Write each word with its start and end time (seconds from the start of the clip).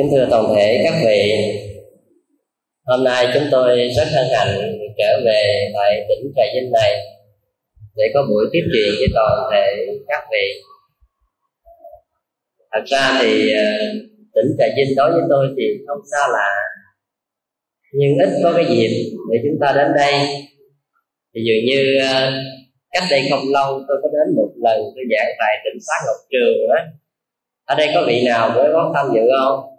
kính 0.00 0.10
thưa 0.12 0.26
toàn 0.30 0.44
thể 0.56 0.80
các 0.84 0.94
vị, 1.06 1.32
hôm 2.86 3.04
nay 3.04 3.26
chúng 3.34 3.42
tôi 3.50 3.88
rất 3.96 4.08
hân 4.14 4.26
hạnh 4.32 4.78
trở 4.98 5.20
về 5.24 5.70
tại 5.74 6.06
tỉnh 6.08 6.32
trà 6.36 6.42
vinh 6.54 6.72
này 6.72 6.92
để 7.96 8.04
có 8.14 8.20
buổi 8.30 8.44
tiếp 8.52 8.62
chuyện 8.72 8.92
với 8.98 9.08
toàn 9.14 9.32
thể 9.52 9.66
các 10.08 10.22
vị. 10.32 10.46
Thật 12.72 12.84
ra 12.86 13.18
thì 13.20 13.52
ờ, 13.52 13.64
tỉnh 14.34 14.50
trà 14.58 14.66
vinh 14.76 14.96
đối 14.96 15.10
với 15.10 15.22
tôi 15.30 15.46
thì 15.56 15.64
không 15.86 15.98
xa 16.10 16.28
lạ, 16.32 16.50
nhưng 17.92 18.18
ít 18.18 18.40
có 18.42 18.52
cái 18.56 18.64
dịp 18.64 18.92
để 19.32 19.38
chúng 19.44 19.58
ta 19.60 19.72
đến 19.76 19.86
đây. 19.96 20.12
Thì 21.34 21.40
dường 21.46 21.64
như 21.66 21.98
ờ, 21.98 22.32
cách 22.90 23.04
đây 23.10 23.22
không 23.30 23.44
lâu 23.52 23.80
tôi 23.88 23.96
có 24.02 24.08
đến 24.12 24.36
một 24.36 24.50
lần 24.64 24.78
tôi 24.94 25.04
giảng 25.16 25.30
tại 25.38 25.54
tỉnh 25.64 25.80
xá 25.86 25.94
ngọc 26.06 26.16
trường 26.30 26.70
á. 26.78 26.84
Ở 27.64 27.74
đây 27.74 27.88
có 27.94 28.04
vị 28.06 28.22
nào 28.26 28.50
mới 28.54 28.68
có 28.72 28.92
tham 28.94 29.06
dự 29.14 29.20
không? 29.38 29.70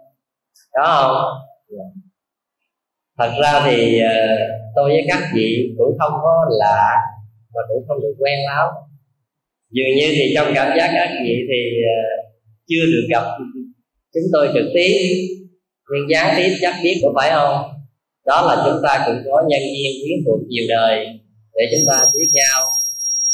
Đó 0.74 0.86
không? 1.02 1.42
Thật 3.18 3.30
ra 3.42 3.62
thì 3.66 4.00
ờ, 4.00 4.14
tôi 4.76 4.90
với 4.90 5.04
các 5.08 5.22
vị 5.34 5.74
cũng 5.78 5.98
không 5.98 6.12
có 6.22 6.44
lạ 6.58 6.96
và 7.54 7.60
cũng 7.68 7.84
không 7.88 8.00
được 8.02 8.14
quen 8.18 8.38
lắm. 8.46 8.66
Dường 9.70 9.96
như 9.96 10.12
thì 10.12 10.32
trong 10.34 10.52
cảm 10.54 10.78
giác 10.78 10.90
các 10.94 11.10
vị 11.24 11.34
thì 11.48 11.60
ờ, 11.96 11.98
chưa 12.68 12.84
được 12.92 13.06
gặp 13.10 13.24
chúng 14.14 14.28
tôi 14.32 14.48
trực 14.54 14.66
tiếp. 14.74 14.92
Nhưng 15.90 16.10
gián 16.10 16.34
tiếp 16.36 16.56
chắc 16.60 16.74
biết 16.84 16.94
cũng 17.02 17.12
phải 17.16 17.30
không? 17.30 17.56
Đó 18.26 18.42
là 18.46 18.62
chúng 18.66 18.82
ta 18.82 19.02
cũng 19.06 19.22
có 19.30 19.42
nhân 19.48 19.60
duyên 19.60 19.92
quyến 20.02 20.18
thuộc 20.26 20.40
nhiều 20.48 20.64
đời 20.68 21.06
để 21.54 21.62
chúng 21.70 21.84
ta 21.88 22.04
biết 22.14 22.28
nhau. 22.32 22.62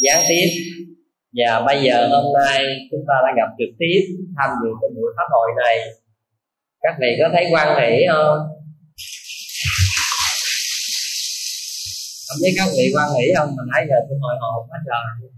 Gián 0.05 0.25
tiếp, 0.29 0.49
và 1.39 1.63
bây 1.67 1.85
giờ 1.85 2.09
hôm 2.09 2.25
nay 2.45 2.65
chúng 2.91 3.05
ta 3.09 3.15
đã 3.25 3.31
gặp 3.37 3.49
trực 3.59 3.73
tiếp 3.79 4.01
tham 4.37 4.51
dự 4.63 4.71
cái 4.81 4.91
buổi 4.97 5.13
pháp 5.17 5.29
hội 5.31 5.51
này 5.65 5.77
các 6.83 6.95
vị 7.01 7.09
có 7.23 7.29
thấy 7.33 7.47
quan 7.53 7.69
hỷ 7.81 8.07
không? 8.13 8.39
Không 12.29 12.39
biết 12.43 12.55
các 12.57 12.69
vị 12.77 12.93
quan 12.95 13.09
hỷ 13.19 13.27
không? 13.37 13.49
Mà 13.57 13.63
nãy 13.73 13.87
giờ 13.89 13.97
tôi 14.09 14.19
hồi 14.23 14.35
hộp 14.41 14.67
hết 14.71 14.83
rồi. 14.87 15.31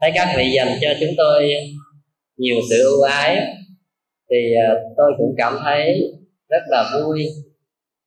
Thấy 0.00 0.10
các 0.14 0.34
vị 0.36 0.52
dành 0.56 0.78
cho 0.80 0.88
chúng 1.00 1.14
tôi 1.16 1.50
nhiều 2.36 2.56
sự 2.70 2.84
ưu 2.84 3.02
ái, 3.02 3.36
thì 4.30 4.54
ờ, 4.68 4.74
tôi 4.96 5.12
cũng 5.18 5.34
cảm 5.38 5.58
thấy 5.64 5.98
rất 6.48 6.62
là 6.66 6.90
vui 6.94 7.26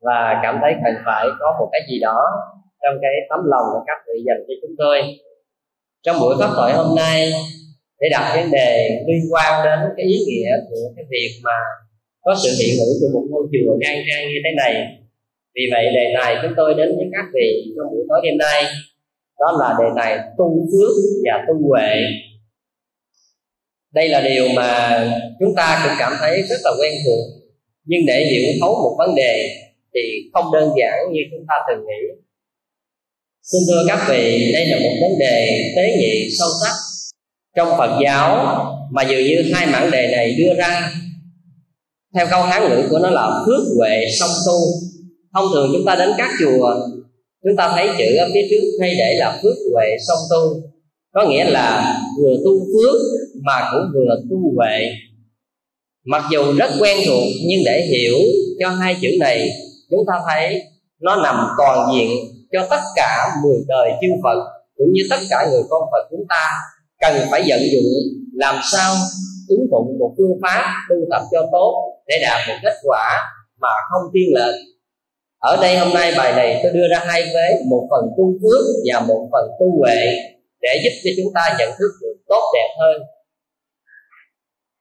và 0.01 0.39
cảm 0.43 0.57
thấy 0.61 0.73
cần 0.83 0.95
phải 1.05 1.27
có 1.39 1.55
một 1.59 1.69
cái 1.71 1.81
gì 1.89 1.99
đó 1.99 2.21
trong 2.83 2.95
cái 3.01 3.11
tấm 3.29 3.39
lòng 3.45 3.65
của 3.73 3.83
các 3.87 3.97
vị 4.07 4.23
dành 4.27 4.37
cho 4.47 4.53
chúng 4.61 4.75
tôi. 4.77 5.01
Trong 6.03 6.19
buổi 6.19 6.35
pháp 6.39 6.49
thoại 6.55 6.73
hôm 6.73 6.95
nay 6.95 7.31
để 7.99 8.07
đặt 8.11 8.35
vấn 8.35 8.51
đề 8.51 8.89
liên 9.07 9.23
quan 9.31 9.65
đến 9.65 9.79
cái 9.97 10.05
ý 10.05 10.17
nghĩa 10.27 10.49
của 10.69 10.85
cái 10.95 11.05
việc 11.09 11.31
mà 11.43 11.57
có 12.25 12.35
sự 12.43 12.49
hiện 12.59 12.75
hữu 12.79 12.93
của 12.99 13.09
một 13.13 13.25
ngôi 13.29 13.43
chùa 13.52 13.77
ngang 13.81 13.99
ngang 14.07 14.23
như 14.29 14.39
thế 14.43 14.52
này. 14.57 14.73
Vì 15.55 15.61
vậy, 15.71 15.85
đề 15.93 16.05
tài 16.17 16.35
chúng 16.41 16.53
tôi 16.57 16.73
đến 16.77 16.87
với 16.97 17.05
các 17.11 17.25
vị 17.33 17.49
trong 17.75 17.87
buổi 17.91 18.03
tối 18.09 18.19
đêm 18.23 18.37
nay, 18.37 18.63
đó 19.39 19.57
là 19.59 19.69
đề 19.79 19.85
tài 19.95 20.19
tu 20.37 20.67
phước 20.71 20.93
và 21.25 21.45
tu 21.47 21.67
huệ. 21.67 21.95
Đây 23.93 24.09
là 24.09 24.21
điều 24.21 24.47
mà 24.55 24.99
chúng 25.39 25.55
ta 25.55 25.81
cũng 25.83 25.93
cảm 25.99 26.13
thấy 26.19 26.41
rất 26.49 26.59
là 26.63 26.71
quen 26.80 26.93
thuộc, 27.05 27.25
nhưng 27.85 28.02
để 28.07 28.25
hiểu 28.31 28.53
thấu 28.61 28.73
một 28.83 28.95
vấn 28.97 29.15
đề 29.15 29.49
thì 29.93 30.02
không 30.33 30.45
đơn 30.53 30.69
giản 30.80 30.93
như 31.13 31.21
chúng 31.31 31.45
ta 31.49 31.55
từng 31.69 31.85
nghĩ. 31.87 32.02
Xin 33.52 33.61
thưa 33.67 33.83
các 33.87 33.99
vị, 34.09 34.52
đây 34.53 34.65
là 34.65 34.77
một 34.80 34.95
vấn 35.02 35.19
đề 35.19 35.47
tế 35.75 35.97
nhị 35.99 36.27
sâu 36.39 36.49
sắc 36.63 36.84
trong 37.56 37.78
phật 37.78 38.00
giáo 38.03 38.56
mà 38.92 39.03
dường 39.03 39.23
như 39.23 39.52
hai 39.53 39.67
mảng 39.67 39.92
đề 39.92 40.11
này 40.11 40.36
đưa 40.38 40.54
ra, 40.54 40.92
theo 42.16 42.27
câu 42.32 42.42
hán 42.42 42.70
ngữ 42.70 42.88
của 42.89 42.99
nó 42.99 43.10
là 43.10 43.43
phước 43.45 43.64
huệ 43.77 44.05
song 44.20 44.30
tu. 44.48 44.60
Thông 45.33 45.45
thường 45.54 45.70
chúng 45.73 45.86
ta 45.86 45.95
đến 45.95 46.10
các 46.17 46.32
chùa, 46.39 46.76
chúng 47.44 47.55
ta 47.58 47.71
thấy 47.76 47.89
chữ 47.98 48.15
ở 48.17 48.30
phía 48.33 48.48
trước 48.49 48.77
hay 48.82 48.95
để 48.98 49.15
là 49.20 49.39
phước 49.44 49.55
huệ 49.73 49.86
song 50.08 50.20
tu. 50.30 50.61
Có 51.14 51.27
nghĩa 51.30 51.44
là 51.44 51.98
vừa 52.21 52.36
tu 52.45 52.52
phước 52.60 53.02
mà 53.44 53.70
cũng 53.71 53.92
vừa 53.94 54.15
tu 54.30 54.38
huệ. 54.55 54.89
Mặc 56.05 56.23
dù 56.32 56.54
rất 56.58 56.71
quen 56.80 56.98
thuộc 57.05 57.23
nhưng 57.48 57.60
để 57.65 57.88
hiểu 57.92 58.15
cho 58.60 58.70
hai 58.70 58.95
chữ 59.02 59.08
này, 59.20 59.49
chúng 59.92 60.05
ta 60.08 60.14
thấy 60.30 60.61
nó 61.02 61.15
nằm 61.15 61.48
toàn 61.58 61.89
diện 61.94 62.10
cho 62.52 62.67
tất 62.70 62.82
cả 62.95 63.27
mười 63.44 63.58
đời 63.67 63.92
chư 64.02 64.08
Phật, 64.23 64.44
cũng 64.77 64.94
như 64.94 65.02
tất 65.10 65.20
cả 65.30 65.48
người 65.52 65.61
con 65.70 65.82
Phật 65.92 66.08
chúng 66.11 66.26
ta 66.30 66.52
cần 67.14 67.27
phải 67.32 67.43
vận 67.48 67.60
dụng 67.71 67.92
làm 68.33 68.55
sao 68.71 68.95
ứng 69.48 69.67
dụng 69.71 69.99
một 69.99 70.14
phương 70.17 70.38
pháp 70.42 70.73
tu 70.89 70.95
tập 71.11 71.21
cho 71.32 71.49
tốt 71.52 71.73
để 72.08 72.16
đạt 72.21 72.48
một 72.48 72.55
kết 72.64 72.76
quả 72.83 73.21
mà 73.61 73.70
không 73.89 74.11
tiên 74.14 74.23
lệch. 74.36 74.55
Ở 75.39 75.58
đây 75.61 75.77
hôm 75.77 75.94
nay 75.94 76.14
bài 76.17 76.33
này 76.33 76.60
tôi 76.64 76.71
đưa 76.71 76.88
ra 76.92 77.04
hai 77.05 77.23
vế, 77.23 77.64
một 77.70 77.88
phần 77.92 78.10
tu 78.17 78.33
phước 78.42 78.65
và 78.86 78.99
một 78.99 79.30
phần 79.32 79.49
tu 79.60 79.65
huệ, 79.80 80.05
để 80.61 80.82
giúp 80.83 80.89
cho 81.04 81.10
chúng 81.17 81.33
ta 81.36 81.55
nhận 81.60 81.70
thức 81.80 81.89
được 82.02 82.15
tốt 82.27 82.44
đẹp 82.54 82.76
hơn. 82.80 83.02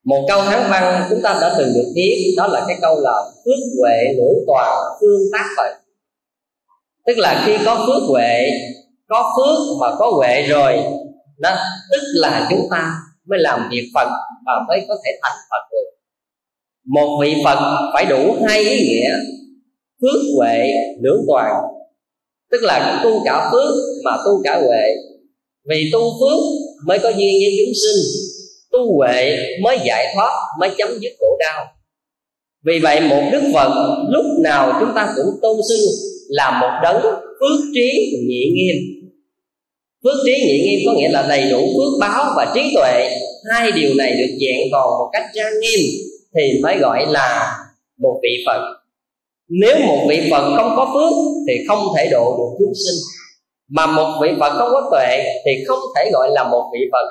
Một 0.04 0.24
câu 0.28 0.40
hán 0.40 0.70
văn 0.70 1.06
chúng 1.10 1.22
ta 1.22 1.38
đã 1.40 1.54
từng 1.58 1.72
được 1.74 1.92
biết, 1.94 2.34
đó 2.36 2.46
là 2.46 2.64
cái 2.68 2.76
câu 2.80 3.00
là 3.00 3.22
phước 3.44 3.58
huệ 3.80 4.14
ngũ 4.16 4.34
toàn 4.46 4.78
phương 5.00 5.20
tác 5.32 5.46
phật. 5.56 5.74
Tức 7.06 7.18
là 7.18 7.42
khi 7.46 7.52
có 7.64 7.84
phước 7.86 8.02
huệ, 8.08 8.50
có 9.08 9.32
phước 9.36 9.58
mà 9.80 9.86
có 9.98 10.10
huệ 10.16 10.42
rồi 10.42 10.84
đó, 11.38 11.56
tức 11.92 12.02
là 12.14 12.46
chúng 12.50 12.66
ta 12.70 12.92
mới 13.28 13.38
làm 13.38 13.68
việc 13.70 13.90
phật 13.94 14.08
và 14.46 14.52
mới 14.68 14.84
có 14.88 14.94
thể 15.04 15.10
thành 15.22 15.36
phật 15.50 15.72
được. 15.72 15.90
Một 16.86 17.18
vị 17.22 17.34
phật 17.44 17.90
phải 17.94 18.04
đủ 18.04 18.36
hai 18.48 18.58
ý 18.58 18.88
nghĩa, 18.88 19.14
phước, 20.00 20.20
huệ, 20.36 20.72
lưỡng 21.02 21.24
toàn. 21.28 21.52
Tức 22.50 22.62
là 22.62 23.00
tu 23.04 23.22
cả 23.24 23.50
phước 23.52 23.74
mà 24.04 24.16
tu 24.16 24.42
cả 24.44 24.60
huệ. 24.66 24.94
Vì 25.68 25.90
tu 25.92 26.00
phước 26.00 26.38
mới 26.86 26.98
có 26.98 27.08
duyên 27.08 27.34
với 27.42 27.56
chúng 27.58 27.74
sinh, 27.74 28.30
tu 28.72 28.96
huệ 28.96 29.36
mới 29.62 29.78
giải 29.86 30.06
thoát, 30.14 30.32
mới 30.60 30.70
chấm 30.78 30.88
dứt 31.00 31.12
khổ 31.20 31.36
đau. 31.40 31.64
Vì 32.66 32.78
vậy 32.78 33.00
một 33.00 33.22
đức 33.32 33.42
phật 33.54 33.70
lúc 34.08 34.24
nào 34.40 34.72
chúng 34.80 34.90
ta 34.94 35.12
cũng 35.16 35.34
tôn 35.42 35.56
xưng 35.68 35.80
là 36.28 36.60
một 36.60 36.80
đấng 36.82 37.02
phước 37.40 37.60
trí 37.74 38.16
nhị 38.28 38.50
nghiêm 38.54 39.03
phước 40.04 40.16
trí 40.26 40.32
nhị 40.32 40.62
nghiêm 40.62 40.80
có 40.86 40.92
nghĩa 40.92 41.08
là 41.08 41.26
đầy 41.28 41.50
đủ 41.50 41.58
phước 41.58 42.00
báo 42.00 42.24
và 42.36 42.52
trí 42.54 42.72
tuệ. 42.74 43.10
Hai 43.52 43.72
điều 43.72 43.94
này 43.94 44.14
được 44.14 44.36
dạng 44.40 44.68
còn 44.72 44.90
một 44.90 45.10
cách 45.12 45.24
trang 45.34 45.60
nghiêm 45.60 45.80
thì 46.34 46.60
mới 46.62 46.78
gọi 46.78 47.06
là 47.06 47.56
một 48.02 48.20
vị 48.22 48.44
phật. 48.46 48.60
Nếu 49.48 49.76
một 49.86 50.06
vị 50.08 50.20
phật 50.30 50.56
không 50.56 50.72
có 50.76 50.90
phước 50.94 51.12
thì 51.48 51.54
không 51.68 51.86
thể 51.96 52.08
độ 52.10 52.36
được 52.38 52.56
chúng 52.58 52.72
sinh. 52.74 53.00
Mà 53.70 53.86
một 53.86 54.18
vị 54.22 54.28
phật 54.40 54.52
không 54.58 54.70
có 54.72 54.88
tuệ 54.90 55.24
thì 55.44 55.64
không 55.66 55.78
thể 55.96 56.10
gọi 56.12 56.28
là 56.32 56.44
một 56.44 56.70
vị 56.72 56.80
phật. 56.92 57.08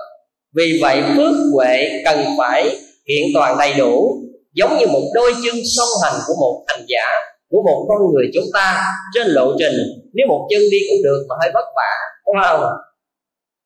Vì 0.56 0.80
vậy, 0.82 1.02
phước 1.18 1.34
huệ 1.54 1.90
cần 2.06 2.26
phải 2.38 2.70
kiện 3.08 3.24
toàn 3.34 3.58
đầy 3.60 3.74
đủ, 3.74 4.18
giống 4.54 4.78
như 4.80 4.88
một 4.88 5.12
đôi 5.14 5.34
chân 5.46 5.56
song 5.78 5.88
hành 6.04 6.22
của 6.28 6.34
một 6.40 6.64
hành 6.68 6.86
giả 6.88 7.33
của 7.54 7.62
một 7.72 7.86
con 7.90 8.14
người 8.14 8.26
chúng 8.34 8.50
ta 8.54 8.84
trên 9.14 9.28
lộ 9.28 9.54
trình. 9.60 9.76
Nếu 10.14 10.28
một 10.30 10.48
chân 10.50 10.62
đi 10.72 10.78
cũng 10.90 11.04
được 11.04 11.26
mà 11.30 11.36
hơi 11.42 11.52
vất 11.54 11.66
vả, 11.76 11.92
đúng 12.26 12.36
không? 12.44 12.62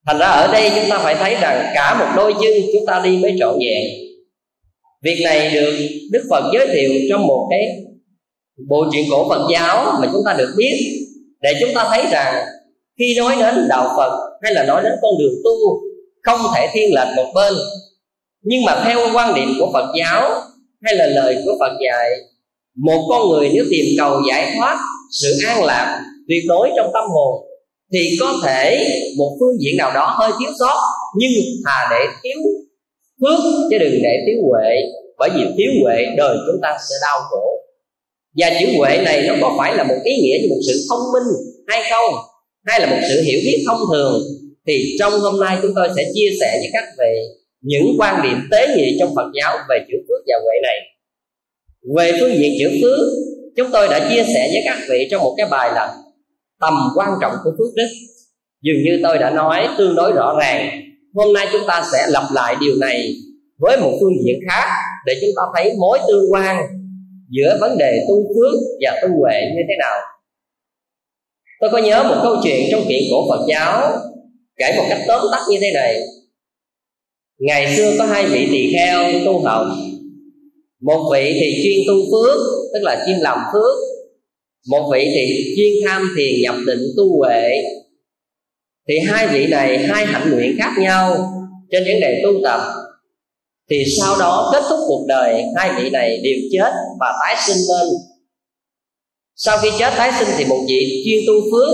Thành 0.08 0.20
ra 0.20 0.28
ở 0.28 0.53
đây 0.53 0.72
chúng 0.75 0.90
ta 0.90 0.98
phải 0.98 1.16
thấy 1.16 1.36
rằng 1.42 1.72
cả 1.75 1.96
một 2.00 2.14
đôi 2.16 2.34
chân 2.42 2.53
chúng 2.74 2.86
ta 2.88 3.02
đi 3.03 3.18
mới 3.18 3.36
trọn 3.40 3.53
vẹn. 3.59 3.84
Việc 5.03 5.22
này 5.24 5.52
được 5.53 5.74
đức 6.12 6.24
phật 6.30 6.44
giới 6.53 6.68
thiệu 6.68 6.92
trong 7.09 7.28
một 7.28 7.48
cái 7.52 7.68
bộ 8.70 8.86
truyện 8.92 9.06
cổ 9.12 9.30
phật 9.30 9.48
giáo 9.52 9.98
mà 10.02 10.08
chúng 10.14 10.22
ta 10.25 10.36
được 10.38 10.54
biết, 10.58 10.75
để 11.42 11.54
chúng 11.62 11.69
ta 11.75 11.88
thấy 11.90 12.06
rằng 12.12 12.45
khi 13.00 13.16
nói 13.18 13.36
đến 13.40 13.68
đạo 13.69 13.94
phật 13.98 14.30
hay 14.44 14.54
là 14.54 14.63
nói 14.63 14.83
đến 14.83 14.94
con 15.01 15.12
đường 15.19 15.33
tu, 15.44 15.51
không 16.24 16.40
thể 16.56 16.68
thiên 16.74 16.94
lệch 16.94 17.16
một 17.16 17.31
bên. 17.36 17.54
Nhưng 18.42 18.66
mà 18.66 18.83
theo 18.86 19.00
quan 19.13 19.36
điểm 19.36 19.50
của 19.60 19.69
phật 19.74 19.94
giáo 20.00 20.42
hay 20.83 20.95
là 20.95 21.07
lời 21.07 21.42
của 21.45 21.51
phật 21.60 21.72
dạy 21.86 22.10
một 22.77 23.07
con 23.09 23.29
người 23.29 23.50
nếu 23.53 23.65
tìm 23.71 23.85
cầu 23.97 24.21
giải 24.29 24.53
thoát, 24.57 24.77
sự 25.21 25.38
an 25.47 25.63
lạc, 25.63 26.01
tuyệt 26.27 26.44
đối 26.47 26.69
trong 26.75 26.89
tâm 26.94 27.03
hồn, 27.09 27.47
thì 27.94 28.18
có 28.19 28.33
thể 28.44 28.88
một 29.18 29.38
phương 29.39 29.62
diện 29.62 29.77
nào 29.77 29.91
đó 29.94 30.15
hơi 30.19 30.31
thiếu 30.39 30.51
sót, 30.59 30.77
nhưng 31.18 31.31
thà 31.65 31.88
để 31.91 32.06
thiếu 32.24 32.38
phước 33.21 33.39
chứ 33.71 33.77
đừng 33.77 34.00
để 34.03 34.18
thiếu 34.25 34.38
huệ, 34.47 34.75
bởi 35.18 35.29
vì 35.35 35.44
thiếu 35.57 35.71
huệ 35.83 36.06
đời 36.18 36.38
chúng 36.47 36.62
ta 36.62 36.77
sẽ 36.89 36.95
đau 37.01 37.19
khổ. 37.29 37.63
Và 38.38 38.50
chữ 38.59 38.65
huệ 38.77 38.97
này 39.06 39.21
nó 39.27 39.33
có 39.41 39.56
phải 39.57 39.75
là 39.75 39.83
một 39.83 39.97
ý 40.03 40.15
nghĩa 40.15 40.38
như 40.41 40.47
một 40.50 40.62
sự 40.68 40.85
thông 40.89 41.00
minh 41.13 41.38
hay 41.68 41.81
không? 41.89 42.13
Hay 42.65 42.80
là 42.80 42.85
một 42.89 43.00
sự 43.09 43.21
hiểu 43.21 43.39
biết 43.44 43.63
thông 43.68 43.80
thường? 43.94 44.21
Thì 44.68 44.95
trong 45.00 45.13
hôm 45.19 45.39
nay 45.39 45.57
chúng 45.62 45.71
tôi 45.75 45.88
sẽ 45.95 46.03
chia 46.13 46.30
sẻ 46.39 46.57
với 46.59 46.69
các 46.73 46.83
vị 47.00 47.13
những 47.62 47.95
quan 48.00 48.21
điểm 48.23 48.47
tế 48.51 48.68
nhị 48.77 48.97
trong 49.00 49.09
Phật 49.15 49.31
giáo 49.41 49.57
về 49.69 49.80
chữ 49.88 49.97
phước 50.07 50.21
và 50.27 50.35
huệ 50.44 50.56
này 50.63 50.77
về 51.97 52.12
phương 52.19 52.38
diện 52.38 52.53
chữ 52.59 52.69
phước, 52.81 53.00
chúng 53.57 53.68
tôi 53.71 53.88
đã 53.88 54.09
chia 54.09 54.24
sẻ 54.24 54.50
với 54.53 54.62
các 54.65 54.77
vị 54.89 55.07
trong 55.12 55.24
một 55.24 55.33
cái 55.38 55.47
bài 55.51 55.71
là 55.75 55.95
tầm 56.59 56.74
quan 56.95 57.09
trọng 57.21 57.33
của 57.44 57.51
phước 57.57 57.75
đức. 57.75 57.88
Dường 58.62 58.83
như 58.85 59.00
tôi 59.03 59.18
đã 59.18 59.29
nói 59.29 59.68
tương 59.77 59.95
đối 59.95 60.12
rõ 60.12 60.38
ràng. 60.39 60.81
Hôm 61.15 61.33
nay 61.33 61.47
chúng 61.51 61.62
ta 61.68 61.83
sẽ 61.91 62.06
lặp 62.09 62.24
lại 62.33 62.56
điều 62.62 62.75
này 62.75 63.13
với 63.59 63.77
một 63.77 63.97
phương 64.01 64.13
diện 64.25 64.39
khác 64.50 64.69
để 65.06 65.13
chúng 65.21 65.29
ta 65.35 65.44
thấy 65.56 65.74
mối 65.79 66.00
tương 66.07 66.31
quan 66.31 66.57
giữa 67.29 67.57
vấn 67.62 67.77
đề 67.77 68.06
tu 68.09 68.15
phước 68.15 68.53
và 68.81 69.00
tu 69.01 69.07
huệ 69.19 69.41
như 69.41 69.62
thế 69.68 69.75
nào. 69.80 69.95
Tôi 71.59 71.69
có 71.69 71.77
nhớ 71.77 72.03
một 72.03 72.19
câu 72.23 72.35
chuyện 72.44 72.68
trong 72.71 72.85
kiện 72.89 73.01
cổ 73.12 73.30
phật 73.30 73.45
giáo 73.50 73.91
kể 74.57 74.73
một 74.77 74.83
cách 74.89 75.01
tóm 75.07 75.21
tắt 75.31 75.41
như 75.50 75.57
thế 75.62 75.71
này. 75.73 76.00
Ngày 77.39 77.75
xưa 77.75 77.95
có 78.00 78.06
hai 78.06 78.25
vị 78.25 78.47
tỳ 78.51 78.73
kheo 78.73 79.03
tu 79.25 79.39
học 79.39 79.68
một 80.81 81.09
vị 81.13 81.38
thì 81.39 81.63
chuyên 81.63 81.88
tu 81.88 81.94
phước, 82.12 82.38
tức 82.74 82.79
là 82.81 83.03
chuyên 83.06 83.19
làm 83.19 83.38
phước. 83.53 83.75
Một 84.69 84.89
vị 84.91 85.12
thì 85.15 85.53
chuyên 85.57 85.74
tham 85.88 86.09
thiền 86.18 86.41
nhập 86.41 86.56
định 86.68 86.81
tu 86.97 87.18
huệ. 87.18 87.51
Thì 88.88 89.00
hai 89.00 89.27
vị 89.27 89.47
này, 89.47 89.77
hai 89.77 90.06
hạnh 90.06 90.31
nguyện 90.31 90.56
khác 90.59 90.71
nhau 90.79 91.18
trên 91.71 91.83
vấn 91.83 92.00
đề 92.00 92.21
tu 92.24 92.29
tập. 92.44 92.62
Thì 93.69 93.83
sau 94.01 94.19
đó 94.19 94.50
kết 94.53 94.63
thúc 94.69 94.79
cuộc 94.88 95.06
đời, 95.07 95.44
hai 95.56 95.71
vị 95.77 95.89
này 95.89 96.19
đều 96.24 96.35
chết 96.51 96.71
và 97.00 97.13
tái 97.21 97.35
sinh 97.47 97.57
lên. 97.57 97.88
Sau 99.35 99.57
khi 99.62 99.69
chết 99.80 99.94
tái 99.97 100.12
sinh 100.19 100.27
thì 100.38 100.45
một 100.45 100.65
vị 100.68 101.03
chuyên 101.06 101.23
tu 101.27 101.33
phước 101.51 101.69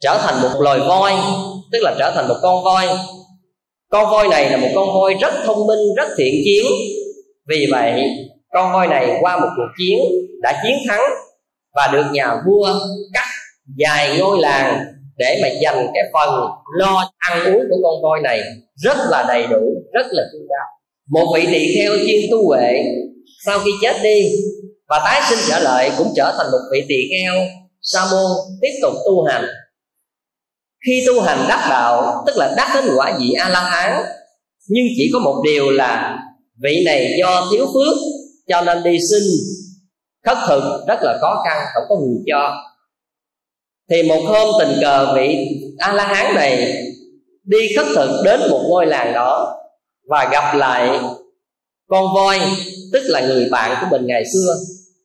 trở 0.00 0.18
thành 0.22 0.42
một 0.42 0.60
loài 0.60 0.78
voi, 0.78 1.12
tức 1.72 1.78
là 1.82 1.94
trở 1.98 2.12
thành 2.14 2.28
một 2.28 2.36
con 2.42 2.64
voi. 2.64 2.86
Con 3.90 4.10
voi 4.10 4.28
này 4.28 4.50
là 4.50 4.56
một 4.56 4.68
con 4.74 4.88
voi 4.94 5.14
rất 5.20 5.34
thông 5.44 5.66
minh, 5.66 5.94
rất 5.96 6.08
thiện 6.18 6.34
chiến 6.44 6.66
vì 7.48 7.66
vậy, 7.72 8.02
con 8.52 8.72
voi 8.72 8.86
này 8.86 9.18
qua 9.20 9.40
một 9.40 9.48
cuộc 9.56 9.68
chiến 9.78 9.98
đã 10.42 10.62
chiến 10.62 10.76
thắng 10.88 11.02
và 11.74 11.88
được 11.92 12.04
nhà 12.12 12.34
vua 12.46 12.74
cắt 13.12 13.26
dài 13.76 14.18
ngôi 14.18 14.38
làng 14.40 14.84
để 15.16 15.38
mà 15.42 15.48
dành 15.62 15.86
cái 15.94 16.02
phần 16.12 16.28
lo 16.78 17.10
ăn 17.18 17.44
uống 17.44 17.62
của 17.70 17.76
con 17.82 18.02
voi 18.02 18.20
này 18.20 18.40
rất 18.74 18.96
là 19.10 19.24
đầy 19.28 19.46
đủ, 19.46 19.82
rất 19.92 20.06
là 20.10 20.22
chu 20.32 20.38
đáo. 20.48 20.66
Một 21.10 21.32
vị 21.34 21.46
tỳ 21.52 21.74
kheo 21.74 21.92
chuyên 22.06 22.20
tu 22.30 22.46
huệ, 22.46 22.84
sau 23.44 23.58
khi 23.58 23.70
chết 23.82 23.96
đi 24.02 24.28
và 24.88 25.00
tái 25.04 25.22
sinh 25.30 25.38
trở 25.48 25.58
lại 25.58 25.92
cũng 25.98 26.12
trở 26.16 26.34
thành 26.38 26.46
một 26.52 26.58
vị 26.72 26.84
tỳ 26.88 26.96
kheo, 27.10 27.34
sa 27.82 28.00
môn 28.10 28.30
tiếp 28.60 28.72
tục 28.82 28.92
tu 29.06 29.24
hành. 29.24 29.44
Khi 30.86 31.04
tu 31.06 31.20
hành 31.20 31.38
đắc 31.48 31.66
đạo, 31.70 32.24
tức 32.26 32.36
là 32.36 32.54
đắc 32.56 32.70
đến 32.74 32.84
quả 32.96 33.18
vị 33.20 33.32
a 33.38 33.48
la 33.48 33.60
hán, 33.60 34.02
nhưng 34.68 34.86
chỉ 34.96 35.10
có 35.12 35.18
một 35.18 35.42
điều 35.44 35.70
là 35.70 36.18
vị 36.62 36.82
này 36.86 37.14
do 37.18 37.48
thiếu 37.52 37.66
phước, 37.66 37.96
cho 38.48 38.60
nên 38.60 38.82
đi 38.82 38.98
xin. 39.10 39.22
Khất 40.26 40.38
thực 40.48 40.62
rất 40.88 40.98
là 41.02 41.18
khó 41.20 41.42
khăn, 41.44 41.66
không 41.74 41.84
có 41.88 41.96
người 41.96 42.18
cho. 42.26 42.54
Thì 43.90 44.02
một 44.02 44.22
hôm 44.26 44.48
tình 44.58 44.78
cờ 44.80 45.14
vị 45.14 45.36
a 45.78 45.92
la 45.92 46.06
hán 46.06 46.34
này 46.34 46.82
đi 47.44 47.58
khất 47.76 47.86
thực 47.94 48.22
đến 48.24 48.40
một 48.50 48.66
ngôi 48.68 48.86
làng 48.86 49.12
đó 49.12 49.56
và 50.08 50.28
gặp 50.32 50.54
lại 50.56 51.00
con 51.88 52.14
voi, 52.14 52.40
tức 52.92 53.02
là 53.06 53.20
người 53.20 53.48
bạn 53.50 53.76
của 53.80 53.86
mình 53.90 54.06
ngày 54.06 54.22
xưa, 54.32 54.54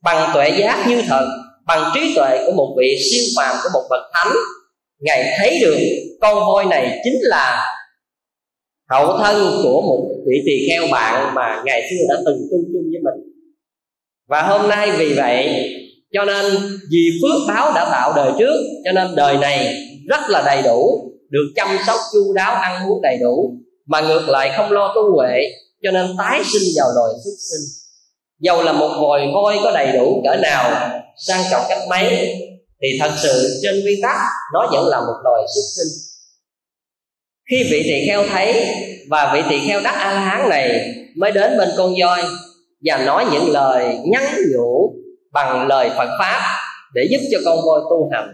bằng 0.04 0.31
tuệ 0.33 0.50
giác 0.59 0.86
như 0.89 1.01
thật, 1.07 1.27
bằng 1.65 1.92
trí 1.94 2.15
tuệ 2.15 2.44
của 2.45 2.51
một 2.51 2.75
vị 2.77 2.97
siêu 3.12 3.24
phàm, 3.38 3.56
của 3.63 3.69
một 3.74 3.88
bậc 3.89 4.01
thánh. 4.13 4.33
Ngài 5.00 5.33
thấy 5.38 5.59
được 5.62 5.77
con 6.21 6.39
voi 6.39 6.65
này 6.65 7.00
chính 7.04 7.18
là 7.21 7.68
hậu 8.91 9.17
thân 9.17 9.61
của 9.63 9.81
một 9.81 10.07
vị 10.27 10.35
tỳ 10.45 10.67
kheo 10.69 10.88
bạn 10.91 11.35
mà 11.35 11.61
ngày 11.65 11.81
xưa 11.89 12.05
đã 12.09 12.15
từng 12.25 12.38
tu 12.51 12.57
chung 12.73 12.83
với 12.91 13.01
mình. 13.03 13.31
Và 14.29 14.41
hôm 14.41 14.69
nay 14.69 14.91
vì 14.97 15.13
vậy, 15.13 15.69
cho 16.13 16.25
nên 16.25 16.45
vì 16.91 17.09
phước 17.21 17.41
báo 17.47 17.71
đã 17.75 17.89
tạo 17.91 18.13
đời 18.15 18.31
trước, 18.39 18.55
cho 18.85 18.91
nên 18.91 19.15
đời 19.15 19.38
này 19.38 19.75
rất 20.07 20.21
là 20.29 20.43
đầy 20.45 20.61
đủ, 20.61 21.11
được 21.29 21.51
chăm 21.55 21.67
sóc 21.88 21.99
chu 22.13 22.33
đáo, 22.33 22.53
ăn 22.53 22.89
uống 22.89 23.01
đầy 23.01 23.17
đủ, 23.21 23.53
mà 23.88 24.01
ngược 24.01 24.29
lại 24.29 24.51
không 24.57 24.71
lo 24.71 24.94
tu 24.95 25.15
huệ, 25.15 25.41
cho 25.83 25.91
nên 25.91 26.15
tái 26.17 26.41
sinh 26.53 26.67
vào 26.77 26.87
đời 26.95 27.13
xuất 27.23 27.35
sinh. 27.49 27.81
Dầu 28.39 28.63
là 28.63 28.71
một 28.71 28.97
vòi 29.01 29.21
voi 29.33 29.57
có 29.63 29.71
đầy 29.71 29.97
đủ 29.97 30.21
cỡ 30.23 30.35
nào, 30.35 30.91
sang 31.27 31.44
trọng 31.51 31.63
cách 31.69 31.81
mấy, 31.89 32.35
thì 32.81 32.87
thật 32.99 33.11
sự 33.23 33.59
trên 33.63 33.81
nguyên 33.83 33.99
tắc 34.01 34.17
nó 34.53 34.69
vẫn 34.71 34.87
là 34.87 34.99
một 34.99 35.15
loài 35.23 35.44
xuất 35.55 35.61
sinh 35.75 36.10
khi 37.51 37.63
vị 37.63 37.83
tỳ 37.83 38.07
kheo 38.07 38.24
thấy 38.27 38.65
và 39.09 39.31
vị 39.33 39.42
tỳ 39.50 39.68
kheo 39.68 39.81
đắc 39.83 39.95
a 39.95 40.12
la 40.12 40.19
hán 40.19 40.50
này 40.50 40.95
mới 41.15 41.31
đến 41.31 41.57
bên 41.57 41.69
con 41.77 41.94
voi 42.01 42.21
và 42.86 43.06
nói 43.06 43.25
những 43.31 43.51
lời 43.51 43.98
nhắn 44.06 44.24
nhủ 44.53 44.94
bằng 45.31 45.68
lời 45.68 45.89
Phật 45.98 46.09
pháp 46.19 46.42
để 46.94 47.07
giúp 47.12 47.19
cho 47.31 47.38
con 47.45 47.65
voi 47.65 47.81
tu 47.89 48.09
hành. 48.13 48.33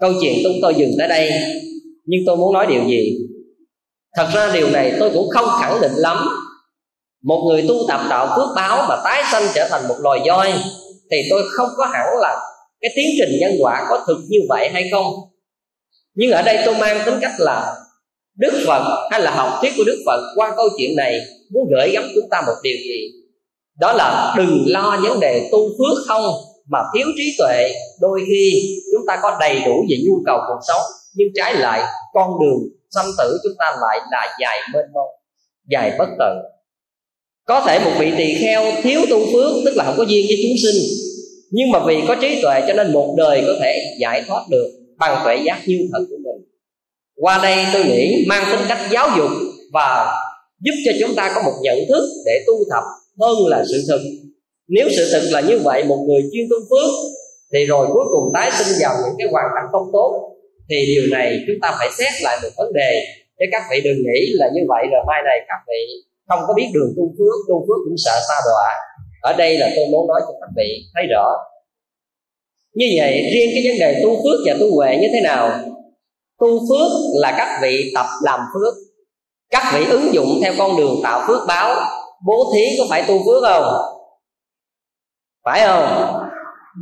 Câu 0.00 0.12
chuyện 0.20 0.34
chúng 0.44 0.52
tôi 0.62 0.74
dừng 0.74 0.90
tới 0.98 1.08
đây, 1.08 1.30
nhưng 2.04 2.20
tôi 2.26 2.36
muốn 2.36 2.52
nói 2.52 2.66
điều 2.66 2.84
gì? 2.84 3.18
Thật 4.16 4.26
ra 4.34 4.50
điều 4.54 4.70
này 4.70 4.92
tôi 5.00 5.10
cũng 5.14 5.28
không 5.30 5.48
khẳng 5.60 5.80
định 5.80 5.92
lắm. 5.94 6.16
Một 7.22 7.44
người 7.48 7.64
tu 7.68 7.74
tập 7.88 8.00
đạo 8.10 8.26
phước 8.36 8.48
báo 8.56 8.86
mà 8.88 8.96
tái 9.04 9.22
sanh 9.32 9.42
trở 9.54 9.68
thành 9.70 9.88
một 9.88 9.96
loài 9.98 10.20
voi 10.28 10.52
thì 11.10 11.16
tôi 11.30 11.42
không 11.50 11.68
có 11.76 11.86
hẳn 11.86 12.06
là 12.20 12.40
cái 12.80 12.90
tiến 12.96 13.06
trình 13.18 13.38
nhân 13.40 13.52
quả 13.60 13.86
có 13.90 14.04
thực 14.06 14.18
như 14.28 14.38
vậy 14.48 14.68
hay 14.72 14.88
không 14.92 15.04
nhưng 16.18 16.30
ở 16.30 16.42
đây 16.42 16.58
tôi 16.64 16.74
mang 16.74 17.00
tính 17.06 17.14
cách 17.20 17.32
là 17.38 17.76
đức 18.38 18.62
phật 18.66 19.08
hay 19.10 19.20
là 19.20 19.30
học 19.30 19.58
thuyết 19.60 19.72
của 19.76 19.84
đức 19.86 20.02
phật 20.06 20.20
qua 20.34 20.52
câu 20.56 20.68
chuyện 20.78 20.96
này 20.96 21.20
muốn 21.50 21.68
gửi 21.70 21.90
gắm 21.92 22.04
chúng 22.14 22.28
ta 22.30 22.42
một 22.46 22.54
điều 22.62 22.76
gì? 22.76 23.10
Đó 23.80 23.92
là 23.92 24.34
đừng 24.38 24.64
lo 24.66 25.00
vấn 25.02 25.20
đề 25.20 25.48
tu 25.52 25.68
phước 25.68 26.06
không, 26.06 26.24
mà 26.68 26.78
thiếu 26.94 27.06
trí 27.16 27.34
tuệ. 27.38 27.70
Đôi 28.00 28.20
khi 28.28 28.62
chúng 28.92 29.06
ta 29.06 29.18
có 29.22 29.36
đầy 29.40 29.60
đủ 29.66 29.84
về 29.90 29.96
nhu 30.06 30.14
cầu 30.26 30.38
cuộc 30.48 30.60
sống, 30.68 30.80
nhưng 31.14 31.28
trái 31.34 31.54
lại 31.54 31.82
con 32.14 32.30
đường 32.40 32.58
sanh 32.90 33.10
tử 33.18 33.38
chúng 33.42 33.54
ta 33.58 33.66
lại 33.80 33.98
là 34.10 34.36
dài 34.40 34.60
mênh 34.74 34.92
mông, 34.94 35.08
dài 35.70 35.92
bất 35.98 36.08
tận 36.18 36.38
có 37.44 37.60
thể 37.60 37.78
một 37.78 37.90
vị 37.98 38.12
tỳ 38.18 38.34
kheo 38.34 38.64
thiếu 38.82 39.00
tu 39.10 39.18
phước, 39.32 39.52
tức 39.64 39.72
là 39.76 39.84
không 39.84 39.94
có 39.98 40.04
duyên 40.08 40.24
với 40.28 40.36
chúng 40.42 40.56
sinh, 40.62 40.82
nhưng 41.50 41.70
mà 41.70 41.78
vì 41.86 42.02
có 42.08 42.16
trí 42.20 42.42
tuệ 42.42 42.60
cho 42.68 42.74
nên 42.74 42.92
một 42.92 43.14
đời 43.18 43.42
có 43.46 43.52
thể 43.60 43.82
giải 44.00 44.24
thoát 44.26 44.44
được 44.50 44.77
bằng 44.98 45.20
tuệ 45.24 45.36
giác 45.46 45.62
như 45.66 45.88
thật 45.92 46.04
của 46.10 46.16
mình. 46.16 46.48
Qua 47.16 47.40
đây 47.42 47.64
tôi 47.72 47.84
nghĩ 47.84 48.24
mang 48.28 48.44
tính 48.50 48.60
cách 48.68 48.78
giáo 48.90 49.08
dục 49.16 49.30
và 49.72 50.16
giúp 50.60 50.74
cho 50.84 50.92
chúng 51.00 51.14
ta 51.16 51.32
có 51.34 51.42
một 51.42 51.56
nhận 51.62 51.78
thức 51.88 52.04
để 52.26 52.44
tu 52.46 52.54
tập 52.70 52.84
hơn 53.20 53.36
là 53.46 53.64
sự 53.70 53.84
thực. 53.88 54.00
Nếu 54.68 54.88
sự 54.96 55.08
thực 55.12 55.28
là 55.32 55.40
như 55.40 55.58
vậy, 55.64 55.84
một 55.84 56.04
người 56.08 56.22
chuyên 56.32 56.46
tu 56.50 56.56
phước, 56.70 56.90
thì 57.52 57.66
rồi 57.66 57.86
cuối 57.92 58.04
cùng 58.12 58.32
tái 58.34 58.50
sinh 58.58 58.76
vào 58.82 58.94
những 59.04 59.14
cái 59.18 59.28
hoàn 59.30 59.44
cảnh 59.54 59.66
không 59.72 59.90
tốt, 59.92 60.10
thì 60.70 60.76
điều 60.86 61.06
này 61.16 61.38
chúng 61.46 61.56
ta 61.62 61.76
phải 61.78 61.88
xét 61.98 62.12
lại 62.22 62.38
một 62.42 62.48
vấn 62.56 62.72
đề. 62.72 63.02
Để 63.38 63.46
các 63.52 63.62
vị 63.70 63.80
đừng 63.84 63.98
nghĩ 64.06 64.32
là 64.32 64.46
như 64.54 64.60
vậy 64.68 64.84
rồi 64.92 65.02
mai 65.06 65.20
này 65.24 65.38
các 65.48 65.60
vị 65.68 65.82
không 66.28 66.40
có 66.46 66.54
biết 66.54 66.68
đường 66.74 66.92
tu 66.96 67.04
phước 67.18 67.36
tu 67.48 67.56
phước 67.66 67.78
cũng 67.84 67.98
sợ 68.04 68.16
xa 68.28 68.34
đọa. 68.48 68.68
Ở 69.22 69.32
đây 69.38 69.58
là 69.58 69.68
tôi 69.76 69.86
muốn 69.92 70.06
nói 70.08 70.20
cho 70.26 70.32
các 70.40 70.50
vị 70.56 70.68
thấy 70.94 71.04
rõ 71.12 71.26
như 72.78 72.86
vậy, 72.98 73.30
riêng 73.32 73.50
cái 73.54 73.62
vấn 73.68 73.78
đề 73.78 74.00
tu 74.02 74.16
phước 74.16 74.40
và 74.46 74.54
tu 74.60 74.76
huệ 74.76 74.96
như 74.96 75.08
thế 75.12 75.20
nào? 75.20 75.50
Tu 76.40 76.58
phước 76.68 76.90
là 77.14 77.34
các 77.36 77.58
vị 77.62 77.92
tập 77.94 78.06
làm 78.22 78.40
phước. 78.54 78.74
Các 79.50 79.72
vị 79.74 79.84
ứng 79.90 80.14
dụng 80.14 80.28
theo 80.42 80.52
con 80.58 80.76
đường 80.76 81.00
tạo 81.02 81.24
phước 81.26 81.40
báo. 81.48 81.80
Bố 82.26 82.52
thí 82.54 82.60
có 82.78 82.84
phải 82.90 83.02
tu 83.08 83.18
phước 83.18 83.42
không? 83.42 83.64
Phải 85.44 85.66
không? 85.66 86.12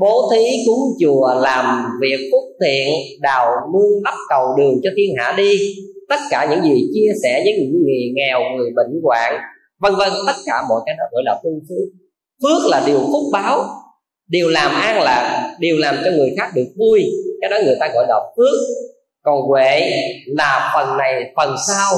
Bố 0.01 0.31
thí 0.33 0.45
cúng 0.67 0.79
chùa, 1.01 1.35
làm 1.41 1.85
việc 2.01 2.29
phúc 2.33 2.43
thiện, 2.63 2.89
đào 3.21 3.51
mương 3.73 4.03
đắp 4.05 4.15
cầu 4.29 4.45
đường 4.59 4.75
cho 4.85 4.91
thiên 4.97 5.11
hạ 5.19 5.35
đi. 5.37 5.59
Tất 6.09 6.21
cả 6.31 6.47
những 6.51 6.63
gì 6.65 6.91
chia 6.95 7.13
sẻ 7.23 7.41
với 7.45 7.53
những 7.59 7.83
người 7.83 8.13
nghèo, 8.15 8.41
người 8.57 8.71
bệnh 8.77 9.01
hoạn, 9.05 9.35
vân 9.81 9.95
vân, 9.95 10.13
tất 10.27 10.37
cả 10.47 10.63
mọi 10.69 10.81
cái 10.87 10.95
đó 10.99 11.05
gọi 11.13 11.23
là 11.25 11.41
tu 11.45 11.51
phước. 11.69 11.89
Phước 12.43 12.71
là 12.71 12.83
điều 12.87 12.99
phúc 12.99 13.23
báo 13.33 13.65
điều 14.29 14.49
làm 14.49 14.71
an 14.81 15.03
lạc 15.03 15.57
điều 15.59 15.77
làm 15.79 15.97
cho 16.05 16.11
người 16.11 16.35
khác 16.39 16.51
được 16.55 16.67
vui. 16.79 17.05
Cái 17.41 17.51
đó 17.51 17.57
người 17.65 17.77
ta 17.81 17.89
gọi 17.95 18.07
là 18.09 18.21
phước. 18.37 18.61
Còn 19.23 19.41
huệ 19.49 19.81
là 20.27 20.73
phần 20.75 20.97
này, 20.97 21.33
phần 21.37 21.57
sau. 21.69 21.93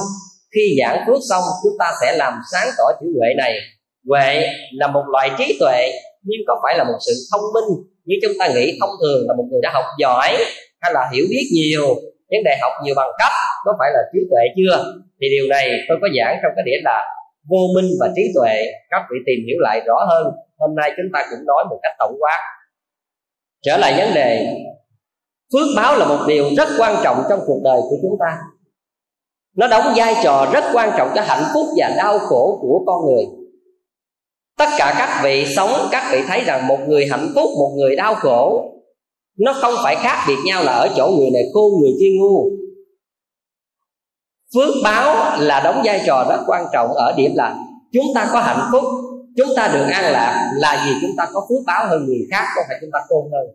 Khi 0.54 0.76
giảng 0.80 1.04
phước 1.06 1.18
xong, 1.30 1.42
chúng 1.62 1.72
ta 1.78 1.92
sẽ 2.02 2.16
làm 2.16 2.32
sáng 2.52 2.68
tỏ 2.78 2.84
chữ 3.00 3.06
huệ 3.18 3.34
này. 3.36 3.52
Huệ 4.08 4.48
là 4.72 4.86
một 4.86 5.02
loại 5.12 5.30
trí 5.38 5.56
tuệ, 5.60 5.90
nhưng 6.22 6.40
có 6.46 6.60
phải 6.62 6.78
là 6.78 6.84
một 6.84 6.98
sự 7.06 7.12
thông 7.32 7.40
minh 7.54 7.84
như 8.04 8.16
chúng 8.22 8.32
ta 8.38 8.48
nghĩ 8.48 8.78
thông 8.80 8.90
thường 9.02 9.28
là 9.28 9.34
một 9.34 9.44
người 9.50 9.60
đã 9.62 9.70
học 9.74 9.84
giỏi 9.98 10.36
hay 10.80 10.92
là 10.94 11.10
hiểu 11.14 11.24
biết 11.30 11.46
nhiều? 11.54 11.86
Vấn 12.30 12.40
đề 12.44 12.56
học 12.60 12.72
nhiều 12.84 12.94
bằng 12.96 13.10
cấp, 13.18 13.32
có 13.64 13.72
phải 13.78 13.90
là 13.94 14.00
trí 14.12 14.18
tuệ 14.30 14.42
chưa? 14.56 14.94
Thì 15.20 15.26
điều 15.30 15.46
này 15.48 15.70
tôi 15.88 15.98
có 16.00 16.08
giảng 16.18 16.38
trong 16.42 16.52
cái 16.56 16.64
điểm 16.66 16.80
là 16.84 17.04
vô 17.50 17.62
minh 17.74 17.90
và 18.00 18.08
trí 18.16 18.22
tuệ. 18.34 18.54
Các 18.90 19.02
vị 19.10 19.16
tìm 19.26 19.38
hiểu 19.46 19.58
lại 19.60 19.80
rõ 19.86 19.98
hơn 20.10 20.26
hôm 20.58 20.74
nay 20.74 20.92
chúng 20.96 21.10
ta 21.12 21.26
cũng 21.30 21.46
nói 21.46 21.64
một 21.70 21.78
cách 21.82 21.92
tổng 21.98 22.14
quát. 22.20 22.38
Trở 23.62 23.76
lại 23.76 23.94
vấn 23.98 24.14
đề, 24.14 24.46
phước 25.52 25.66
báo 25.76 25.96
là 25.96 26.08
một 26.08 26.24
điều 26.28 26.44
rất 26.56 26.68
quan 26.78 26.96
trọng 27.04 27.22
trong 27.28 27.40
cuộc 27.46 27.60
đời 27.64 27.80
của 27.80 27.96
chúng 28.02 28.16
ta. 28.20 28.38
Nó 29.56 29.68
đóng 29.68 29.92
vai 29.96 30.14
trò 30.22 30.46
rất 30.52 30.64
quan 30.72 30.90
trọng 30.98 31.12
cho 31.14 31.22
hạnh 31.26 31.44
phúc 31.54 31.66
và 31.76 31.94
đau 31.96 32.18
khổ 32.18 32.58
của 32.60 32.82
con 32.86 33.06
người. 33.06 33.24
Tất 34.58 34.68
cả 34.78 34.94
các 34.98 35.20
vị 35.24 35.46
sống, 35.56 35.70
các 35.90 36.08
vị 36.12 36.22
thấy 36.28 36.44
rằng 36.44 36.66
một 36.66 36.78
người 36.88 37.06
hạnh 37.10 37.28
phúc, 37.34 37.50
một 37.58 37.74
người 37.76 37.96
đau 37.96 38.14
khổ, 38.14 38.72
nó 39.38 39.52
không 39.52 39.74
phải 39.84 39.96
khác 39.96 40.24
biệt 40.28 40.36
nhau 40.44 40.64
là 40.64 40.72
ở 40.72 40.88
chỗ 40.96 41.10
người 41.18 41.30
này 41.30 41.42
khôn, 41.54 41.72
người 41.80 41.92
kia 42.00 42.10
ngu. 42.20 42.50
Phước 44.54 44.74
báo 44.84 45.36
là 45.40 45.60
đóng 45.60 45.82
vai 45.84 46.02
trò 46.06 46.26
rất 46.28 46.42
quan 46.46 46.66
trọng 46.72 46.88
ở 46.92 47.14
điểm 47.16 47.32
là 47.34 47.56
chúng 47.92 48.06
ta 48.14 48.28
có 48.32 48.40
hạnh 48.40 48.68
phúc 48.72 48.84
chúng 49.38 49.56
ta 49.56 49.70
được 49.74 49.86
an 49.92 50.12
lạc 50.12 50.52
là 50.54 50.84
vì 50.86 50.92
chúng 51.00 51.16
ta 51.16 51.26
có 51.32 51.46
phước 51.48 51.58
báo 51.66 51.86
hơn 51.88 52.06
người 52.06 52.26
khác, 52.30 52.44
không 52.54 52.64
phải 52.68 52.78
chúng 52.80 52.90
ta 52.92 52.98
khôn 53.08 53.30
hơn. 53.32 53.46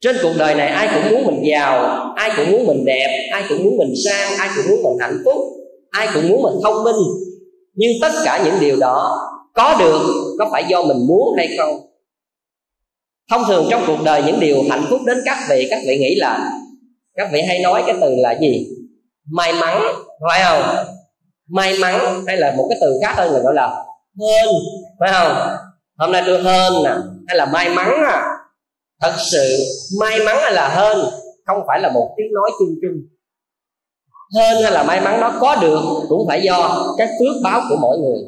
Trên 0.00 0.16
cuộc 0.22 0.32
đời 0.38 0.54
này, 0.54 0.68
ai 0.68 0.88
cũng 0.94 1.10
muốn 1.10 1.26
mình 1.26 1.50
giàu, 1.50 2.12
ai 2.16 2.30
cũng 2.36 2.52
muốn 2.52 2.66
mình 2.66 2.84
đẹp, 2.84 3.28
ai 3.32 3.44
cũng 3.48 3.64
muốn 3.64 3.76
mình 3.76 3.92
sang, 4.04 4.38
ai 4.38 4.48
cũng 4.56 4.64
muốn 4.68 4.82
mình 4.82 4.98
hạnh 5.00 5.22
phúc, 5.24 5.36
ai 5.90 6.08
cũng 6.14 6.28
muốn 6.28 6.42
mình 6.42 6.54
thông 6.62 6.84
minh. 6.84 6.96
Nhưng 7.74 7.90
tất 8.02 8.12
cả 8.24 8.42
những 8.44 8.54
điều 8.60 8.76
đó 8.76 9.18
có 9.54 9.76
được, 9.78 10.34
có 10.38 10.48
phải 10.52 10.64
do 10.68 10.82
mình 10.82 11.06
muốn 11.06 11.34
hay 11.36 11.48
không? 11.58 11.80
Thông 13.30 13.42
thường 13.48 13.66
trong 13.70 13.82
cuộc 13.86 13.98
đời, 14.04 14.22
những 14.26 14.40
điều 14.40 14.56
hạnh 14.70 14.86
phúc 14.90 15.00
đến 15.06 15.18
các 15.24 15.38
vị 15.50 15.66
các 15.70 15.80
vị 15.86 15.98
nghĩ 15.98 16.14
là, 16.14 16.52
các 17.14 17.28
vị 17.32 17.42
hay 17.48 17.58
nói 17.58 17.82
cái 17.86 17.96
từ 18.00 18.14
là 18.16 18.38
gì? 18.40 18.66
May 19.32 19.52
mắn, 19.52 19.82
phải 20.28 20.40
không? 20.44 20.86
May 21.48 21.78
mắn 21.78 22.24
hay 22.26 22.36
là 22.36 22.54
một 22.56 22.66
cái 22.70 22.78
từ 22.80 22.98
khác 23.02 23.14
hơn 23.16 23.32
là 23.32 23.38
gọi 23.38 23.54
là 23.54 23.84
hơn, 24.20 24.54
phải 25.00 25.10
không? 25.12 25.56
Hôm 25.98 26.12
nay 26.12 26.22
tôi 26.26 26.42
hơn 26.42 26.72
nè, 26.84 26.90
hay 27.28 27.36
là 27.36 27.46
may 27.46 27.68
mắn 27.74 27.86
à 28.06 28.36
thật 29.00 29.12
sự, 29.32 29.56
may 30.00 30.18
mắn 30.26 30.36
hay 30.42 30.52
là 30.52 30.68
hơn, 30.68 31.10
không 31.46 31.58
phải 31.66 31.80
là 31.80 31.90
một 31.94 32.14
tiếng 32.16 32.32
nói 32.32 32.50
chung 32.58 32.74
chung. 32.82 33.00
Hơn 34.34 34.62
hay 34.62 34.72
là 34.72 34.82
may 34.82 35.00
mắn 35.00 35.20
nó 35.20 35.32
có 35.40 35.56
được 35.56 35.80
cũng 36.08 36.28
phải 36.28 36.42
do 36.42 36.86
cái 36.98 37.06
phước 37.06 37.42
báo 37.44 37.60
của 37.68 37.76
mỗi 37.80 37.98
người. 37.98 38.18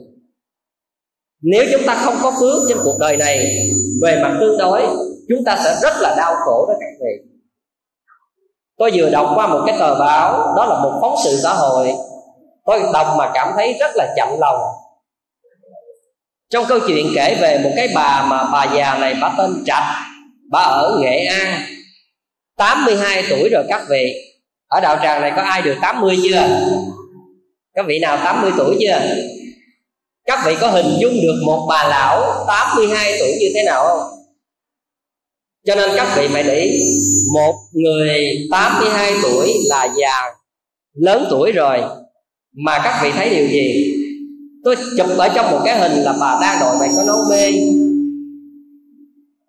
Nếu 1.42 1.64
chúng 1.72 1.82
ta 1.86 1.94
không 2.04 2.14
có 2.22 2.32
phước 2.40 2.68
trên 2.68 2.78
cuộc 2.84 2.96
đời 3.00 3.16
này, 3.16 3.58
về 4.02 4.20
mặt 4.22 4.36
tương 4.40 4.58
đối, 4.58 4.82
chúng 5.28 5.44
ta 5.46 5.60
sẽ 5.64 5.76
rất 5.82 5.92
là 6.00 6.14
đau 6.16 6.34
khổ 6.44 6.66
đó 6.68 6.74
các 6.80 6.86
vị. 7.00 7.32
Tôi 8.78 8.90
vừa 8.94 9.10
đọc 9.10 9.26
qua 9.34 9.46
một 9.46 9.62
cái 9.66 9.76
tờ 9.78 9.94
báo, 9.94 10.54
đó 10.56 10.66
là 10.66 10.82
một 10.82 10.98
phóng 11.00 11.14
sự 11.24 11.36
xã 11.42 11.54
hội. 11.54 11.92
Tôi 12.66 12.80
đọc 12.92 13.06
mà 13.18 13.30
cảm 13.34 13.52
thấy 13.56 13.76
rất 13.80 13.90
là 13.94 14.14
chậm 14.16 14.28
lòng 14.38 14.56
trong 16.52 16.64
câu 16.68 16.80
chuyện 16.86 17.12
kể 17.14 17.38
về 17.40 17.58
một 17.64 17.70
cái 17.76 17.88
bà 17.94 18.26
mà 18.26 18.44
bà 18.52 18.74
già 18.76 18.98
này, 18.98 19.14
bà 19.20 19.34
tên 19.38 19.62
trạch, 19.66 19.84
bà 20.50 20.60
ở 20.60 20.98
nghệ 21.02 21.24
an 21.24 21.62
82 22.56 23.24
tuổi 23.30 23.48
rồi 23.48 23.64
các 23.68 23.82
vị 23.90 24.14
ở 24.68 24.80
đạo 24.80 24.98
tràng 25.02 25.20
này 25.20 25.32
có 25.36 25.42
ai 25.42 25.62
được 25.62 25.74
80 25.82 26.18
chưa? 26.22 26.48
Các 27.74 27.86
vị 27.88 27.98
nào 27.98 28.18
80 28.24 28.50
tuổi 28.58 28.76
chưa? 28.80 29.00
Các 30.24 30.40
vị 30.46 30.56
có 30.60 30.70
hình 30.70 30.96
dung 31.00 31.12
được 31.22 31.42
một 31.46 31.66
bà 31.68 31.88
lão 31.88 32.44
82 32.48 33.18
tuổi 33.18 33.32
như 33.40 33.46
thế 33.54 33.62
nào 33.66 33.84
không? 33.86 34.18
Cho 35.66 35.74
nên 35.74 35.90
các 35.96 36.14
vị 36.16 36.28
phải 36.32 36.42
để 36.42 36.78
một 37.34 37.54
người 37.72 38.24
82 38.50 39.12
tuổi 39.22 39.54
là 39.68 39.88
già, 40.00 40.22
lớn 40.94 41.26
tuổi 41.30 41.52
rồi, 41.52 41.80
mà 42.64 42.80
các 42.84 43.00
vị 43.02 43.10
thấy 43.16 43.30
điều 43.30 43.46
gì? 43.46 43.92
Tôi 44.64 44.76
chụp 44.96 45.06
ở 45.18 45.28
trong 45.28 45.50
một 45.50 45.60
cái 45.64 45.78
hình 45.78 45.92
là 45.92 46.14
bà 46.20 46.38
đang 46.42 46.58
đội 46.60 46.76
bài 46.80 46.88
có 46.96 47.02
nón 47.06 47.28
mê. 47.30 47.52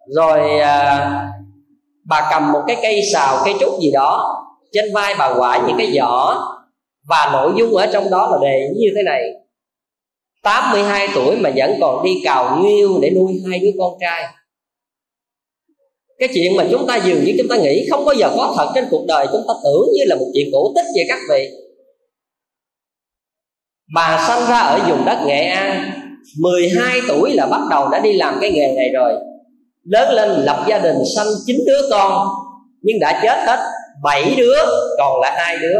Rồi 0.07 0.59
à, 0.59 1.29
bà 2.03 2.27
cầm 2.31 2.51
một 2.51 2.61
cái 2.67 2.77
cây 2.81 3.01
xào 3.13 3.41
cây 3.45 3.53
trúc 3.59 3.79
gì 3.81 3.91
đó 3.91 4.39
trên 4.73 4.85
vai 4.93 5.15
bà 5.19 5.33
quải 5.37 5.61
những 5.67 5.77
cái 5.77 5.91
giỏ 5.95 6.35
và 7.03 7.29
nội 7.33 7.51
dung 7.57 7.75
ở 7.75 7.85
trong 7.85 8.09
đó 8.09 8.27
là 8.31 8.37
đề 8.41 8.69
như 8.75 8.87
thế 8.95 9.03
này. 9.03 9.21
82 10.43 11.07
tuổi 11.15 11.35
mà 11.35 11.51
vẫn 11.55 11.71
còn 11.81 12.03
đi 12.03 12.11
cào 12.23 12.59
nghiêu 12.61 12.99
để 13.01 13.09
nuôi 13.09 13.41
hai 13.49 13.59
đứa 13.59 13.71
con 13.79 13.93
trai. 14.01 14.23
Cái 16.19 16.29
chuyện 16.33 16.55
mà 16.55 16.67
chúng 16.71 16.87
ta 16.87 16.95
dường 17.05 17.23
như 17.23 17.33
chúng 17.37 17.47
ta 17.49 17.55
nghĩ 17.55 17.87
không 17.91 18.05
bao 18.05 18.15
giờ 18.15 18.29
có 18.37 18.53
thật 18.57 18.71
trên 18.75 18.85
cuộc 18.91 19.05
đời 19.07 19.27
chúng 19.31 19.41
ta 19.47 19.53
tưởng 19.63 19.87
như 19.93 20.03
là 20.05 20.15
một 20.15 20.27
chuyện 20.33 20.49
cổ 20.53 20.71
tích 20.75 20.85
vậy 20.95 21.05
các 21.07 21.19
vị 21.29 21.49
bà 23.93 24.25
sanh 24.27 24.49
ra 24.49 24.59
ở 24.59 24.79
vùng 24.89 25.05
đất 25.05 25.17
nghệ 25.25 25.45
an. 25.47 25.91
12 26.39 27.01
tuổi 27.07 27.33
là 27.33 27.45
bắt 27.45 27.61
đầu 27.69 27.89
đã 27.89 27.99
đi 27.99 28.13
làm 28.13 28.37
cái 28.41 28.51
nghề 28.51 28.73
này 28.75 28.89
rồi. 28.93 29.13
Lớn 29.83 30.13
lên 30.13 30.29
lập 30.29 30.65
gia 30.67 30.79
đình 30.79 30.97
sanh 31.15 31.27
chín 31.45 31.57
đứa 31.67 31.89
con 31.91 32.27
nhưng 32.81 32.99
đã 32.99 33.19
chết 33.23 33.37
hết 33.47 33.59
bảy 34.03 34.35
đứa 34.37 34.55
còn 34.97 35.21
lại 35.21 35.31
hai 35.35 35.57
đứa. 35.57 35.79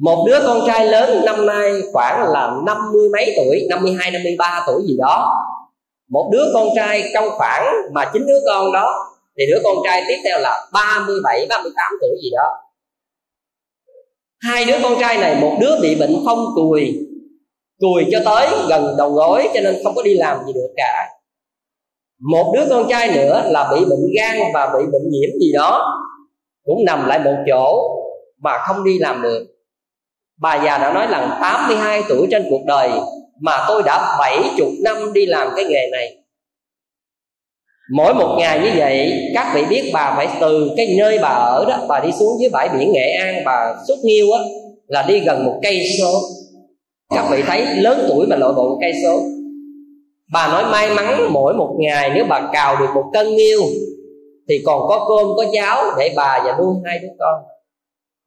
Một 0.00 0.24
đứa 0.28 0.40
con 0.46 0.60
trai 0.66 0.86
lớn 0.86 1.24
năm 1.24 1.46
nay 1.46 1.72
khoảng 1.92 2.32
là 2.32 2.50
năm 2.66 2.76
mươi 2.92 3.08
mấy 3.12 3.32
tuổi 3.36 3.66
năm 3.70 3.82
mươi 3.82 3.96
hai 3.98 4.10
năm 4.10 4.22
mươi 4.24 4.36
ba 4.38 4.64
tuổi 4.66 4.82
gì 4.86 4.96
đó. 4.98 5.34
Một 6.10 6.30
đứa 6.32 6.44
con 6.54 6.68
trai 6.76 7.10
trong 7.14 7.30
khoảng 7.30 7.64
mà 7.92 8.10
chín 8.12 8.26
đứa 8.26 8.38
con 8.46 8.72
đó 8.72 8.94
thì 9.38 9.44
đứa 9.50 9.60
con 9.64 9.76
trai 9.84 10.04
tiếp 10.08 10.16
theo 10.24 10.38
là 10.38 10.66
37, 10.72 11.46
38 11.48 11.92
tuổi 12.00 12.18
gì 12.22 12.30
đó 12.30 12.65
hai 14.40 14.64
đứa 14.64 14.76
con 14.82 14.92
trai 15.00 15.18
này, 15.18 15.40
một 15.40 15.56
đứa 15.60 15.80
bị 15.82 15.94
bệnh 15.94 16.16
phong 16.26 16.44
cùi 16.54 17.06
cùi 17.80 18.04
cho 18.12 18.20
tới 18.24 18.48
gần 18.68 18.94
đầu 18.98 19.10
gối, 19.10 19.48
cho 19.54 19.60
nên 19.60 19.76
không 19.84 19.94
có 19.94 20.02
đi 20.02 20.14
làm 20.14 20.38
gì 20.46 20.52
được 20.52 20.68
cả. 20.76 21.08
Một 22.30 22.52
đứa 22.54 22.66
con 22.70 22.86
trai 22.88 23.14
nữa 23.14 23.42
là 23.46 23.70
bị 23.72 23.84
bệnh 23.84 24.06
gan 24.16 24.36
và 24.54 24.66
bị 24.66 24.84
bệnh 24.92 25.10
nhiễm 25.10 25.30
gì 25.40 25.52
đó, 25.52 26.02
cũng 26.64 26.84
nằm 26.84 27.06
lại 27.06 27.18
một 27.18 27.36
chỗ 27.48 27.88
mà 28.42 28.58
không 28.58 28.84
đi 28.84 28.98
làm 28.98 29.22
được. 29.22 29.46
Bà 30.40 30.64
già 30.64 30.78
đã 30.78 30.92
nói 30.92 31.06
rằng 31.10 31.38
82 31.40 32.02
tuổi 32.08 32.26
trên 32.30 32.46
cuộc 32.50 32.62
đời 32.66 32.90
mà 33.40 33.64
tôi 33.68 33.82
đã 33.82 34.16
70 34.20 34.78
năm 34.84 35.12
đi 35.12 35.26
làm 35.26 35.48
cái 35.56 35.64
nghề 35.64 35.88
này 35.92 36.16
mỗi 37.92 38.14
một 38.14 38.36
ngày 38.38 38.60
như 38.60 38.70
vậy, 38.76 39.30
các 39.34 39.52
vị 39.54 39.64
biết 39.70 39.90
bà 39.94 40.14
phải 40.16 40.28
từ 40.40 40.70
cái 40.76 40.94
nơi 40.98 41.18
bà 41.22 41.28
ở 41.28 41.64
đó, 41.68 41.86
bà 41.88 42.00
đi 42.00 42.12
xuống 42.12 42.40
dưới 42.40 42.50
bãi 42.50 42.68
biển 42.68 42.92
nghệ 42.92 43.10
an, 43.10 43.42
bà 43.44 43.74
xuất 43.88 43.96
nghiêu 44.02 44.26
á, 44.32 44.40
là 44.86 45.02
đi 45.02 45.20
gần 45.20 45.44
một 45.44 45.58
cây 45.62 45.80
số. 46.00 46.20
Các 47.14 47.26
vị 47.30 47.42
thấy 47.46 47.64
lớn 47.76 48.06
tuổi 48.08 48.26
mà 48.26 48.36
lội 48.36 48.52
bộ 48.54 48.68
một 48.68 48.78
cây 48.80 48.92
số. 49.04 49.20
Bà 50.32 50.48
nói 50.48 50.64
may 50.64 50.94
mắn 50.94 51.32
mỗi 51.32 51.54
một 51.54 51.74
ngày 51.78 52.10
nếu 52.14 52.24
bà 52.28 52.48
cào 52.52 52.76
được 52.76 52.88
một 52.94 53.04
cân 53.12 53.36
nghiêu, 53.36 53.60
thì 54.48 54.54
còn 54.66 54.80
có 54.88 55.06
cơm, 55.08 55.28
có 55.36 55.44
cháo 55.52 55.84
để 55.98 56.12
bà 56.16 56.42
và 56.44 56.56
nuôi 56.58 56.74
hai 56.84 56.98
đứa 56.98 57.08
con. 57.18 57.42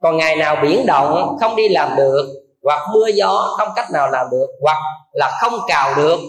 Còn 0.02 0.18
ngày 0.18 0.36
nào 0.36 0.58
biển 0.64 0.86
động, 0.86 1.38
không 1.40 1.56
đi 1.56 1.70
làm 1.70 1.98
được, 1.98 2.26
hoặc 2.64 2.80
mưa 2.94 3.08
gió, 3.08 3.56
không 3.58 3.68
cách 3.76 3.92
nào 3.94 4.12
làm 4.12 4.28
được, 4.32 4.48
hoặc 4.62 4.78
là 5.14 5.32
không 5.42 5.54
cào 5.68 5.96
được, 5.96 6.20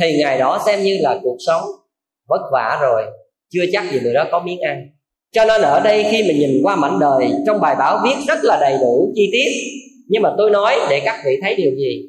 thì 0.00 0.16
ngày 0.18 0.38
đó 0.38 0.58
xem 0.66 0.82
như 0.82 0.98
là 1.00 1.18
cuộc 1.22 1.36
sống 1.46 1.62
vất 2.28 2.40
vả 2.52 2.78
rồi, 2.82 3.02
chưa 3.50 3.64
chắc 3.72 3.92
gì 3.92 4.00
người 4.02 4.14
đó 4.14 4.24
có 4.30 4.40
miếng 4.40 4.60
ăn. 4.60 4.86
Cho 5.32 5.44
nên 5.44 5.62
ở 5.62 5.80
đây 5.80 6.06
khi 6.10 6.22
mình 6.22 6.38
nhìn 6.38 6.62
qua 6.62 6.76
mảnh 6.76 6.98
đời, 6.98 7.30
trong 7.46 7.60
bài 7.60 7.76
báo 7.78 8.00
viết 8.04 8.16
rất 8.28 8.38
là 8.42 8.58
đầy 8.60 8.78
đủ 8.80 9.12
chi 9.14 9.28
tiết. 9.32 9.48
Nhưng 10.08 10.22
mà 10.22 10.34
tôi 10.38 10.50
nói 10.50 10.76
để 10.90 11.00
các 11.04 11.22
vị 11.26 11.38
thấy 11.42 11.54
điều 11.54 11.70
gì? 11.70 12.04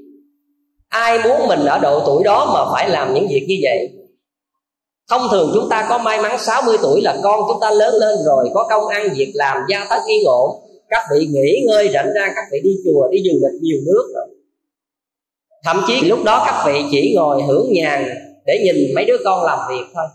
Ai 0.90 1.20
muốn 1.24 1.48
mình 1.48 1.66
ở 1.66 1.80
độ 1.80 2.04
tuổi 2.06 2.24
đó 2.24 2.52
mà 2.54 2.74
phải 2.74 2.90
làm 2.90 3.14
những 3.14 3.28
việc 3.28 3.46
như 3.48 3.56
vậy? 3.62 3.90
Thông 5.10 5.22
thường 5.32 5.52
chúng 5.54 5.70
ta 5.70 5.88
có 5.90 5.98
may 5.98 6.22
mắn 6.22 6.38
60 6.40 6.78
tuổi 6.82 7.02
là 7.02 7.18
con 7.24 7.40
chúng 7.48 7.62
ta 7.62 7.72
lớn 7.72 7.94
lên 8.00 8.18
rồi, 8.26 8.50
có 8.54 8.68
công 8.70 8.88
ăn, 8.88 9.10
việc 9.18 9.32
làm, 9.34 9.58
gia 9.70 9.88
tất, 9.90 10.00
yên 10.08 10.24
ổn. 10.26 10.50
Các 10.90 11.04
vị 11.12 11.28
nghỉ 11.28 11.66
ngơi 11.68 11.90
rảnh 11.94 12.10
ra, 12.16 12.28
các 12.36 12.44
vị 12.52 12.60
đi 12.64 12.76
chùa, 12.86 13.08
đi 13.12 13.20
du 13.24 13.40
lịch 13.42 13.62
nhiều 13.62 13.78
nước 13.86 14.04
rồi. 14.16 14.26
Thậm 15.66 15.82
chí 15.88 16.02
lúc 16.02 16.20
đó 16.24 16.44
các 16.46 16.64
vị 16.66 16.82
chỉ 16.92 17.14
ngồi 17.16 17.44
hưởng 17.44 17.74
nhàn 17.74 18.10
để 18.46 18.60
nhìn 18.64 18.96
mấy 18.96 19.06
đứa 19.06 19.18
con 19.26 19.46
làm 19.46 19.60
việc 19.70 19.84
thôi. 19.94 20.06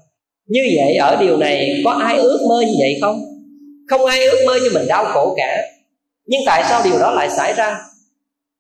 Như 0.47 0.61
vậy, 0.76 0.97
ở 0.97 1.16
điều 1.16 1.37
này 1.37 1.83
có 1.85 1.90
ai 1.90 2.19
ước 2.19 2.40
mơ 2.49 2.61
như 2.61 2.75
vậy 2.78 2.99
không? 3.00 3.21
Không 3.90 4.04
ai 4.04 4.25
ước 4.25 4.45
mơ 4.47 4.59
cho 4.64 4.78
mình 4.78 4.88
đau 4.88 5.04
khổ 5.04 5.35
cả. 5.37 5.62
Nhưng 6.26 6.40
tại 6.47 6.64
sao 6.69 6.83
điều 6.85 6.99
đó 6.99 7.11
lại 7.11 7.31
xảy 7.31 7.52
ra? 7.52 7.81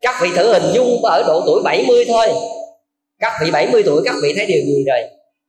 Các 0.00 0.14
vị 0.22 0.28
thử 0.36 0.52
hình 0.52 0.72
dung 0.74 1.04
ở 1.04 1.24
độ 1.26 1.42
tuổi 1.46 1.62
70 1.64 2.04
thôi. 2.08 2.26
Các 3.20 3.32
vị 3.42 3.50
70 3.50 3.82
tuổi, 3.86 4.02
các 4.04 4.14
vị 4.22 4.32
thấy 4.36 4.46
điều 4.46 4.62
gì 4.62 4.84
rồi? 4.86 5.00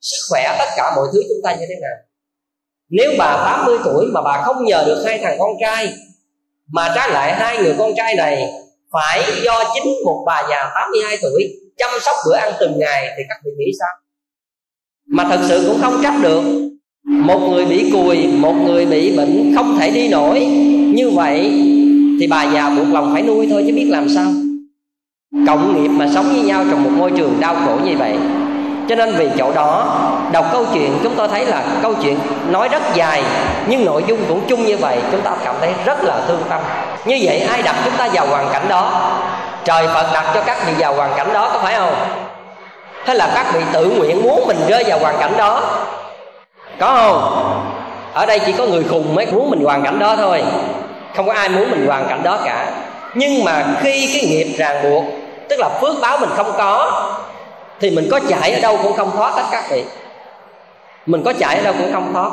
Sức 0.01 0.21
khỏe 0.29 0.55
tất 0.59 0.69
cả 0.77 0.93
mọi 0.95 1.07
thứ 1.13 1.23
chúng 1.29 1.41
ta 1.43 1.55
như 1.55 1.65
thế 1.69 1.75
nào? 1.81 1.95
Nếu 2.89 3.11
bà 3.17 3.43
80 3.45 3.77
tuổi 3.83 4.05
mà 4.05 4.21
bà 4.21 4.41
không 4.45 4.65
nhờ 4.65 4.83
được 4.87 5.03
hai 5.05 5.19
thằng 5.19 5.35
con 5.39 5.51
trai, 5.61 5.93
mà 6.71 6.91
trái 6.95 7.09
lại 7.09 7.33
hai 7.33 7.57
người 7.57 7.75
con 7.77 7.95
trai 7.95 8.15
này 8.15 8.45
phải 8.93 9.23
do 9.43 9.63
chính 9.73 9.93
một 10.05 10.23
bà 10.25 10.47
già 10.49 10.71
82 10.75 11.17
tuổi 11.21 11.43
chăm 11.77 11.89
sóc 12.01 12.15
bữa 12.25 12.35
ăn 12.35 12.53
từng 12.59 12.79
ngày, 12.79 13.13
thì 13.17 13.23
các 13.29 13.37
vị 13.45 13.51
nghĩ 13.57 13.71
sao? 13.79 13.89
Mà 15.15 15.23
thật 15.23 15.39
sự 15.47 15.65
cũng 15.67 15.81
không 15.81 15.99
trách 16.03 16.13
được. 16.21 16.41
Một 17.03 17.39
người 17.39 17.65
bị 17.65 17.91
cùi, 17.91 18.27
một 18.27 18.53
người 18.53 18.85
bị 18.85 19.17
bệnh 19.17 19.53
không 19.55 19.77
thể 19.79 19.89
đi 19.89 20.07
nổi. 20.07 20.45
Như 20.95 21.09
vậy 21.09 21.51
thì 22.19 22.27
bà 22.27 22.43
già 22.43 22.69
buộc 22.69 22.87
lòng 22.91 23.09
phải 23.13 23.21
nuôi 23.21 23.47
thôi 23.49 23.63
chứ 23.67 23.73
biết 23.75 23.87
làm 23.89 24.09
sao. 24.09 24.25
Cộng 25.47 25.75
nghiệp 25.75 25.87
mà 25.87 26.07
sống 26.13 26.25
với 26.33 26.41
nhau 26.41 26.63
trong 26.71 26.83
một 26.83 26.89
môi 26.97 27.11
trường 27.11 27.37
đau 27.39 27.55
khổ 27.65 27.77
như 27.85 27.97
vậy. 27.97 28.17
Cho 28.89 28.95
nên 28.95 29.15
vì 29.17 29.29
chỗ 29.37 29.51
đó, 29.55 29.99
đọc 30.31 30.45
câu 30.51 30.65
chuyện, 30.73 30.91
chúng 31.03 31.13
tôi 31.15 31.27
thấy 31.27 31.45
là 31.45 31.63
câu 31.81 31.93
chuyện 32.03 32.17
nói 32.51 32.69
rất 32.69 32.83
dài, 32.95 33.23
nhưng 33.67 33.85
nội 33.85 34.03
dung 34.07 34.19
cũng 34.27 34.41
chung 34.47 34.65
như 34.65 34.77
vậy, 34.77 34.97
chúng 35.11 35.21
ta 35.21 35.31
cảm 35.45 35.55
thấy 35.59 35.69
rất 35.85 36.03
là 36.03 36.21
thương 36.27 36.41
tâm. 36.49 36.61
Như 37.05 37.19
vậy 37.21 37.39
ai 37.39 37.61
đặt 37.61 37.75
chúng 37.85 37.93
ta 37.97 38.09
vào 38.13 38.27
hoàn 38.27 38.49
cảnh 38.53 38.65
đó? 38.69 39.11
Trời 39.65 39.87
phật 39.87 40.07
đặt 40.13 40.31
cho 40.33 40.43
các 40.45 40.67
vị 40.67 40.73
vào 40.77 40.95
hoàn 40.95 41.11
cảnh 41.17 41.33
đó, 41.33 41.49
có 41.53 41.59
phải 41.59 41.75
không? 41.75 42.24
Hay 43.05 43.15
là 43.15 43.31
các 43.35 43.53
vị 43.53 43.61
tự 43.73 43.85
nguyện 43.85 44.23
muốn 44.23 44.47
mình 44.47 44.57
rơi 44.67 44.83
vào 44.83 44.99
hoàn 44.99 45.17
cảnh 45.19 45.33
đó. 45.37 45.61
Có 46.79 46.87
không? 46.87 47.61
Ở 48.13 48.25
đây 48.25 48.39
chỉ 48.45 48.51
có 48.51 48.65
người 48.65 48.83
khùng 48.83 49.15
mới 49.15 49.25
muốn 49.25 49.49
mình 49.49 49.63
hoàn 49.63 49.83
cảnh 49.83 49.99
đó 49.99 50.15
thôi. 50.15 50.43
Không 51.15 51.27
có 51.27 51.33
ai 51.33 51.49
muốn 51.49 51.71
mình 51.71 51.87
hoàn 51.87 52.07
cảnh 52.07 52.23
đó 52.23 52.39
cả. 52.45 52.71
Nhưng 53.13 53.43
mà 53.43 53.65
khi 53.81 54.09
cái 54.13 54.25
nghiệp 54.25 54.55
ràng 54.57 54.83
buộc, 54.83 55.03
tức 55.49 55.59
là 55.59 55.69
phước 55.81 55.95
báo 56.01 56.17
mình 56.17 56.29
không 56.35 56.51
có, 56.57 57.03
thì 57.79 57.89
mình 57.89 58.07
có 58.11 58.19
chạy 58.29 58.51
ở 58.51 58.59
đâu 58.59 58.79
cũng 58.83 58.93
không 58.93 59.11
thoát 59.15 59.35
hết 59.35 59.43
các 59.51 59.63
vị 59.69 59.83
mình 61.05 61.23
có 61.25 61.33
chạy 61.39 61.55
ở 61.55 61.63
đâu 61.63 61.73
cũng 61.77 61.93
không 61.93 62.13
thoát. 62.13 62.31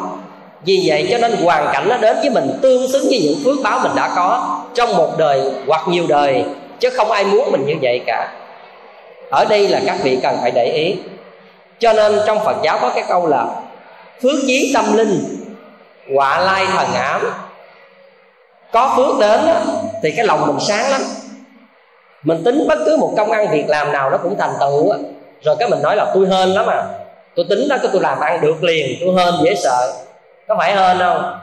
Vì 0.65 0.83
vậy 0.87 1.09
cho 1.11 1.19
nên 1.19 1.37
hoàn 1.43 1.69
cảnh 1.73 1.89
nó 1.89 1.97
đến 1.97 2.17
với 2.21 2.31
mình 2.31 2.59
tương 2.63 2.93
xứng 2.93 3.03
với 3.09 3.21
những 3.23 3.35
phước 3.45 3.65
báo 3.65 3.81
mình 3.83 3.93
đã 3.95 4.11
có 4.17 4.59
trong 4.75 4.97
một 4.97 5.19
đời 5.19 5.43
hoặc 5.67 5.89
nhiều 5.89 6.05
đời, 6.09 6.45
chứ 6.81 6.91
không 6.91 7.11
ai 7.11 7.25
muốn 7.25 7.53
mình 7.53 7.67
như 7.67 7.75
vậy 7.83 8.01
cả 8.07 8.29
ở 9.33 9.45
đây 9.45 9.69
là 9.69 9.81
các 9.87 9.97
vị 10.03 10.19
cần 10.23 10.39
phải 10.43 10.51
để 10.51 10.65
ý. 10.65 10.97
Cho 11.79 11.93
nên 11.93 12.21
trong 12.27 12.45
phật 12.45 12.57
giáo 12.63 12.79
có 12.83 12.93
cái 12.95 13.05
câu 13.09 13.27
là, 13.27 13.47
phước 14.23 14.35
chí 14.47 14.71
tâm 14.75 14.97
linh 14.97 15.37
họa 16.15 16.41
lai 16.41 16.67
thần 16.67 16.95
ám. 16.95 17.33
Có 18.73 18.95
phước 18.97 19.19
đến 19.21 19.41
thì 20.03 20.11
cái 20.11 20.27
lòng 20.27 20.47
mình 20.47 20.57
sáng 20.61 20.91
lắm. 20.91 21.01
Mình 22.23 22.43
tính 22.45 22.65
bất 22.69 22.79
cứ 22.87 22.97
một 22.97 23.15
công 23.17 23.31
ăn 23.31 23.49
việc 23.51 23.69
làm 23.69 23.93
nào 23.93 24.11
nó 24.11 24.17
cũng 24.17 24.37
thành 24.39 24.53
tựu 24.61 24.95
rồi 25.43 25.57
cái 25.59 25.69
mình 25.69 25.83
nói 25.83 25.97
là, 25.97 26.13
tôi 26.15 26.27
hên 26.31 26.49
lắm 26.49 26.67
à. 26.67 26.85
Tôi 27.37 27.47
tính 27.49 27.69
đó, 27.69 27.77
cái 27.83 27.91
tôi 27.93 28.03
làm 28.03 28.21
ăn 28.21 28.41
được 28.41 28.65
liền, 28.65 28.97
tôi 29.01 29.15
hên 29.17 29.35
dễ 29.45 29.55
sợ. 29.55 29.93
Có 30.49 30.57
phải 30.59 30.77
hên 30.77 30.99
không? 30.99 31.39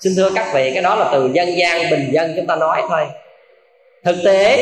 Xin 0.00 0.12
thưa 0.16 0.30
các 0.34 0.46
vị, 0.54 0.70
cái 0.74 0.82
đó 0.82 0.94
là 0.94 1.08
từ 1.12 1.30
dân 1.32 1.56
gian 1.56 1.90
bình 1.90 2.10
dân 2.12 2.32
chúng 2.36 2.46
ta 2.46 2.56
nói 2.56 2.82
thôi. 2.88 3.06
Thực 4.04 4.16
tế, 4.24 4.56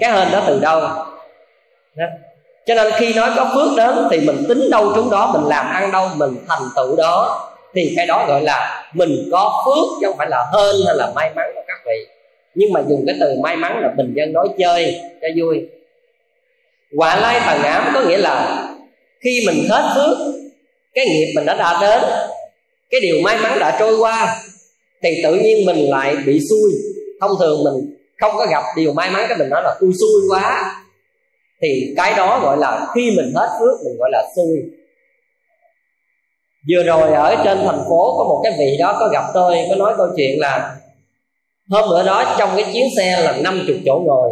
cái 0.00 0.12
hên 0.12 0.28
đó 0.32 0.42
từ 0.46 0.58
đâu? 0.60 0.80
Đó. 1.96 2.06
cho 2.66 2.74
nên 2.74 2.92
khi 2.96 3.14
nói 3.14 3.30
có 3.36 3.50
phước 3.54 3.76
đến 3.76 3.94
thì 4.10 4.20
mình 4.20 4.44
tính 4.48 4.70
đâu 4.70 4.92
chúng 4.94 5.10
đó, 5.10 5.30
mình 5.32 5.48
làm 5.48 5.66
ăn 5.66 5.92
đâu, 5.92 6.08
mình 6.16 6.36
thành 6.48 6.62
tựu 6.76 6.96
đó. 6.96 7.46
Thì 7.74 7.92
cái 7.96 8.06
đó 8.06 8.24
gọi 8.28 8.42
là 8.42 8.90
mình 8.94 9.28
có 9.32 9.62
phước 9.66 9.88
chứ 10.00 10.06
không 10.06 10.16
phải 10.18 10.28
là 10.30 10.44
hên 10.52 10.76
hay 10.86 10.96
là 10.96 11.12
may 11.14 11.30
mắn 11.34 11.50
của 11.54 11.62
các 11.66 11.78
vị. 11.86 12.06
Nhưng 12.54 12.72
mà 12.72 12.80
dùng 12.88 13.04
cái 13.06 13.16
từ 13.20 13.34
may 13.42 13.56
mắn 13.56 13.80
là 13.82 13.88
bình 13.96 14.14
dân 14.16 14.32
nói 14.32 14.48
chơi 14.58 15.00
cho 15.22 15.28
vui. 15.36 15.66
Quả 16.96 17.20
lai 17.20 17.40
thần 17.40 17.62
ám 17.62 17.90
có 17.94 18.00
nghĩa 18.00 18.18
là 18.18 18.66
khi 19.20 19.44
mình 19.46 19.68
hết 19.70 19.92
phước, 19.94 20.18
cái 20.94 21.06
nghiệp 21.06 21.32
mình 21.36 21.46
đã 21.46 21.54
đạt 21.54 21.76
đến, 21.82 22.02
cái 22.90 23.00
điều 23.00 23.16
may 23.24 23.38
mắn 23.42 23.58
đã 23.60 23.76
trôi 23.78 23.96
qua, 23.98 24.36
thì 25.02 25.10
tự 25.22 25.34
nhiên 25.34 25.66
mình 25.66 25.90
lại 25.90 26.16
bị 26.26 26.40
xui. 26.50 26.70
Thông 27.20 27.30
thường 27.40 27.64
mình 27.64 27.96
không 28.20 28.32
có 28.36 28.46
gặp 28.46 28.64
điều 28.76 28.92
may 28.92 29.10
mắn 29.10 29.24
cái 29.28 29.38
mình 29.38 29.48
nói 29.50 29.62
là 29.64 29.74
tôi 29.80 29.90
xui 30.00 30.22
quá 30.30 30.74
thì 31.62 31.94
cái 31.96 32.14
đó 32.16 32.40
gọi 32.42 32.56
là 32.56 32.86
khi 32.94 33.10
mình 33.16 33.32
hết 33.34 33.48
phước, 33.60 33.84
mình 33.84 33.96
gọi 33.98 34.10
là 34.12 34.22
xui. 34.36 34.58
Vừa 36.70 36.82
rồi 36.82 37.12
ở 37.12 37.42
trên 37.44 37.58
thành 37.58 37.80
phố 37.88 38.14
có 38.18 38.24
một 38.24 38.40
cái 38.44 38.52
vị 38.58 38.76
đó 38.78 38.96
có 39.00 39.08
gặp 39.08 39.24
tôi, 39.34 39.56
có 39.68 39.76
nói 39.76 39.94
câu 39.96 40.06
chuyện 40.16 40.40
là 40.40 40.76
hôm 41.70 41.90
bữa 41.90 42.06
đó 42.06 42.36
trong 42.38 42.50
cái 42.56 42.64
chuyến 42.72 42.84
xe 42.96 43.22
là 43.22 43.32
50 43.32 43.80
chỗ 43.86 44.02
ngồi. 44.06 44.30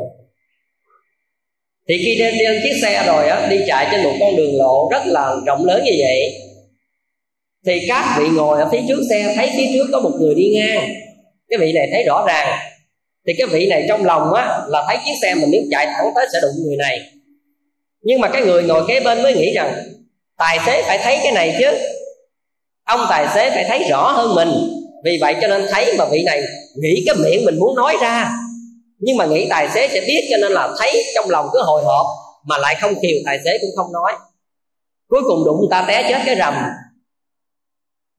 Thì 1.89 1.99
khi 2.05 2.15
đi 2.19 2.45
lên 2.45 2.61
chiếc 2.63 2.75
xe 2.83 3.05
rồi 3.07 3.29
á, 3.29 3.47
đi 3.51 3.61
chạy 3.67 3.89
trên 3.93 4.05
một 4.05 4.13
con 4.21 4.37
đường 4.37 4.57
lộ 4.57 4.89
rất 4.91 5.03
là 5.07 5.37
rộng 5.47 5.65
lớn 5.65 5.85
như 5.85 5.93
vậy, 5.99 6.33
thì 7.67 7.81
các 7.89 8.17
vị 8.19 8.29
ngồi 8.29 8.61
ở 8.61 8.69
phía 8.73 8.81
trước 8.89 9.01
xe 9.11 9.33
thấy 9.37 9.51
phía 9.57 9.67
trước 9.73 9.87
có 9.93 10.01
một 10.01 10.11
người 10.21 10.35
đi 10.35 10.49
ngang. 10.55 10.89
Cái 11.49 11.59
vị 11.59 11.73
này 11.73 11.89
thấy 11.93 12.05
rõ 12.07 12.25
ràng. 12.29 12.59
Thì 13.27 13.33
cái 13.39 13.47
vị 13.47 13.67
này 13.67 13.85
trong 13.89 14.05
lòng 14.05 14.33
á, 14.33 14.61
là 14.69 14.85
thấy 14.89 14.97
chiếc 15.05 15.13
xe 15.23 15.35
mình 15.35 15.51
nếu 15.51 15.63
chạy 15.71 15.87
thẳng 15.87 16.07
tới 16.15 16.27
sẽ 16.33 16.39
đụng 16.43 16.67
người 16.67 16.77
này 16.77 17.01
nhưng 18.03 18.21
mà 18.21 18.29
cái 18.29 18.43
người 18.43 18.63
ngồi 18.63 18.85
kế 18.89 19.01
bên 19.01 19.23
mới 19.23 19.35
nghĩ 19.35 19.53
rằng, 19.55 19.75
tài 20.39 20.59
xế 20.67 20.83
phải 20.83 20.99
thấy 20.99 21.19
cái 21.23 21.33
này 21.33 21.57
chứ. 21.59 21.79
Ông 22.85 23.01
tài 23.09 23.27
xế 23.35 23.51
phải 23.51 23.65
thấy 23.69 23.85
rõ 23.91 24.13
hơn 24.13 24.35
mình. 24.35 24.49
Vì 25.05 25.19
vậy 25.21 25.37
cho 25.41 25.49
nên 25.49 25.67
thấy 25.71 25.95
mà 25.99 26.05
vị 26.13 26.23
này 26.27 26.43
nghĩ 26.83 27.03
cái 27.07 27.15
miệng 27.15 27.45
mình 27.45 27.59
muốn 27.59 27.77
nói 27.77 27.97
ra. 28.01 28.31
Nhưng 28.99 29.17
mà 29.17 29.27
nghĩ 29.27 29.47
tài 29.51 29.69
xế 29.69 29.89
sẽ 29.89 30.01
biết 30.01 30.29
cho 30.31 30.37
nên 30.37 30.53
là 30.53 30.69
thấy 30.79 31.03
trong 31.15 31.31
lòng 31.31 31.49
cứ 31.53 31.63
hồi 31.63 31.83
hộp, 31.85 32.07
mà 32.45 32.59
lại 32.59 32.75
không 32.81 32.95
chiều 33.03 33.19
tài 33.27 33.39
xế 33.45 33.59
cũng 33.61 33.71
không 33.77 33.93
nói. 33.93 34.13
Cuối 35.09 35.21
cùng 35.29 35.45
đụng 35.45 35.57
người 35.59 35.69
ta 35.71 35.85
té 35.89 36.07
chết 36.09 36.23
cái 36.27 36.37
rầm. 36.37 36.55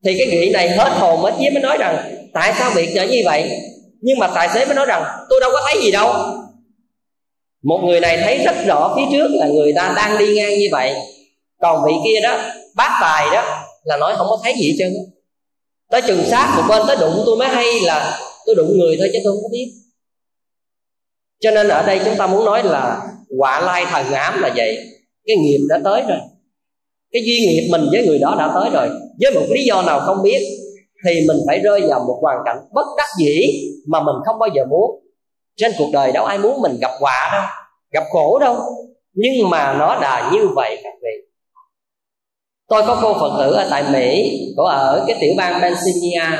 Thì 0.04 0.18
cái 0.18 0.26
vị 0.30 0.50
này 0.50 0.68
hết 0.68 0.92
hồn 0.98 1.20
hết 1.20 1.32
vía 1.38 1.50
mới 1.50 1.62
nói 1.62 1.76
rằng, 1.78 2.14
tại 2.34 2.52
sao 2.58 2.70
việc 2.70 2.90
trở 2.94 3.04
như 3.06 3.22
vậy? 3.24 3.50
Nhưng 4.00 4.18
mà 4.18 4.28
tài 4.34 4.48
xế 4.48 4.66
mới 4.66 4.74
nói 4.74 4.86
rằng, 4.86 5.04
tôi 5.30 5.40
đâu 5.40 5.50
có 5.52 5.62
thấy 5.66 5.82
gì 5.82 5.90
đâu 5.90 6.14
một 7.62 7.80
người 7.84 8.00
này 8.00 8.18
thấy 8.22 8.38
rất 8.38 8.54
rõ 8.66 8.92
phía 8.96 9.02
trước 9.12 9.28
là 9.30 9.46
người 9.46 9.72
ta 9.72 9.92
đang 9.96 10.18
đi 10.18 10.34
ngang 10.34 10.58
như 10.58 10.68
vậy. 10.72 10.94
Còn 11.60 11.84
vị 11.86 11.92
kia 12.04 12.20
đó, 12.22 12.38
bác 12.76 12.98
tài 13.00 13.26
đó, 13.32 13.64
là 13.84 13.96
nói 13.96 14.14
không 14.16 14.26
có 14.30 14.38
thấy 14.42 14.54
gì 14.60 14.70
hết 14.70 14.76
trơn. 14.78 14.92
Tới 15.90 16.02
chừng 16.02 16.24
sát 16.24 16.54
một 16.56 16.62
bên, 16.68 16.82
tới 16.86 16.96
đụng 17.00 17.22
tôi 17.26 17.36
mới 17.36 17.48
hay 17.48 17.66
là 17.82 18.20
tôi 18.46 18.54
đụng 18.54 18.78
người 18.78 18.96
thôi 18.98 19.10
chứ 19.12 19.18
tôi 19.24 19.32
không 19.32 19.42
có 19.42 19.48
biết. 19.52 19.72
Cho 21.40 21.50
nên 21.50 21.68
ở 21.68 21.82
đây 21.86 22.00
chúng 22.04 22.16
ta 22.16 22.26
muốn 22.26 22.44
nói 22.44 22.62
là 22.64 23.02
quả 23.38 23.60
lai 23.60 23.86
thần 23.90 24.12
ám 24.12 24.42
là 24.42 24.52
vậy. 24.56 24.78
Cái 25.26 25.36
nghiệp 25.36 25.60
đã 25.68 25.80
tới 25.84 26.02
rồi. 26.08 26.18
Cái 27.12 27.22
duyên 27.24 27.48
nghiệp 27.48 27.68
mình 27.70 27.88
với 27.92 28.06
người 28.06 28.18
đó 28.18 28.36
đã 28.38 28.50
tới 28.54 28.70
rồi. 28.72 28.88
Với 29.20 29.34
một 29.34 29.46
lý 29.50 29.64
do 29.64 29.82
nào 29.82 30.00
không 30.00 30.22
biết, 30.22 30.40
thì 31.06 31.20
mình 31.28 31.36
phải 31.46 31.58
rơi 31.58 31.80
vào 31.88 32.04
một 32.08 32.18
hoàn 32.22 32.38
cảnh 32.44 32.56
bất 32.72 32.86
đắc 32.96 33.08
dĩ 33.18 33.40
mà 33.86 34.00
mình 34.02 34.16
không 34.26 34.38
bao 34.38 34.48
giờ 34.54 34.64
muốn 34.70 34.90
trên 35.56 35.72
cuộc 35.78 35.90
đời 35.92 36.12
đâu 36.12 36.24
ai 36.24 36.38
muốn 36.38 36.62
mình 36.62 36.78
gặp 36.80 36.90
họa 37.00 37.28
đâu, 37.32 37.42
gặp 37.92 38.04
khổ 38.10 38.38
đâu. 38.38 38.56
Nhưng 39.12 39.50
mà 39.50 39.72
nó 39.72 39.94
là 39.94 40.30
như 40.32 40.48
vậy 40.56 40.80
các 40.84 40.92
vị. 41.02 41.26
Tôi 42.68 42.82
có 42.86 42.98
cô 43.02 43.14
phật 43.14 43.38
tử 43.38 43.52
ở 43.52 43.66
tại 43.70 43.84
mỹ 43.92 44.38
cổ 44.56 44.64
ở 44.64 45.04
cái 45.06 45.16
tiểu 45.20 45.34
bang 45.36 45.60
pennsylvania. 45.60 46.38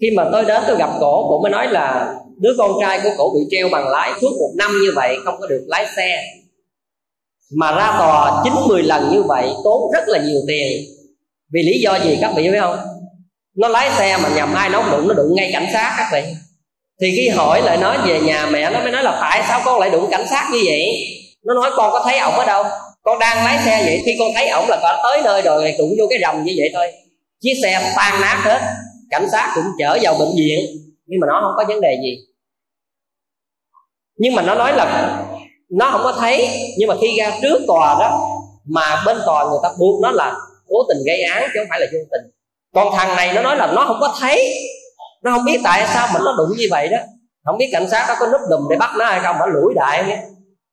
Khi 0.00 0.10
mà 0.16 0.28
tôi 0.32 0.44
đến 0.44 0.62
tôi 0.66 0.76
gặp 0.76 0.90
cổ 1.00 1.28
cổ 1.28 1.40
mới 1.42 1.50
nói 1.50 1.68
là 1.68 2.14
đứa 2.36 2.54
con 2.58 2.72
trai 2.80 3.00
của 3.02 3.10
cổ 3.18 3.30
bị 3.34 3.40
treo 3.50 3.68
bằng 3.68 3.88
lái 3.88 4.12
suốt 4.20 4.30
một 4.38 4.50
năm 4.56 4.70
như 4.82 4.92
vậy, 4.94 5.16
không 5.24 5.34
có 5.40 5.46
được 5.46 5.64
lái 5.66 5.86
xe. 5.96 6.24
Mà 7.56 7.72
ra 7.72 7.94
tòa 7.98 8.40
chín 8.44 8.52
mười 8.68 8.82
lần 8.82 9.10
như 9.12 9.22
vậy, 9.22 9.52
tốn 9.64 9.92
rất 9.92 10.04
là 10.06 10.18
nhiều 10.18 10.40
tiền. 10.48 10.82
Vì 11.52 11.62
lý 11.62 11.80
do 11.80 11.98
gì 11.98 12.18
các 12.20 12.32
vị 12.36 12.50
biết 12.50 12.60
không? 12.60 12.78
Nó 13.56 13.68
lái 13.68 13.90
xe 13.90 14.16
mà 14.22 14.28
nhầm 14.36 14.54
ai 14.54 14.68
nó 14.68 14.90
đụng 14.90 15.08
nó 15.08 15.14
đụng 15.14 15.34
ngay 15.34 15.50
cảnh 15.52 15.66
sát 15.72 15.94
các 15.98 16.08
vị 16.12 16.34
thì 17.04 17.12
khi 17.16 17.28
hỏi 17.28 17.62
lại 17.62 17.76
nói 17.76 17.98
về 18.06 18.20
nhà 18.20 18.46
mẹ, 18.46 18.70
nó 18.70 18.80
mới 18.80 18.92
nói 18.92 19.02
là 19.02 19.18
tại 19.20 19.42
sao 19.48 19.60
con 19.64 19.80
lại 19.80 19.90
đụng 19.90 20.08
cảnh 20.10 20.26
sát 20.30 20.48
như 20.52 20.58
vậy? 20.66 20.82
Nó 21.44 21.54
nói, 21.54 21.70
con 21.76 21.92
có 21.92 22.02
thấy 22.04 22.18
ổng 22.18 22.34
ở 22.34 22.44
đâu? 22.44 22.64
Con 23.02 23.18
đang 23.18 23.44
lái 23.44 23.58
xe 23.64 23.82
vậy, 23.84 24.02
khi 24.04 24.16
con 24.18 24.28
thấy 24.34 24.48
ổng 24.48 24.64
là 24.68 24.78
con 24.82 24.96
tới 25.02 25.22
nơi 25.24 25.42
rồi 25.42 25.74
đụng 25.78 25.90
vô 25.98 26.06
cái 26.10 26.18
rầm 26.22 26.44
như 26.44 26.52
vậy 26.56 26.70
thôi. 26.74 26.92
Chiếc 27.40 27.54
xe 27.62 27.92
tan 27.96 28.20
nát 28.20 28.40
hết, 28.44 28.60
cảnh 29.10 29.26
sát 29.32 29.52
cũng 29.54 29.64
chở 29.78 29.98
vào 30.02 30.14
bệnh 30.18 30.28
viện. 30.36 30.60
Nhưng 31.06 31.20
mà 31.20 31.26
nó 31.26 31.40
không 31.42 31.52
có 31.56 31.64
vấn 31.68 31.80
đề 31.80 31.96
gì. 32.02 32.18
Nhưng 34.16 34.34
mà 34.34 34.42
nó 34.42 34.54
nói 34.54 34.72
là 34.76 35.16
nó 35.70 35.90
không 35.90 36.00
có 36.04 36.12
thấy. 36.20 36.48
Nhưng 36.78 36.88
mà 36.88 36.94
khi 37.00 37.08
ra 37.18 37.32
trước 37.42 37.60
tòa 37.66 37.96
đó, 38.00 38.28
mà 38.64 39.02
bên 39.06 39.18
tòa 39.26 39.44
người 39.44 39.58
ta 39.62 39.68
buộc 39.78 40.02
nó 40.02 40.10
là 40.10 40.34
cố 40.68 40.76
tình 40.88 40.98
gây 41.06 41.22
án 41.22 41.42
chứ 41.42 41.60
không 41.60 41.66
phải 41.70 41.80
là 41.80 41.86
vô 41.92 41.98
tình. 42.10 42.30
Còn 42.74 42.94
thằng 42.96 43.16
này 43.16 43.32
nó 43.34 43.42
nói 43.42 43.56
là 43.56 43.66
nó 43.66 43.84
không 43.86 43.98
có 44.00 44.16
thấy 44.20 44.54
nó 45.24 45.30
không 45.30 45.44
biết 45.44 45.60
tại 45.64 45.86
sao 45.94 46.08
mình 46.12 46.22
nó 46.24 46.34
đụng 46.38 46.56
như 46.58 46.66
vậy 46.70 46.88
đó. 46.88 46.98
Không 47.44 47.58
biết 47.58 47.68
cảnh 47.72 47.90
sát 47.90 48.06
nó 48.08 48.14
có 48.20 48.26
núp 48.26 48.40
đùm 48.50 48.60
để 48.70 48.76
bắt 48.76 48.90
nó 48.98 49.04
hay 49.04 49.20
không, 49.22 49.36
nó 49.38 49.46
lủi 49.46 49.74
đại 49.74 50.04
nghe 50.08 50.22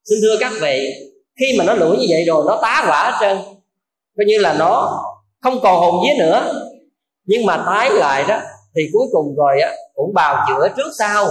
xin 0.10 0.20
thưa 0.22 0.38
các 0.40 0.52
vị, 0.62 0.94
khi 1.40 1.56
mà 1.58 1.66
nó 1.66 1.74
lủi 1.74 1.98
như 1.98 2.06
vậy 2.10 2.26
rồi, 2.28 2.44
nó 2.48 2.60
tá 2.62 2.84
quả 2.88 3.12
hết 3.12 3.18
trơn. 3.22 3.38
Coi 4.18 4.26
như 4.28 4.38
là 4.38 4.54
nó 4.54 5.02
không 5.42 5.60
còn 5.64 5.80
hồn 5.80 5.96
vía 6.04 6.20
nữa. 6.20 6.54
Nhưng 7.26 7.46
mà 7.46 7.64
tái 7.66 7.90
lại 7.90 8.26
đó, 8.28 8.40
thì 8.76 8.82
cuối 8.94 9.08
cùng 9.12 9.36
rồi 9.36 9.62
á, 9.62 9.72
cũng 9.94 10.14
bào 10.14 10.46
chữa 10.48 10.68
trước 10.78 10.92
sau. 11.00 11.28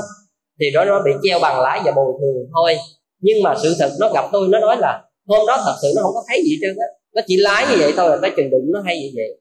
Thì 0.61 0.67
đó, 0.75 0.85
nó 0.85 1.03
bị 1.05 1.11
treo 1.23 1.39
bằng 1.39 1.61
lái 1.61 1.81
và 1.85 1.93
bồi 1.93 2.13
thường 2.21 2.51
thôi. 2.55 2.79
Nhưng 3.21 3.43
mà 3.43 3.55
sự 3.63 3.77
thật 3.79 3.91
nó 4.01 4.09
gặp 4.15 4.25
tôi, 4.33 4.49
nó 4.49 4.59
nói 4.59 4.77
là 4.79 5.03
hôm 5.29 5.47
đó 5.47 5.63
thật 5.65 5.75
sự 5.83 5.89
nó 5.97 6.03
không 6.03 6.15
có 6.15 6.23
thấy 6.29 6.43
gì 6.45 6.59
trơn 6.63 6.77
á. 6.81 6.87
Nó 7.15 7.23
chỉ 7.27 7.37
lái 7.37 7.67
như 7.71 7.77
vậy 7.79 7.93
thôi 7.97 8.11
là 8.11 8.19
tới 8.23 8.31
chừng 8.37 8.51
đụng 8.51 8.65
nó 8.75 8.81
hay 8.85 9.01
như 9.01 9.09
vậy 9.15 9.40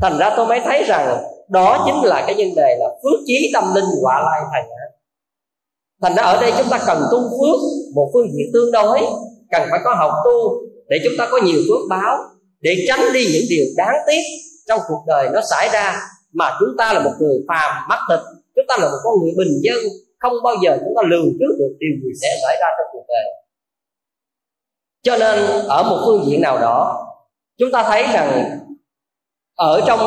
thành 0.00 0.18
ra 0.18 0.34
tôi 0.36 0.46
mới 0.46 0.60
thấy 0.64 0.84
rằng 0.84 1.24
đó 1.48 1.84
chính 1.86 2.10
là 2.10 2.24
cái 2.26 2.34
vấn 2.34 2.54
đề 2.56 2.76
là 2.78 2.86
phước 3.02 3.20
chí 3.26 3.50
tâm 3.54 3.64
linh 3.74 3.84
quả 4.02 4.20
lai 4.20 4.40
thành 4.52 4.70
á. 4.70 4.86
Thành 6.02 6.14
ra 6.14 6.22
ở 6.22 6.40
đây 6.40 6.52
chúng 6.58 6.68
ta 6.70 6.80
cần 6.86 7.02
tu 7.12 7.18
phước, 7.18 7.60
một 7.94 8.10
phương 8.12 8.26
diện 8.32 8.46
tương 8.52 8.72
đối, 8.72 9.00
cần 9.50 9.68
phải 9.70 9.80
có 9.84 9.94
học 9.94 10.12
tu 10.24 10.62
để 10.88 10.96
chúng 11.04 11.12
ta 11.18 11.28
có 11.30 11.40
nhiều 11.44 11.60
phước 11.68 11.80
báo, 11.90 12.18
để 12.60 12.84
tránh 12.88 13.12
đi 13.12 13.24
những 13.32 13.44
điều 13.50 13.64
đáng 13.76 13.96
tiếc 14.06 14.22
trong 14.68 14.80
cuộc 14.88 15.04
đời 15.06 15.28
nó 15.32 15.40
xảy 15.50 15.68
ra. 15.72 16.00
Mà 16.32 16.56
chúng 16.60 16.68
ta 16.78 16.92
là 16.92 17.00
một 17.00 17.12
người 17.20 17.36
phàm 17.48 17.88
mắc 17.88 17.98
thịt 18.08 18.20
chúng 18.56 18.64
ta 18.68 18.76
là 18.80 18.90
một 18.90 18.98
con 19.04 19.14
người 19.20 19.32
bình 19.38 19.60
dân, 19.62 19.78
không 20.18 20.32
bao 20.44 20.54
giờ 20.64 20.76
chúng 20.80 20.94
ta 20.96 21.02
lường 21.08 21.26
trước 21.38 21.54
được 21.58 21.76
điều 21.78 21.94
gì 22.02 22.10
sẽ 22.22 22.28
xảy 22.42 22.56
ra 22.60 22.66
trong 22.78 22.86
cuộc 22.92 23.04
đời. 23.08 23.24
Cho 25.02 25.16
nên 25.16 25.66
ở 25.68 25.82
một 25.82 26.02
phương 26.06 26.24
diện 26.26 26.40
nào 26.40 26.58
đó, 26.58 27.06
chúng 27.58 27.72
ta 27.72 27.82
thấy 27.82 28.02
rằng 28.12 28.58
ở 29.54 29.80
trong 29.86 30.00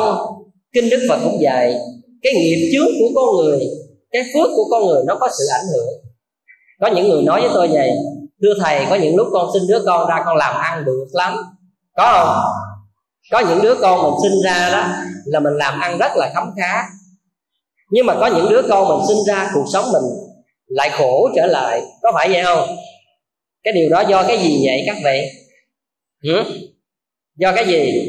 kinh 0.72 0.90
đức 0.90 1.06
phật 1.08 1.18
cũng 1.24 1.40
dạy 1.40 1.74
cái 2.22 2.32
nghiệp 2.32 2.70
trước 2.72 2.86
của 3.00 3.08
con 3.14 3.36
người, 3.36 3.60
cái 4.10 4.22
phước 4.34 4.50
của 4.56 4.64
con 4.70 4.86
người 4.86 5.02
nó 5.06 5.16
có 5.20 5.28
sự 5.38 5.44
ảnh 5.52 5.66
hưởng. 5.74 5.88
Có 6.80 6.90
những 6.94 7.08
người 7.08 7.22
nói 7.22 7.40
với 7.40 7.50
tôi 7.54 7.68
vậy, 7.68 7.90
thưa 8.42 8.54
thầy, 8.60 8.86
có 8.90 8.96
những 8.96 9.16
lúc 9.16 9.28
con 9.32 9.50
sinh 9.52 9.62
đứa 9.68 9.82
con 9.86 10.08
ra 10.08 10.22
con 10.26 10.36
làm 10.36 10.54
ăn 10.54 10.84
được 10.84 11.06
lắm. 11.12 11.36
Có 11.96 12.12
không? 12.12 12.52
Có 13.30 13.48
những 13.48 13.62
đứa 13.62 13.74
con 13.74 14.02
mình 14.02 14.20
sinh 14.22 14.42
ra 14.44 14.70
đó 14.72 14.86
là 15.24 15.40
mình 15.40 15.54
làm 15.54 15.80
ăn 15.80 15.98
rất 15.98 16.12
là 16.16 16.30
khấm 16.34 16.44
khá. 16.56 16.82
Nhưng 17.90 18.06
mà 18.06 18.14
có 18.20 18.26
những 18.26 18.48
đứa 18.50 18.62
con 18.68 18.88
mình 18.88 19.06
sinh 19.08 19.24
ra 19.26 19.50
cuộc 19.54 19.64
sống 19.72 19.84
mình 19.92 20.02
lại 20.66 20.90
khổ 20.98 21.28
trở 21.36 21.46
lại. 21.46 21.82
Có 22.02 22.12
phải 22.14 22.28
vậy 22.28 22.42
không? 22.44 22.68
Cái 23.62 23.72
điều 23.72 23.88
đó 23.88 24.00
do 24.00 24.24
cái 24.28 24.38
gì 24.38 24.66
vậy 24.66 24.82
các 24.86 24.96
vị? 25.04 25.20
Ừ? 26.22 26.44
do 27.36 27.52
cái 27.54 27.66
gì? 27.66 28.02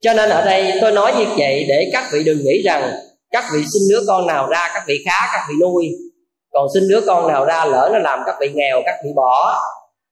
Cho 0.00 0.14
nên 0.14 0.30
ở 0.30 0.44
đây 0.44 0.72
tôi 0.80 0.92
nói 0.92 1.12
như 1.18 1.24
vậy 1.38 1.64
để 1.68 1.90
các 1.92 2.04
vị 2.12 2.24
đừng 2.24 2.38
nghĩ 2.44 2.62
rằng 2.62 2.92
các 3.30 3.44
vị 3.54 3.58
sinh 3.72 3.82
đứa 3.90 4.00
con 4.06 4.26
nào 4.26 4.46
ra, 4.46 4.70
các 4.74 4.82
vị 4.86 5.04
khá, 5.04 5.28
các 5.32 5.40
vị 5.48 5.54
nuôi. 5.60 5.88
Còn 6.52 6.66
sinh 6.74 6.88
đứa 6.88 7.00
con 7.06 7.28
nào 7.28 7.44
ra 7.44 7.64
lỡ 7.64 7.90
nó 7.92 7.98
làm 7.98 8.20
các 8.26 8.36
vị 8.40 8.48
nghèo, 8.54 8.82
các 8.86 8.94
vị 9.04 9.10
bỏ. 9.16 9.62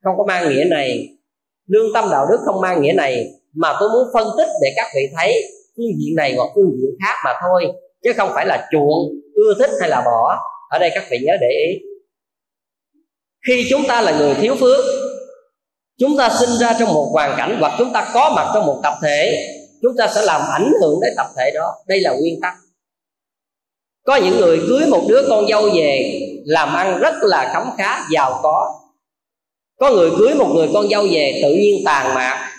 Không 0.04 0.14
có 0.18 0.24
mang 0.28 0.48
nghĩa 0.48 0.64
này. 0.64 1.08
Lương 1.68 1.92
tâm 1.94 2.08
đạo 2.10 2.26
đức 2.30 2.38
không 2.44 2.60
mang 2.60 2.82
nghĩa 2.82 2.92
này. 2.92 3.26
Mà 3.54 3.76
tôi 3.80 3.88
muốn 3.88 4.08
phân 4.14 4.28
tích 4.36 4.48
để 4.62 4.68
các 4.76 4.86
vị 4.94 5.00
thấy 5.16 5.42
phương 5.76 5.98
diện 5.98 6.16
này 6.16 6.34
hoặc 6.36 6.48
phương 6.54 6.70
diện 6.76 6.90
khác 7.04 7.14
mà 7.24 7.30
thôi. 7.40 7.72
Chứ 8.04 8.12
không 8.16 8.30
phải 8.34 8.46
là 8.46 8.68
chuộng, 8.72 9.10
ưa 9.34 9.54
thích 9.58 9.70
hay 9.80 9.88
là 9.88 10.02
bỏ. 10.04 10.38
Ở 10.70 10.78
đây 10.78 10.90
các 10.94 11.04
vị 11.10 11.18
nhớ 11.22 11.32
để 11.40 11.48
ý. 11.68 11.78
Khi 13.46 13.66
chúng 13.70 13.82
ta 13.88 14.00
là 14.00 14.18
người 14.18 14.34
thiếu 14.34 14.54
phước, 14.60 14.84
chúng 16.00 16.16
ta 16.18 16.30
sinh 16.40 16.58
ra 16.60 16.76
trong 16.78 16.94
một 16.94 17.08
hoàn 17.12 17.34
cảnh 17.36 17.56
hoặc 17.60 17.72
chúng 17.78 17.92
ta 17.92 18.10
có 18.14 18.32
mặt 18.36 18.50
trong 18.54 18.66
một 18.66 18.80
tập 18.82 18.94
thể 19.02 19.48
chúng 19.84 19.96
ta 19.98 20.12
sẽ 20.14 20.22
làm 20.22 20.40
ảnh 20.54 20.72
hưởng 20.80 21.00
đến 21.02 21.12
tập 21.16 21.26
thể 21.36 21.50
đó. 21.54 21.74
Đây 21.86 22.00
là 22.00 22.12
nguyên 22.12 22.40
tắc. 22.42 22.54
Có 24.06 24.16
những 24.16 24.36
người 24.36 24.60
cưới 24.68 24.86
một 24.90 25.02
đứa 25.08 25.22
con 25.28 25.46
dâu 25.48 25.70
về, 25.74 26.20
làm 26.44 26.74
ăn 26.74 26.98
rất 26.98 27.14
là 27.20 27.50
khấm 27.54 27.70
khá, 27.78 28.06
giàu 28.12 28.40
có. 28.42 28.80
Có 29.80 29.90
người 29.90 30.10
cưới 30.18 30.34
một 30.34 30.48
người 30.54 30.68
con 30.74 30.88
dâu 30.88 31.06
về, 31.10 31.40
tự 31.42 31.54
nhiên 31.54 31.82
tàn 31.84 32.14
mạc 32.14 32.50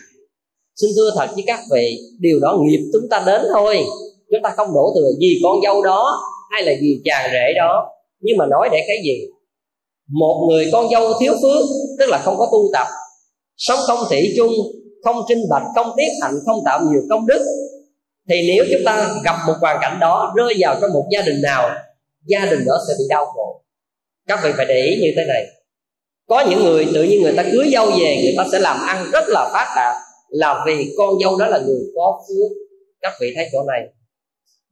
xin 0.75 0.89
thưa 0.95 1.11
thật 1.17 1.27
với 1.33 1.43
các 1.47 1.59
vị, 1.71 1.97
điều 2.19 2.39
đó 2.39 2.57
nghiệp 2.61 2.89
chúng 2.93 3.09
ta 3.09 3.23
đến 3.25 3.41
thôi. 3.53 3.85
Chúng 4.31 4.41
ta 4.43 4.53
không 4.57 4.73
đổ 4.73 4.93
thừa 4.95 5.09
vì 5.19 5.39
con 5.43 5.59
dâu 5.63 5.83
đó 5.83 6.21
hay 6.51 6.63
là 6.63 6.71
vì 6.81 7.01
chàng 7.05 7.29
rể 7.33 7.53
đó. 7.55 7.89
Nhưng 8.19 8.37
mà 8.37 8.45
nói 8.45 8.69
để 8.71 8.83
cái 8.87 8.97
gì? 9.03 9.27
Một 10.09 10.47
người 10.49 10.69
con 10.71 10.89
dâu 10.91 11.13
thiếu 11.19 11.33
phước, 11.41 11.65
tức 11.99 12.05
là 12.09 12.21
không 12.25 12.37
có 12.37 12.49
tu 12.51 12.69
tập, 12.73 12.87
sống 13.57 13.79
không 13.87 13.99
thị 14.09 14.33
chung 14.37 14.51
không 15.05 15.15
trinh 15.27 15.43
bạch, 15.49 15.63
không 15.75 15.93
tiết 15.97 16.09
hạnh, 16.21 16.33
không 16.45 16.57
tạo 16.65 16.79
nhiều 16.81 17.01
công 17.09 17.27
đức, 17.27 17.45
thì 18.29 18.35
nếu 18.47 18.65
chúng 18.71 18.81
ta 18.85 19.09
gặp 19.23 19.35
một 19.47 19.53
hoàn 19.61 19.77
cảnh 19.81 19.97
đó 20.01 20.33
rơi 20.35 20.53
vào 20.59 20.75
trong 20.81 20.93
một 20.93 21.05
gia 21.11 21.21
đình 21.21 21.41
nào, 21.41 21.69
gia 22.25 22.45
đình 22.45 22.65
đó 22.65 22.73
sẽ 22.87 22.93
bị 22.97 23.03
đau 23.09 23.25
khổ. 23.25 23.61
Các 24.27 24.39
vị 24.43 24.51
phải 24.57 24.65
để 24.65 24.81
ý 24.81 25.01
như 25.01 25.11
thế 25.17 25.25
này. 25.27 25.45
Có 26.29 26.45
những 26.49 26.63
người, 26.63 26.87
tự 26.93 27.03
nhiên 27.03 27.21
người 27.21 27.33
ta 27.37 27.43
cưới 27.43 27.69
dâu 27.73 27.85
về, 27.85 28.21
người 28.23 28.33
ta 28.37 28.43
sẽ 28.51 28.59
làm 28.59 28.77
ăn 28.87 29.05
rất 29.11 29.23
là 29.27 29.49
phát 29.53 29.73
đạt, 29.75 29.95
là 30.29 30.63
vì 30.65 30.93
con 30.97 31.09
dâu 31.23 31.37
đó 31.37 31.47
là 31.47 31.57
người 31.57 31.81
có 31.95 32.21
phước. 32.27 32.57
Các 33.01 33.13
vị 33.21 33.33
thấy 33.35 33.49
chỗ 33.51 33.63
này. 33.63 33.81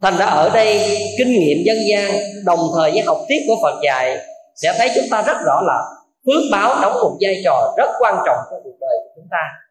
Thành 0.01 0.17
ra 0.17 0.25
ở 0.25 0.49
đây, 0.49 0.97
kinh 1.17 1.39
nghiệm 1.39 1.57
dân 1.65 1.77
gian, 1.89 2.11
đồng 2.45 2.59
thời 2.75 2.91
với 2.91 3.01
học 3.01 3.17
thuyết 3.27 3.39
của 3.47 3.55
phật 3.61 3.79
dạy, 3.83 4.17
sẽ 4.55 4.73
thấy 4.77 4.89
chúng 4.95 5.05
ta 5.11 5.21
rất 5.21 5.37
rõ 5.45 5.61
là 5.61 5.81
phước 6.25 6.43
báo 6.51 6.81
đóng 6.81 6.93
một 6.93 7.17
vai 7.21 7.41
trò 7.43 7.73
rất 7.77 7.89
quan 7.99 8.15
trọng 8.25 8.37
trong 8.51 8.59
cuộc 8.63 8.77
đời 8.81 8.97
của 9.03 9.11
chúng 9.15 9.27
ta 9.31 9.62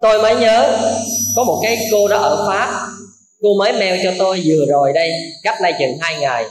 tôi 0.00 0.22
mới 0.22 0.36
nhớ, 0.36 0.78
có 1.36 1.44
một 1.44 1.60
cái 1.62 1.78
cô 1.92 2.08
đó 2.08 2.18
ở 2.18 2.48
pháp. 2.48 2.88
Cô 3.42 3.48
mới 3.58 3.72
mail 3.72 4.00
cho 4.04 4.12
tôi 4.18 4.42
vừa 4.46 4.66
rồi 4.68 4.92
đây 4.92 5.10
cách 5.42 5.56
đây 5.62 5.72
chừng 5.78 5.98
hai 6.00 6.16
ngày. 6.20 6.44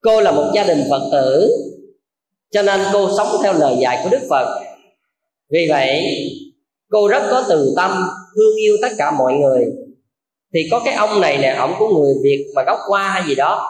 Cô 0.00 0.20
là 0.20 0.30
một 0.30 0.50
gia 0.54 0.64
đình 0.64 0.84
phật 0.90 1.08
tử, 1.12 1.50
cho 2.50 2.62
nên 2.62 2.80
cô 2.92 3.16
sống 3.16 3.28
theo 3.42 3.52
lời 3.52 3.76
dạy 3.80 4.00
của 4.02 4.08
đức 4.08 4.26
phật. 4.30 4.62
Vì 5.52 5.66
vậy, 5.70 6.04
cô 6.90 7.08
rất 7.08 7.22
có 7.30 7.44
từ 7.48 7.72
tâm, 7.76 8.08
thương 8.36 8.56
yêu 8.56 8.76
tất 8.82 8.88
cả 8.98 9.10
mọi 9.10 9.32
người. 9.32 9.66
Thì 10.54 10.60
có 10.70 10.80
cái 10.84 10.94
ông 10.94 11.20
này 11.20 11.38
nè, 11.38 11.56
ổng 11.58 11.74
của 11.78 11.88
người 11.88 12.14
việt 12.22 12.46
mà 12.54 12.62
gốc 12.66 12.78
qua 12.88 13.08
hay 13.08 13.22
gì 13.28 13.34
đó. 13.34 13.68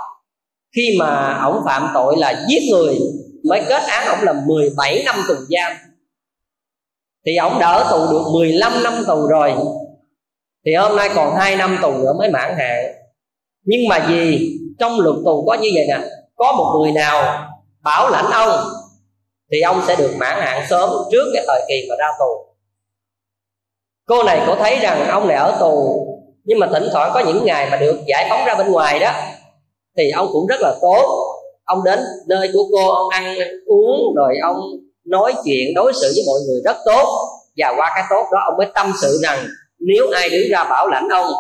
Khi 0.77 0.97
mà 0.99 1.41
ổng 1.45 1.63
phạm 1.65 1.89
tội 1.95 2.17
là 2.19 2.45
giết 2.49 2.63
người, 2.71 2.99
mới 3.45 3.61
kết 3.69 3.83
án 3.83 4.09
ổng 4.09 4.25
là 4.25 4.33
17 4.47 5.03
năm 5.05 5.17
tù 5.29 5.35
giam 5.35 5.73
thì 7.27 7.37
ổng 7.37 7.59
đỡ 7.61 7.87
tù 7.91 7.99
được 8.11 8.23
15 8.33 8.83
năm 8.83 9.05
tù 9.07 9.27
rồi. 9.27 9.55
Thì 10.67 10.75
hôm 10.75 10.97
nay 10.97 11.11
còn 11.15 11.35
2 11.35 11.57
năm 11.57 11.79
tù 11.83 11.91
nữa 11.93 12.13
mới 12.19 12.31
mãn 12.31 12.55
hạn. 12.59 12.85
Nhưng 13.65 13.89
mà 13.89 14.07
vì 14.09 14.51
trong 14.79 15.01
luật 15.01 15.17
tù 15.25 15.45
có 15.47 15.55
như 15.55 15.69
vậy 15.75 15.87
nè. 15.89 15.99
Có 16.37 16.53
một 16.53 16.79
người 16.79 16.93
nào 16.93 17.49
bảo 17.85 18.11
lãnh 18.11 18.31
ông, 18.33 18.61
thì 19.53 19.61
ông 19.61 19.83
sẽ 19.87 19.97
được 19.97 20.11
mãn 20.19 20.41
hạn 20.41 20.67
sớm 20.71 20.91
trước 21.13 21.25
cái 21.35 21.45
thời 21.47 21.63
kỳ 21.69 21.87
mà 21.89 21.97
ra 21.99 22.07
tù. 22.19 22.55
Cô 24.07 24.23
này 24.23 24.41
có 24.47 24.57
thấy 24.59 24.79
rằng 24.79 25.09
ông 25.09 25.29
này 25.29 25.37
ở 25.37 25.57
tù, 25.61 26.07
nhưng 26.45 26.59
mà 26.59 26.67
thỉnh 26.73 26.89
thoảng 26.93 27.11
có 27.15 27.23
những 27.27 27.45
ngày 27.45 27.69
mà 27.71 27.77
được 27.77 28.01
giải 28.07 28.27
phóng 28.31 28.45
ra 28.47 28.55
bên 28.55 28.73
ngoài 28.73 28.99
đó, 28.99 29.13
thì 29.97 30.11
ông 30.11 30.29
cũng 30.33 30.47
rất 30.47 30.61
là 30.61 30.75
tốt. 30.83 31.29
Ông 31.65 31.85
đến 31.85 32.01
nơi 32.27 32.51
của 32.53 32.65
cô, 32.73 32.93
ông 32.95 33.09
ăn 33.09 33.37
uống, 33.67 34.15
rồi 34.17 34.35
ông 34.43 34.57
nói 35.05 35.35
chuyện, 35.45 35.75
đối 35.75 35.93
xử 35.93 36.13
với 36.15 36.25
mọi 36.27 36.41
người 36.47 36.61
rất 36.65 36.77
tốt. 36.85 37.29
Và 37.57 37.75
qua 37.77 37.93
cái 37.95 38.05
tốt 38.11 38.25
đó, 38.33 38.39
ông 38.51 38.59
mới 38.59 38.67
tâm 38.75 38.93
sự 39.03 39.21
rằng 39.23 39.47
nếu 39.79 40.11
ai 40.11 40.31
đứng 40.31 40.51
ra 40.51 40.65
bảo 40.65 40.89
lãnh 40.89 41.09
ông, 41.09 41.33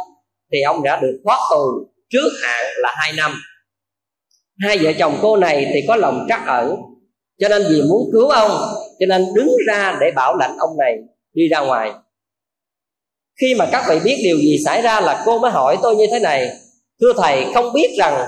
thì 0.52 0.62
ông 0.62 0.82
đã 0.82 1.00
được 1.02 1.20
thoát 1.24 1.38
tù 1.50 1.64
trước 2.10 2.28
hạn 2.42 2.64
là 2.76 2.94
hai 2.96 3.12
năm. 3.16 3.42
Hai 4.60 4.78
vợ 4.78 4.92
chồng 4.98 5.18
cô 5.22 5.36
này 5.36 5.70
thì 5.74 5.80
có 5.88 5.96
lòng 5.96 6.26
trắc 6.28 6.46
ẩn, 6.46 6.76
cho 7.40 7.48
nên 7.48 7.62
vì 7.70 7.82
muốn 7.82 8.10
cứu 8.12 8.28
ông, 8.28 8.50
cho 9.00 9.06
nên 9.08 9.26
đứng 9.34 9.56
ra 9.66 9.98
để 10.00 10.10
bảo 10.16 10.36
lãnh 10.36 10.56
ông 10.58 10.76
này 10.78 10.94
đi 11.32 11.48
ra 11.48 11.60
ngoài. 11.60 11.92
Khi 13.40 13.54
mà 13.54 13.68
các 13.72 13.84
vị 13.88 14.00
biết 14.04 14.16
điều 14.24 14.36
gì 14.36 14.58
xảy 14.64 14.82
ra 14.82 15.00
là 15.00 15.22
cô 15.26 15.38
mới 15.38 15.50
hỏi 15.50 15.78
tôi 15.82 15.96
như 15.96 16.06
thế 16.10 16.18
này. 16.18 16.50
Thưa 17.00 17.12
thầy, 17.16 17.46
không 17.54 17.72
biết 17.72 17.90
rằng 17.98 18.26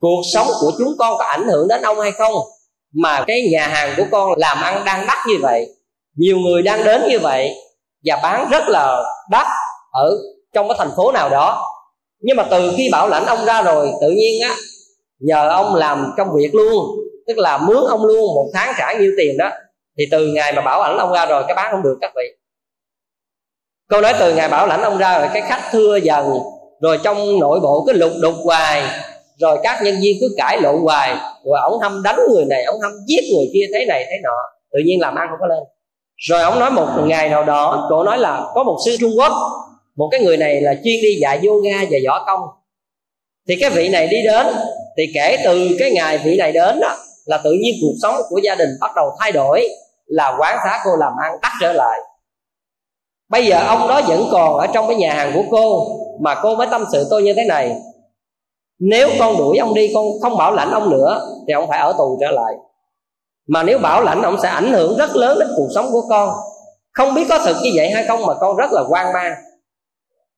cuộc 0.00 0.22
sống 0.34 0.46
của 0.60 0.72
chúng 0.78 0.92
con 0.98 1.18
có 1.18 1.24
ảnh 1.24 1.48
hưởng 1.48 1.68
đến 1.68 1.82
ông 1.82 2.00
hay 2.00 2.12
không? 2.12 2.34
Mà 3.02 3.24
cái 3.26 3.48
nhà 3.52 3.66
hàng 3.66 3.94
của 3.96 4.04
con 4.10 4.32
làm 4.36 4.62
ăn 4.62 4.84
đang 4.84 5.06
đắt 5.06 5.18
như 5.28 5.34
vậy, 5.42 5.66
nhiều 6.16 6.36
người 6.38 6.62
đang 6.62 6.84
đến 6.84 7.02
như 7.08 7.18
vậy 7.18 7.54
và 8.04 8.20
bán 8.22 8.48
rất 8.50 8.68
là 8.68 9.02
đắt 9.30 9.46
ở 9.90 10.10
trong 10.54 10.68
cái 10.68 10.76
thành 10.78 10.90
phố 10.96 11.12
nào 11.12 11.28
đó. 11.28 11.66
Nhưng 12.20 12.36
mà 12.36 12.42
từ 12.50 12.72
khi 12.76 12.88
bảo 12.92 13.08
lãnh 13.08 13.26
ông 13.26 13.44
ra 13.44 13.62
rồi, 13.62 13.90
tự 14.00 14.10
nhiên 14.10 14.42
á, 14.42 14.54
nhờ 15.20 15.48
ông 15.48 15.74
làm 15.74 16.14
công 16.16 16.28
việc 16.36 16.54
luôn, 16.54 16.84
tức 17.26 17.38
là 17.38 17.58
mướn 17.58 17.84
ông 17.88 18.04
luôn, 18.04 18.34
một 18.34 18.50
tháng 18.54 18.74
trả 18.78 18.92
nhiêu 18.92 19.12
tiền 19.18 19.38
đó, 19.38 19.50
thì 19.98 20.04
từ 20.10 20.26
ngày 20.26 20.52
mà 20.52 20.62
bảo 20.62 20.82
lãnh 20.82 20.98
ông 20.98 21.12
ra 21.12 21.26
rồi, 21.26 21.44
cái 21.46 21.54
bán 21.54 21.72
không 21.72 21.82
được 21.82 21.98
các 22.00 22.12
vị. 22.16 22.36
Câu 23.88 24.00
nói 24.00 24.14
từ 24.18 24.34
ngày 24.34 24.48
bảo 24.48 24.66
lãnh 24.66 24.82
ông 24.82 24.98
ra 24.98 25.18
rồi, 25.18 25.28
cái 25.32 25.42
khách 25.42 25.62
thưa 25.72 25.96
dần, 25.96 26.38
rồi 26.80 26.98
trong 27.04 27.38
nội 27.38 27.60
bộ 27.60 27.84
cứ 27.86 27.92
lục 27.92 28.12
đục 28.22 28.34
hoài, 28.44 28.82
rồi 29.38 29.58
các 29.62 29.82
nhân 29.82 29.96
viên 30.02 30.16
cứ 30.20 30.34
cãi 30.36 30.60
lộn 30.60 30.76
hoài 30.82 31.16
rồi 31.46 31.58
ông 31.62 31.78
hâm 31.78 32.02
đánh 32.02 32.20
người 32.30 32.44
này, 32.44 32.64
ông 32.64 32.80
hâm 32.80 32.92
giết 33.06 33.20
người 33.34 33.50
kia, 33.52 33.66
thế 33.74 33.84
này, 33.84 34.04
thế 34.10 34.16
nọ. 34.22 34.36
Tự 34.72 34.78
nhiên 34.86 35.00
làm 35.00 35.14
ăn 35.14 35.28
không 35.30 35.38
có 35.40 35.46
lên. 35.46 35.62
Rồi 36.16 36.42
ông 36.42 36.58
nói 36.58 36.70
một 36.70 36.86
ngày 37.06 37.28
nào 37.28 37.44
đó, 37.44 37.86
cổ 37.90 38.02
nói 38.02 38.18
là 38.18 38.42
có 38.54 38.62
một 38.62 38.76
sư 38.84 38.96
trung 39.00 39.10
quốc, 39.18 39.32
một 39.96 40.08
cái 40.10 40.20
người 40.20 40.36
này 40.36 40.60
là 40.60 40.74
chuyên 40.74 41.02
đi 41.02 41.14
dạy 41.20 41.40
yoga 41.46 41.78
và 41.90 41.98
võ 42.08 42.24
công. 42.26 42.40
Thì 43.48 43.56
cái 43.60 43.70
vị 43.70 43.88
này 43.88 44.06
đi 44.06 44.22
đến, 44.24 44.46
thì 44.96 45.04
kể 45.14 45.36
từ 45.44 45.68
cái 45.78 45.90
ngày 45.90 46.18
vị 46.18 46.36
này 46.36 46.52
đến 46.52 46.80
đó 46.80 46.96
là 47.24 47.40
tự 47.44 47.52
nhiên 47.52 47.74
cuộc 47.82 47.94
sống 48.02 48.14
của 48.28 48.38
gia 48.38 48.54
đình 48.54 48.68
bắt 48.80 48.90
đầu 48.96 49.10
thay 49.20 49.32
đổi, 49.32 49.68
là 50.06 50.36
quán 50.38 50.58
xá 50.64 50.80
cô 50.84 50.90
làm 50.96 51.12
ăn 51.22 51.32
đắt 51.42 51.52
trở 51.60 51.72
lại. 51.72 52.00
Bây 53.28 53.46
giờ 53.46 53.58
ông 53.66 53.88
đó 53.88 54.02
vẫn 54.08 54.28
còn 54.32 54.58
ở 54.58 54.66
trong 54.66 54.88
cái 54.88 54.96
nhà 54.96 55.14
hàng 55.14 55.32
của 55.34 55.42
cô, 55.50 55.86
mà 56.20 56.34
cô 56.42 56.56
mới 56.56 56.66
tâm 56.70 56.84
sự 56.92 57.06
tôi 57.10 57.22
như 57.22 57.34
thế 57.34 57.44
này 57.44 57.76
nếu 58.78 59.10
con 59.18 59.36
đuổi 59.38 59.58
ông 59.58 59.74
đi 59.74 59.90
con 59.94 60.04
không 60.22 60.36
bảo 60.36 60.54
lãnh 60.54 60.70
ông 60.70 60.90
nữa 60.90 61.20
thì 61.46 61.52
ông 61.52 61.68
phải 61.68 61.78
ở 61.78 61.94
tù 61.98 62.18
trở 62.20 62.30
lại. 62.30 62.54
Mà 63.48 63.62
nếu 63.62 63.78
bảo 63.78 64.02
lãnh 64.02 64.22
ông 64.22 64.36
sẽ 64.42 64.48
ảnh 64.48 64.72
hưởng 64.72 64.96
rất 64.98 65.16
lớn 65.16 65.38
đến 65.38 65.48
cuộc 65.56 65.68
sống 65.74 65.88
của 65.92 66.02
con. 66.08 66.30
Không 66.92 67.14
biết 67.14 67.26
có 67.28 67.38
thật 67.38 67.54
như 67.62 67.70
vậy 67.74 67.90
hay 67.90 68.04
không 68.04 68.26
mà 68.26 68.34
con 68.40 68.56
rất 68.56 68.72
là 68.72 68.82
hoang 68.82 69.12
mang. 69.12 69.32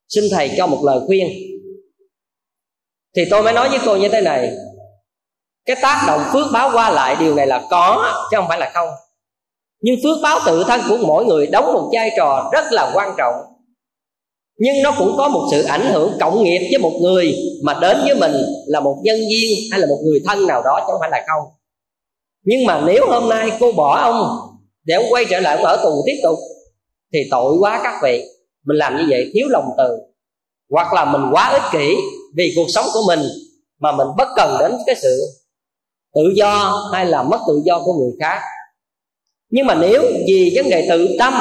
Xin 0.09 0.25
thầy 0.33 0.51
cho 0.57 0.67
một 0.67 0.79
lời 0.83 1.01
khuyên. 1.07 1.29
Thì 3.17 3.25
tôi 3.31 3.43
mới 3.43 3.53
nói 3.53 3.69
với 3.69 3.79
cô 3.85 3.97
như 3.97 4.09
thế 4.09 4.21
này. 4.21 4.51
Cái 5.67 5.77
tác 5.83 6.05
động 6.07 6.21
phước 6.33 6.47
báo 6.53 6.71
qua 6.73 6.91
lại 6.91 7.17
điều 7.21 7.35
này 7.35 7.47
là 7.47 7.63
có 7.71 8.13
chứ 8.31 8.37
không 8.37 8.49
phải 8.49 8.59
là 8.59 8.71
không. 8.75 8.89
Nhưng 9.81 9.97
phước 10.05 10.19
báo 10.23 10.39
tự 10.47 10.65
thân 10.65 10.81
của 10.89 10.97
mỗi 11.07 11.25
người 11.25 11.47
đóng 11.47 11.73
một 11.73 11.91
vai 11.93 12.11
trò 12.17 12.51
rất 12.53 12.65
là 12.71 12.91
quan 12.95 13.15
trọng 13.19 13.35
nhưng 14.59 14.83
nó 14.83 14.95
cũng 14.99 15.15
có 15.17 15.29
một 15.29 15.49
sự 15.51 15.63
ảnh 15.63 15.93
hưởng 15.93 16.13
cộng 16.21 16.45
nghiệp 16.45 16.69
với 16.71 16.79
một 16.79 16.99
người 17.03 17.35
mà 17.63 17.75
đến 17.81 17.97
với 18.05 18.15
mình 18.15 18.33
là 18.67 18.81
một 18.81 18.97
nhân 19.03 19.17
viên 19.17 19.51
hay 19.71 19.81
là 19.81 19.87
một 19.87 19.99
người 20.05 20.21
thân 20.27 20.47
nào 20.47 20.63
đó, 20.63 20.79
chứ 20.81 20.85
không 20.87 21.01
phải 21.01 21.11
là 21.11 21.25
không 21.27 21.43
nhưng 22.51 22.67
mà 22.67 22.83
nếu 22.87 23.07
hôm 23.09 23.29
nay 23.29 23.51
cô 23.61 23.73
bỏ 23.73 23.99
ông 24.01 24.39
để 24.85 24.95
ông 24.95 25.05
quay 25.11 25.25
trở 25.31 25.41
lại 25.41 25.57
ông 25.57 25.65
ở 25.65 25.77
tù 25.77 26.03
tiếp 26.07 26.21
tục, 26.23 26.39
thì 27.13 27.19
tội 27.31 27.57
quá 27.59 27.81
các 27.85 28.01
vị. 28.03 28.25
Mình 28.67 28.77
làm 28.77 28.97
như 28.97 29.07
vậy 29.11 29.31
thiếu 29.35 29.47
lòng 29.51 29.65
từ. 29.79 29.99
Hoặc 30.71 30.93
là 30.93 31.05
mình 31.05 31.23
quá 31.33 31.49
ích 31.49 31.63
kỷ 31.73 31.97
vì 32.37 32.53
cuộc 32.57 32.67
sống 32.69 32.85
của 32.93 33.01
mình 33.07 33.21
mà 33.81 33.93
mình 33.93 34.07
bất 34.17 34.29
cần 34.37 34.57
đến 34.61 34.73
cái 34.87 34.97
sự 35.03 35.21
tự 36.15 36.23
do 36.37 36.83
hay 36.93 37.07
là 37.07 37.23
mất 37.23 37.39
tự 37.49 37.63
do 37.65 37.83
của 37.85 37.93
người 37.93 38.13
khác. 38.21 38.41
Nhưng 39.51 39.67
mà 39.67 39.75
nếu 39.75 40.03
vì 40.27 40.53
vấn 40.57 40.71
đề 40.71 40.87
tự 40.89 41.09
tâm 41.19 41.35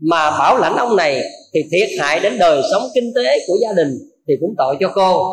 mà 0.00 0.30
bảo 0.30 0.58
lãnh 0.58 0.76
ông 0.76 0.96
này 0.96 1.22
thì 1.54 1.60
thiệt 1.72 1.88
hại 2.00 2.20
đến 2.20 2.38
đời 2.38 2.62
sống 2.72 2.82
kinh 2.94 3.12
tế 3.16 3.38
của 3.46 3.54
gia 3.62 3.72
đình 3.72 3.98
thì 4.28 4.34
cũng 4.40 4.54
tội 4.58 4.76
cho 4.80 4.88
cô. 4.94 5.32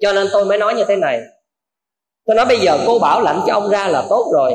Cho 0.00 0.12
nên 0.12 0.26
tôi 0.32 0.44
mới 0.44 0.58
nói 0.58 0.74
như 0.74 0.84
thế 0.88 0.96
này. 0.96 1.20
Tôi 2.26 2.36
nói 2.36 2.46
bây 2.46 2.58
giờ 2.60 2.78
cô 2.86 2.98
bảo 2.98 3.22
lãnh 3.22 3.40
cho 3.46 3.52
ông 3.52 3.68
ra 3.68 3.88
là 3.88 4.06
tốt 4.10 4.30
rồi. 4.32 4.54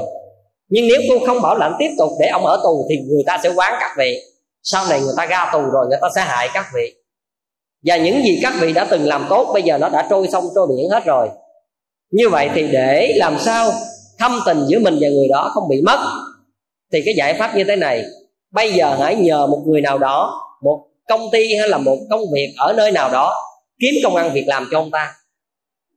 Nhưng 0.69 0.87
nếu 0.87 1.01
cô 1.09 1.25
không 1.25 1.41
bảo 1.41 1.57
lãnh 1.57 1.73
tiếp 1.79 1.89
tục 1.97 2.09
để 2.19 2.27
ông 2.27 2.45
ở 2.45 2.59
tù 2.63 2.87
thì 2.89 2.95
người 3.07 3.23
ta 3.27 3.39
sẽ 3.43 3.49
quán 3.55 3.73
các 3.79 3.91
vị. 3.97 4.21
Sau 4.63 4.85
này 4.89 5.01
người 5.01 5.13
ta 5.17 5.25
ra 5.25 5.49
tù 5.53 5.59
rồi 5.59 5.85
người 5.89 5.97
ta 6.01 6.07
sẽ 6.15 6.21
hại 6.21 6.49
các 6.53 6.65
vị. 6.75 6.93
Và 7.85 7.97
những 7.97 8.23
gì 8.23 8.39
các 8.41 8.53
vị 8.59 8.73
đã 8.73 8.87
từng 8.89 9.05
làm 9.05 9.25
tốt 9.29 9.51
bây 9.53 9.63
giờ 9.63 9.77
nó 9.77 9.89
đã 9.89 10.07
trôi 10.09 10.27
sông 10.31 10.43
trôi 10.55 10.67
biển 10.67 10.89
hết 10.89 11.05
rồi. 11.05 11.29
Như 12.11 12.29
vậy 12.29 12.49
thì 12.55 12.67
để 12.67 13.13
làm 13.15 13.39
sao 13.39 13.71
thâm 14.19 14.39
tình 14.45 14.65
giữa 14.67 14.79
mình 14.79 14.97
và 15.01 15.09
người 15.09 15.27
đó 15.29 15.51
không 15.53 15.69
bị 15.69 15.81
mất? 15.81 15.99
Thì 16.93 17.01
cái 17.05 17.13
giải 17.17 17.33
pháp 17.33 17.55
như 17.55 17.63
thế 17.63 17.75
này. 17.75 18.03
Bây 18.51 18.73
giờ 18.73 18.95
hãy 18.99 19.15
nhờ 19.15 19.47
một 19.47 19.63
người 19.65 19.81
nào 19.81 19.97
đó, 19.97 20.41
một 20.61 20.85
công 21.07 21.31
ty 21.31 21.55
hay 21.55 21.69
là 21.69 21.77
một 21.77 21.97
công 22.09 22.21
việc 22.33 22.53
ở 22.57 22.73
nơi 22.73 22.91
nào 22.91 23.09
đó, 23.11 23.35
kiếm 23.79 23.93
công 24.03 24.15
ăn 24.15 24.33
việc 24.33 24.45
làm 24.47 24.67
cho 24.71 24.79
ông 24.79 24.91
ta. 24.91 25.13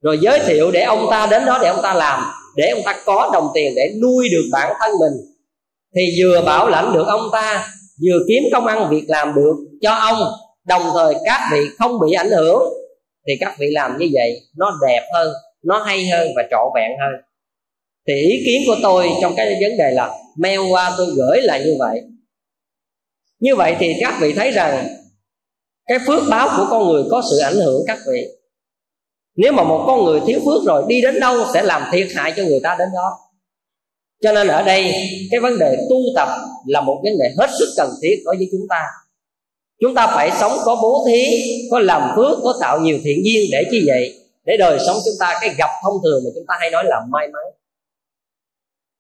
Rồi 0.03 0.19
giới 0.23 0.39
thiệu 0.39 0.71
để 0.71 0.83
ông 0.83 1.07
ta 1.11 1.27
đến 1.31 1.47
đó 1.47 1.59
để 1.63 1.69
ông 1.69 1.81
ta 1.83 1.95
làm, 1.95 2.25
để 2.57 2.69
ông 2.69 2.83
ta 2.85 2.97
có 3.05 3.31
đồng 3.33 3.49
tiền 3.55 3.73
để 3.77 3.93
nuôi 4.03 4.29
được 4.33 4.49
bản 4.53 4.73
thân 4.81 4.91
mình. 5.01 5.13
Thì 5.97 6.15
vừa 6.19 6.43
bảo 6.43 6.69
lãnh 6.69 6.93
được 6.95 7.07
ông 7.07 7.29
ta, 7.33 7.69
vừa 8.07 8.19
kiếm 8.29 8.43
công 8.53 8.67
ăn 8.67 8.89
việc 8.91 9.05
làm 9.09 9.35
được 9.35 9.55
cho 9.83 9.93
ông, 9.93 10.19
đồng 10.67 10.83
thời 10.95 11.15
các 11.25 11.49
vị 11.53 11.61
không 11.79 12.01
bị 12.01 12.13
ảnh 12.13 12.31
hưởng, 12.31 12.63
thì 13.27 13.33
các 13.41 13.55
vị 13.59 13.67
làm 13.71 13.99
như 13.99 14.09
vậy, 14.13 14.41
nó 14.57 14.79
đẹp 14.89 15.09
hơn, 15.15 15.33
nó 15.63 15.83
hay 15.83 16.07
hơn 16.07 16.29
và 16.37 16.43
trọn 16.51 16.67
vẹn 16.75 16.91
hơn. 17.01 17.21
Thì 18.09 18.15
ý 18.15 18.43
kiến 18.47 18.63
của 18.67 18.77
tôi 18.83 19.11
trong 19.23 19.35
cái 19.37 19.59
vấn 19.61 19.79
đề 19.79 19.91
là 19.91 20.11
mail 20.37 20.61
qua 20.71 20.95
tôi 20.99 21.07
gửi 21.17 21.41
là 21.43 21.59
như 21.59 21.77
vậy. 21.79 22.01
Như 23.41 23.57
vậy 23.57 23.77
thì 23.79 23.95
các 24.01 24.15
vị 24.21 24.33
thấy 24.33 24.51
rằng 24.51 24.87
cái 25.89 25.99
phước 26.07 26.23
báo 26.31 26.49
của 26.57 26.67
con 26.71 26.89
người 26.89 27.05
có 27.11 27.23
sự 27.31 27.39
ảnh 27.39 27.57
hưởng 27.57 27.83
các 27.87 27.99
vị. 28.13 28.27
Nếu 29.37 29.53
mà 29.53 29.63
một 29.63 29.85
con 29.87 30.05
người 30.05 30.21
thiếu 30.27 30.41
phước 30.45 30.63
rồi, 30.67 30.85
đi 30.89 31.01
đến 31.01 31.21
đâu 31.21 31.37
sẽ 31.55 31.63
làm 31.63 31.83
thiệt 31.93 32.07
hại 32.15 32.33
cho 32.37 32.43
người 32.43 32.61
ta 32.63 32.77
đến 32.79 32.89
đó. 32.95 33.19
Cho 34.23 34.33
nên 34.33 34.49
ở 34.49 34.63
đây, 34.63 34.93
cái 35.31 35.41
vấn 35.41 35.59
đề 35.59 35.77
tu 35.91 35.97
tập 36.15 36.29
là 36.67 36.81
một 36.81 37.01
vấn 37.05 37.19
đề 37.19 37.35
hết 37.39 37.51
sức 37.59 37.69
cần 37.77 37.91
thiết 38.03 38.23
đối 38.25 38.37
với 38.37 38.49
chúng 38.53 38.69
ta. 38.69 38.85
Chúng 39.81 39.95
ta 39.95 40.07
phải 40.07 40.31
sống 40.41 40.53
có 40.65 40.79
bố 40.83 41.05
thí, 41.09 41.25
có 41.71 41.79
làm 41.79 42.13
phước, 42.17 42.39
có 42.43 42.55
tạo 42.61 42.81
nhiều 42.81 42.99
thiện 43.05 43.25
duyên 43.25 43.51
để 43.53 43.65
chi 43.71 43.85
vậy? 43.87 44.15
Để 44.45 44.57
đời 44.57 44.79
sống 44.87 44.97
chúng 45.05 45.15
ta, 45.21 45.39
cái 45.41 45.55
gặp 45.59 45.71
thông 45.83 45.95
thường 46.05 46.23
mà 46.25 46.31
chúng 46.35 46.45
ta 46.49 46.55
hay 46.61 46.71
nói 46.71 46.85
là 46.87 47.01
may 47.11 47.29
mắn. 47.33 47.43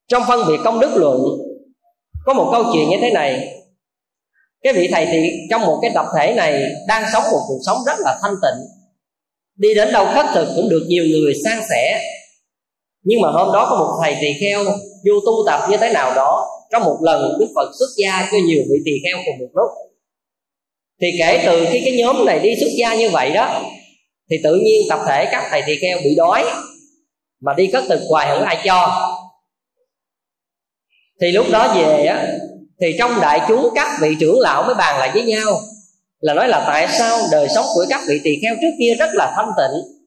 Trong 0.09 0.23
phân 0.29 0.41
biệt 0.49 0.57
công 0.65 0.81
đức 0.81 0.91
luận, 0.95 1.21
có 2.25 2.35
một 2.35 2.49
câu 2.53 2.65
chuyện 2.73 2.89
như 2.89 2.97
thế 3.01 3.11
này 3.11 3.55
cái 4.63 4.73
vị 4.73 4.89
thầy 4.93 5.07
thì 5.07 5.31
trong 5.51 5.61
một 5.61 5.79
cái 5.83 5.91
tập 5.95 6.07
thể 6.17 6.35
này 6.35 6.63
đang 6.89 7.05
sống 7.13 7.23
một 7.33 7.41
cuộc 7.49 7.61
sống 7.67 7.77
rất 7.87 7.97
là 7.99 8.19
thanh 8.23 8.35
tịnh. 8.43 8.67
Đi 9.57 9.75
đến 9.75 9.93
đâu 9.93 10.07
khất 10.15 10.27
thực 10.35 10.49
cũng 10.57 10.69
được 10.69 10.85
nhiều 10.89 11.05
người 11.05 11.33
san 11.45 11.59
sẻ. 11.71 12.01
Nhưng 13.03 13.21
mà 13.21 13.29
hôm 13.31 13.53
đó 13.53 13.67
có 13.71 13.77
một 13.77 14.01
thầy 14.03 14.17
tỳ 14.21 14.29
kheo 14.41 14.65
vô 15.05 15.21
tu 15.27 15.33
tập 15.47 15.61
như 15.71 15.77
thế 15.77 15.93
nào 15.93 16.15
đó 16.15 16.47
trong 16.73 16.85
một 16.85 16.99
lần 17.03 17.37
đức 17.41 17.47
phật 17.55 17.71
xuất 17.79 17.87
gia 17.97 18.29
cho 18.33 18.39
nhiều 18.47 18.63
vị 18.71 18.77
tỳ 18.85 18.93
kheo 19.05 19.19
cùng 19.27 19.39
một 19.39 19.51
lúc. 19.55 19.71
Thì 21.01 21.07
kể 21.19 21.43
từ 21.47 21.67
khi 21.73 21.81
cái 21.85 21.97
nhóm 21.99 22.25
này 22.25 22.39
đi 22.39 22.51
xuất 22.61 22.71
gia 22.79 22.95
như 22.95 23.11
vậy 23.11 23.31
đó, 23.31 23.63
thì 24.31 24.37
tự 24.45 24.55
nhiên 24.55 24.83
tập 24.89 25.01
thể 25.07 25.29
các 25.33 25.49
thầy 25.51 25.63
tỳ 25.67 25.77
kheo 25.77 25.99
bị 26.05 26.15
đói, 26.15 26.45
mà 27.41 27.55
đi 27.55 27.67
cất 27.67 27.85
thực 27.89 28.01
hoài 28.09 28.27
không 28.31 28.45
ai 28.45 28.59
cho. 28.65 29.11
Thì 31.21 31.33
lúc 31.33 31.47
đó 31.51 31.75
về 31.75 32.07
á 32.07 32.39
thì 32.81 32.97
trong 32.99 33.21
đại 33.21 33.41
chúng 33.49 33.69
các 33.75 33.99
vị 34.01 34.17
trưởng 34.21 34.39
lão 34.39 34.63
mới 34.63 34.75
bàn 34.75 34.99
lại 34.99 35.11
với 35.15 35.23
nhau, 35.23 35.61
là 36.21 36.35
nói 36.35 36.49
là 36.49 36.65
tại 36.67 36.89
sao 36.99 37.19
đời 37.33 37.49
sống 37.55 37.65
của 37.75 37.87
các 37.89 38.01
vị 38.09 38.21
tỳ 38.25 38.31
kheo 38.43 38.55
trước 38.61 38.77
kia 38.79 38.95
rất 38.99 39.11
là 39.13 39.33
thanh 39.37 39.51
tịnh, 39.57 39.99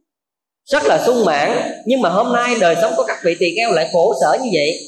rất 0.65 0.83
là 0.83 1.03
sung 1.05 1.25
mãn, 1.25 1.71
nhưng 1.85 2.01
mà 2.01 2.09
hôm 2.09 2.33
nay 2.33 2.55
đời 2.59 2.75
sống 2.81 2.93
của 2.97 3.03
các 3.07 3.17
vị 3.23 3.35
tỳ 3.39 3.55
kheo 3.57 3.71
lại 3.71 3.89
khổ 3.93 4.13
sở 4.21 4.37
như 4.43 4.49
vậy? 4.53 4.79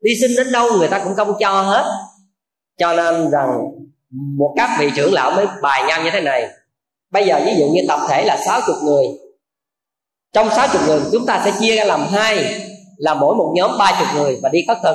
Đi 0.00 0.10
sinh 0.20 0.36
đến 0.36 0.52
đâu 0.52 0.72
người 0.78 0.88
ta 0.88 0.98
cũng 1.04 1.14
không 1.14 1.34
cho 1.40 1.62
hết. 1.62 1.84
Cho 2.78 2.94
nên 2.94 3.30
rằng 3.30 3.48
một 4.38 4.54
các 4.56 4.76
vị 4.80 4.90
trưởng 4.96 5.12
lão 5.12 5.30
mới 5.30 5.46
bài 5.62 5.84
nhau 5.88 6.02
như 6.04 6.10
thế 6.12 6.20
này. 6.20 6.48
Bây 7.10 7.26
giờ 7.26 7.40
ví 7.44 7.52
dụ 7.58 7.66
như 7.66 7.80
tập 7.88 8.00
thể 8.08 8.24
là 8.24 8.36
60 8.46 8.76
người. 8.82 9.04
Trong 10.32 10.50
60 10.50 10.82
người, 10.86 11.00
chúng 11.12 11.26
ta 11.26 11.42
sẽ 11.44 11.52
chia 11.60 11.76
ra 11.76 11.84
làm 11.84 12.06
hai, 12.12 12.60
là 12.96 13.14
mỗi 13.14 13.34
một 13.34 13.52
nhóm 13.54 13.70
30 13.78 14.08
người 14.14 14.38
và 14.42 14.48
đi 14.48 14.58
khất 14.68 14.76
thực 14.82 14.94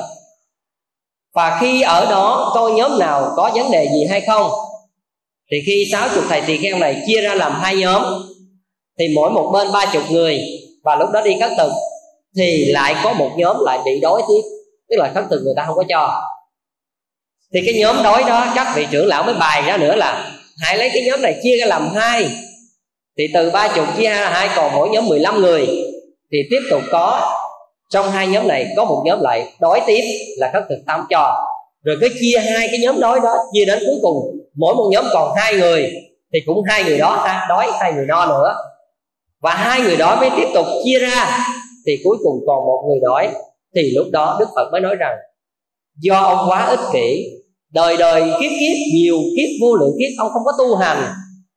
và 1.34 1.58
khi 1.60 1.82
ở 1.82 2.06
đó, 2.10 2.52
coi 2.54 2.72
nhóm 2.72 2.98
nào 2.98 3.32
có 3.36 3.50
vấn 3.54 3.70
đề 3.70 3.88
gì 3.92 4.06
hay 4.10 4.20
không? 4.20 4.50
Thì 5.50 5.56
khi 5.66 5.84
60 5.92 6.24
thầy 6.28 6.42
tỳ 6.46 6.58
kheo 6.58 6.78
này 6.78 7.02
chia 7.06 7.20
ra 7.20 7.34
làm 7.34 7.52
hai 7.52 7.76
nhóm, 7.76 8.02
thì 8.98 9.04
mỗi 9.14 9.30
một 9.30 9.50
bên 9.52 9.72
ba 9.72 9.86
chục 9.92 10.02
người. 10.10 10.40
Và 10.84 10.96
lúc 10.96 11.10
đó 11.10 11.20
đi 11.20 11.36
khất 11.40 11.50
thực, 11.58 11.70
thì 12.36 12.64
lại 12.64 12.94
có 13.04 13.12
một 13.12 13.30
nhóm 13.36 13.56
lại 13.64 13.78
bị 13.84 14.00
đói 14.00 14.22
tiếp. 14.28 14.40
Tức 14.90 14.96
là 14.98 15.12
khất 15.14 15.24
thực 15.30 15.40
người 15.44 15.54
ta 15.56 15.64
không 15.66 15.76
có 15.76 15.84
cho. 15.88 16.22
Thì 17.54 17.60
cái 17.66 17.74
nhóm 17.80 18.02
đói 18.02 18.24
đó, 18.26 18.52
các 18.54 18.72
vị 18.76 18.86
trưởng 18.90 19.06
lão 19.06 19.22
mới 19.22 19.34
bài 19.34 19.62
ra 19.62 19.76
nữa 19.76 19.96
là, 19.96 20.32
hãy 20.58 20.78
lấy 20.78 20.90
cái 20.94 21.02
nhóm 21.06 21.22
này 21.22 21.40
chia 21.42 21.56
ra 21.56 21.66
làm 21.66 21.88
hai. 21.94 22.28
Thì 23.18 23.24
từ 23.34 23.50
ba 23.50 23.68
chục 23.68 23.86
chia 23.96 24.10
ra 24.10 24.30
hai, 24.30 24.48
còn 24.56 24.74
mỗi 24.74 24.88
nhóm 24.88 25.06
15 25.08 25.40
người. 25.40 25.66
Thì 26.32 26.38
tiếp 26.50 26.60
tục 26.70 26.82
có 26.90 27.32
trong 27.90 28.10
hai 28.10 28.28
nhóm 28.28 28.48
này 28.48 28.66
có 28.76 28.84
một 28.84 29.02
nhóm 29.06 29.20
lại 29.20 29.52
đói 29.60 29.80
tiếp 29.86 30.02
là 30.36 30.50
khất 30.52 30.62
thực 30.68 30.78
tam 30.86 31.06
cho. 31.10 31.46
Rồi 31.84 31.96
cứ 32.00 32.08
chia 32.20 32.38
hai 32.38 32.68
cái 32.70 32.78
nhóm 32.82 33.00
đói 33.00 33.20
đó, 33.20 33.36
chia 33.52 33.64
đến 33.64 33.78
cuối 33.86 33.96
cùng, 34.02 34.16
mỗi 34.56 34.74
một 34.74 34.88
nhóm 34.90 35.04
còn 35.12 35.32
hai 35.36 35.54
người, 35.54 35.92
thì 36.32 36.38
cũng 36.46 36.62
hai 36.68 36.84
người 36.84 36.98
đó 36.98 37.26
đói, 37.48 37.70
hai 37.80 37.92
người 37.92 38.06
no 38.06 38.26
nữa. 38.26 38.54
Và 39.42 39.54
hai 39.54 39.80
người 39.80 39.96
đó 39.96 40.16
mới 40.20 40.30
tiếp 40.36 40.48
tục 40.54 40.66
chia 40.84 40.98
ra, 40.98 41.46
thì 41.86 41.92
cuối 42.04 42.16
cùng 42.24 42.44
còn 42.46 42.64
một 42.66 42.84
người 42.88 42.98
đói. 43.02 43.28
Thì 43.76 43.90
lúc 43.94 44.06
đó 44.12 44.36
đức 44.40 44.48
phật 44.56 44.68
mới 44.72 44.80
nói 44.80 44.96
rằng, 44.98 45.16
do 46.00 46.20
ông 46.20 46.50
quá 46.50 46.66
ích 46.66 46.80
kỷ, 46.92 47.26
đời 47.72 47.96
đời 47.96 48.22
kiếp 48.22 48.50
kiếp, 48.60 48.76
nhiều 48.94 49.18
kiếp, 49.36 49.48
vô 49.62 49.74
lượng 49.74 49.92
kiếp, 49.98 50.08
ông 50.18 50.30
không 50.32 50.42
có 50.44 50.52
tu 50.58 50.76
hành, 50.76 51.04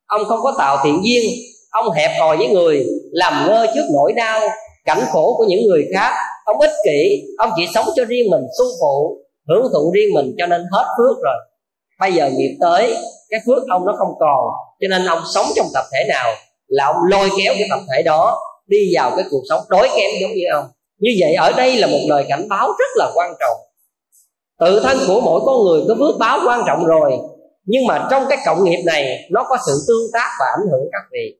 ông 0.06 0.24
không 0.24 0.40
có 0.42 0.54
tạo 0.58 0.78
thiện 0.84 1.00
duyên, 1.04 1.30
ông 1.70 1.90
hẹp 1.90 2.10
hòi 2.20 2.36
với 2.36 2.48
người, 2.48 2.86
làm 3.12 3.46
ngơ 3.46 3.66
trước 3.74 3.84
nỗi 3.94 4.12
đau 4.12 4.40
cảnh 4.84 5.00
khổ 5.12 5.34
của 5.38 5.44
những 5.48 5.60
người 5.68 5.84
khác, 5.94 6.12
ông 6.44 6.60
ích 6.60 6.72
kỷ, 6.84 7.22
ông 7.38 7.50
chỉ 7.56 7.66
sống 7.74 7.86
cho 7.96 8.04
riêng 8.04 8.30
mình 8.30 8.42
sung 8.58 8.68
phụ, 8.80 9.18
hưởng 9.48 9.72
thụ 9.72 9.92
riêng 9.94 10.14
mình 10.14 10.34
cho 10.38 10.46
nên 10.46 10.64
hết 10.72 10.84
phước 10.98 11.16
rồi. 11.24 11.36
Bây 12.00 12.12
giờ 12.12 12.30
nghiệp 12.30 12.56
tới, 12.60 12.96
cái 13.30 13.40
phước 13.46 13.62
ông 13.70 13.86
nó 13.86 13.94
không 13.98 14.14
còn, 14.20 14.44
cho 14.80 14.88
nên 14.90 15.06
ông 15.06 15.22
sống 15.34 15.46
trong 15.56 15.66
tập 15.74 15.84
thể 15.92 16.04
nào 16.08 16.30
là 16.66 16.86
ông 16.86 16.96
lôi 17.10 17.28
kéo 17.38 17.54
cái 17.58 17.68
tập 17.70 17.80
thể 17.92 18.02
đó 18.02 18.38
đi 18.66 18.90
vào 18.94 19.10
cái 19.16 19.24
cuộc 19.30 19.42
sống 19.48 19.60
đói 19.68 19.88
kém 19.96 20.10
giống 20.20 20.30
như 20.30 20.44
ông. 20.54 20.64
Như 20.98 21.10
vậy 21.20 21.34
ở 21.34 21.52
đây 21.52 21.76
là 21.76 21.86
một 21.86 22.00
lời 22.08 22.24
cảnh 22.28 22.48
báo 22.48 22.68
rất 22.78 22.90
là 22.94 23.10
quan 23.14 23.34
trọng. 23.40 23.56
Tự 24.60 24.80
thân 24.80 24.98
của 25.06 25.20
mỗi 25.20 25.40
con 25.46 25.64
người 25.64 25.82
có 25.88 25.94
phước 25.98 26.18
báo 26.18 26.40
quan 26.46 26.62
trọng 26.66 26.84
rồi, 26.84 27.12
nhưng 27.64 27.86
mà 27.86 28.08
trong 28.10 28.24
cái 28.28 28.38
cộng 28.46 28.64
nghiệp 28.64 28.82
này, 28.86 29.28
nó 29.30 29.44
có 29.48 29.56
sự 29.66 29.72
tương 29.88 30.12
tác 30.12 30.28
và 30.40 30.46
ảnh 30.58 30.70
hưởng 30.70 30.88
các 30.92 31.02
vị 31.12 31.38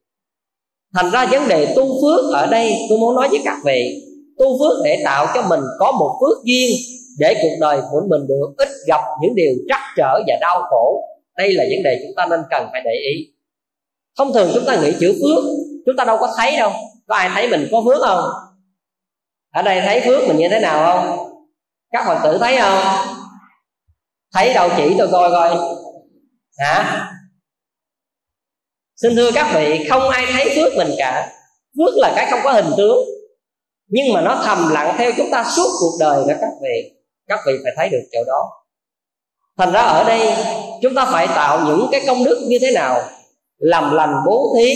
thành 0.95 1.11
ra 1.11 1.25
vấn 1.25 1.47
đề 1.47 1.73
tu 1.75 2.01
phước 2.01 2.33
ở 2.33 2.45
đây, 2.45 2.73
tôi 2.89 2.97
muốn 2.97 3.15
nói 3.15 3.27
với 3.29 3.39
các 3.45 3.57
vị, 3.65 4.01
tu 4.37 4.59
phước 4.59 4.85
để 4.85 5.01
tạo 5.05 5.27
cho 5.33 5.41
mình 5.41 5.61
có 5.79 5.91
một 5.91 6.17
phước 6.21 6.43
duyên 6.43 6.71
để 7.19 7.33
cuộc 7.41 7.55
đời 7.61 7.81
của 7.91 8.01
mình 8.09 8.27
được 8.27 8.53
ít 8.57 8.69
gặp 8.87 9.01
những 9.21 9.35
điều 9.35 9.53
trắc 9.69 9.81
trở 9.97 10.19
và 10.27 10.37
đau 10.41 10.61
khổ. 10.69 11.03
Đây 11.37 11.53
là 11.53 11.63
vấn 11.63 11.83
đề 11.83 11.99
chúng 12.01 12.15
ta 12.15 12.25
nên 12.25 12.39
cần 12.49 12.67
phải 12.71 12.81
để 12.85 12.91
ý. 13.13 13.33
Thông 14.17 14.33
thường 14.33 14.51
chúng 14.53 14.65
ta 14.65 14.81
nghĩ 14.81 14.93
chữ 14.99 15.13
phước, 15.21 15.43
chúng 15.85 15.95
ta 15.97 16.05
đâu 16.05 16.17
có 16.19 16.33
thấy 16.37 16.57
đâu. 16.57 16.71
Có 17.07 17.15
ai 17.15 17.29
thấy 17.33 17.47
mình 17.47 17.67
có 17.71 17.81
phước 17.85 18.01
không? 18.01 18.23
Ở 19.53 19.61
đây 19.61 19.81
thấy 19.81 20.01
phước 20.01 20.27
mình 20.27 20.37
như 20.37 20.49
thế 20.49 20.59
nào 20.59 20.85
không? 20.85 21.29
Các 21.91 22.05
phật 22.07 22.19
tử 22.23 22.37
thấy 22.37 22.57
không? 22.57 22.83
Thấy 24.33 24.53
đâu 24.53 24.69
chỉ 24.77 24.95
tôi 24.97 25.07
coi 25.11 25.31
coi. 25.31 25.57
Hả? 26.57 27.05
Xin 29.01 29.15
thưa 29.15 29.31
các 29.31 29.51
vị, 29.55 29.85
không 29.89 30.09
ai 30.09 30.25
thấy 30.33 30.49
phước 30.55 30.73
mình 30.77 30.95
cả. 30.97 31.31
Phước 31.77 31.93
là 31.97 32.13
cái 32.15 32.27
không 32.31 32.39
có 32.43 32.51
hình 32.51 32.71
tướng. 32.77 32.97
Nhưng 33.87 34.13
mà 34.13 34.21
nó 34.21 34.41
thầm 34.45 34.69
lặng 34.71 34.95
theo 34.97 35.11
chúng 35.17 35.29
ta 35.31 35.45
suốt 35.55 35.69
cuộc 35.79 35.97
đời 35.99 36.23
đó 36.27 36.33
các 36.41 36.49
vị. 36.61 36.91
Các 37.27 37.39
vị 37.47 37.53
phải 37.63 37.73
thấy 37.77 37.89
được 37.89 38.01
chỗ 38.11 38.19
đó. 38.27 38.49
Thành 39.57 39.71
ra 39.71 39.81
ở 39.81 40.03
đây, 40.03 40.35
chúng 40.81 40.95
ta 40.95 41.05
phải 41.05 41.27
tạo 41.27 41.65
những 41.65 41.87
cái 41.91 42.01
công 42.07 42.23
đức 42.23 42.45
như 42.47 42.57
thế 42.61 42.71
nào? 42.71 43.01
Làm 43.57 43.95
lành 43.95 44.15
bố 44.25 44.55
thí, 44.57 44.73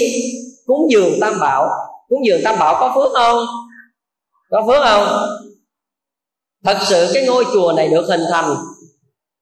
cúng 0.65 0.87
dường 0.89 1.19
tam 1.21 1.39
bảo. 1.39 1.69
Cúng 2.09 2.19
dường 2.25 2.41
tam 2.43 2.59
bảo 2.59 2.77
có 2.79 2.91
phước 2.95 3.11
không? 3.13 3.45
Có 4.49 4.63
phước 4.67 4.83
không? 4.83 5.07
Thật 6.65 6.77
sự 6.89 7.11
cái 7.13 7.25
ngôi 7.25 7.45
chùa 7.53 7.73
này 7.75 7.87
được 7.87 8.05
hình 8.07 8.23
thành, 8.31 8.55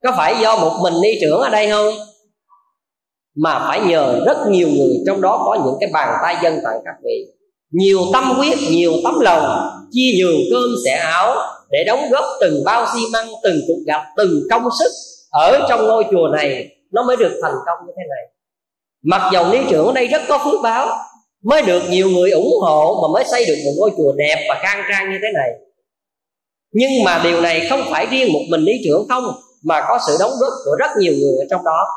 có 0.03 0.11
phải 0.17 0.35
do 0.41 0.57
một 0.57 0.79
mình 0.81 0.93
ni 1.01 1.09
trưởng 1.21 1.39
ở 1.39 1.49
đây 1.49 1.69
không? 1.69 1.93
Mà 3.35 3.65
phải 3.67 3.81
nhờ 3.87 4.19
rất 4.25 4.37
nhiều 4.49 4.67
người, 4.67 4.95
trong 5.07 5.21
đó 5.21 5.43
có 5.45 5.57
những 5.65 5.75
cái 5.79 5.89
bàn 5.93 6.17
tay 6.23 6.35
dân 6.43 6.59
tặng 6.63 6.79
các 6.85 6.95
vị 7.03 7.25
nhiều 7.71 7.99
tâm 8.13 8.23
huyết, 8.23 8.57
nhiều 8.71 8.93
tấm 9.03 9.19
lòng, 9.19 9.71
chia 9.91 10.11
nhường 10.19 10.39
cơm 10.51 10.69
xẻ 10.85 10.91
áo 10.91 11.35
để 11.69 11.83
đóng 11.87 12.09
góp 12.11 12.25
từng 12.41 12.63
bao 12.65 12.85
xi 12.93 12.99
măng, 13.13 13.27
từng 13.43 13.61
cục 13.67 13.77
gạch, 13.87 14.03
từng 14.17 14.41
công 14.49 14.63
sức 14.79 14.91
ở 15.31 15.65
trong 15.69 15.87
ngôi 15.87 16.05
chùa 16.11 16.27
này, 16.27 16.67
nó 16.91 17.03
mới 17.03 17.17
được 17.17 17.39
thành 17.41 17.55
công 17.65 17.87
như 17.87 17.93
thế 17.97 18.03
này. 18.09 18.33
Mặc 19.03 19.29
dầu 19.33 19.51
lý 19.51 19.59
trưởng 19.69 19.85
ở 19.85 19.93
đây 19.93 20.07
rất 20.07 20.21
có 20.27 20.37
phước 20.37 20.61
báo, 20.63 20.87
mới 21.43 21.61
được 21.61 21.81
nhiều 21.89 22.09
người 22.09 22.31
ủng 22.31 22.53
hộ 22.61 22.99
mà 23.01 23.13
mới 23.13 23.23
xây 23.31 23.45
được 23.45 23.55
một 23.65 23.71
ngôi 23.77 23.91
chùa 23.97 24.11
đẹp 24.17 24.45
và 24.49 24.55
khang 24.61 24.83
trang 24.89 25.11
như 25.11 25.17
thế 25.21 25.27
này. 25.33 25.49
Nhưng 26.73 26.91
mà 27.05 27.21
điều 27.23 27.41
này 27.41 27.67
không 27.69 27.81
phải 27.89 28.05
riêng 28.05 28.33
một 28.33 28.41
mình 28.49 28.61
lý 28.61 28.73
trưởng 28.85 29.07
không, 29.09 29.23
mà 29.63 29.81
có 29.87 29.99
sự 30.07 30.15
đóng 30.19 30.31
góp 30.39 30.53
của 30.65 30.75
rất 30.79 30.89
nhiều 30.99 31.13
người 31.13 31.37
ở 31.39 31.45
trong 31.49 31.63
đó 31.65 31.87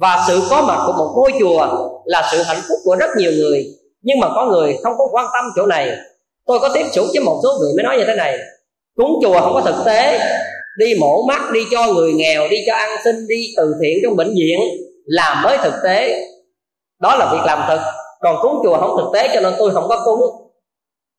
và 0.00 0.24
sự 0.26 0.42
có 0.50 0.62
mặt 0.62 0.78
của 0.86 0.92
một 0.92 1.12
ngôi 1.16 1.32
chùa 1.40 1.66
là 2.04 2.28
sự 2.32 2.42
hạnh 2.42 2.60
phúc 2.68 2.78
của 2.84 2.96
rất 2.96 3.10
nhiều 3.16 3.32
người. 3.32 3.64
Nhưng 4.02 4.20
mà 4.20 4.28
có 4.34 4.44
người 4.44 4.76
không 4.82 4.92
có 4.98 5.08
quan 5.12 5.26
tâm 5.34 5.44
chỗ 5.56 5.66
này. 5.66 5.96
Tôi 6.46 6.58
có 6.58 6.68
tiếp 6.74 6.86
xúc 6.92 7.06
với 7.14 7.24
một 7.24 7.40
số 7.42 7.48
vị 7.62 7.68
mới 7.76 7.84
nói 7.84 7.96
như 7.96 8.04
thế 8.06 8.14
này. 8.14 8.38
Cúng 8.96 9.20
chùa 9.22 9.40
không 9.40 9.54
có 9.54 9.60
thực 9.60 9.84
tế. 9.86 10.18
Đi 10.78 10.94
mổ 11.00 11.22
mắt, 11.28 11.50
đi 11.52 11.60
cho 11.70 11.92
người 11.92 12.12
nghèo, 12.12 12.48
đi 12.48 12.56
cho 12.66 12.74
ăn 12.74 12.90
xin, 13.04 13.26
đi 13.28 13.46
từ 13.56 13.74
thiện 13.82 13.98
trong 14.02 14.16
bệnh 14.16 14.34
viện 14.34 14.58
làm 15.04 15.42
mới 15.42 15.58
thực 15.58 15.74
tế. 15.84 16.22
Đó 17.00 17.16
là 17.16 17.32
việc 17.32 17.42
làm 17.46 17.64
thực 17.68 17.80
còn 18.20 18.36
cúng 18.42 18.60
chùa 18.64 18.78
không 18.80 18.96
thực 18.98 19.10
tế 19.14 19.28
cho 19.34 19.40
nên 19.40 19.54
tôi 19.58 19.70
không 19.70 19.88
có 19.88 20.02
cúng. 20.04 20.20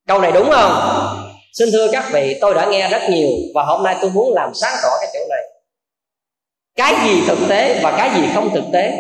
Câu 0.07 0.21
này 0.21 0.31
đúng 0.31 0.49
không? 0.51 0.71
Xin 1.53 1.69
thưa 1.71 1.87
các 1.91 2.09
vị, 2.13 2.37
tôi 2.41 2.53
đã 2.53 2.65
nghe 2.65 2.89
rất 2.89 3.01
nhiều 3.09 3.29
và 3.55 3.63
hôm 3.63 3.83
nay 3.83 3.95
tôi 4.01 4.11
muốn 4.11 4.33
làm 4.33 4.51
sáng 4.53 4.75
tỏ 4.83 4.89
cái 5.01 5.09
chỗ 5.13 5.19
này 5.29 5.43
cái 6.77 6.95
gì 7.05 7.21
thực 7.27 7.37
tế 7.49 7.79
và 7.83 7.93
cái 7.97 8.09
gì 8.15 8.27
không 8.33 8.49
thực 8.53 8.63
tế? 8.73 8.93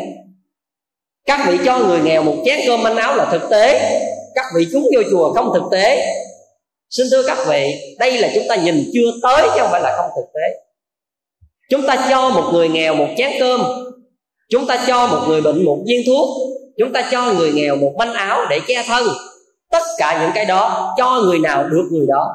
Các 1.25 1.47
vị 1.47 1.57
cho 1.65 1.79
người 1.79 1.99
nghèo 1.99 2.23
một 2.23 2.35
chén 2.45 2.59
cơm 2.67 2.83
manh 2.83 2.95
áo 2.95 3.15
là 3.15 3.25
thực 3.31 3.49
tế. 3.49 3.99
Các 4.35 4.45
vị 4.55 4.67
cúng 4.73 4.83
vô 4.95 5.01
chùa 5.11 5.33
không 5.33 5.51
thực 5.53 5.63
tế. 5.71 6.13
Xin 6.89 7.07
thưa 7.11 7.23
các 7.27 7.37
vị, 7.47 7.73
đây 7.99 8.17
là 8.17 8.29
chúng 8.35 8.43
ta 8.49 8.55
nhìn 8.55 8.89
chưa 8.93 9.11
tới 9.23 9.41
chứ 9.43 9.59
không 9.59 9.71
phải 9.71 9.81
là 9.81 9.93
không 9.97 10.11
thực 10.15 10.33
tế. 10.33 10.59
Chúng 11.69 11.87
ta 11.87 12.07
cho 12.09 12.29
một 12.29 12.49
người 12.53 12.69
nghèo 12.69 12.95
một 12.95 13.07
chén 13.17 13.31
cơm. 13.39 13.61
Chúng 14.49 14.67
ta 14.67 14.85
cho 14.87 15.07
một 15.07 15.19
người 15.27 15.41
bệnh 15.41 15.65
một 15.65 15.77
viên 15.87 16.01
thuốc. 16.07 16.29
Chúng 16.77 16.93
ta 16.93 17.09
cho 17.11 17.33
người 17.33 17.51
nghèo 17.51 17.75
một 17.75 17.93
manh 17.97 18.13
áo 18.13 18.45
để 18.49 18.59
che 18.67 18.83
thân. 18.87 19.07
Tất 19.71 19.83
cả 19.97 20.21
những 20.21 20.31
cái 20.35 20.45
đó, 20.45 20.93
cho 20.97 21.21
người 21.21 21.39
nào 21.39 21.63
được 21.63 21.87
người 21.91 22.05
đó. 22.07 22.33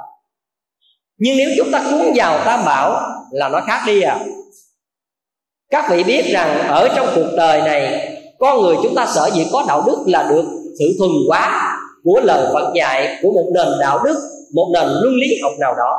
Nhưng 1.18 1.37
nếu 1.37 1.48
chúng 1.57 1.70
ta 1.72 1.85
cuốn 1.90 2.12
vào 2.14 2.44
tam 2.44 2.64
bảo 2.64 3.02
là 3.31 3.48
nó 3.48 3.61
khác 3.66 3.83
đi 3.87 4.02
à 4.02 4.18
các 5.72 5.85
vị 5.90 6.02
biết 6.02 6.24
rằng 6.32 6.68
ở 6.68 6.88
trong 6.96 7.06
cuộc 7.14 7.28
đời 7.37 7.61
này 7.61 8.08
con 8.38 8.62
người 8.62 8.76
chúng 8.82 8.94
ta 8.94 9.06
sợ 9.14 9.30
dĩ 9.35 9.46
có 9.52 9.64
đạo 9.68 9.82
đức 9.87 9.98
là 10.06 10.26
được 10.30 10.44
sự 10.78 10.85
thuần 10.98 11.11
hóa 11.28 11.76
của 12.04 12.20
lời 12.20 12.50
Phật 12.52 12.72
dạy 12.74 13.18
của 13.22 13.32
một 13.32 13.50
nền 13.54 13.66
đạo 13.80 14.00
đức, 14.04 14.16
một 14.54 14.70
nền 14.74 14.88
luân 14.88 15.14
lý 15.14 15.26
học 15.42 15.52
nào 15.61 15.74
đó. 15.74 15.98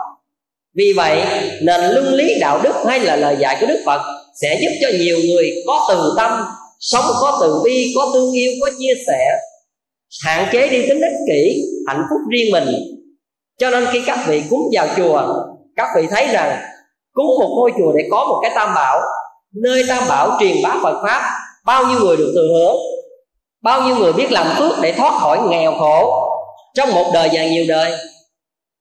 Vì 0.75 0.93
vậy, 0.95 1.21
nền 1.61 1.81
luân 1.81 2.13
lý 2.13 2.39
đạo 2.39 2.59
đức 2.63 2.73
hay 2.87 2.99
là 2.99 3.15
lời 3.15 3.37
dạy 3.39 3.57
của 3.61 3.67
Đức 3.67 3.79
Phật 3.85 4.01
sẽ 4.41 4.59
giúp 4.61 4.69
cho 4.81 4.97
nhiều 4.97 5.17
người 5.27 5.51
có 5.67 5.87
từ 5.89 6.13
tâm, 6.17 6.45
sống 6.79 7.05
có 7.21 7.37
từ 7.41 7.61
bi, 7.63 7.93
có 7.95 8.11
thương 8.13 8.31
yêu, 8.31 8.51
có 8.61 8.69
chia 8.79 8.93
sẻ, 9.07 9.39
hạn 10.23 10.49
chế 10.51 10.69
đi 10.69 10.87
tính 10.87 11.01
ích 11.01 11.17
kỷ, 11.27 11.63
hạnh 11.87 12.03
phúc 12.09 12.19
riêng 12.31 12.51
mình. 12.51 12.67
Cho 13.59 13.69
nên 13.69 13.85
khi 13.91 14.01
các 14.05 14.19
vị 14.27 14.43
cúng 14.49 14.69
vào 14.73 14.87
chùa, 14.97 15.23
các 15.75 15.87
vị 15.95 16.07
thấy 16.11 16.27
rằng 16.27 16.59
cúng 17.13 17.25
một 17.25 17.55
ngôi 17.55 17.71
chùa 17.77 17.91
để 17.97 18.07
có 18.11 18.25
một 18.25 18.39
cái 18.41 18.51
tam 18.55 18.75
bảo 18.75 19.01
nơi 19.53 19.83
tam 19.87 20.03
bảo 20.09 20.37
truyền 20.39 20.55
bá 20.63 20.75
phật 20.83 21.01
pháp, 21.03 21.21
bao 21.65 21.85
nhiêu 21.85 21.99
người 21.99 22.17
được 22.17 22.31
thừa 22.35 22.47
hưởng, 22.53 22.77
bao 23.63 23.81
nhiêu 23.81 23.95
người 23.95 24.13
biết 24.13 24.31
làm 24.31 24.47
phước 24.57 24.71
để 24.81 24.91
thoát 24.91 25.19
khỏi 25.21 25.39
nghèo 25.49 25.73
khổ. 25.79 26.29
Trong 26.75 26.91
một 26.91 27.11
đời 27.13 27.29
và 27.33 27.45
nhiều 27.45 27.65
đời, 27.67 27.91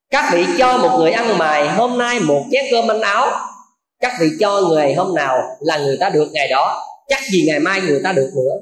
các 0.09 0.29
vị 0.33 0.45
cho 0.57 0.77
một 0.77 0.97
người 0.97 1.11
ăn 1.11 1.37
mài 1.37 1.69
hôm 1.69 1.97
nay 1.97 2.19
một 2.19 2.43
chén 2.51 2.65
cơm 2.71 2.87
manh 2.87 3.01
áo. 3.01 3.31
Các 3.99 4.13
vị 4.21 4.27
cho 4.39 4.61
người 4.61 4.93
hôm 4.93 5.15
nào 5.15 5.37
là 5.59 5.77
người 5.77 5.97
ta 5.99 6.09
được 6.09 6.27
ngày 6.31 6.47
đó, 6.47 6.83
chắc 7.07 7.19
gì 7.31 7.45
ngày 7.47 7.59
mai 7.59 7.81
người 7.81 8.01
ta 8.03 8.11
được 8.11 8.29
nữa. 8.35 8.53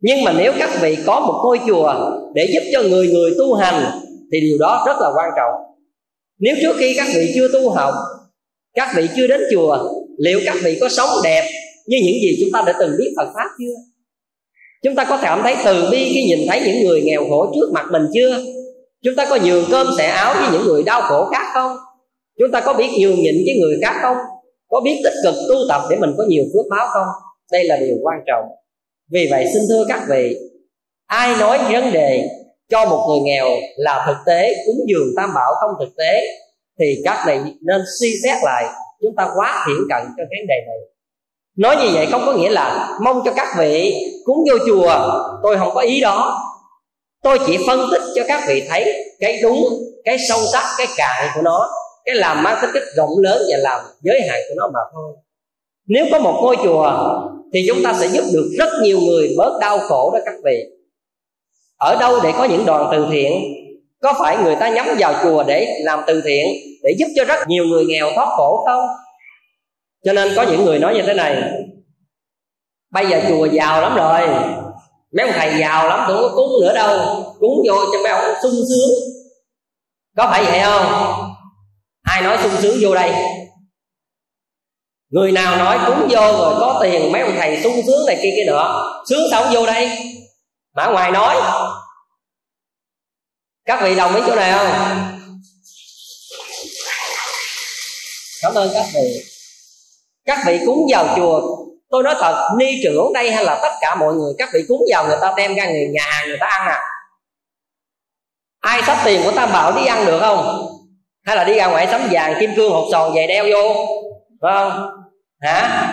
Nhưng 0.00 0.24
mà 0.24 0.32
nếu 0.32 0.52
các 0.58 0.70
vị 0.80 0.98
có 1.06 1.20
một 1.20 1.40
ngôi 1.44 1.60
chùa 1.66 1.94
để 2.34 2.48
giúp 2.54 2.70
cho 2.72 2.82
người 2.82 3.08
người 3.08 3.30
tu 3.38 3.54
hành, 3.54 4.00
thì 4.32 4.40
điều 4.40 4.58
đó 4.58 4.84
rất 4.86 4.96
là 5.00 5.08
quan 5.16 5.30
trọng. 5.36 5.52
Nếu 6.38 6.56
trước 6.62 6.76
khi 6.78 6.94
các 6.96 7.06
vị 7.14 7.32
chưa 7.34 7.48
tu 7.52 7.70
học, 7.70 7.94
các 8.74 8.92
vị 8.96 9.08
chưa 9.16 9.26
đến 9.26 9.40
chùa 9.52 9.78
liệu 10.18 10.40
các 10.44 10.56
vị 10.62 10.78
có 10.80 10.88
sống 10.88 11.08
đẹp 11.24 11.50
như 11.86 11.96
những 12.04 12.16
gì 12.22 12.36
chúng 12.40 12.48
ta 12.52 12.62
đã 12.66 12.72
từng 12.80 12.96
biết 12.98 13.12
Phật 13.16 13.28
pháp 13.34 13.48
chưa? 13.58 13.74
Chúng 14.84 14.94
ta 14.94 15.04
có 15.04 15.18
cảm 15.22 15.40
thấy 15.42 15.56
từ 15.64 15.88
bi 15.90 16.10
khi 16.14 16.24
nhìn 16.24 16.48
thấy 16.48 16.60
những 16.66 16.84
người 16.84 17.02
nghèo 17.02 17.26
khổ 17.28 17.52
trước 17.54 17.70
mặt 17.72 17.86
mình 17.90 18.02
chưa? 18.14 18.38
Chúng 19.04 19.14
ta 19.16 19.26
có 19.30 19.38
nhường 19.44 19.64
cơm 19.70 19.86
xẻ 19.98 20.06
áo 20.06 20.34
với 20.34 20.44
những 20.52 20.62
người 20.66 20.82
đau 20.82 21.02
khổ 21.02 21.28
khác 21.32 21.46
không? 21.54 21.76
Chúng 22.38 22.50
ta 22.52 22.60
có 22.60 22.72
biết 22.72 22.88
nhường 23.00 23.22
nhịn 23.22 23.34
với 23.46 23.54
người 23.60 23.78
khác 23.82 23.98
không? 24.02 24.16
Có 24.68 24.80
biết 24.84 25.00
tích 25.04 25.14
cực 25.24 25.34
tu 25.48 25.54
tập 25.68 25.82
để 25.90 25.96
mình 25.96 26.10
có 26.18 26.24
nhiều 26.28 26.44
phước 26.54 26.66
báo 26.70 26.86
không? 26.92 27.06
Đây 27.52 27.64
là 27.64 27.76
điều 27.76 27.96
quan 28.02 28.18
trọng. 28.26 28.44
Vì 29.12 29.28
vậy, 29.30 29.46
xin 29.54 29.62
thưa 29.68 29.84
các 29.88 30.02
vị, 30.08 30.36
ai 31.06 31.36
nói 31.36 31.58
vấn 31.72 31.92
đề 31.92 32.28
cho 32.70 32.86
một 32.86 33.06
người 33.08 33.20
nghèo 33.20 33.48
là 33.76 34.04
thực 34.06 34.16
tế 34.26 34.54
cúng 34.66 34.76
dường 34.88 35.08
tam 35.16 35.30
bảo 35.34 35.54
không 35.60 35.70
thực 35.80 35.96
tế, 35.96 36.26
thì 36.80 37.02
các 37.04 37.24
vị 37.26 37.38
nên 37.60 37.80
suy 38.00 38.08
xét 38.22 38.36
lại 38.42 38.64
chúng 39.02 39.14
ta 39.16 39.28
quá 39.36 39.64
thiển 39.66 39.76
cận 39.88 40.02
cho 40.16 40.22
vấn 40.22 40.46
đề 40.48 40.54
này. 40.66 40.78
Nói 41.56 41.76
như 41.76 41.90
vậy 41.94 42.06
không 42.10 42.22
có 42.26 42.32
nghĩa 42.32 42.50
là 42.50 42.98
mong 43.04 43.22
cho 43.24 43.32
các 43.36 43.48
vị 43.58 43.94
cúng 44.24 44.38
vô 44.50 44.58
chùa. 44.66 45.10
Tôi 45.42 45.56
không 45.58 45.74
có 45.74 45.80
ý 45.80 46.00
đó. 46.00 46.42
Tôi 47.22 47.38
chỉ 47.46 47.58
phân 47.66 47.88
tích 47.92 48.02
cho 48.14 48.22
các 48.28 48.42
vị 48.48 48.62
thấy 48.68 48.92
cái 49.20 49.38
đúng, 49.42 49.64
cái 50.04 50.16
sâu 50.28 50.38
sắc, 50.52 50.64
cái 50.78 50.86
cạn 50.96 51.28
của 51.34 51.42
nó, 51.42 51.68
cái 52.04 52.14
làm 52.14 52.42
mang 52.42 52.58
tính 52.62 52.70
cách 52.74 52.82
rộng 52.96 53.10
lớn 53.22 53.42
và 53.50 53.56
làm 53.58 53.80
giới 54.00 54.20
hạn 54.28 54.40
của 54.48 54.54
nó 54.56 54.70
mà 54.74 54.80
thôi. 54.94 55.12
Nếu 55.86 56.06
có 56.12 56.18
một 56.18 56.38
ngôi 56.42 56.56
chùa 56.64 56.92
thì 57.52 57.64
chúng 57.68 57.82
ta 57.84 57.92
sẽ 58.00 58.06
giúp 58.06 58.24
được 58.32 58.50
rất 58.58 58.68
nhiều 58.82 59.00
người 59.00 59.28
bớt 59.38 59.58
đau 59.60 59.78
khổ 59.78 60.10
đó 60.14 60.18
các 60.24 60.34
vị. 60.44 60.64
Ở 61.78 61.96
đâu 62.00 62.20
để 62.22 62.32
có 62.38 62.44
những 62.44 62.66
đoàn 62.66 62.88
từ 62.92 63.06
thiện? 63.10 63.42
Có 64.02 64.14
phải 64.18 64.36
người 64.44 64.56
ta 64.56 64.68
nhắm 64.68 64.86
vào 64.98 65.14
chùa 65.22 65.42
để 65.42 65.68
làm 65.84 66.00
từ 66.06 66.20
thiện? 66.24 66.46
Để 66.86 66.94
giúp 66.98 67.06
cho 67.16 67.24
rất 67.24 67.48
nhiều 67.48 67.64
người 67.64 67.84
nghèo 67.84 68.10
thoát 68.14 68.28
khổ 68.36 68.64
không? 68.66 68.86
Cho 70.04 70.12
nên 70.12 70.32
có 70.36 70.42
những 70.42 70.64
người 70.64 70.78
nói 70.78 70.94
như 70.94 71.02
thế 71.06 71.14
này, 71.14 71.42
bây 72.92 73.06
giờ 73.06 73.22
chùa 73.28 73.46
giàu 73.46 73.80
lắm 73.80 73.96
rồi, 73.96 74.20
mấy 75.16 75.26
ông 75.26 75.34
thầy 75.34 75.58
giàu 75.58 75.88
lắm 75.88 76.04
tôi 76.08 76.16
không 76.16 76.30
có 76.30 76.36
cúng 76.36 76.52
nữa 76.62 76.74
đâu, 76.74 77.22
cúng 77.40 77.62
vô 77.68 77.74
cho 77.92 78.02
mấy 78.02 78.12
ông 78.12 78.34
sung 78.42 78.52
sướng. 78.52 78.90
Có 80.16 80.28
phải 80.30 80.44
vậy 80.44 80.60
không? 80.64 80.86
Ai 82.02 82.22
nói 82.22 82.38
sung 82.42 82.52
sướng 82.58 82.76
vô 82.80 82.94
đây? 82.94 83.12
Người 85.10 85.32
nào 85.32 85.56
nói 85.56 85.78
cúng 85.86 86.08
vô 86.10 86.20
rồi 86.20 86.54
có 86.60 86.78
tiền 86.82 87.12
mấy 87.12 87.22
ông 87.22 87.34
thầy 87.36 87.62
sung 87.62 87.80
sướng 87.86 88.06
này 88.06 88.18
kia 88.22 88.30
kia 88.36 88.44
nữa 88.46 88.92
sướng 89.08 89.20
sao 89.30 89.42
không 89.42 89.54
vô 89.54 89.66
đây. 89.66 89.98
Mà 90.74 90.86
ngoài 90.86 91.10
nói, 91.10 91.36
các 93.64 93.82
vị 93.82 93.94
đồng 93.94 94.14
ý 94.14 94.22
chỗ 94.26 94.34
này 94.36 94.52
không? 94.52 95.15
Cảm 98.42 98.54
ơn 98.54 98.70
các 98.74 98.86
vị. 98.94 99.22
Các 100.24 100.38
vị 100.46 100.58
cúng 100.66 100.86
vào 100.90 101.14
chùa. 101.16 101.40
Tôi 101.90 102.02
nói 102.02 102.14
thật, 102.20 102.48
ni 102.58 102.80
trưởng 102.82 103.12
đây 103.12 103.30
hay 103.30 103.44
là 103.44 103.58
tất 103.62 103.72
cả 103.80 103.94
mọi 103.94 104.14
người, 104.14 104.32
các 104.38 104.48
vị 104.54 104.60
cúng 104.68 104.82
vào 104.90 105.06
người 105.06 105.16
ta 105.20 105.34
đem 105.36 105.54
ra 105.54 105.70
người 105.70 105.88
nhà 105.92 106.02
hàng 106.10 106.28
người 106.28 106.38
ta 106.40 106.46
ăn 106.46 106.68
à? 106.68 106.82
Ai 108.60 108.82
sắp 108.86 108.98
tiền 109.04 109.20
của 109.24 109.30
tam 109.30 109.52
bảo 109.52 109.72
đi 109.72 109.86
ăn 109.86 110.06
được 110.06 110.18
không? 110.20 110.66
Hay 111.24 111.36
là 111.36 111.44
đi 111.44 111.54
ra 111.54 111.66
ngoài 111.66 111.86
sắm 111.90 112.08
vàng, 112.10 112.34
kim 112.40 112.50
cương, 112.56 112.72
hột 112.72 112.88
sòn 112.92 113.14
về 113.14 113.26
đeo 113.26 113.44
vô? 113.44 113.86
Phải 114.42 114.52
không? 114.54 114.90
Hả? 115.40 115.92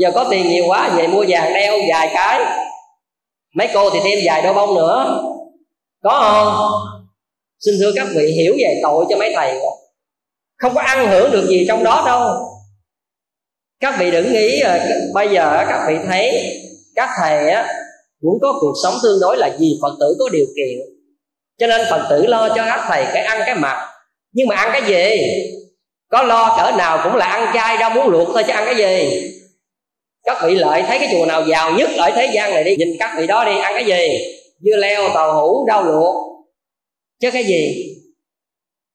Giờ 0.00 0.10
có 0.14 0.26
tiền 0.30 0.48
nhiều 0.48 0.64
quá, 0.68 0.88
về 0.88 1.06
mua 1.06 1.24
vàng 1.28 1.52
đeo 1.52 1.78
vài 1.88 2.10
cái. 2.14 2.44
Mấy 3.54 3.68
cô 3.74 3.90
thì 3.90 4.00
thêm 4.04 4.18
vài 4.24 4.42
đôi 4.42 4.54
bông 4.54 4.74
nữa. 4.74 5.22
Có 6.02 6.10
không? 6.20 6.70
Xin 7.60 7.74
thưa 7.80 7.92
các 7.96 8.06
vị, 8.16 8.32
hiểu 8.32 8.54
về 8.58 8.80
tội 8.82 9.04
cho 9.10 9.16
mấy 9.16 9.32
thầy 9.36 9.60
không 10.60 10.74
có 10.74 10.80
ăn 10.80 11.08
hưởng 11.08 11.30
được 11.32 11.46
gì 11.48 11.64
trong 11.68 11.84
đó 11.84 12.02
đâu. 12.06 12.46
Các 13.80 13.94
vị 13.98 14.10
đừng 14.10 14.32
nghĩ 14.32 14.62
bây 15.14 15.28
giờ 15.28 15.64
các 15.68 15.84
vị 15.88 15.94
thấy 16.06 16.30
các 16.94 17.08
thầy 17.20 17.50
á 17.50 17.74
cũng 18.20 18.38
có 18.42 18.52
cuộc 18.60 18.74
sống 18.82 18.94
tương 19.02 19.20
đối 19.20 19.36
là 19.36 19.50
gì 19.58 19.78
phật 19.82 19.96
tử 20.00 20.16
có 20.18 20.28
điều 20.28 20.46
kiện. 20.56 20.78
Cho 21.58 21.66
nên 21.66 21.86
phật 21.90 22.06
tử 22.10 22.26
lo 22.26 22.48
cho 22.48 22.66
các 22.66 22.84
thầy 22.88 23.04
cái 23.14 23.24
ăn 23.24 23.42
cái 23.46 23.54
mặc. 23.54 23.88
Nhưng 24.32 24.48
mà 24.48 24.56
ăn 24.56 24.68
cái 24.72 24.82
gì? 24.86 25.22
Có 26.10 26.22
lo 26.22 26.56
cỡ 26.58 26.76
nào 26.76 27.00
cũng 27.04 27.16
là 27.16 27.26
ăn 27.26 27.50
chay 27.54 27.76
rau 27.80 27.90
muốn 27.90 28.08
luộc 28.08 28.28
thôi 28.34 28.44
chứ 28.46 28.52
ăn 28.52 28.64
cái 28.66 28.76
gì? 28.76 29.22
Các 30.24 30.42
vị 30.44 30.54
lợi 30.54 30.82
thấy 30.82 30.98
cái 30.98 31.08
chùa 31.12 31.26
nào 31.26 31.42
giàu 31.46 31.72
nhất 31.72 31.90
ở 31.98 32.10
thế 32.14 32.30
gian 32.34 32.50
này 32.50 32.64
đi, 32.64 32.76
nhìn 32.76 32.88
các 32.98 33.14
vị 33.18 33.26
đó 33.26 33.44
đi, 33.44 33.58
ăn 33.58 33.72
cái 33.74 33.84
gì? 33.84 34.08
Dưa 34.60 34.76
leo, 34.76 35.08
tàu 35.14 35.40
hũ, 35.40 35.64
rau 35.68 35.84
luộc. 35.84 36.14
Chứ 37.20 37.30
cái 37.30 37.44
gì? 37.44 37.86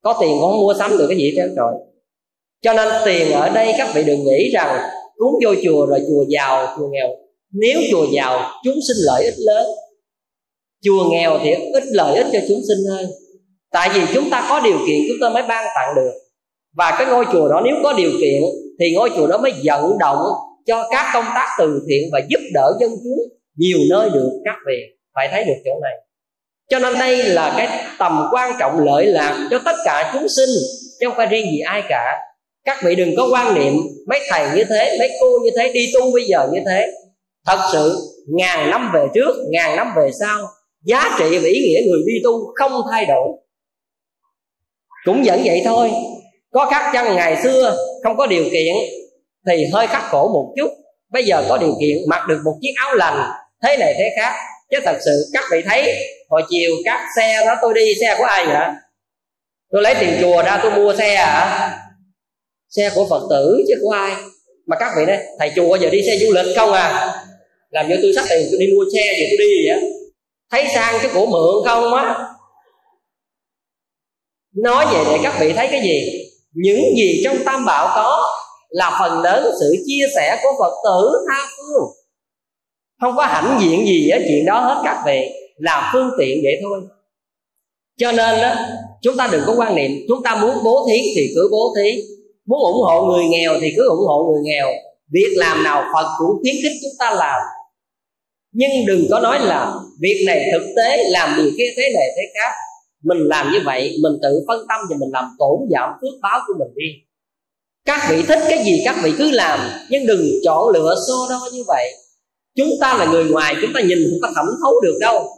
Có 0.05 0.17
tiền 0.21 0.29
cũng 0.29 0.51
không 0.51 0.59
mua 0.59 0.73
sắm 0.73 0.97
được 0.97 1.05
cái 1.09 1.17
gì 1.17 1.33
hết 1.37 1.47
rồi. 1.57 1.73
Cho 2.61 2.73
nên 2.73 2.87
tiền 3.05 3.31
ở 3.31 3.49
đây 3.49 3.73
các 3.77 3.89
vị 3.95 4.03
đừng 4.03 4.23
nghĩ 4.23 4.49
rằng 4.53 4.89
cúng 5.15 5.33
vô 5.43 5.53
chùa 5.63 5.85
rồi 5.85 5.99
chùa 6.07 6.23
giàu, 6.27 6.75
chùa 6.77 6.87
nghèo. 6.91 7.07
Nếu 7.53 7.79
chùa 7.91 8.05
giàu, 8.13 8.51
chúng 8.63 8.73
sinh 8.87 8.97
lợi 9.05 9.23
ích 9.23 9.33
lớn. 9.37 9.65
Chùa 10.83 11.09
nghèo 11.11 11.39
thì 11.43 11.51
ít 11.73 11.83
lợi 11.85 12.17
ích 12.17 12.25
cho 12.33 12.39
chúng 12.47 12.59
sinh 12.67 12.77
hơn. 12.89 13.05
Tại 13.71 13.89
vì 13.93 14.01
chúng 14.13 14.29
ta 14.29 14.45
có 14.49 14.59
điều 14.59 14.77
kiện 14.87 14.99
chúng 15.07 15.17
ta 15.21 15.29
mới 15.29 15.43
ban 15.43 15.65
tặng 15.75 15.95
được. 15.95 16.11
Và 16.77 16.95
cái 16.97 17.07
ngôi 17.07 17.25
chùa 17.33 17.49
đó 17.49 17.61
nếu 17.65 17.75
có 17.83 17.93
điều 17.93 18.11
kiện 18.21 18.41
thì 18.79 18.85
ngôi 18.95 19.09
chùa 19.17 19.27
đó 19.27 19.37
mới 19.37 19.53
vận 19.63 19.97
động 19.99 20.19
cho 20.65 20.87
các 20.91 21.11
công 21.13 21.25
tác 21.35 21.47
từ 21.59 21.81
thiện 21.89 22.09
và 22.13 22.21
giúp 22.29 22.39
đỡ 22.53 22.73
dân 22.79 22.89
chúng 22.89 23.37
nhiều 23.57 23.79
nơi 23.89 24.09
được 24.13 24.29
các 24.45 24.55
vị. 24.67 24.77
Phải 25.15 25.27
thấy 25.31 25.43
được 25.43 25.61
chỗ 25.65 25.71
này 25.81 25.93
cho 26.69 26.79
nên 26.79 26.99
đây 26.99 27.23
là 27.23 27.53
cái 27.57 27.83
tầm 27.97 28.27
quan 28.31 28.53
trọng 28.59 28.79
lợi 28.79 29.05
lạc 29.05 29.47
cho 29.51 29.59
tất 29.65 29.75
cả 29.85 30.11
chúng 30.13 30.29
sinh, 30.29 30.49
chứ 30.99 31.07
không 31.07 31.17
phải 31.17 31.25
riêng 31.25 31.45
gì 31.51 31.59
ai 31.59 31.83
cả. 31.89 32.19
Các 32.65 32.77
vị 32.83 32.95
đừng 32.95 33.15
có 33.17 33.27
quan 33.31 33.53
niệm 33.53 33.73
mấy 34.07 34.19
thầy 34.29 34.47
như 34.55 34.63
thế, 34.69 34.95
mấy 34.99 35.11
cô 35.21 35.39
như 35.43 35.49
thế, 35.57 35.71
đi 35.73 35.91
tu 35.93 36.11
bây 36.13 36.23
giờ 36.23 36.47
như 36.53 36.59
thế. 36.65 36.87
Thật 37.45 37.59
sự, 37.71 37.97
ngàn 38.27 38.69
năm 38.69 38.91
về 38.93 39.05
trước, 39.13 39.35
ngàn 39.51 39.75
năm 39.75 39.93
về 39.95 40.11
sau, 40.19 40.47
giá 40.83 41.15
trị 41.19 41.37
và 41.37 41.47
ý 41.47 41.59
nghĩa 41.59 41.81
người 41.87 41.99
đi 42.07 42.13
tu 42.23 42.53
không 42.55 42.81
thay 42.91 43.05
đổi. 43.05 43.27
Cũng 45.05 45.23
vẫn 45.25 45.41
vậy 45.45 45.61
thôi. 45.65 45.91
Có 46.51 46.65
khác 46.65 46.91
chăng 46.93 47.15
ngày 47.15 47.41
xưa, 47.43 47.77
không 48.03 48.17
có 48.17 48.25
điều 48.25 48.43
kiện, 48.43 48.75
thì 49.47 49.65
hơi 49.73 49.87
khắc 49.87 50.03
khổ 50.03 50.29
một 50.33 50.53
chút. 50.57 50.71
Bây 51.11 51.23
giờ 51.23 51.43
có 51.49 51.57
điều 51.57 51.73
kiện, 51.81 51.97
mặc 52.07 52.25
được 52.27 52.41
một 52.45 52.53
chiếc 52.61 52.71
áo 52.75 52.95
lành, 52.95 53.31
thế 53.63 53.77
này 53.77 53.93
thế 53.97 54.09
khác 54.17 54.35
chứ 54.71 54.77
thật 54.85 54.97
sự 55.05 55.29
các 55.33 55.43
vị 55.51 55.61
thấy, 55.65 55.95
hồi 56.29 56.43
chiều 56.49 56.71
các 56.85 57.07
xe 57.17 57.45
đó 57.45 57.55
tôi 57.61 57.73
đi, 57.73 57.93
xe 58.01 58.15
của 58.17 58.23
ai 58.23 58.45
vậy? 58.45 58.67
Tôi 59.71 59.81
lấy 59.81 59.95
tiền 59.99 60.17
chùa 60.21 60.43
ra 60.43 60.59
tôi 60.63 60.71
mua 60.71 60.95
xe 60.95 61.15
à? 61.15 61.71
Xe 62.69 62.89
của 62.95 63.07
phật 63.09 63.21
tử 63.29 63.63
chứ 63.67 63.73
của 63.81 63.91
ai? 63.91 64.15
Mà 64.67 64.75
các 64.79 64.91
vị 64.97 65.05
nói, 65.05 65.17
thầy 65.39 65.51
chùa 65.55 65.75
giờ 65.75 65.89
đi 65.89 66.01
xe 66.07 66.17
du 66.17 66.33
lịch 66.33 66.55
không 66.55 66.73
à? 66.73 67.15
Làm 67.69 67.87
như 67.89 67.95
tôi 68.01 68.11
sắp 68.15 68.25
tiền 68.29 68.47
tôi 68.51 68.59
đi 68.59 68.67
mua 68.73 68.83
xe 68.93 69.13
giờ 69.19 69.25
tôi 69.29 69.37
đi 69.37 69.69
vậy 69.69 69.91
thấy 70.51 70.67
sang 70.73 70.95
cái 71.01 71.11
của 71.13 71.25
mượn 71.25 71.65
không 71.65 71.93
á? 71.93 72.15
Nói 74.55 74.85
về 74.93 75.03
để 75.11 75.19
các 75.23 75.37
vị 75.39 75.53
thấy 75.53 75.67
cái 75.71 75.81
gì? 75.81 76.25
Những 76.53 76.81
gì 76.97 77.21
trong 77.23 77.37
tam 77.45 77.65
bảo 77.65 77.91
có 77.95 78.33
là 78.69 78.97
phần 78.99 79.21
lớn 79.21 79.51
sự 79.59 79.75
chia 79.85 80.05
sẻ 80.15 80.39
của 80.43 80.49
phật 80.59 80.73
tử 80.83 81.25
tha 81.29 81.47
phương 81.57 82.04
không 83.05 83.15
có 83.15 83.25
hãnh 83.25 83.59
diện 83.61 83.85
gì 83.85 84.09
ở 84.09 84.19
chuyện 84.27 84.45
đó 84.45 84.59
hết 84.59 84.81
các 84.83 85.03
vị. 85.05 85.29
Làm 85.57 85.83
phương 85.93 86.09
tiện 86.19 86.39
vậy 86.43 86.53
thôi. 86.61 86.81
Cho 87.99 88.11
nên 88.11 88.41
đó 88.41 88.55
chúng 89.01 89.17
ta 89.17 89.29
đừng 89.31 89.43
có 89.47 89.55
quan 89.57 89.75
niệm, 89.75 89.91
chúng 90.07 90.23
ta 90.23 90.35
muốn 90.35 90.55
bố 90.63 90.87
thí 90.89 91.01
thì 91.15 91.27
cứ 91.35 91.49
bố 91.51 91.73
thí. 91.77 92.01
Muốn 92.45 92.59
ủng 92.59 92.81
hộ 92.83 93.05
người 93.05 93.25
nghèo 93.25 93.53
thì 93.61 93.67
cứ 93.77 93.89
ủng 93.89 94.07
hộ 94.07 94.23
người 94.23 94.41
nghèo. 94.43 94.67
Việc 95.13 95.33
làm 95.35 95.63
nào 95.63 95.83
phật 95.93 96.07
cũng 96.17 96.37
khuyến 96.41 96.55
khích 96.63 96.77
chúng 96.81 96.91
ta 96.99 97.11
làm. 97.11 97.41
Nhưng 98.51 98.69
đừng 98.87 99.07
có 99.11 99.19
nói 99.19 99.39
là 99.39 99.73
việc 99.99 100.23
này 100.27 100.49
thực 100.51 100.73
tế, 100.75 101.03
làm 101.09 101.37
điều 101.37 101.51
kia 101.57 101.73
thế 101.77 101.83
này 101.95 102.07
thế 102.17 102.23
khác. 102.33 102.53
Mình 103.03 103.17
làm 103.17 103.51
như 103.51 103.59
vậy, 103.65 103.95
mình 104.03 104.13
tự 104.21 104.43
phân 104.47 104.59
tâm 104.69 104.79
và 104.89 104.95
mình 104.99 105.09
làm 105.13 105.25
tổn 105.39 105.59
giảm 105.71 105.89
phước 106.01 106.19
báo 106.21 106.39
của 106.47 106.53
mình 106.59 106.73
đi. 106.75 106.87
Các 107.85 108.07
vị 108.09 108.23
thích 108.27 108.39
cái 108.49 108.63
gì 108.63 108.81
các 108.85 108.95
vị 109.03 109.13
cứ 109.17 109.31
làm, 109.31 109.59
nhưng 109.89 110.07
đừng 110.07 110.21
chọn 110.43 110.69
lựa 110.69 110.95
so 111.07 111.13
đo 111.29 111.39
như 111.53 111.63
vậy 111.67 111.93
chúng 112.55 112.69
ta 112.81 112.97
là 112.97 113.05
người 113.05 113.25
ngoài, 113.25 113.55
chúng 113.61 113.71
ta 113.73 113.81
nhìn 113.81 113.99
chúng 114.11 114.19
ta 114.23 114.29
thẩm 114.35 114.45
thấu 114.61 114.81
được 114.83 114.97
đâu. 115.01 115.29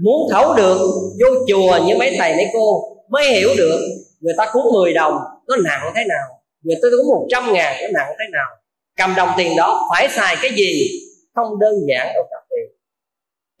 Muốn 0.00 0.30
thấu 0.32 0.54
được, 0.54 0.78
vô 1.20 1.26
chùa 1.48 1.78
như 1.86 1.96
mấy 1.98 2.14
thầy 2.18 2.34
mấy 2.34 2.46
cô 2.52 2.82
mới 3.08 3.30
hiểu 3.30 3.48
được 3.56 3.80
người 4.20 4.34
ta 4.36 4.50
cúng 4.52 4.72
10 4.72 4.92
đồng 4.92 5.18
nó 5.48 5.56
nặng 5.56 5.92
thế 5.96 6.04
nào. 6.08 6.26
Người 6.62 6.76
ta 6.82 6.88
cúng 6.90 7.06
100 7.08 7.52
ngàn 7.52 7.82
nó 7.82 7.88
nặng 7.94 8.14
thế 8.18 8.24
nào. 8.32 8.48
Cầm 8.96 9.14
đồng 9.16 9.28
tiền 9.36 9.56
đó 9.56 9.88
phải 9.90 10.08
xài 10.08 10.36
cái 10.42 10.50
gì? 10.56 10.90
Không 11.34 11.58
đơn 11.58 11.74
giản 11.88 12.14
đâu 12.14 12.24
các 12.30 12.42
vị. 12.50 12.76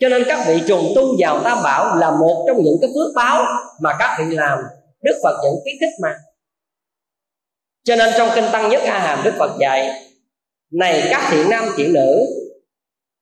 Cho 0.00 0.08
nên 0.08 0.24
các 0.28 0.44
vị 0.48 0.62
trùng 0.68 0.92
tu 0.96 1.16
vào 1.18 1.40
tam 1.44 1.58
bảo 1.64 1.96
là 1.96 2.10
một 2.10 2.44
trong 2.48 2.62
những 2.64 2.76
cái 2.80 2.90
phước 2.94 3.14
báo 3.14 3.44
mà 3.80 3.96
các 3.98 4.16
vị 4.18 4.36
làm. 4.36 4.58
Đức 5.02 5.20
phật 5.22 5.36
vẫn 5.42 5.52
khuyến 5.62 5.74
khích 5.80 6.00
mà. 6.02 6.14
Cho 7.84 7.96
nên 7.96 8.14
trong 8.18 8.28
kinh 8.34 8.44
tăng 8.52 8.68
nhất 8.68 8.82
a 8.82 8.98
hàm 8.98 9.24
đức 9.24 9.32
phật 9.38 9.56
dạy, 9.60 10.02
này 10.72 11.06
các 11.10 11.28
thiện 11.30 11.50
nam, 11.50 11.64
thiện 11.76 11.92
nữ 11.92 12.26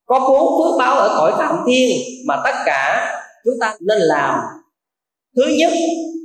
có 0.07 0.21
bốn 0.21 0.59
phước 0.59 0.79
báo 0.79 0.99
ở 0.99 1.15
cõi 1.19 1.33
phạm 1.39 1.65
thiên 1.67 1.99
mà 2.27 2.41
tất 2.45 2.55
cả 2.67 3.13
chúng 3.45 3.55
ta 3.61 3.77
nên 3.81 3.99
làm. 3.99 4.41
Thứ 5.37 5.43
nhất 5.59 5.73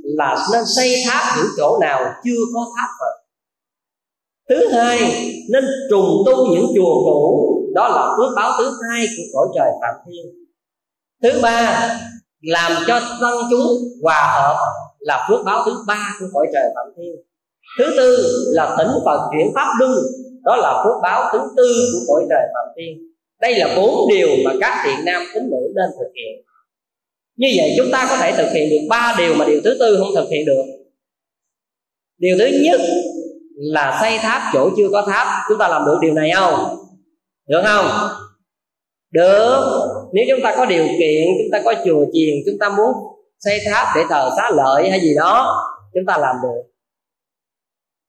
là 0.02 0.46
nên 0.52 0.64
xây 0.76 0.94
tháp 1.06 1.36
những 1.36 1.50
chỗ 1.56 1.78
nào 1.80 2.00
chưa 2.24 2.40
có 2.54 2.66
tháp 2.76 2.88
Phật. 3.00 3.20
Thứ 4.48 4.68
hai, 4.68 4.98
nên 5.52 5.64
trùng 5.90 6.22
tu 6.26 6.46
những 6.46 6.66
chùa 6.76 6.94
cũ. 7.04 7.46
Đó 7.74 7.88
là 7.88 8.14
phước 8.16 8.36
báo 8.36 8.52
thứ 8.58 8.70
hai 8.90 9.06
của 9.06 9.22
cõi 9.32 9.48
trời 9.54 9.70
phạm 9.80 9.94
thiên. 10.06 10.26
Thứ 11.22 11.40
ba, 11.42 11.88
làm 12.40 12.72
cho 12.86 13.00
dân 13.20 13.34
chúng 13.50 13.66
hòa 14.02 14.32
hợp 14.32 14.56
là 14.98 15.26
phước 15.28 15.44
báo 15.44 15.62
thứ 15.66 15.72
ba 15.86 16.16
của 16.20 16.26
cõi 16.32 16.46
trời 16.52 16.64
phạm 16.74 16.86
thiên. 16.96 17.14
Thứ 17.78 17.84
tư 17.96 18.16
là 18.52 18.74
tỉnh 18.78 18.90
phật 19.04 19.30
chuyển 19.32 19.52
pháp 19.54 19.68
luân. 19.78 19.92
Đó 20.44 20.56
là 20.56 20.82
phước 20.84 21.02
báo 21.02 21.30
thứ 21.32 21.38
tư 21.56 21.68
của 21.92 22.14
cõi 22.14 22.26
trời 22.30 22.48
phạm 22.54 22.74
thiên 22.76 23.09
đây 23.40 23.54
là 23.54 23.76
bốn 23.76 24.08
điều 24.10 24.28
mà 24.44 24.52
các 24.60 24.82
thiện 24.84 25.04
nam 25.04 25.22
tín 25.34 25.42
nữ 25.50 25.72
nên 25.74 25.90
thực 25.98 26.12
hiện. 26.14 26.44
Như 27.36 27.48
vậy 27.56 27.74
chúng 27.76 27.90
ta 27.92 28.06
có 28.10 28.16
thể 28.16 28.32
thực 28.32 28.52
hiện 28.52 28.70
được 28.70 28.86
ba 28.88 29.14
điều 29.18 29.34
mà 29.34 29.44
điều 29.44 29.60
thứ 29.64 29.76
tư 29.80 29.96
không 29.98 30.14
thực 30.14 30.30
hiện 30.30 30.46
được. 30.46 30.62
Điều 32.18 32.38
thứ 32.38 32.46
nhất 32.62 32.80
là 33.54 33.98
xây 34.00 34.18
tháp 34.18 34.42
chỗ 34.52 34.70
chưa 34.76 34.88
có 34.92 35.02
tháp. 35.06 35.26
Chúng 35.48 35.58
ta 35.58 35.68
làm 35.68 35.82
được 35.86 35.98
điều 36.02 36.14
này 36.14 36.30
không? 36.34 36.76
Được 37.48 37.62
không? 37.64 38.08
Được. 39.10 39.60
Nếu 40.12 40.24
chúng 40.28 40.40
ta 40.42 40.54
có 40.56 40.66
điều 40.66 40.86
kiện, 40.86 41.26
chúng 41.26 41.50
ta 41.52 41.62
có 41.64 41.74
chùa 41.84 42.04
chiền, 42.12 42.34
chúng 42.46 42.58
ta 42.60 42.68
muốn 42.68 42.92
xây 43.38 43.58
tháp 43.70 43.86
để 43.96 44.02
thờ 44.08 44.30
xá 44.36 44.50
lợi 44.50 44.90
hay 44.90 45.00
gì 45.00 45.14
đó, 45.16 45.56
chúng 45.94 46.06
ta 46.06 46.18
làm 46.18 46.36
được. 46.42 46.62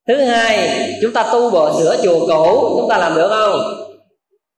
Thứ 0.07 0.23
hai, 0.23 0.69
chúng 1.01 1.13
ta 1.13 1.29
tu 1.33 1.51
bổ 1.51 1.79
sửa 1.79 1.97
chùa 2.03 2.27
cũ, 2.27 2.77
chúng 2.79 2.89
ta 2.89 2.97
làm 2.97 3.15
được 3.15 3.29
không? 3.29 3.61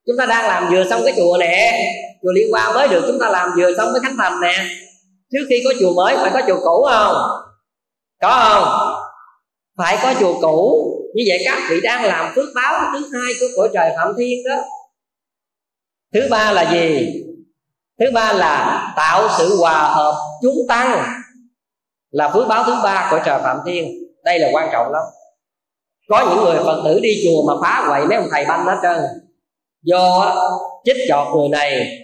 Chúng 0.08 0.18
ta 0.18 0.26
đang 0.26 0.48
làm 0.48 0.72
vừa 0.72 0.84
xong 0.90 1.02
cái 1.06 1.14
chùa 1.18 1.38
nè. 1.40 1.80
Chùa 2.22 2.32
liên 2.32 2.54
quan 2.54 2.74
mới 2.74 2.88
được 2.88 3.04
chúng 3.08 3.20
ta 3.20 3.30
làm 3.30 3.50
vừa 3.58 3.78
xong 3.78 3.90
cái 3.94 4.00
khánh 4.04 4.18
thành 4.18 4.42
nè. 4.42 4.66
Trước 5.32 5.46
khi 5.50 5.62
có 5.66 5.74
chùa 5.80 5.94
mới, 5.94 6.16
phải 6.18 6.32
có 6.34 6.42
chùa 6.48 6.60
cũ 6.64 6.88
không? 6.90 7.16
Có 8.22 8.50
không? 8.50 8.94
Phải 9.78 9.98
có 10.04 10.14
chùa 10.20 10.42
cũ. 10.42 10.90
Như 11.16 11.24
vậy 11.28 11.38
các 11.46 11.68
vị 11.70 11.82
đang 11.84 12.04
làm 12.04 12.34
phước 12.36 12.46
báo 12.56 12.92
thứ 12.94 13.10
hai 13.14 13.34
của 13.40 13.46
cõi 13.58 13.70
trời 13.74 13.92
phạm 13.98 14.14
thiên 14.18 14.38
đó. 14.50 14.64
Thứ 16.14 16.28
ba 16.30 16.52
là 16.52 16.72
gì? 16.72 17.08
Thứ 18.00 18.06
ba 18.14 18.34
là 18.34 18.94
tạo 18.98 19.30
sự 19.38 19.58
hòa 19.58 19.88
hợp 19.88 20.16
chúng 20.42 20.56
tăng. 20.68 21.06
Là 22.12 22.30
phước 22.34 22.48
báo 22.48 22.64
thứ 22.64 22.76
ba 22.84 23.08
của 23.12 23.20
trời 23.26 23.40
phạm 23.44 23.58
thiên. 23.66 23.86
Đây 24.24 24.40
là 24.40 24.50
quan 24.54 24.70
trọng 24.72 24.92
lắm. 24.92 25.02
Có 26.10 26.26
những 26.30 26.44
người 26.44 26.64
phật 26.64 26.82
tử 26.86 27.00
đi 27.00 27.24
chùa 27.26 27.44
mà 27.48 27.54
phá 27.62 27.86
quậy 27.88 28.06
mấy 28.06 28.18
ông 28.18 28.28
thầy 28.32 28.46
banh 28.46 28.66
hết 28.66 28.78
trơn 28.84 28.98
do 29.84 30.36
chích 30.86 30.98
chọt 31.10 31.28
người 31.36 31.50
này 31.50 32.00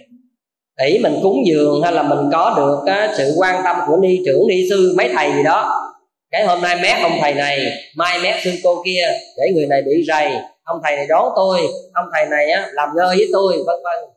tỷ 0.78 0.98
mình 0.98 1.18
cúng 1.22 1.36
dường 1.46 1.82
hay 1.82 1.92
là 1.92 2.02
mình 2.02 2.18
có 2.32 2.54
được 2.56 2.78
cái 2.86 3.08
sự 3.16 3.34
quan 3.36 3.60
tâm 3.64 3.76
của 3.86 3.96
ni 3.96 4.18
trưởng 4.26 4.48
ni 4.48 4.68
sư 4.70 4.94
mấy 4.96 5.08
thầy 5.14 5.32
gì 5.32 5.42
đó. 5.42 5.86
Cái 6.30 6.44
hôm 6.44 6.62
nay 6.62 6.76
mét 6.82 7.02
ông 7.02 7.18
thầy 7.20 7.34
này 7.34 7.72
mai 7.96 8.18
mét 8.22 8.34
sư 8.44 8.50
cô 8.64 8.82
kia 8.84 9.08
để 9.36 9.52
người 9.54 9.66
này 9.66 9.82
bị 9.82 9.92
rầy. 10.08 10.32
Ông 10.62 10.80
thầy 10.84 10.96
này 10.96 11.06
đón 11.08 11.28
tôi 11.36 11.60
ông 11.94 12.06
thầy 12.12 12.26
này 12.26 12.50
á, 12.50 12.68
làm 12.72 12.88
ngơ 12.96 13.06
với 13.06 13.28
tôi 13.32 13.52
vân 13.52 13.76
vân. 13.84 14.10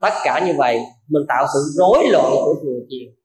Tất 0.00 0.14
cả 0.24 0.42
như 0.46 0.52
vậy 0.56 0.80
mình 1.08 1.22
tạo 1.28 1.46
sự 1.54 1.60
rối 1.78 2.04
loạn 2.12 2.30
của 2.30 2.54
chùa 2.62 2.86
chiền 2.90 3.18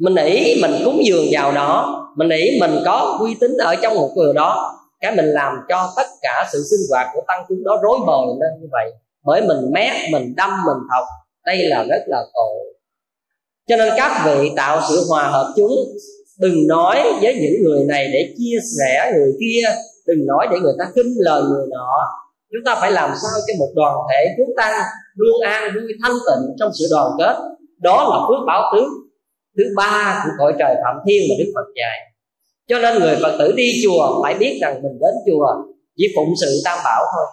mình 0.00 0.14
nghĩ 0.14 0.58
mình 0.62 0.72
cúng 0.84 1.00
dường 1.04 1.26
vào 1.30 1.52
đó 1.52 1.96
mình 2.16 2.28
nghĩ 2.28 2.58
mình 2.60 2.70
có 2.84 3.16
uy 3.20 3.34
tín 3.40 3.56
ở 3.56 3.74
trong 3.82 3.94
một 3.94 4.10
người 4.16 4.34
đó 4.34 4.79
cái 5.00 5.16
mình 5.16 5.26
làm 5.26 5.56
cho 5.68 5.92
tất 5.96 6.06
cả 6.22 6.48
sự 6.52 6.62
sinh 6.70 6.80
hoạt 6.90 7.06
của 7.14 7.20
tăng 7.28 7.44
chúng 7.48 7.64
đó 7.64 7.78
rối 7.82 7.98
bời 8.06 8.26
lên 8.40 8.60
như 8.60 8.68
vậy. 8.70 8.92
Bởi 9.24 9.42
mình 9.42 9.72
mét, 9.72 9.92
mình 10.12 10.34
đâm, 10.36 10.50
mình 10.50 10.78
thọc. 10.90 11.04
Đây 11.46 11.68
là 11.68 11.84
rất 11.84 12.02
là 12.06 12.22
tội 12.34 12.70
cho 13.70 13.76
nên 13.76 13.92
các 13.96 14.22
vị 14.26 14.52
tạo 14.56 14.80
sự 14.88 15.04
hòa 15.08 15.28
hợp 15.28 15.52
chúng, 15.56 15.72
đừng 16.38 16.66
nói 16.66 17.02
với 17.22 17.34
những 17.34 17.62
người 17.64 17.84
này 17.84 18.10
để 18.12 18.34
chia 18.38 18.58
sẻ 18.78 19.12
người 19.14 19.32
kia. 19.40 19.68
Đừng 20.06 20.26
nói 20.26 20.48
để 20.50 20.58
người 20.60 20.74
ta 20.78 20.84
kinh 20.94 21.14
lời 21.16 21.42
người 21.42 21.66
nọ. 21.70 21.92
Chúng 22.52 22.64
ta 22.66 22.74
phải 22.80 22.92
làm 22.92 23.10
sao 23.22 23.40
cho 23.46 23.54
một 23.58 23.72
đoàn 23.74 23.96
thể 24.10 24.26
chúng 24.36 24.56
ta 24.56 24.84
luôn 25.14 25.40
an 25.44 25.70
vui, 25.74 25.92
thanh 26.02 26.12
tịnh 26.12 26.56
trong 26.58 26.70
sự 26.78 26.84
đoàn 26.90 27.10
kết. 27.18 27.36
Đó 27.78 27.96
là 28.10 28.26
phước 28.28 28.46
bảo 28.46 28.72
tướng 28.74 28.88
thứ 29.56 29.64
ba 29.76 30.22
của 30.24 30.30
cõi 30.38 30.54
trời 30.58 30.74
phạm 30.84 30.96
thiên 31.06 31.22
mà 31.28 31.34
đức 31.38 31.52
phật 31.54 31.68
dạy 31.76 31.98
cho 32.70 32.78
nên 32.78 32.98
người 32.98 33.16
phật 33.22 33.36
tử 33.38 33.52
đi 33.56 33.72
chùa 33.84 34.22
phải 34.22 34.34
biết 34.34 34.58
rằng 34.62 34.82
mình 34.82 34.98
đến 35.00 35.14
chùa 35.26 35.46
chỉ 35.96 36.04
phụng 36.16 36.34
sự 36.40 36.46
tam 36.64 36.78
bảo 36.84 37.04
thôi. 37.12 37.26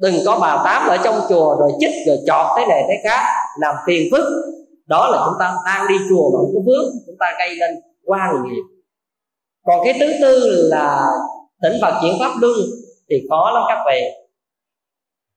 Đừng 0.00 0.14
có 0.26 0.38
bà 0.40 0.62
tám 0.64 0.88
ở 0.88 0.96
trong 1.04 1.20
chùa 1.28 1.56
rồi 1.58 1.72
chích 1.80 1.94
rồi 2.06 2.18
chọt 2.26 2.46
thế 2.56 2.66
này 2.66 2.82
thế 2.88 2.94
khác, 3.04 3.24
làm 3.60 3.74
phiền 3.86 4.08
phức. 4.10 4.24
Đó 4.86 5.08
là 5.12 5.18
chúng 5.24 5.34
ta 5.40 5.56
đang 5.66 5.88
đi 5.88 5.94
chùa 6.10 6.30
mà 6.30 6.36
không 6.38 6.50
có 6.54 6.60
bước 6.66 6.92
chúng 7.06 7.16
ta 7.20 7.26
gây 7.38 7.56
nên 7.58 7.70
quan 8.04 8.30
nghiệp 8.44 8.78
còn 9.68 9.80
cái 9.84 9.94
thứ 10.00 10.06
tư 10.20 10.68
là 10.70 11.06
tỉnh 11.62 11.72
phật 11.82 11.94
chuyển 12.02 12.14
pháp 12.20 12.32
luân 12.40 12.54
thì 13.10 13.16
khó 13.30 13.50
lắm 13.54 13.62
các 13.68 13.78
vị. 13.86 14.00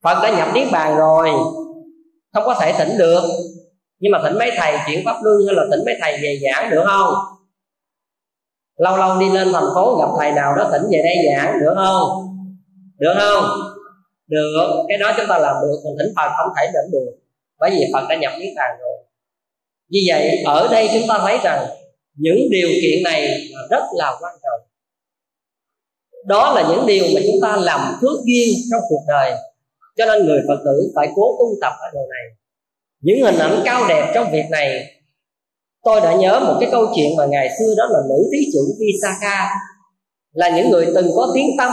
Phật 0.04 0.22
đã 0.22 0.36
nhập 0.38 0.48
niết 0.54 0.68
bàn 0.72 0.96
rồi, 0.96 1.30
không 2.32 2.44
có 2.46 2.54
thể 2.60 2.74
tỉnh 2.78 2.98
được. 2.98 3.22
Nhưng 3.98 4.12
mà 4.12 4.20
tỉnh 4.24 4.38
mấy 4.38 4.50
thầy 4.56 4.76
chuyển 4.86 5.04
pháp 5.04 5.16
luân 5.22 5.36
hay 5.46 5.56
là 5.56 5.62
tỉnh 5.70 5.80
mấy 5.86 5.94
thầy 6.00 6.12
về 6.22 6.38
giảng 6.42 6.70
được 6.70 6.84
không? 6.86 7.14
Lâu 8.76 8.96
lâu 8.96 9.20
đi 9.20 9.30
lên 9.30 9.52
thành 9.52 9.68
phố 9.74 9.98
gặp 10.00 10.08
thầy 10.18 10.32
nào 10.32 10.54
đó 10.56 10.70
tỉnh 10.72 10.82
về 10.90 11.02
đây 11.04 11.16
giảng 11.30 11.60
được 11.60 11.74
không? 11.76 12.08
Được 12.98 13.14
không? 13.18 13.44
Được. 14.26 14.84
Cái 14.88 14.98
đó 14.98 15.12
chúng 15.16 15.26
ta 15.28 15.38
làm 15.38 15.56
được 15.62 15.80
còn 15.84 15.92
thỉnh 15.98 16.12
phật 16.16 16.30
không 16.36 16.52
thể 16.56 16.66
đến 16.66 16.90
được. 16.92 17.12
Bởi 17.58 17.70
vì 17.70 17.86
phật 17.92 18.06
đã 18.08 18.16
nhập 18.16 18.32
niết 18.38 18.52
bàn 18.56 18.76
rồi. 18.80 18.96
Như 19.88 20.00
vậy, 20.06 20.42
ở 20.46 20.68
đây 20.68 20.88
chúng 20.92 21.08
ta 21.08 21.18
thấy 21.22 21.38
rằng 21.44 21.66
những 22.14 22.38
điều 22.50 22.68
kiện 22.68 23.02
này 23.04 23.38
rất 23.70 23.82
là 23.96 24.16
quan 24.20 24.34
trọng. 24.42 24.68
Đó 26.26 26.52
là 26.52 26.68
những 26.68 26.86
điều 26.86 27.04
mà 27.14 27.20
chúng 27.26 27.40
ta 27.42 27.56
làm 27.56 27.80
phước 28.00 28.24
duyên 28.24 28.48
trong 28.70 28.80
cuộc 28.88 29.02
đời. 29.08 29.32
Cho 29.96 30.06
nên 30.06 30.26
người 30.26 30.40
phật 30.48 30.62
tử 30.64 30.92
phải 30.96 31.08
cố 31.16 31.36
tu 31.38 31.46
tập 31.60 31.72
ở 31.80 31.90
điều 31.92 32.02
này. 32.10 32.36
Những 33.00 33.22
hình 33.22 33.38
ảnh 33.38 33.62
cao 33.64 33.84
đẹp 33.88 34.12
trong 34.14 34.30
việc 34.32 34.44
này 34.50 34.94
tôi 35.84 36.00
đã 36.00 36.14
nhớ 36.14 36.40
một 36.40 36.56
cái 36.60 36.68
câu 36.72 36.86
chuyện 36.96 37.16
mà 37.16 37.26
ngày 37.26 37.48
xưa 37.58 37.74
đó 37.78 37.84
là 37.90 37.98
nữ 38.08 38.28
thí 38.32 38.38
chủ 38.52 38.60
Visakha 38.80 39.50
là 40.32 40.48
những 40.56 40.70
người 40.70 40.86
từng 40.94 41.10
có 41.16 41.30
tiếng 41.34 41.50
tâm 41.58 41.72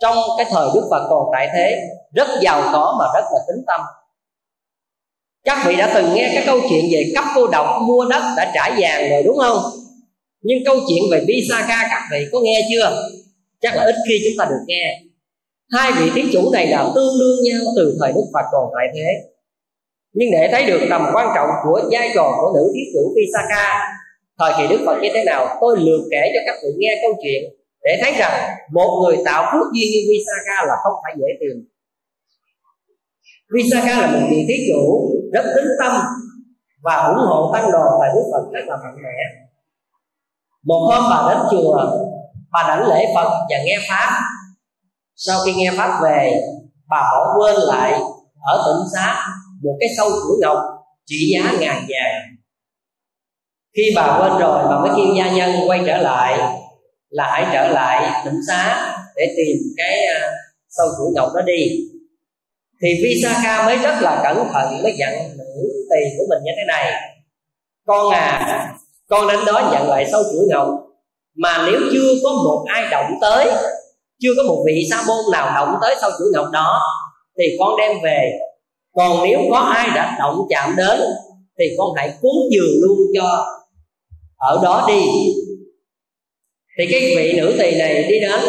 trong 0.00 0.16
cái 0.36 0.46
thời 0.50 0.68
Đức 0.74 0.86
Phật 0.90 1.06
còn 1.10 1.26
tại 1.32 1.48
thế, 1.54 1.80
rất 2.14 2.28
giàu 2.42 2.70
có 2.72 2.96
mà 2.98 3.04
rất 3.14 3.24
là 3.32 3.38
tính 3.48 3.64
tâm. 3.66 3.80
Các 5.44 5.64
vị 5.66 5.76
đã 5.76 5.90
từng 5.94 6.14
nghe 6.14 6.30
cái 6.34 6.42
câu 6.46 6.60
chuyện 6.70 6.84
về 6.92 7.12
cấp 7.14 7.24
cô 7.34 7.46
độc 7.46 7.82
mua 7.82 8.04
đất 8.04 8.22
đã 8.36 8.52
trải 8.54 8.72
vàng 8.78 9.10
rồi 9.10 9.22
đúng 9.22 9.38
không? 9.38 9.58
Nhưng 10.42 10.58
câu 10.64 10.76
chuyện 10.88 11.02
về 11.10 11.24
Visakha 11.28 11.88
các 11.90 12.02
vị 12.12 12.26
có 12.32 12.40
nghe 12.40 12.60
chưa? 12.70 13.08
Chắc 13.60 13.76
là 13.76 13.84
ít 13.84 13.94
khi 14.08 14.20
chúng 14.24 14.38
ta 14.38 14.44
được 14.44 14.64
nghe. 14.66 15.00
Hai 15.70 15.92
vị 15.92 16.10
thí 16.14 16.32
chủ 16.32 16.50
này 16.50 16.66
là 16.66 16.90
tương 16.94 17.18
đương 17.20 17.38
nhau 17.44 17.60
từ 17.76 17.96
thời 18.00 18.12
Đức 18.12 18.24
Phật 18.34 18.44
còn 18.52 18.70
tại 18.74 18.86
thế 18.94 19.31
nhưng 20.12 20.28
để 20.32 20.48
thấy 20.52 20.66
được 20.66 20.80
tầm 20.90 21.02
quan 21.14 21.28
trọng 21.34 21.48
của 21.64 21.80
vai 21.92 22.10
trò 22.14 22.32
của 22.40 22.52
nữ 22.54 22.72
thí 22.74 22.80
chủ 22.94 23.14
Visakha 23.16 23.92
thời 24.38 24.52
kỳ 24.58 24.66
Đức 24.68 24.82
Phật 24.86 24.98
như 25.02 25.08
thế 25.14 25.24
nào, 25.24 25.56
tôi 25.60 25.76
lượt 25.78 26.02
kể 26.10 26.22
cho 26.34 26.40
các 26.46 26.56
vị 26.62 26.70
nghe 26.78 26.98
câu 27.02 27.12
chuyện 27.22 27.42
để 27.82 27.98
thấy 28.02 28.12
rằng 28.18 28.56
một 28.72 29.00
người 29.02 29.16
tạo 29.24 29.42
phước 29.52 29.66
duyên 29.72 29.88
như 29.92 30.00
Visakha 30.10 30.66
là 30.66 30.74
không 30.82 30.92
phải 31.02 31.12
dễ 31.16 31.26
tìm. 31.40 31.56
Visakha 33.54 34.00
là 34.00 34.20
một 34.20 34.26
vị 34.30 34.44
thí 34.48 34.54
chủ 34.68 35.10
rất 35.32 35.44
tính 35.56 35.70
tâm 35.80 35.92
và 36.82 36.96
ủng 36.96 37.26
hộ 37.26 37.50
tăng 37.52 37.72
đoàn 37.72 37.86
tại 38.00 38.10
Đức 38.14 38.22
Phật 38.32 38.52
rất 38.52 38.64
là 38.66 38.76
mạnh 38.76 38.96
mẽ. 39.04 39.18
Một 40.64 40.88
hôm 40.90 41.02
bà 41.10 41.34
đến 41.34 41.42
chùa, 41.50 41.76
bà 42.52 42.62
đảnh 42.68 42.88
lễ 42.88 43.12
Phật 43.14 43.28
và 43.50 43.56
nghe 43.64 43.78
pháp. 43.88 44.20
Sau 45.16 45.38
khi 45.44 45.54
nghe 45.54 45.70
pháp 45.76 46.00
về, 46.02 46.40
bà 46.88 47.02
bỏ 47.12 47.36
quên 47.38 47.54
lại 47.54 47.92
ở 48.42 48.62
tỉnh 48.66 48.88
xá 48.94 49.26
một 49.62 49.76
cái 49.80 49.88
sâu 49.96 50.10
cửa 50.10 50.34
ngọc 50.40 50.58
trị 51.06 51.32
giá 51.32 51.52
ngàn 51.60 51.76
vàng. 51.88 52.20
Khi 53.76 53.92
bà 53.96 54.18
quên 54.18 54.40
rồi 54.40 54.64
bà 54.70 54.80
mới 54.80 54.90
kêu 54.96 55.14
gia 55.18 55.32
nhân 55.32 55.50
quay 55.66 55.80
trở 55.86 55.96
lại, 55.96 56.38
là 57.10 57.30
hãy 57.32 57.46
trở 57.52 57.68
lại 57.68 58.24
tỉnh 58.24 58.40
xá 58.48 58.94
để 59.16 59.34
tìm 59.36 59.56
cái 59.76 60.04
à, 60.04 60.30
sâu 60.68 60.86
cửa 60.98 61.10
ngọc 61.14 61.28
đó 61.34 61.40
đi. 61.46 61.66
Thì 62.82 62.88
Visakha 63.02 63.66
mới 63.66 63.76
rất 63.76 63.94
là 64.00 64.20
cẩn 64.24 64.48
thận 64.52 64.82
mới 64.82 64.92
dặn 64.98 65.12
nữ 65.38 65.68
tỳ 65.90 66.16
của 66.18 66.24
mình 66.28 66.42
như 66.44 66.52
thế 66.56 66.64
này. 66.68 66.92
Con 67.86 68.12
à 68.12 68.68
con 69.08 69.28
đến 69.28 69.40
đó 69.46 69.70
nhận 69.72 69.88
lại 69.88 70.06
sâu 70.12 70.22
cửa 70.32 70.44
ngọc 70.48 70.68
mà 71.36 71.64
nếu 71.66 71.80
chưa 71.92 72.12
có 72.24 72.30
một 72.30 72.64
ai 72.68 72.88
động 72.90 73.12
tới, 73.20 73.50
chưa 74.22 74.30
có 74.36 74.42
một 74.42 74.62
vị 74.66 74.86
sa 74.90 75.02
môn 75.06 75.32
nào 75.32 75.52
động 75.54 75.78
tới 75.82 75.96
sâu 76.00 76.10
chuỗi 76.18 76.28
ngọc 76.32 76.46
đó, 76.52 76.80
thì 77.38 77.44
con 77.58 77.76
đem 77.78 77.96
về 78.02 78.30
còn 78.94 79.24
nếu 79.24 79.40
có 79.50 79.58
ai 79.58 79.88
đã 79.94 80.16
động 80.18 80.36
chạm 80.50 80.74
đến, 80.76 81.00
thì 81.58 81.64
con 81.78 81.88
hãy 81.96 82.12
cúng 82.20 82.36
dường 82.50 82.80
luôn 82.80 82.98
cho 83.14 83.46
ở 84.36 84.60
đó 84.62 84.84
đi. 84.88 85.02
Thì 86.78 86.84
cái 86.90 87.00
vị 87.16 87.32
nữ 87.36 87.54
tỳ 87.58 87.78
này 87.78 88.06
đi 88.08 88.20
đến, 88.20 88.40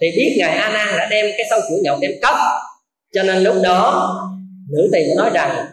thì 0.00 0.06
biết 0.16 0.36
ngài 0.38 0.56
a 0.56 0.72
nan 0.72 0.98
đã 0.98 1.08
đem 1.10 1.26
cái 1.36 1.46
sâu 1.50 1.60
chuỗi 1.68 1.80
nhậu 1.82 1.96
đem 2.00 2.10
cấp 2.22 2.34
cho 3.14 3.22
nên 3.22 3.42
lúc 3.42 3.54
đó, 3.62 4.12
nữ 4.70 4.88
tỳ 4.92 5.14
nói 5.16 5.30
rằng 5.34 5.66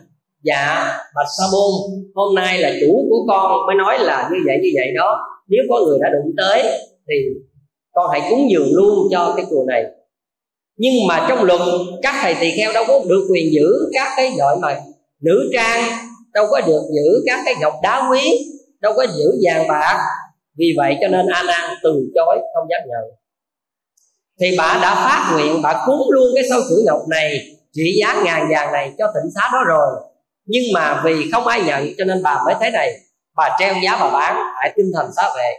dạ 0.43 0.85
bạch 1.15 1.27
sa 1.37 1.43
môn, 1.51 1.71
hôm 2.13 2.35
nay 2.35 2.59
là 2.59 2.73
chủ 2.81 3.07
của 3.09 3.25
con 3.27 3.51
mới 3.67 3.75
nói 3.75 3.99
là 3.99 4.29
như 4.31 4.37
vậy 4.45 4.57
như 4.61 4.69
vậy 4.75 4.87
đó. 4.95 5.19
Nếu 5.47 5.61
có 5.69 5.79
người 5.85 5.99
đã 6.01 6.09
đụng 6.09 6.31
tới, 6.37 6.63
thì 7.07 7.15
con 7.93 8.09
hãy 8.11 8.21
cúng 8.29 8.47
dường 8.51 8.73
luôn 8.73 9.07
cho 9.11 9.33
cái 9.37 9.45
chùa 9.49 9.63
này 9.67 9.83
nhưng 10.77 10.93
mà 11.07 11.25
trong 11.29 11.43
luật, 11.43 11.61
các 12.01 12.15
thầy 12.21 12.35
tỳ 12.41 12.51
kheo 12.57 12.73
đâu 12.73 12.85
có 12.87 12.99
được 13.09 13.27
quyền 13.31 13.53
giữ 13.53 13.67
các 13.93 14.13
cái 14.17 14.31
gọi 14.37 14.55
mà 14.61 14.81
nữ 15.21 15.49
trang, 15.53 15.83
đâu 16.33 16.45
có 16.51 16.61
được 16.61 16.81
giữ 16.95 17.23
các 17.25 17.39
cái 17.45 17.55
ngọc 17.61 17.73
đá 17.83 18.09
quý, 18.11 18.21
đâu 18.81 18.93
có 18.97 19.05
giữ 19.17 19.31
vàng 19.43 19.67
bạc. 19.67 19.99
Vì 20.57 20.73
vậy 20.77 20.97
cho 21.01 21.07
nên 21.07 21.25
a 21.27 21.43
nan 21.43 21.77
từ 21.83 22.11
chối, 22.15 22.39
không 22.53 22.67
dám 22.69 22.81
nhận. 22.87 23.17
Thì 24.39 24.55
bà 24.57 24.79
đã 24.81 24.95
phát 24.95 25.31
nguyện, 25.33 25.61
bà 25.61 25.83
cúng 25.85 26.01
luôn 26.09 26.27
cái 26.35 26.43
sâu 26.49 26.61
chuỗi 26.69 26.83
ngọc 26.85 27.01
này, 27.09 27.39
trị 27.73 27.95
giá 27.99 28.21
ngàn 28.25 28.47
vàng 28.51 28.71
này 28.71 28.93
cho 28.97 29.05
tỉnh 29.15 29.31
xá 29.35 29.49
đó 29.53 29.63
rồi. 29.67 30.01
Nhưng 30.45 30.63
mà 30.73 31.01
vì 31.05 31.31
không 31.31 31.47
ai 31.47 31.63
nhận, 31.63 31.87
cho 31.97 32.05
nên 32.05 32.23
bà 32.23 32.39
mới 32.45 32.55
thế 32.61 32.69
này. 32.69 32.93
Bà 33.35 33.49
treo 33.59 33.73
giá 33.83 33.97
bà 34.01 34.09
bán 34.09 34.35
tại 34.55 34.73
tinh 34.75 34.91
thần 34.95 35.05
xá 35.15 35.29
về 35.37 35.53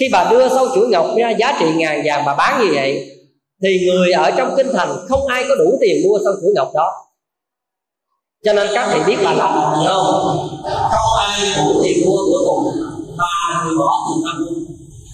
khi 0.00 0.08
bà 0.12 0.28
đưa 0.30 0.48
sâu 0.48 0.66
chuỗi 0.74 0.88
ngọc 0.88 1.06
ra 1.18 1.30
giá 1.30 1.56
trị 1.60 1.66
ngàn 1.76 2.02
vàng, 2.04 2.22
bà 2.26 2.34
bán 2.34 2.60
như 2.60 2.72
vậy 2.74 3.10
thì 3.62 3.70
người 3.86 4.12
ở 4.12 4.30
trong 4.36 4.54
kinh 4.56 4.70
thành 4.72 4.90
không 5.08 5.26
ai 5.26 5.44
có 5.48 5.54
đủ 5.54 5.78
tiền 5.80 5.96
mua 6.04 6.18
sân 6.24 6.34
chuỗi 6.42 6.52
ngọc 6.54 6.70
đó. 6.74 6.88
Cho 8.44 8.52
nên 8.52 8.68
các 8.74 8.88
thầy 8.90 9.00
biết 9.06 9.16
là 9.18 9.32
làm 9.32 9.52
không? 9.54 9.86
Không. 9.86 11.18
Ai 11.18 11.40
đủ 11.56 11.80
tiền 11.82 11.96
mua 12.06 12.16
cuối 12.16 12.42
cùng 12.46 12.64
mà 13.16 13.62
người 13.64 13.74
bỏ 13.78 13.90
tiền 14.06 14.18
mua. 14.38 14.54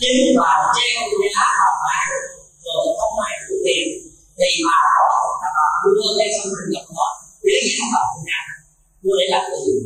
Chính 0.00 0.20
là 0.36 0.72
treo 0.76 1.08
giá 1.34 1.46
bà 1.60 1.70
bán 1.84 2.08
rồi 2.64 2.86
không 3.00 3.14
ai 3.26 3.32
đủ 3.48 3.54
tiền. 3.64 3.88
Thì 4.38 4.50
bà 4.66 4.78
bỏ 4.96 5.20
bà 5.42 5.50
mua 5.84 6.08
cái 6.18 6.28
sân 6.36 6.52
chuỗi 6.52 6.68
ngọc 6.72 6.86
đó 6.96 7.08
để 7.42 7.58
giá 7.68 7.84
bà 7.94 8.02
nhà, 8.26 8.42
mua 9.02 9.14
để 9.20 9.26
làm 9.34 9.44
gì 9.64 9.76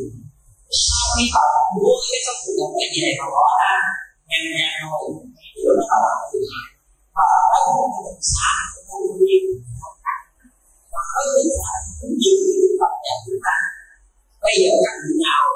sau 0.87 1.03
khi 1.13 1.23
họ 1.35 1.45
mua 1.75 1.95
cái 2.11 2.19
sân 2.25 2.35
chuỗi 2.43 2.55
ngọc 2.57 2.71
này 2.77 2.89
về 2.95 3.09
bỏ 3.33 3.45
ra 3.59 3.73
ngàn 4.29 4.43
nhà 4.55 4.69
rồi 4.83 5.03
rồi 5.63 5.73
nó 5.79 5.95
là 6.03 6.13
từ 6.31 6.39
và 7.17 7.27
có 7.51 7.59
một 7.75 7.87
cái 7.93 8.01
định 8.07 8.23
xã 8.33 8.51
của 8.73 8.83
công 8.89 9.07
viên 9.19 9.43
và 10.93 11.01
có 11.11 11.19
định 11.35 11.51
xã 11.57 11.71
cũng 11.99 12.13
nhiều 12.21 12.39
cái 12.47 12.71
phật 12.79 12.93
đẹp 13.03 13.17
chúng 13.25 13.41
ta 13.45 13.57
bây 14.43 14.55
giờ 14.61 14.71
các 14.85 14.95
vị 15.03 15.13
nào 15.25 15.47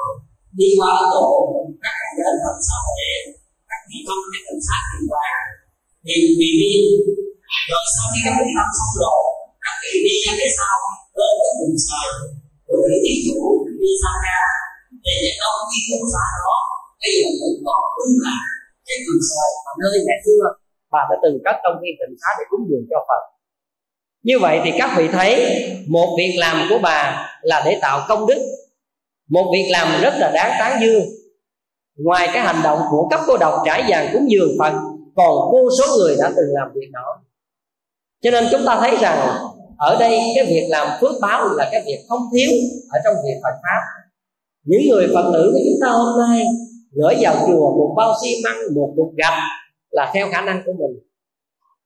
đi 0.58 0.68
qua 0.78 0.90
ấn 1.02 1.08
độ 1.14 1.28
các 1.84 1.94
cái 2.00 2.10
đến 2.18 2.36
phần 2.44 2.58
xã 2.68 2.76
hội 2.84 3.00
các 3.70 3.80
vị 3.88 3.98
trong 4.06 4.22
cái 4.32 4.40
cảnh 4.46 4.62
sát 4.66 4.80
liên 4.90 5.04
qua 5.12 5.28
thì 6.06 6.14
vì 6.38 6.50
đi 6.62 6.72
rồi 7.70 7.84
sau 7.94 8.06
khi 8.12 8.20
các 8.26 8.34
vị 8.38 8.48
làm 8.58 8.70
xong 8.76 8.92
rồi 9.02 9.20
các 9.64 9.74
vị 9.82 9.92
đi 10.06 10.14
ra 10.24 10.32
cái 10.40 10.50
sau 10.58 10.76
đến 11.18 11.32
cái 11.42 11.52
vùng 11.58 11.76
trời 11.86 12.10
của 12.66 12.78
vị 12.88 12.96
ví 13.04 13.14
chủ 13.24 13.38
đi 13.80 13.90
sang 14.02 14.18
ra 14.26 14.40
để 15.04 15.14
để 15.24 15.32
đâu 15.42 15.54
khi 15.70 15.80
vùng 15.90 16.06
xa 16.12 16.24
đó 16.44 16.58
bây 17.00 17.12
giờ 17.18 17.28
vẫn 17.40 17.54
còn 17.66 17.82
đúng 17.96 18.14
là 18.26 18.36
cái 18.86 18.96
vùng 19.04 19.20
trời 19.28 19.48
ở 19.70 19.72
nơi 19.82 19.96
ngày 20.06 20.20
xưa 20.24 20.42
bà 20.90 21.00
đã 21.10 21.16
từng 21.22 21.38
cất 21.44 21.56
trong 21.62 21.72
viên 21.82 21.94
tịnh 22.00 22.16
xá 22.20 22.28
để 22.38 22.44
cúng 22.50 22.60
dường 22.70 22.86
cho 22.90 22.98
phật. 23.08 23.22
Như 24.22 24.38
vậy 24.38 24.60
thì 24.64 24.72
các 24.78 24.94
vị 24.96 25.08
thấy 25.12 25.60
một 25.88 26.16
việc 26.18 26.36
làm 26.38 26.66
của 26.70 26.78
bà 26.82 27.28
là 27.42 27.62
để 27.66 27.78
tạo 27.82 28.00
công 28.08 28.26
đức. 28.26 28.42
Một 29.30 29.50
việc 29.52 29.68
làm 29.70 30.02
rất 30.02 30.14
là 30.18 30.30
đáng 30.34 30.56
tán 30.58 30.80
dương. 30.82 31.02
Ngoài 32.04 32.28
cái 32.34 32.42
hành 32.42 32.60
động 32.64 32.78
của 32.90 33.08
cấp 33.10 33.20
cô 33.26 33.36
độc 33.36 33.54
trải 33.66 33.84
vàng 33.88 34.08
cúng 34.12 34.30
dường 34.30 34.50
phật, 34.58 34.72
còn 35.16 35.52
vô 35.52 35.68
số 35.78 35.96
người 35.98 36.16
đã 36.18 36.28
từng 36.36 36.48
làm 36.52 36.68
việc 36.74 36.88
đó. 36.92 37.22
Cho 38.22 38.30
nên 38.30 38.44
chúng 38.50 38.60
ta 38.66 38.76
thấy 38.80 38.96
rằng, 39.00 39.36
ở 39.78 39.96
đây 40.00 40.20
cái 40.34 40.44
việc 40.44 40.66
làm 40.68 40.88
phước 41.00 41.12
báo 41.22 41.48
là 41.48 41.68
cái 41.72 41.82
việc 41.86 41.98
không 42.08 42.20
thiếu 42.32 42.50
ở 42.90 42.98
trong 43.04 43.14
việc 43.24 43.40
Phật 43.42 43.56
pháp. 43.62 43.80
Những 44.64 44.80
người 44.90 45.08
Phật 45.14 45.30
tử 45.32 45.50
của 45.52 45.60
chúng 45.64 45.78
ta 45.82 45.88
hôm 45.88 46.20
nay 46.20 46.44
gửi 46.92 47.14
vào 47.20 47.34
chùa 47.46 47.76
một 47.78 47.94
bao 47.96 48.14
xi 48.22 48.28
măng, 48.44 48.74
một 48.74 48.92
cục 48.96 49.14
gạch 49.16 49.38
là 49.90 50.10
theo 50.14 50.28
khả 50.32 50.40
năng 50.40 50.62
của 50.66 50.72
mình. 50.72 51.02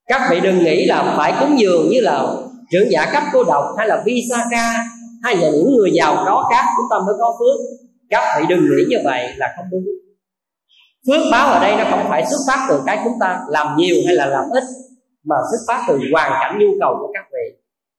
Các 0.06 0.28
vị 0.30 0.40
đừng 0.40 0.64
nghĩ 0.64 0.84
là 0.86 1.14
phải 1.16 1.34
cúng 1.40 1.58
dường 1.58 1.88
như 1.88 2.00
là 2.00 2.26
trưởng 2.70 2.90
giả 2.90 3.10
cấp 3.12 3.22
cô 3.32 3.44
độc 3.44 3.64
hay 3.78 3.88
là 3.88 4.02
visaka 4.06 4.84
hay 5.22 5.36
là 5.36 5.50
những 5.50 5.76
người 5.76 5.90
giàu 5.92 6.22
có 6.26 6.48
khác, 6.50 6.64
chúng 6.76 6.86
ta 6.90 6.96
mới 7.06 7.14
có 7.18 7.36
phước. 7.38 7.60
Các 8.10 8.40
vị 8.40 8.46
đừng 8.48 8.60
nghĩ 8.60 8.84
như 8.88 8.96
vậy 9.04 9.28
là 9.36 9.54
không 9.56 9.66
đúng. 9.70 9.84
Phước 11.06 11.22
báo 11.32 11.52
ở 11.52 11.60
đây 11.60 11.76
nó 11.76 11.84
không 11.90 12.06
phải 12.08 12.26
xuất 12.26 12.38
phát 12.48 12.66
từ 12.68 12.80
cái 12.86 12.98
chúng 13.04 13.12
ta 13.20 13.40
làm 13.48 13.76
nhiều 13.76 13.96
hay 14.06 14.14
là 14.14 14.26
làm 14.26 14.44
ít, 14.52 14.64
mà 15.24 15.36
xuất 15.50 15.58
phát 15.68 15.84
từ 15.88 15.98
hoàn 16.12 16.32
cảnh 16.40 16.58
nhu 16.58 16.66
cầu 16.80 16.96
của 17.00 17.10
các 17.14 17.24
vị. 17.32 17.58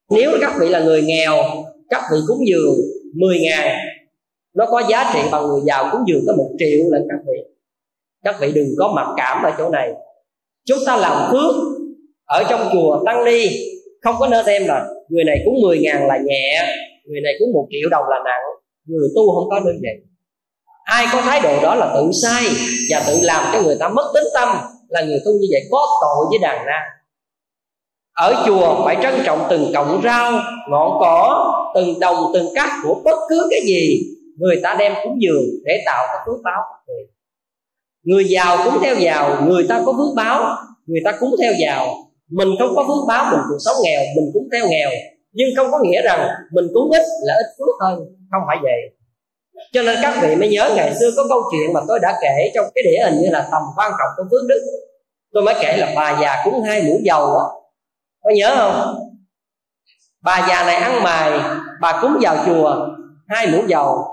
Nếu 0.10 0.32
các 0.41 0.53
vị 0.60 0.70
là 0.70 0.80
người 0.80 1.01
nghèo, 1.01 1.36
các 1.89 2.03
vị 2.12 2.18
cúng 2.28 2.39
dường 2.47 2.76
10 3.16 3.39
ngàn, 3.39 3.78
nó 4.56 4.66
có 4.66 4.84
giá 4.89 5.12
trị 5.14 5.20
bằng 5.32 5.47
người 5.47 5.62
giàu 5.66 5.89
cúng 5.91 6.01
dường 6.08 6.22
tới 6.28 6.36
một 6.36 6.49
triệu 6.60 6.80
lần 6.91 7.01
các 7.10 7.20
vị 7.28 7.45
các 8.26 8.36
vị 8.39 8.51
đừng 8.55 8.67
có 8.78 8.93
mặc 8.95 9.07
cảm 9.17 9.43
ở 9.43 9.51
chỗ 9.57 9.69
này. 9.69 9.93
Chúng 10.65 10.80
ta 10.86 10.97
làm 10.97 11.32
phước 11.32 11.55
ở 12.26 12.43
trong 12.49 12.69
chùa 12.73 13.03
tăng 13.05 13.26
ni, 13.26 13.47
không 14.01 14.15
có 14.19 14.28
nên 14.28 14.45
xem 14.45 14.65
là 14.65 14.86
người 15.09 15.23
này 15.23 15.38
cúng 15.45 15.61
10 15.61 15.80
ngàn 15.80 16.07
là 16.07 16.17
nhẹ, 16.17 16.67
người 17.05 17.21
này 17.21 17.34
cúng 17.39 17.49
một 17.53 17.67
triệu 17.71 17.89
đồng 17.89 18.03
là 18.09 18.17
nặng, 18.26 18.41
người 18.86 19.09
tu 19.15 19.36
không 19.36 19.49
có 19.49 19.59
đơn 19.59 19.76
giản. 19.84 19.95
Ai 20.84 21.07
có 21.13 21.21
thái 21.21 21.41
độ 21.41 21.61
đó 21.63 21.76
là 21.76 21.91
tự 21.95 22.11
sai 22.23 22.43
và 22.91 23.03
tự 23.07 23.19
làm 23.23 23.43
cho 23.53 23.61
người 23.61 23.78
ta 23.80 23.89
mất 23.89 24.11
tính 24.13 24.28
tâm, 24.34 24.57
là 24.89 25.01
người 25.01 25.19
tu 25.26 25.32
như 25.32 25.47
vậy 25.51 25.61
có 25.71 25.88
tội 26.01 26.26
với 26.30 26.39
đàn 26.41 26.65
na. 26.65 26.82
Ở 28.13 28.43
chùa 28.45 28.86
phải 28.86 28.97
trân 29.03 29.13
trọng 29.26 29.47
từng 29.49 29.71
cọng 29.73 30.01
rau, 30.03 30.32
ngọn 30.69 30.97
cỏ, 30.99 31.51
từng 31.76 31.99
đồng, 31.99 32.32
từng 32.34 32.47
cắt 32.55 32.69
của 32.84 33.01
bất 33.05 33.19
cứ 33.30 33.47
cái 33.51 33.59
gì 33.65 33.99
người 34.38 34.59
ta 34.63 34.76
đem 34.80 34.93
cúng 35.03 35.17
dường 35.21 35.43
để 35.65 35.84
tạo 35.86 36.05
cái 36.07 36.17
phước 36.26 36.41
báo 36.43 36.61
về 36.88 37.14
người 38.06 38.26
giàu 38.30 38.58
cũng 38.66 38.84
theo 38.84 38.95
giàu, 38.95 39.41
người 39.47 39.66
ta 39.70 39.82
có 39.86 39.93
phước 39.93 40.16
báo, 40.16 40.58
người 40.86 41.01
ta 41.06 41.12
cũng 41.20 41.36
theo 41.41 41.53
giàu. 41.60 41.88
Mình 42.30 42.47
không 42.60 42.76
có 42.76 42.84
phước 42.88 43.08
báo, 43.08 43.32
mình 43.32 43.41
cuộc 43.49 43.58
sống 43.66 43.76
nghèo, 43.84 44.01
mình 44.16 44.30
cũng 44.34 44.47
theo 44.51 44.68
nghèo. 44.70 44.89
Nhưng 45.32 45.49
không 45.56 45.72
có 45.72 45.80
nghĩa 45.84 46.01
rằng 46.01 46.28
mình 46.51 46.66
cũng 46.74 46.91
ít 46.91 47.03
là 47.22 47.34
ít 47.34 47.45
phước 47.60 47.76
hơn 47.82 47.99
không 48.32 48.41
phải 48.47 48.58
vậy. 48.64 48.82
Cho 49.74 49.82
nên 49.82 49.97
các 50.01 50.20
vị 50.22 50.36
mới 50.36 50.49
nhớ 50.49 50.74
ngày 50.76 50.93
xưa 50.99 51.12
có 51.18 51.26
câu 51.30 51.41
chuyện 51.51 51.74
mà 51.74 51.80
tôi 51.88 51.99
đã 52.01 52.20
kể 52.22 52.51
trong 52.56 52.66
cái 52.76 52.84
đĩa 52.84 53.06
hình 53.06 53.22
như 53.22 53.30
là 53.32 53.47
tầm 53.51 53.62
quan 53.78 53.91
trọng 53.91 54.10
của 54.18 54.24
phước 54.32 54.41
đức. 54.49 54.62
Tôi 55.34 55.43
mới 55.43 55.56
kể 55.62 55.78
là 55.78 55.93
bà 55.95 56.20
già 56.22 56.41
cúng 56.43 56.64
hai 56.64 56.84
muỗng 56.84 57.06
dầu 57.06 57.38
á. 57.38 57.45
Có 58.24 58.30
nhớ 58.36 58.56
không? 58.58 58.95
Bà 60.24 60.45
già 60.49 60.64
này 60.66 60.76
ăn 60.76 61.03
mài, 61.03 61.39
bà 61.82 61.99
cúng 62.01 62.18
vào 62.22 62.38
chùa, 62.45 62.88
hai 63.28 63.47
muỗng 63.47 63.70
dầu. 63.70 64.06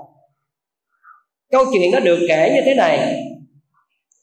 Câu 1.52 1.64
chuyện 1.72 1.90
nó 1.92 2.00
được 2.00 2.18
kể 2.28 2.52
như 2.54 2.60
thế 2.64 2.74
này 2.74 3.22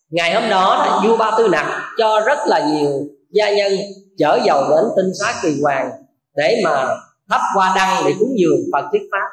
ngày 0.10 0.34
hôm 0.34 0.50
đó 0.50 1.00
vua 1.06 1.18
ba 1.18 1.32
tư 1.38 1.48
nặc 1.52 1.66
cho 1.98 2.20
rất 2.20 2.40
là 2.46 2.68
nhiều 2.68 2.90
gia 3.32 3.50
nhân 3.52 3.72
chở 4.18 4.40
dầu 4.46 4.64
đến 4.70 4.86
tinh 4.96 5.12
xá 5.20 5.34
kỳ 5.44 5.62
hoàng 5.62 5.90
để 6.36 6.62
mà 6.64 6.88
thắp 7.30 7.42
hoa 7.56 7.74
đăng 7.76 8.04
để 8.06 8.14
cúng 8.20 8.34
dường 8.38 8.60
phật 8.74 8.86
thuyết 8.92 9.02
pháp. 9.12 9.28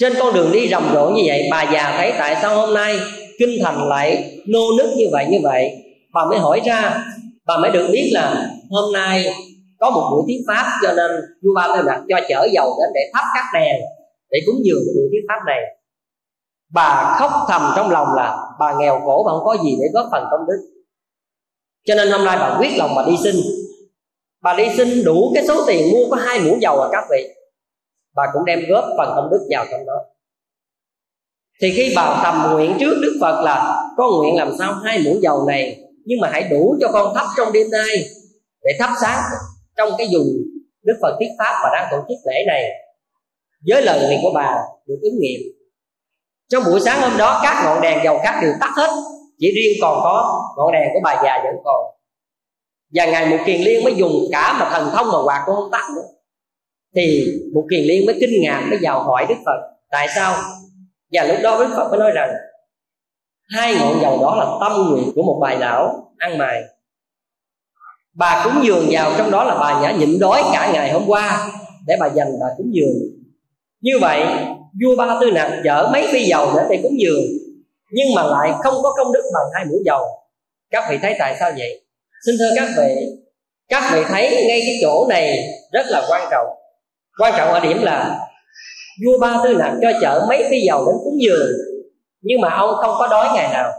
Trên 0.00 0.12
con 0.18 0.34
đường 0.34 0.52
đi 0.52 0.68
rầm 0.68 0.90
rộ 0.94 1.08
như 1.08 1.22
vậy, 1.26 1.48
bà 1.50 1.62
già 1.72 1.94
thấy 1.98 2.12
tại 2.18 2.36
sao 2.42 2.56
hôm 2.56 2.74
nay 2.74 2.98
kinh 3.38 3.58
thành 3.62 3.88
lại 3.88 4.38
nô 4.46 4.60
nức 4.78 4.86
như 4.96 5.04
vậy 5.12 5.26
như 5.30 5.38
vậy? 5.42 5.70
Bà 6.12 6.24
mới 6.24 6.38
hỏi 6.38 6.60
ra, 6.66 7.04
bà 7.46 7.56
mới 7.56 7.70
được 7.70 7.88
biết 7.92 8.10
là 8.12 8.48
hôm 8.70 8.92
nay 8.92 9.24
có 9.80 9.90
một 9.90 10.08
buổi 10.10 10.22
thuyết 10.26 10.40
pháp 10.48 10.78
cho 10.82 10.92
nên 10.92 11.10
vua 11.42 11.54
ba 11.56 11.68
tư 11.76 11.82
nặc 11.86 12.00
cho 12.08 12.20
chở 12.28 12.46
dầu 12.52 12.76
đến 12.80 12.90
để 12.94 13.00
thắp 13.14 13.24
các 13.34 13.44
đèn, 13.54 13.80
để 14.30 14.38
cúng 14.46 14.56
dường 14.64 14.82
buổi 14.96 15.08
thuyết 15.10 15.24
pháp 15.28 15.40
này 15.46 15.60
bà 16.74 17.16
khóc 17.18 17.32
thầm 17.48 17.72
trong 17.76 17.90
lòng 17.90 18.14
là 18.16 18.36
bà 18.58 18.74
nghèo 18.78 19.00
khổ 19.04 19.22
và 19.26 19.32
không 19.32 19.44
có 19.44 19.56
gì 19.64 19.76
để 19.80 19.86
góp 19.92 20.06
phần 20.12 20.24
công 20.30 20.46
đức. 20.46 20.84
Cho 21.86 21.94
nên 21.94 22.10
hôm 22.10 22.24
nay 22.24 22.36
bà 22.40 22.56
quyết 22.58 22.70
lòng 22.76 22.90
bà 22.96 23.04
đi 23.06 23.12
xin. 23.24 23.34
Bà 24.42 24.54
đi 24.54 24.64
xin 24.76 25.04
đủ 25.04 25.32
cái 25.34 25.46
số 25.48 25.64
tiền 25.66 25.92
mua 25.92 26.10
có 26.10 26.16
hai 26.16 26.40
muỗng 26.40 26.62
dầu 26.62 26.80
à 26.80 26.88
các 26.92 27.04
vị. 27.10 27.28
Bà 28.14 28.22
cũng 28.32 28.44
đem 28.44 28.60
góp 28.68 28.84
phần 28.98 29.12
công 29.16 29.30
đức 29.30 29.46
vào 29.50 29.64
trong 29.70 29.86
đó. 29.86 29.92
Thì 31.60 31.72
khi 31.76 31.92
bà 31.96 32.20
thầm 32.22 32.52
nguyện 32.52 32.76
trước 32.80 32.94
đức 33.02 33.18
phật 33.20 33.42
là, 33.42 33.84
con 33.96 34.10
nguyện 34.18 34.36
làm 34.36 34.52
sao 34.58 34.72
hai 34.72 34.98
muỗng 35.04 35.22
dầu 35.22 35.46
này, 35.46 35.80
nhưng 36.04 36.20
mà 36.20 36.28
hãy 36.32 36.42
đủ 36.42 36.76
cho 36.80 36.88
con 36.92 37.14
thắp 37.14 37.26
trong 37.36 37.52
đêm 37.52 37.70
nay, 37.70 38.04
để 38.62 38.70
thắp 38.78 38.90
sáng 39.00 39.22
trong 39.76 39.90
cái 39.98 40.08
dùng 40.08 40.26
đức 40.82 40.94
phật 41.02 41.16
thuyết 41.18 41.28
pháp 41.38 41.60
và 41.62 41.70
đang 41.72 41.88
tổ 41.90 41.96
chức 42.08 42.18
lễ 42.26 42.44
này. 42.46 42.62
Với 43.68 43.82
lời 43.82 44.06
nguyện 44.06 44.18
của 44.22 44.32
bà 44.34 44.56
được 44.86 44.98
ứng 45.02 45.18
nghiệm 45.20 45.40
trong 46.54 46.64
buổi 46.64 46.80
sáng 46.80 47.00
hôm 47.00 47.16
đó, 47.16 47.40
các 47.42 47.62
ngọn 47.64 47.80
đèn 47.80 48.04
dầu 48.04 48.18
khác 48.22 48.38
đều 48.42 48.52
tắt 48.60 48.70
hết. 48.76 48.90
Chỉ 49.38 49.52
riêng 49.56 49.78
còn 49.82 50.00
có 50.02 50.42
ngọn 50.56 50.72
đèn 50.72 50.88
của 50.94 51.00
bà 51.02 51.14
già 51.24 51.40
vẫn 51.44 51.54
còn. 51.64 51.84
Và 52.94 53.06
ngài 53.06 53.26
một 53.26 53.36
kiền 53.46 53.60
liên 53.60 53.84
mới 53.84 53.94
dùng 53.94 54.12
cả 54.32 54.56
mà 54.60 54.70
thần 54.70 54.90
thông 54.92 55.06
mà 55.12 55.18
quạt 55.24 55.42
cũng 55.46 55.56
không 55.56 55.70
tắt 55.70 55.82
nữa. 55.96 56.02
Thì 56.96 57.32
một 57.54 57.64
kiền 57.70 57.84
liên 57.84 58.06
mới 58.06 58.16
kinh 58.20 58.42
ngạc, 58.42 58.66
mới 58.70 58.78
vào 58.82 59.02
hỏi 59.02 59.26
đức 59.28 59.34
phật, 59.46 59.60
tại 59.90 60.08
sao? 60.14 60.36
Và 61.12 61.24
lúc 61.24 61.36
đó 61.42 61.58
đức 61.58 61.74
phật 61.76 61.88
mới 61.90 61.98
nói 61.98 62.10
rằng, 62.14 62.30
hai 63.48 63.74
ngọn 63.74 64.00
dầu 64.02 64.18
đó 64.22 64.36
là 64.36 64.46
tâm 64.60 64.90
nguyện 64.90 65.12
của 65.14 65.22
một 65.22 65.38
bài 65.42 65.56
lão 65.58 66.12
ăn 66.18 66.38
mài 66.38 66.62
bà 68.14 68.44
cúng 68.44 68.64
dường 68.64 68.86
vào 68.90 69.12
trong 69.18 69.30
đó 69.30 69.44
là 69.44 69.58
bà 69.60 69.80
nhã 69.80 69.90
nhịn 69.90 70.18
đói 70.18 70.42
cả 70.52 70.70
ngày 70.72 70.92
hôm 70.92 71.02
qua 71.06 71.48
để 71.86 71.96
bà 72.00 72.06
dành 72.06 72.28
bà 72.40 72.46
cúng 72.56 72.70
dường. 72.72 72.96
Như 73.80 73.98
vậy 74.00 74.26
vua 74.82 74.96
ba 74.96 75.18
tư 75.20 75.30
nặc 75.30 75.52
chở 75.64 75.88
mấy 75.92 76.08
phi 76.12 76.24
dầu 76.24 76.52
để 76.56 76.62
để 76.70 76.80
cúng 76.82 76.96
dường, 77.00 77.24
nhưng 77.90 78.14
mà 78.14 78.22
lại 78.22 78.52
không 78.62 78.74
có 78.82 78.92
công 78.96 79.12
đức 79.12 79.22
bằng 79.34 79.46
hai 79.54 79.64
mũi 79.64 79.78
dầu. 79.86 80.06
Các 80.70 80.84
vị 80.90 80.98
thấy 81.02 81.16
tại 81.18 81.36
sao 81.40 81.52
vậy? 81.58 81.84
Xin 82.26 82.34
thưa 82.38 82.50
các 82.56 82.68
vị 82.76 82.94
các 83.68 83.90
vị 83.92 84.02
thấy 84.08 84.44
ngay 84.48 84.60
cái 84.66 84.78
chỗ 84.82 85.06
này 85.08 85.38
rất 85.72 85.86
là 85.88 86.06
quan 86.08 86.28
trọng. 86.30 86.46
Quan 87.18 87.34
trọng 87.36 87.48
ở 87.48 87.60
điểm 87.60 87.82
là, 87.82 88.18
vua 89.06 89.18
ba 89.18 89.40
tư 89.44 89.54
nặc 89.54 89.72
cho 89.82 89.92
chở 90.00 90.26
mấy 90.28 90.44
phi 90.50 90.60
dầu 90.60 90.86
đến 90.86 90.96
cúng 91.04 91.18
dường, 91.20 91.48
nhưng 92.22 92.40
mà 92.40 92.48
ông 92.54 92.70
không 92.82 92.94
có 92.98 93.08
đói 93.08 93.28
ngày 93.34 93.48
nào. 93.52 93.72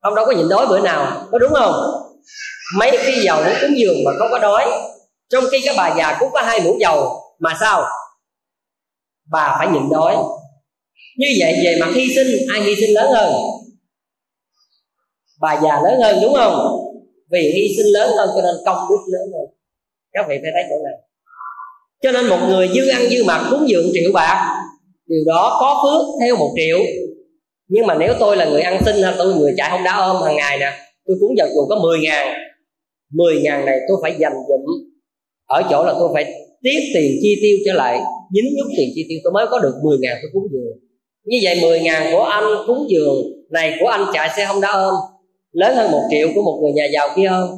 Ông 0.00 0.14
đâu 0.14 0.26
có 0.26 0.32
nhịn 0.32 0.48
đói 0.48 0.66
bữa 0.66 0.78
nào, 0.78 1.26
có 1.32 1.38
đúng 1.38 1.52
không? 1.52 1.74
Mấy 2.78 2.98
phi 2.98 3.20
dầu 3.20 3.44
đến 3.44 3.56
cúng 3.60 3.78
dường 3.78 3.96
mà 4.04 4.12
không 4.18 4.28
có 4.30 4.38
đói, 4.38 4.64
trong 5.32 5.44
khi 5.50 5.58
cái 5.64 5.74
bà 5.78 5.94
già 5.98 6.16
cũng 6.20 6.30
có 6.32 6.42
hai 6.42 6.60
muỗng 6.60 6.80
dầu, 6.80 7.22
mà 7.38 7.54
sao? 7.60 7.84
Bà 9.30 9.56
phải 9.58 9.68
nhịn 9.68 9.90
đói. 9.90 10.16
Như 11.16 11.26
vậy 11.40 11.60
về 11.64 11.76
mặt 11.80 11.88
hy 11.94 12.14
sinh, 12.14 12.46
ai 12.52 12.60
hy 12.60 12.74
sinh 12.76 12.94
lớn 12.94 13.10
hơn? 13.12 13.32
Bà 15.40 15.60
già 15.62 15.82
lớn 15.82 16.00
hơn 16.00 16.18
đúng 16.22 16.34
không? 16.34 16.54
Vì 17.30 17.52
hy 17.54 17.76
sinh 17.76 17.92
lớn 17.92 18.10
hơn 18.16 18.28
cho 18.34 18.42
nên 18.42 18.54
công 18.66 18.88
đức 18.90 18.98
lớn 19.06 19.28
hơn. 19.34 19.56
Các 20.12 20.26
vị 20.28 20.38
phải 20.42 20.50
thấy 20.54 20.62
chỗ 20.70 20.76
này. 20.84 20.94
Cho 22.02 22.12
nên 22.12 22.26
một 22.26 22.46
người 22.48 22.68
dư 22.74 22.88
ăn 22.88 23.02
dư 23.10 23.24
mặc 23.24 23.46
cúng 23.50 23.68
dường 23.68 23.90
triệu 23.92 24.10
bạc, 24.14 24.62
điều 25.06 25.24
đó 25.26 25.56
có 25.60 25.82
phước 25.82 26.20
theo 26.20 26.36
một 26.36 26.52
triệu. 26.56 26.78
Nhưng 27.68 27.86
mà 27.86 27.94
nếu 27.94 28.14
tôi 28.20 28.36
là 28.36 28.44
người 28.44 28.60
ăn 28.60 28.82
xin 28.84 29.02
hay 29.02 29.14
tôi 29.18 29.34
người 29.34 29.54
chạy 29.56 29.70
không 29.70 29.84
đá 29.84 29.96
ôm 29.96 30.22
hàng 30.22 30.36
ngày 30.36 30.58
nè, 30.58 30.72
tôi 31.06 31.16
cúng 31.20 31.34
vào 31.38 31.48
dù 31.54 31.66
có 31.68 31.76
10 31.76 31.98
ngàn 32.00 32.46
10 33.10 33.40
ngàn 33.42 33.64
này 33.66 33.78
tôi 33.88 33.98
phải 34.02 34.16
dành 34.18 34.34
dụm. 34.48 34.60
Ở 35.46 35.62
chỗ 35.70 35.84
là 35.84 35.94
tôi 35.98 36.10
phải 36.14 36.24
tiếp 36.62 36.80
tiền 36.94 37.18
chi 37.22 37.38
tiêu 37.42 37.58
trở 37.66 37.72
lại 37.72 38.00
dính 38.34 38.54
nhúc 38.56 38.66
tiền 38.76 38.88
chi 38.94 39.06
tiêu 39.08 39.18
tôi 39.24 39.32
mới 39.32 39.46
có 39.50 39.58
được 39.58 39.74
10 39.82 39.98
ngàn 39.98 40.16
tôi 40.22 40.30
cúng 40.32 40.48
dường. 40.52 40.78
Như 41.24 41.38
vậy 41.42 41.58
10 41.62 41.80
ngàn 41.80 42.12
của 42.12 42.22
anh 42.22 42.44
cúng 42.66 42.86
dường, 42.88 43.16
này 43.50 43.76
của 43.80 43.86
anh 43.86 44.04
chạy 44.12 44.30
xe 44.36 44.46
không 44.46 44.60
đã 44.60 44.68
ôm, 44.72 44.94
lớn 45.52 45.76
hơn 45.76 45.90
một 45.90 46.02
triệu 46.10 46.28
của 46.34 46.42
một 46.42 46.58
người 46.62 46.72
nhà 46.72 46.86
giàu 46.92 47.08
kia 47.16 47.28
hơn 47.28 47.50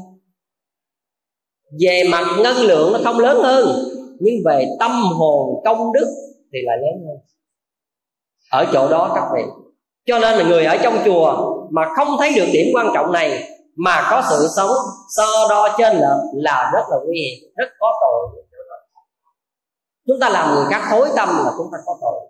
về 1.80 2.02
mặt 2.10 2.24
ngân 2.38 2.56
lượng 2.56 2.92
nó 2.92 2.98
không 3.04 3.18
lớn 3.18 3.38
hơn, 3.42 3.68
nhưng 4.20 4.34
về 4.44 4.66
tâm 4.80 4.90
hồn 4.90 5.62
công 5.64 5.92
đức 5.92 6.06
thì 6.52 6.58
lại 6.64 6.76
lớn 6.80 7.06
hơn. 7.06 7.16
Ở 8.50 8.66
chỗ 8.72 8.88
đó 8.88 9.12
các 9.14 9.24
vị. 9.34 9.42
Cho 10.06 10.18
nên 10.18 10.38
là 10.38 10.44
người 10.44 10.64
ở 10.64 10.76
trong 10.82 10.98
chùa 11.04 11.56
mà 11.70 11.82
không 11.96 12.08
thấy 12.18 12.32
được 12.36 12.46
điểm 12.52 12.66
quan 12.74 12.86
trọng 12.94 13.12
này, 13.12 13.48
mà 13.76 14.08
có 14.10 14.22
sự 14.30 14.46
sống 14.56 14.70
so 15.16 15.48
đo 15.48 15.76
trên 15.78 15.96
lệch 15.96 16.20
là 16.32 16.70
rất 16.74 16.82
là 16.90 16.96
nguy 17.06 17.20
hiểm, 17.20 17.50
rất 17.56 17.68
có 17.78 17.92
tội 18.00 18.42
chúng 20.08 20.20
ta 20.20 20.28
làm 20.28 20.54
người 20.54 20.64
khác 20.70 20.88
thối 20.90 21.08
tâm 21.16 21.28
là 21.28 21.50
chúng 21.58 21.66
ta 21.72 21.78
có 21.86 21.98
tội. 22.00 22.28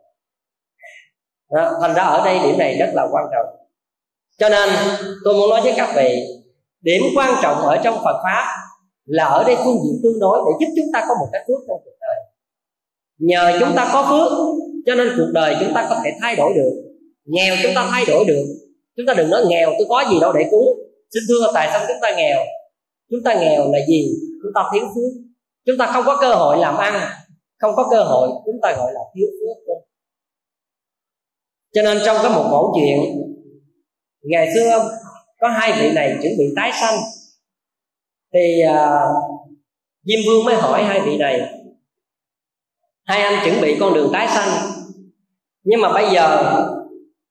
Đó, 1.51 1.79
thành 1.81 1.95
ra 1.95 2.03
ở 2.03 2.25
đây 2.25 2.39
điểm 2.39 2.59
này 2.59 2.77
rất 2.79 2.91
là 2.95 3.07
quan 3.13 3.25
trọng. 3.33 3.57
Cho 4.39 4.49
nên 4.49 4.69
tôi 5.25 5.35
muốn 5.35 5.51
nói 5.51 5.61
với 5.61 5.75
các 5.77 5.93
vị 5.97 6.21
điểm 6.81 7.03
quan 7.17 7.35
trọng 7.43 7.57
ở 7.57 7.81
trong 7.85 7.95
Phật 8.05 8.21
pháp 8.25 8.45
là 9.05 9.25
ở 9.25 9.45
đây 9.45 9.57
phương 9.57 9.79
diện 9.85 10.01
tương 10.03 10.21
đối 10.21 10.39
để 10.39 10.67
giúp 10.67 10.73
chúng 10.77 10.93
ta 10.93 11.05
có 11.09 11.15
một 11.15 11.29
cái 11.33 11.45
phước 11.49 11.59
trong 11.69 11.81
cuộc 11.85 11.97
đời. 12.01 12.17
Nhờ 13.19 13.59
chúng 13.61 13.77
ta 13.77 13.91
có 13.93 14.07
phước 14.11 14.33
cho 14.87 14.95
nên 14.95 15.09
cuộc 15.17 15.31
đời 15.33 15.57
chúng 15.61 15.75
ta 15.75 15.87
có 15.91 16.01
thể 16.05 16.11
thay 16.21 16.37
đổi 16.37 16.53
được. 16.57 16.73
Nghèo 17.25 17.57
chúng 17.63 17.73
ta 17.75 17.89
thay 17.91 18.05
đổi 18.09 18.25
được. 18.25 18.45
Chúng 18.97 19.07
ta 19.07 19.15
đừng 19.15 19.31
nói 19.31 19.45
nghèo 19.49 19.73
tôi 19.79 19.87
có 19.89 20.05
gì 20.11 20.21
đâu 20.21 20.33
để 20.33 20.45
cúng. 20.51 20.69
Xin 21.15 21.23
thưa 21.29 21.51
tại 21.55 21.69
sao 21.73 21.85
chúng 21.89 21.97
ta 22.03 22.17
nghèo? 22.17 22.39
Chúng 23.11 23.21
ta 23.25 23.35
nghèo 23.35 23.73
là 23.73 23.79
gì? 23.89 24.09
Chúng 24.43 24.53
ta 24.55 24.63
thiếu 24.73 24.83
phước. 24.95 25.23
Chúng 25.67 25.79
ta 25.79 25.87
không 25.93 26.05
có 26.07 26.19
cơ 26.21 26.35
hội 26.35 26.59
làm 26.59 26.77
ăn 26.77 27.01
không 27.59 27.77
có 27.77 27.89
cơ 27.91 28.05
hội 28.05 28.29
chúng 28.47 28.57
ta 28.63 28.75
gọi 28.77 28.93
là 28.93 29.01
thiếu 29.15 29.29
phước 29.41 29.79
cho 31.75 31.83
nên 31.83 31.99
trong 32.05 32.17
có 32.23 32.29
một 32.29 32.49
mẫu 32.51 32.73
chuyện 32.77 32.99
ngày 34.23 34.49
xưa 34.55 34.91
có 35.41 35.49
hai 35.49 35.73
vị 35.81 35.93
này 35.95 36.19
chuẩn 36.23 36.33
bị 36.39 36.45
tái 36.57 36.73
sanh. 36.81 37.01
Thì 38.35 38.63
uh, 38.67 39.15
diêm 40.03 40.19
vương 40.27 40.45
mới 40.45 40.55
hỏi 40.55 40.85
hai 40.85 41.01
vị 41.01 41.17
này 41.17 41.41
hai 43.05 43.23
anh 43.23 43.45
chuẩn 43.45 43.61
bị 43.61 43.77
con 43.81 43.95
đường 43.95 44.11
tái 44.13 44.29
sanh 44.29 44.49
nhưng 45.63 45.81
mà 45.81 45.93
bây 45.93 46.11
giờ 46.15 46.57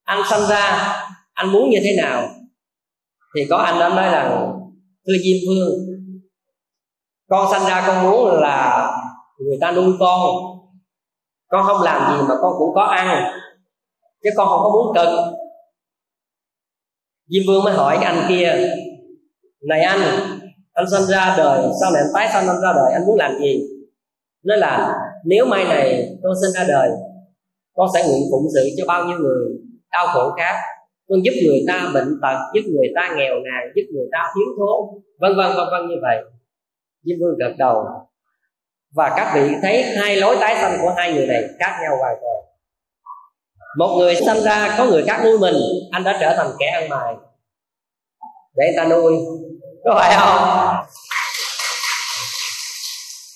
anh 0.03 0.21
sanh 0.29 0.49
ra 0.49 0.93
anh 1.33 1.51
muốn 1.51 1.69
như 1.69 1.79
thế 1.83 1.95
nào? 2.01 2.29
Thì 3.35 3.45
có 3.49 3.57
anh 3.57 3.79
đã 3.79 3.89
nói 3.89 4.11
là 4.11 4.51
thưa 5.07 5.13
diêm 5.23 5.37
vương 5.47 5.69
con 7.29 7.51
sanh 7.51 7.65
ra 7.65 7.83
con 7.87 8.03
muốn 8.03 8.41
là 8.41 8.91
người 9.37 9.57
ta 9.61 9.71
nuôi 9.71 9.93
con. 9.99 10.29
Con 11.47 11.65
không 11.65 11.81
làm 11.81 12.17
gì 12.17 12.25
mà 12.29 12.35
con 12.41 12.53
cũng 12.57 12.73
có 12.75 12.81
ăn. 12.81 13.33
Chứ 14.23 14.29
con 14.37 14.47
không 14.47 14.59
có 14.63 14.69
muốn 14.69 14.95
cực 14.95 15.09
diêm 17.29 17.43
vương 17.47 17.63
mới 17.63 17.73
hỏi 17.73 17.97
cái 18.01 18.15
anh 18.15 18.25
kia, 18.29 18.69
này 19.67 19.81
anh 19.81 19.99
anh 20.73 20.89
sinh 20.89 21.05
ra 21.07 21.35
đời 21.37 21.63
sau 21.81 21.91
này 21.91 22.01
anh 22.01 22.11
tái 22.13 22.29
sanh, 22.33 22.47
anh 22.47 22.61
ra 22.61 22.73
đời, 22.75 22.93
anh 22.93 23.05
muốn 23.05 23.17
làm 23.17 23.37
gì? 23.39 23.61
Nói 24.43 24.57
là, 24.57 24.95
nếu 25.25 25.45
mai 25.45 25.63
này 25.63 26.09
con 26.23 26.33
sinh 26.41 26.51
ra 26.53 26.65
đời, 26.67 26.89
con 27.75 27.87
sẽ 27.93 28.07
nguyện 28.07 28.21
phụng 28.31 28.47
sự 28.53 28.69
cho 28.77 28.85
bao 28.87 29.05
nhiêu 29.05 29.17
người, 29.17 29.45
đau 29.91 30.07
khổ 30.13 30.31
khác. 30.37 30.55
Con 31.09 31.19
giúp 31.25 31.31
người 31.45 31.59
ta 31.67 31.91
bệnh 31.93 32.19
tật, 32.21 32.37
giúp 32.53 32.61
người 32.73 32.87
ta 32.95 33.15
nghèo 33.17 33.33
nàn, 33.33 33.71
giúp 33.75 33.83
người 33.93 34.07
ta 34.11 34.31
thiếu 34.35 34.45
thốn. 34.57 35.01
Vân 35.19 35.37
vân 35.37 35.55
vân 35.57 35.67
vân 35.71 35.89
như 35.89 35.95
vậy. 36.01 36.17
Diêm 37.03 37.17
vương 37.19 37.37
gật 37.37 37.55
đầu 37.57 37.83
và 38.95 39.13
các 39.17 39.31
vị 39.35 39.55
thấy 39.61 39.83
hai 39.83 40.15
lối 40.15 40.37
tái 40.41 40.55
sanh 40.61 40.77
của 40.81 40.93
hai 40.97 41.13
người 41.13 41.27
này 41.27 41.43
khác 41.59 41.79
nhau 41.81 41.97
hoàn 41.99 42.15
toàn. 42.21 42.35
Một 43.77 43.95
người 43.97 44.15
sinh 44.15 44.43
ra, 44.43 44.75
có 44.77 44.85
người 44.85 45.03
khác 45.07 45.21
nuôi 45.23 45.39
mình, 45.39 45.55
anh 45.91 46.03
đã 46.03 46.17
trở 46.21 46.35
thành 46.37 46.47
kẻ 46.59 46.67
ăn 46.67 46.89
mày. 46.89 47.13
Để 48.55 48.65
người 48.65 48.77
ta 48.77 48.85
nuôi, 48.85 49.13
có 49.85 49.95
phải 49.99 50.15
không? 50.17 50.37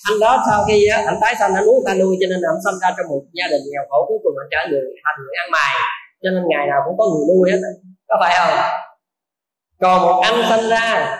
Anh 0.04 0.20
đó 0.20 0.44
sau 0.50 0.64
khi 0.68 0.86
anh 0.86 1.18
tái 1.20 1.34
sanh, 1.38 1.54
anh 1.54 1.66
muốn 1.66 1.74
người 1.74 1.84
ta 1.86 1.94
nuôi, 1.94 2.16
cho 2.20 2.26
nên 2.30 2.40
anh 2.50 2.60
sinh 2.64 2.78
ra 2.82 2.94
trong 2.96 3.06
một 3.08 3.22
gia 3.32 3.46
đình 3.50 3.62
nghèo 3.72 3.82
khổ, 3.90 4.04
cuối 4.08 4.18
cùng 4.22 4.34
anh 4.42 4.48
trở 4.50 4.70
người 4.70 4.86
thành 5.04 5.16
người 5.24 5.36
ăn 5.42 5.50
mày. 5.50 5.74
Cho 6.22 6.30
nên 6.30 6.42
ngày 6.48 6.66
nào 6.70 6.80
cũng 6.86 6.98
có 6.98 7.04
người 7.04 7.24
nuôi 7.28 7.50
hết. 7.50 7.58
Có 8.08 8.16
phải 8.20 8.34
không? 8.38 8.54
Còn 9.80 10.02
một 10.02 10.20
anh 10.22 10.42
sinh 10.50 10.68
ra 10.68 11.18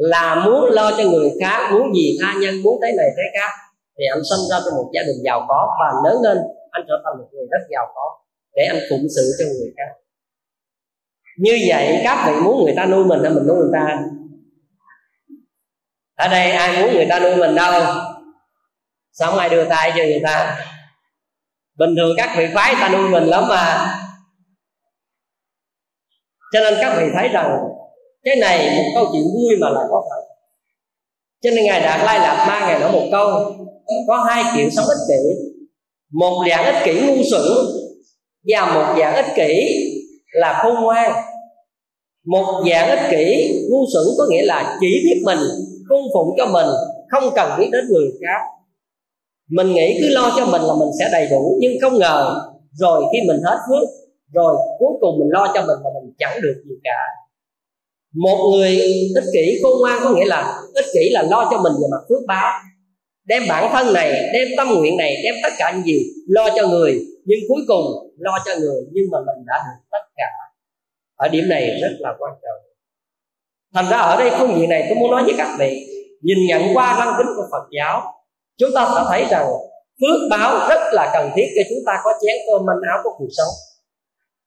là 0.00 0.34
muốn 0.44 0.70
lo 0.70 0.90
cho 0.90 1.04
người 1.04 1.30
khác, 1.40 1.72
muốn 1.72 1.94
gì 1.94 2.18
tha 2.20 2.34
nhân, 2.40 2.62
muốn 2.62 2.80
thế 2.82 2.88
này 2.96 3.06
thế 3.16 3.40
khác, 3.40 3.50
thì 3.98 4.04
anh 4.12 4.22
sinh 4.30 4.48
ra 4.50 4.56
trong 4.64 4.74
một 4.74 4.90
gia 4.94 5.02
đình 5.02 5.16
giàu 5.24 5.46
có 5.48 5.76
và 5.80 6.10
lớn 6.10 6.22
lên, 6.22 6.38
anh 6.70 6.82
trở 6.88 6.94
thành 7.04 7.18
một 7.18 7.28
người 7.32 7.46
rất 7.50 7.66
giàu 7.70 7.86
có 7.94 8.18
để 8.54 8.62
anh 8.64 8.80
phụng 8.90 9.06
sự 9.16 9.22
cho 9.38 9.44
người 9.44 9.72
khác. 9.76 9.92
Như 11.38 11.58
vậy 11.68 12.00
các 12.04 12.24
vị 12.26 12.40
muốn 12.40 12.64
người 12.64 12.74
ta 12.76 12.86
nuôi 12.86 13.04
mình 13.04 13.20
hay 13.22 13.32
mình 13.32 13.46
nuôi 13.46 13.56
người 13.56 13.70
ta? 13.72 13.98
Ở 16.14 16.28
đây 16.28 16.50
ai 16.50 16.82
muốn 16.82 16.94
người 16.94 17.06
ta 17.10 17.18
nuôi 17.18 17.36
mình 17.36 17.54
đâu? 17.54 17.82
Sao 19.12 19.30
không 19.30 19.38
ai 19.38 19.48
đưa 19.48 19.64
tay 19.64 19.92
cho 19.96 20.02
người 20.02 20.20
ta? 20.24 20.66
Bình 21.78 21.94
thường 21.96 22.14
các 22.16 22.34
vị 22.36 22.46
phái 22.54 22.74
ta 22.80 22.88
nuôi 22.88 23.08
mình 23.08 23.24
lắm 23.24 23.44
mà. 23.48 23.94
Cho 26.52 26.60
nên 26.60 26.74
các 26.80 26.96
vị 26.98 27.04
thấy 27.14 27.28
rằng 27.28 27.58
cái 28.24 28.36
này 28.36 28.76
một 28.76 28.90
câu 28.94 29.06
chuyện 29.12 29.22
vui 29.22 29.56
mà 29.60 29.70
là 29.70 29.80
có 29.90 30.02
thật. 30.10 30.22
Cho 31.42 31.50
nên 31.50 31.64
ngài 31.64 31.80
đạt 31.80 32.00
lai 32.04 32.18
lạt 32.18 32.44
ba 32.48 32.60
ngày 32.66 32.80
nói 32.80 32.92
một 32.92 33.08
câu. 33.12 33.54
Có 34.08 34.24
hai 34.28 34.44
kiểu 34.56 34.70
sống 34.70 34.86
ích 34.86 34.98
kỷ. 35.08 35.14
Một 36.12 36.44
dạng 36.50 36.64
ích 36.64 36.84
kỷ 36.84 37.00
ngu 37.00 37.22
xuẩn 37.30 37.42
và 38.48 38.74
một 38.74 39.00
dạng 39.00 39.14
ích 39.14 39.34
kỷ 39.36 39.64
là 40.32 40.60
khôn 40.62 40.74
ngoan. 40.82 41.12
Một 42.26 42.64
dạng 42.70 42.90
ích 42.90 43.10
kỷ 43.10 43.52
ngu 43.70 43.84
xuẩn 43.92 44.04
có 44.18 44.24
nghĩa 44.30 44.42
là 44.42 44.76
chỉ 44.80 45.02
biết 45.04 45.22
mình, 45.24 45.38
cung 45.88 46.02
phụng 46.14 46.34
cho 46.38 46.46
mình, 46.46 46.66
không 47.08 47.24
cần 47.34 47.50
biết 47.58 47.68
đến 47.72 47.84
người 47.88 48.08
khác. 48.20 48.40
Mình 49.50 49.72
nghĩ 49.72 49.98
cứ 50.00 50.08
lo 50.08 50.32
cho 50.36 50.46
mình 50.46 50.62
là 50.62 50.74
mình 50.74 50.88
sẽ 50.98 51.08
đầy 51.12 51.28
đủ, 51.30 51.56
nhưng 51.60 51.72
không 51.82 51.98
ngờ 51.98 52.40
rồi 52.72 53.04
khi 53.12 53.18
mình 53.28 53.40
hết 53.44 53.58
phước, 53.68 53.88
rồi 54.32 54.56
cuối 54.78 54.92
cùng 55.00 55.18
mình 55.18 55.28
lo 55.30 55.46
cho 55.54 55.60
mình 55.60 55.78
mà 55.84 55.90
mình 55.94 56.12
chẳng 56.18 56.40
được 56.42 56.62
gì 56.68 56.74
cả 56.84 57.00
một 58.14 58.50
người 58.52 58.70
ích 59.14 59.24
kỷ 59.32 59.58
khôn 59.62 59.80
ngoan 59.80 59.98
có 60.04 60.10
nghĩa 60.10 60.24
là 60.24 60.60
ích 60.74 60.84
kỷ 60.94 61.10
là 61.10 61.22
lo 61.22 61.48
cho 61.50 61.58
mình 61.62 61.72
về 61.72 61.86
mặt 61.90 62.04
phước 62.08 62.26
báo. 62.26 62.60
Đem 63.24 63.42
bản 63.48 63.70
thân 63.72 63.92
này, 63.94 64.30
đem 64.32 64.48
tâm 64.56 64.68
nguyện 64.68 64.96
này, 64.96 65.16
đem 65.24 65.34
tất 65.42 65.52
cả 65.58 65.72
những 65.74 65.84
gì 65.84 66.02
lo 66.28 66.48
cho 66.56 66.68
người, 66.68 67.00
nhưng 67.24 67.38
cuối 67.48 67.60
cùng 67.68 67.84
lo 68.18 68.38
cho 68.44 68.52
người 68.60 68.82
nhưng 68.92 69.04
mà 69.10 69.18
mình 69.18 69.46
đã 69.46 69.54
được 69.66 69.86
tất 69.90 70.04
cả. 70.16 70.30
Ở 71.16 71.28
điểm 71.28 71.48
này 71.48 71.78
rất 71.82 71.92
là 71.98 72.14
quan 72.18 72.32
trọng. 72.42 72.70
Thành 73.74 73.90
ra 73.90 73.98
ở 73.98 74.16
đây 74.18 74.30
phương 74.38 74.58
diện 74.58 74.68
này 74.68 74.84
tôi 74.88 74.98
muốn 74.98 75.10
nói 75.10 75.22
với 75.24 75.34
các 75.38 75.56
vị, 75.58 75.86
nhìn 76.22 76.38
nhận 76.48 76.62
qua 76.74 76.98
lăng 76.98 77.14
kính 77.18 77.26
của 77.36 77.48
phật 77.50 77.68
giáo, 77.78 78.02
chúng 78.58 78.70
ta 78.74 78.92
sẽ 78.94 79.00
thấy 79.08 79.24
rằng 79.30 79.46
phước 80.00 80.20
báo 80.30 80.68
rất 80.68 80.80
là 80.92 81.10
cần 81.14 81.30
thiết 81.36 81.46
cho 81.56 81.62
chúng 81.68 81.78
ta 81.86 81.92
có 82.04 82.12
chén 82.22 82.36
cơm 82.46 82.66
manh 82.66 82.80
áo 82.92 82.98
của 83.04 83.10
cuộc 83.18 83.28
sống. 83.38 83.54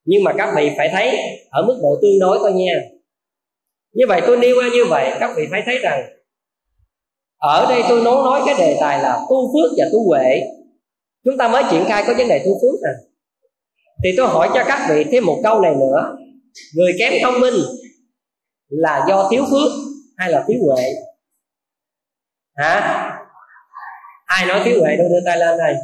Nhưng 0.05 0.23
mà 0.23 0.33
các 0.37 0.53
vị 0.55 0.71
phải 0.77 0.89
thấy 0.93 1.17
ở 1.49 1.65
mức 1.67 1.79
độ 1.81 1.97
tương 2.01 2.19
đối 2.19 2.37
thôi 2.39 2.51
nha 2.53 2.81
như 3.93 4.05
vậy 4.07 4.21
tôi 4.27 4.37
nêu 4.37 4.61
ra 4.61 4.69
như 4.73 4.85
vậy, 4.85 5.11
các 5.19 5.31
vị 5.35 5.47
phải 5.51 5.63
thấy 5.65 5.77
rằng, 5.77 6.03
ở 7.37 7.65
đây 7.69 7.83
tôi 7.89 8.01
nói 8.01 8.15
nói 8.15 8.41
cái 8.45 8.55
đề 8.57 8.77
tài 8.81 8.99
là 8.99 9.19
tu 9.29 9.53
phước 9.53 9.71
và 9.77 9.85
tu 9.93 10.07
huệ. 10.07 10.41
Chúng 11.25 11.37
ta 11.37 11.47
mới 11.47 11.63
triển 11.71 11.85
khai 11.87 12.03
có 12.07 12.13
vấn 12.17 12.27
đề 12.27 12.39
tu 12.39 12.51
phước 12.61 12.79
nè. 12.83 12.89
Thì 14.03 14.09
tôi 14.17 14.27
hỏi 14.27 14.49
cho 14.53 14.63
các 14.67 14.87
vị 14.89 15.05
thêm 15.11 15.25
một 15.25 15.39
câu 15.43 15.61
này 15.61 15.75
nữa. 15.75 16.15
Người 16.75 16.93
kém 16.99 17.13
thông 17.23 17.39
minh 17.39 17.53
là 18.67 19.05
do 19.09 19.27
thiếu 19.31 19.45
phước 19.51 19.71
hay 20.17 20.31
là 20.31 20.43
thiếu 20.47 20.57
huệ? 20.65 20.93
Hả? 22.55 23.09
Ai 24.25 24.45
nói 24.45 24.61
thiếu 24.65 24.81
huệ 24.81 24.95
đâu, 24.95 25.07
đưa 25.09 25.25
tay 25.25 25.37
lên 25.37 25.57
đây. 25.57 25.75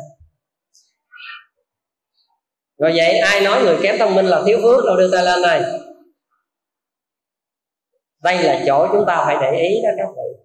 Rồi 2.79 2.93
vậy, 2.95 3.17
ai 3.17 3.41
nói 3.41 3.63
người 3.63 3.77
kém 3.83 3.95
thông 3.99 4.15
minh 4.15 4.25
là 4.25 4.43
thiếu 4.45 4.59
phước 4.63 4.85
đâu, 4.85 4.97
đưa 4.97 5.11
tay 5.11 5.25
lên 5.25 5.41
đây 5.41 5.63
đây 8.23 8.43
là 8.43 8.63
chỗ 8.65 8.87
chúng 8.91 9.05
ta 9.07 9.23
phải 9.25 9.37
để 9.41 9.59
ý 9.59 9.81
đó 9.83 9.89
các 9.97 10.07
vị. 10.09 10.43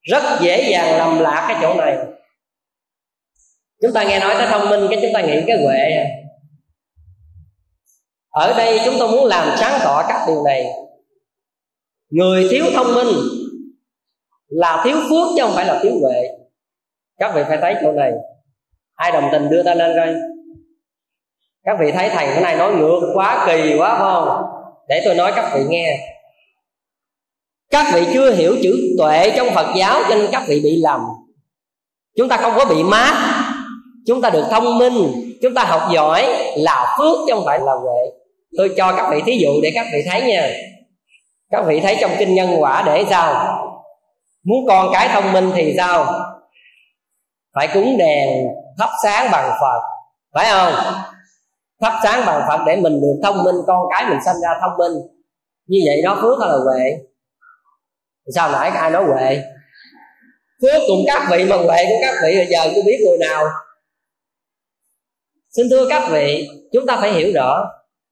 Rất 0.00 0.22
dễ 0.40 0.70
dàng 0.70 0.98
lầm 0.98 1.18
lạc 1.18 1.46
cái 1.48 1.58
chỗ 1.62 1.74
này. 1.74 1.98
Chúng 3.82 3.92
ta 3.92 4.04
nghe 4.04 4.20
nói 4.20 4.34
tới 4.38 4.46
thông 4.50 4.68
minh 4.68 4.86
cái 4.90 4.98
chúng 5.02 5.12
ta 5.14 5.20
nghĩ 5.20 5.42
cái 5.46 5.64
huệ. 5.64 6.06
Ở 8.28 8.54
đây 8.56 8.80
chúng 8.84 8.94
tôi 8.98 9.08
muốn 9.08 9.26
làm 9.26 9.56
sáng 9.56 9.80
tỏ 9.84 10.04
các 10.08 10.24
điều 10.26 10.44
này. 10.44 10.66
Người 12.10 12.48
thiếu 12.50 12.64
thông 12.74 12.94
minh 12.94 13.08
là 14.48 14.82
thiếu 14.84 14.96
phước 14.96 15.28
chứ 15.36 15.42
không 15.42 15.52
phải 15.54 15.66
là 15.66 15.80
thiếu 15.82 15.92
huệ. 16.00 16.22
Các 17.18 17.32
vị 17.34 17.42
phải 17.48 17.58
thấy 17.60 17.74
chỗ 17.82 17.92
này. 17.92 18.12
Ai 18.94 19.12
đồng 19.12 19.28
tình 19.32 19.50
đưa 19.50 19.62
ta 19.62 19.74
lên 19.74 19.96
coi 19.96 20.14
các 21.64 21.76
vị 21.80 21.92
thấy 21.92 22.10
thầy 22.10 22.26
cái 22.26 22.40
này 22.40 22.56
nói 22.56 22.74
ngược 22.74 23.00
quá, 23.14 23.44
kỳ 23.46 23.76
quá, 23.78 23.98
phải 23.98 24.10
không? 24.12 24.42
Để 24.88 25.02
tôi 25.04 25.14
nói 25.14 25.32
các 25.36 25.52
vị 25.54 25.60
nghe 25.68 26.11
các 27.72 27.86
vị 27.94 28.06
chưa 28.14 28.34
hiểu 28.34 28.56
chữ 28.62 28.94
tuệ 28.98 29.32
trong 29.36 29.48
phật 29.54 29.66
giáo 29.76 30.00
cho 30.08 30.14
nên 30.14 30.28
các 30.32 30.42
vị 30.48 30.60
bị 30.64 30.76
lầm. 30.76 31.00
Chúng 32.16 32.28
ta 32.28 32.36
không 32.36 32.52
có 32.56 32.64
bị 32.64 32.82
mát. 32.82 33.44
Chúng 34.06 34.22
ta 34.22 34.30
được 34.30 34.44
thông 34.50 34.78
minh. 34.78 35.12
Chúng 35.42 35.54
ta 35.54 35.64
học 35.64 35.82
giỏi 35.92 36.26
là 36.56 36.96
phước 36.98 37.16
chứ 37.26 37.34
không 37.34 37.44
phải 37.44 37.58
là 37.60 37.72
huệ. 37.72 38.00
Tôi 38.56 38.74
cho 38.76 38.92
các 38.96 39.08
vị 39.10 39.22
thí 39.26 39.38
dụ 39.38 39.48
để 39.62 39.70
các 39.74 39.86
vị 39.92 39.98
thấy 40.10 40.22
nha. 40.22 40.50
Các 41.50 41.64
vị 41.66 41.80
thấy 41.80 41.96
trong 42.00 42.10
kinh 42.18 42.34
nhân 42.34 42.56
quả 42.58 42.82
để 42.86 43.04
sao? 43.10 43.58
Muốn 44.44 44.66
con 44.68 44.88
cái 44.92 45.08
thông 45.12 45.32
minh 45.32 45.50
thì 45.54 45.74
sao? 45.76 46.06
Phải 47.54 47.68
cúng 47.74 47.96
đèn, 47.98 48.28
thắp 48.78 48.90
sáng 49.04 49.30
bằng 49.32 49.50
phật. 49.60 49.80
Phải 50.34 50.46
không? 50.50 50.94
Thắp 51.80 52.00
sáng 52.02 52.26
bằng 52.26 52.42
phật 52.48 52.60
để 52.66 52.76
mình 52.76 53.00
được 53.00 53.20
thông 53.22 53.44
minh, 53.44 53.54
con 53.66 53.86
cái 53.90 54.04
mình 54.08 54.18
sinh 54.24 54.36
ra 54.42 54.48
thông 54.60 54.78
minh. 54.78 55.02
Như 55.66 55.78
vậy 55.86 56.02
đó, 56.02 56.18
phước 56.22 56.38
hay 56.40 56.50
là 56.50 56.56
huệ? 56.64 56.96
Sao 58.34 58.52
nãy 58.52 58.70
ai 58.70 58.90
nói 58.90 59.04
huệ? 59.04 59.42
Phước 60.62 60.82
cùng 60.86 61.00
các 61.06 61.28
vị 61.30 61.44
mà 61.44 61.56
huệ 61.56 61.84
của 61.88 61.96
các 62.00 62.14
vị 62.22 62.36
bây 62.36 62.46
giờ 62.46 62.70
tôi 62.74 62.82
biết 62.86 62.98
người 63.06 63.18
nào. 63.18 63.44
Xin 65.56 65.66
thưa 65.70 65.86
các 65.88 66.08
vị, 66.12 66.48
chúng 66.72 66.86
ta 66.86 66.96
phải 67.00 67.12
hiểu 67.12 67.32
rõ, 67.34 67.64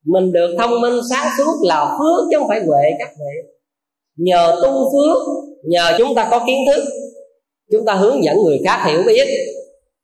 mình 0.04 0.32
được 0.32 0.56
thông 0.58 0.80
minh 0.80 1.00
sáng 1.10 1.26
suốt 1.38 1.52
là 1.62 1.96
phước 1.98 2.28
chứ 2.30 2.38
không 2.38 2.48
phải 2.48 2.60
huệ 2.66 2.82
các 2.98 3.08
vị. 3.18 3.50
Nhờ 4.16 4.60
tu 4.62 4.92
phước, 4.92 5.22
nhờ 5.64 5.94
chúng 5.98 6.14
ta 6.14 6.28
có 6.30 6.44
kiến 6.46 6.58
thức, 6.66 6.84
chúng 7.72 7.86
ta 7.86 7.94
hướng 7.94 8.24
dẫn 8.24 8.36
người 8.44 8.58
khác 8.64 8.84
hiểu 8.86 9.02
biết, 9.06 9.28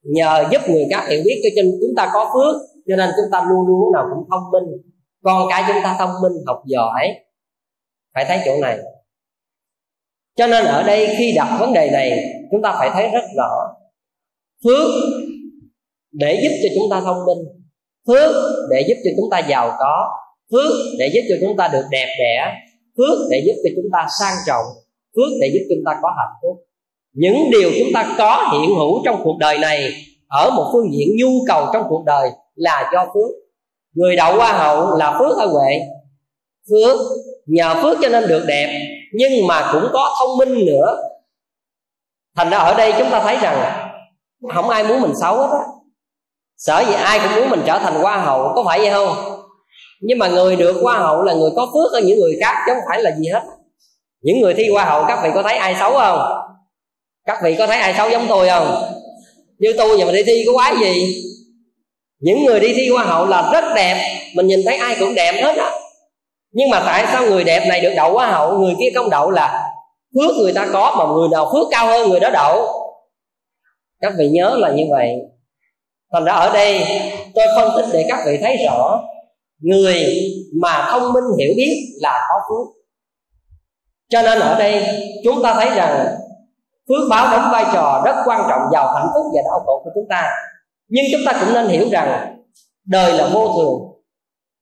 nhờ 0.02 0.44
giúp 0.52 0.62
người 0.68 0.86
khác 0.90 1.06
hiểu 1.08 1.22
biết 1.24 1.40
cho 1.42 1.62
nên 1.62 1.72
chúng 1.80 1.94
ta 1.96 2.10
có 2.14 2.30
phước, 2.34 2.56
cho 2.88 2.96
nên 2.96 3.10
chúng 3.16 3.30
ta 3.32 3.44
luôn 3.48 3.66
luôn 3.66 3.92
nào 3.92 4.04
cũng 4.14 4.28
thông 4.30 4.50
minh. 4.52 4.82
Con 5.22 5.48
cái 5.50 5.64
chúng 5.68 5.82
ta 5.84 5.96
thông 5.98 6.10
minh, 6.22 6.32
học 6.46 6.62
giỏi. 6.66 7.08
Phải 8.14 8.24
thấy 8.24 8.38
chỗ 8.44 8.56
này 8.62 8.78
cho 10.36 10.46
nên 10.46 10.64
ở 10.64 10.82
đây 10.82 11.08
khi 11.18 11.32
đặt 11.36 11.56
vấn 11.60 11.72
đề 11.72 11.90
này, 11.90 12.24
chúng 12.50 12.62
ta 12.62 12.74
phải 12.78 12.90
thấy 12.92 13.08
rất 13.12 13.24
rõ. 13.36 13.50
Phước 14.64 14.88
để 16.12 16.40
giúp 16.42 16.56
cho 16.62 16.68
chúng 16.74 16.90
ta 16.90 17.00
thông 17.00 17.18
minh. 17.26 17.38
Phước 18.08 18.34
để 18.70 18.84
giúp 18.88 18.94
cho 19.04 19.10
chúng 19.16 19.30
ta 19.30 19.38
giàu 19.38 19.72
có. 19.78 20.08
Phước 20.52 20.72
để 20.98 21.10
giúp 21.14 21.20
cho 21.28 21.34
chúng 21.40 21.56
ta 21.56 21.68
được 21.68 21.84
đẹp 21.90 22.06
đẽ. 22.18 22.52
Phước 22.96 23.18
để 23.30 23.42
giúp 23.46 23.54
cho 23.64 23.70
chúng 23.76 23.90
ta 23.92 24.06
sang 24.20 24.34
trọng. 24.46 24.64
Phước 25.16 25.28
để 25.40 25.50
giúp 25.52 25.60
chúng 25.68 25.84
ta 25.86 25.92
có 26.02 26.08
hạnh 26.18 26.34
phúc. 26.42 26.66
Những 27.12 27.50
điều 27.50 27.70
chúng 27.78 27.88
ta 27.94 28.14
có 28.18 28.50
hiện 28.52 28.76
hữu 28.76 29.02
trong 29.04 29.20
cuộc 29.24 29.36
đời 29.40 29.58
này, 29.58 29.92
ở 30.28 30.50
một 30.50 30.70
phương 30.72 30.92
diện 30.92 31.08
nhu 31.18 31.30
cầu 31.48 31.66
trong 31.72 31.82
cuộc 31.88 32.02
đời 32.06 32.30
là 32.54 32.90
do 32.92 33.04
phước. 33.04 33.30
Người 33.94 34.16
đậu 34.16 34.36
hoa 34.36 34.52
hậu 34.52 34.96
là 34.96 35.18
phước 35.18 35.38
hay 35.38 35.46
huệ. 35.46 35.80
Phước, 36.70 37.00
nhờ 37.46 37.74
phước 37.82 37.98
cho 38.02 38.08
nên 38.08 38.28
được 38.28 38.44
đẹp 38.48 38.95
nhưng 39.18 39.46
mà 39.46 39.70
cũng 39.72 39.88
có 39.92 40.16
thông 40.18 40.38
minh 40.38 40.66
nữa. 40.66 40.96
Thành 42.36 42.50
ra 42.50 42.58
ở 42.58 42.74
đây 42.74 42.94
chúng 42.98 43.10
ta 43.10 43.20
thấy 43.20 43.36
rằng 43.42 43.88
không 44.54 44.68
ai 44.68 44.84
muốn 44.84 45.00
mình 45.00 45.12
xấu 45.20 45.36
hết 45.36 45.48
á. 45.52 45.64
Sở 46.56 46.84
dĩ 46.88 46.92
ai 46.92 47.20
cũng 47.20 47.34
muốn 47.34 47.50
mình 47.50 47.62
trở 47.66 47.78
thành 47.78 47.94
hoa 47.94 48.16
hậu, 48.16 48.52
có 48.54 48.64
phải 48.66 48.78
vậy 48.78 48.90
không? 48.90 49.16
Nhưng 50.00 50.18
mà 50.18 50.28
người 50.28 50.56
được 50.56 50.80
hoa 50.82 50.98
hậu 50.98 51.22
là 51.22 51.34
người 51.34 51.50
có 51.56 51.66
phước 51.66 51.92
hơn 51.92 52.06
những 52.06 52.18
người 52.18 52.36
khác, 52.40 52.54
chứ 52.66 52.72
không 52.74 52.82
phải 52.88 53.02
là 53.02 53.10
gì 53.18 53.28
hết. 53.32 53.42
Những 54.22 54.40
người 54.40 54.54
thi 54.54 54.68
hoa 54.72 54.84
hậu, 54.84 55.04
các 55.08 55.20
vị 55.22 55.30
có 55.34 55.42
thấy 55.42 55.56
ai 55.56 55.74
xấu 55.74 55.92
không? 55.92 56.18
Các 57.26 57.38
vị 57.42 57.54
có 57.58 57.66
thấy 57.66 57.76
ai 57.76 57.94
xấu 57.94 58.10
giống 58.10 58.26
tôi 58.28 58.48
không? 58.48 58.92
Như 59.58 59.72
tôi 59.78 59.98
giờ 59.98 60.06
mà 60.06 60.12
đi 60.12 60.22
thi 60.22 60.44
có 60.46 60.52
quái 60.52 60.74
gì? 60.80 61.22
Những 62.20 62.44
người 62.44 62.60
đi 62.60 62.74
thi 62.74 62.88
hoa 62.88 63.04
hậu 63.04 63.26
là 63.26 63.50
rất 63.52 63.64
đẹp, 63.74 64.18
mình 64.34 64.46
nhìn 64.46 64.60
thấy 64.64 64.76
ai 64.76 64.96
cũng 65.00 65.14
đẹp 65.14 65.42
hết 65.42 65.56
á 65.56 65.70
nhưng 66.52 66.70
mà 66.70 66.82
tại 66.86 67.06
sao 67.12 67.26
người 67.26 67.44
đẹp 67.44 67.66
này 67.68 67.80
được 67.80 67.92
đậu 67.96 68.12
hoa 68.12 68.26
hậu, 68.26 68.58
người 68.58 68.74
kia 68.78 68.88
không 68.94 69.10
đậu 69.10 69.30
là 69.30 69.72
phước 70.14 70.36
người 70.36 70.52
ta 70.52 70.66
có, 70.72 70.94
mà 70.98 71.14
người 71.14 71.28
nào 71.28 71.50
phước 71.52 71.66
cao 71.70 71.86
hơn 71.86 72.10
người 72.10 72.20
đó 72.20 72.30
đậu? 72.30 72.66
Các 74.00 74.12
vị 74.18 74.28
nhớ 74.28 74.56
là 74.58 74.70
như 74.70 74.84
vậy. 74.90 75.14
Thành 76.12 76.24
ra 76.24 76.32
ở 76.32 76.52
đây, 76.52 76.84
tôi 77.34 77.46
phân 77.56 77.72
tích 77.76 77.86
để 77.92 78.06
các 78.08 78.18
vị 78.26 78.38
thấy 78.42 78.56
rõ, 78.66 79.00
người 79.60 80.06
mà 80.62 80.88
thông 80.90 81.12
minh 81.12 81.24
hiểu 81.38 81.54
biết 81.56 81.74
là 82.00 82.20
có 82.28 82.34
phước. 82.48 82.76
Cho 84.08 84.22
nên 84.22 84.38
ở 84.38 84.58
đây, 84.58 84.86
chúng 85.24 85.42
ta 85.42 85.54
thấy 85.54 85.70
rằng 85.70 86.06
phước 86.88 87.08
báo 87.10 87.32
đóng 87.32 87.50
vai 87.52 87.64
trò 87.72 88.02
rất 88.04 88.16
quan 88.24 88.40
trọng 88.48 88.60
vào 88.72 88.94
hạnh 88.94 89.08
phúc 89.14 89.26
và 89.34 89.42
đau 89.44 89.60
khổ 89.66 89.80
của 89.84 89.90
chúng 89.94 90.06
ta. 90.10 90.30
Nhưng 90.88 91.04
chúng 91.12 91.20
ta 91.26 91.40
cũng 91.40 91.54
nên 91.54 91.66
hiểu 91.66 91.88
rằng 91.90 92.36
đời 92.84 93.12
là 93.12 93.28
vô 93.32 93.48
thường 93.48 93.85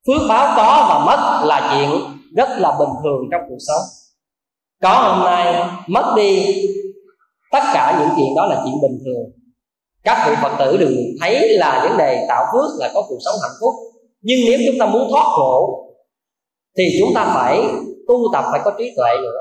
phước 0.06 0.28
báo 0.28 0.54
có 0.56 0.86
và 0.88 1.04
mất 1.04 1.42
là 1.46 1.74
chuyện 1.74 2.00
rất 2.36 2.48
là 2.58 2.76
bình 2.78 2.88
thường 3.02 3.28
trong 3.30 3.40
cuộc 3.48 3.58
sống. 3.66 3.82
Có 4.82 4.90
hôm 4.90 5.24
nay, 5.24 5.68
mất 5.86 6.12
đi 6.16 6.54
tất 7.52 7.62
cả 7.74 7.98
những 8.00 8.08
chuyện 8.16 8.34
đó 8.36 8.46
là 8.46 8.62
chuyện 8.64 8.74
bình 8.82 8.98
thường. 9.04 9.44
Các 10.04 10.26
vị 10.28 10.36
phật 10.42 10.56
tử 10.58 10.76
đừng 10.76 10.96
thấy 11.20 11.48
là 11.48 11.80
vấn 11.88 11.98
đề 11.98 12.26
tạo 12.28 12.44
phước 12.52 12.70
là 12.78 12.90
có 12.94 13.02
cuộc 13.08 13.18
sống 13.24 13.34
hạnh 13.42 13.56
phúc. 13.60 13.74
Nhưng 14.22 14.40
nếu 14.46 14.58
chúng 14.66 14.78
ta 14.80 14.86
muốn 14.86 15.08
thoát 15.10 15.24
khổ, 15.36 15.84
thì 16.76 16.96
chúng 17.00 17.14
ta 17.14 17.32
phải 17.34 17.62
tu 18.08 18.16
tập, 18.32 18.44
phải 18.50 18.60
có 18.64 18.70
trí 18.78 18.92
tuệ 18.96 19.10
nữa. 19.22 19.40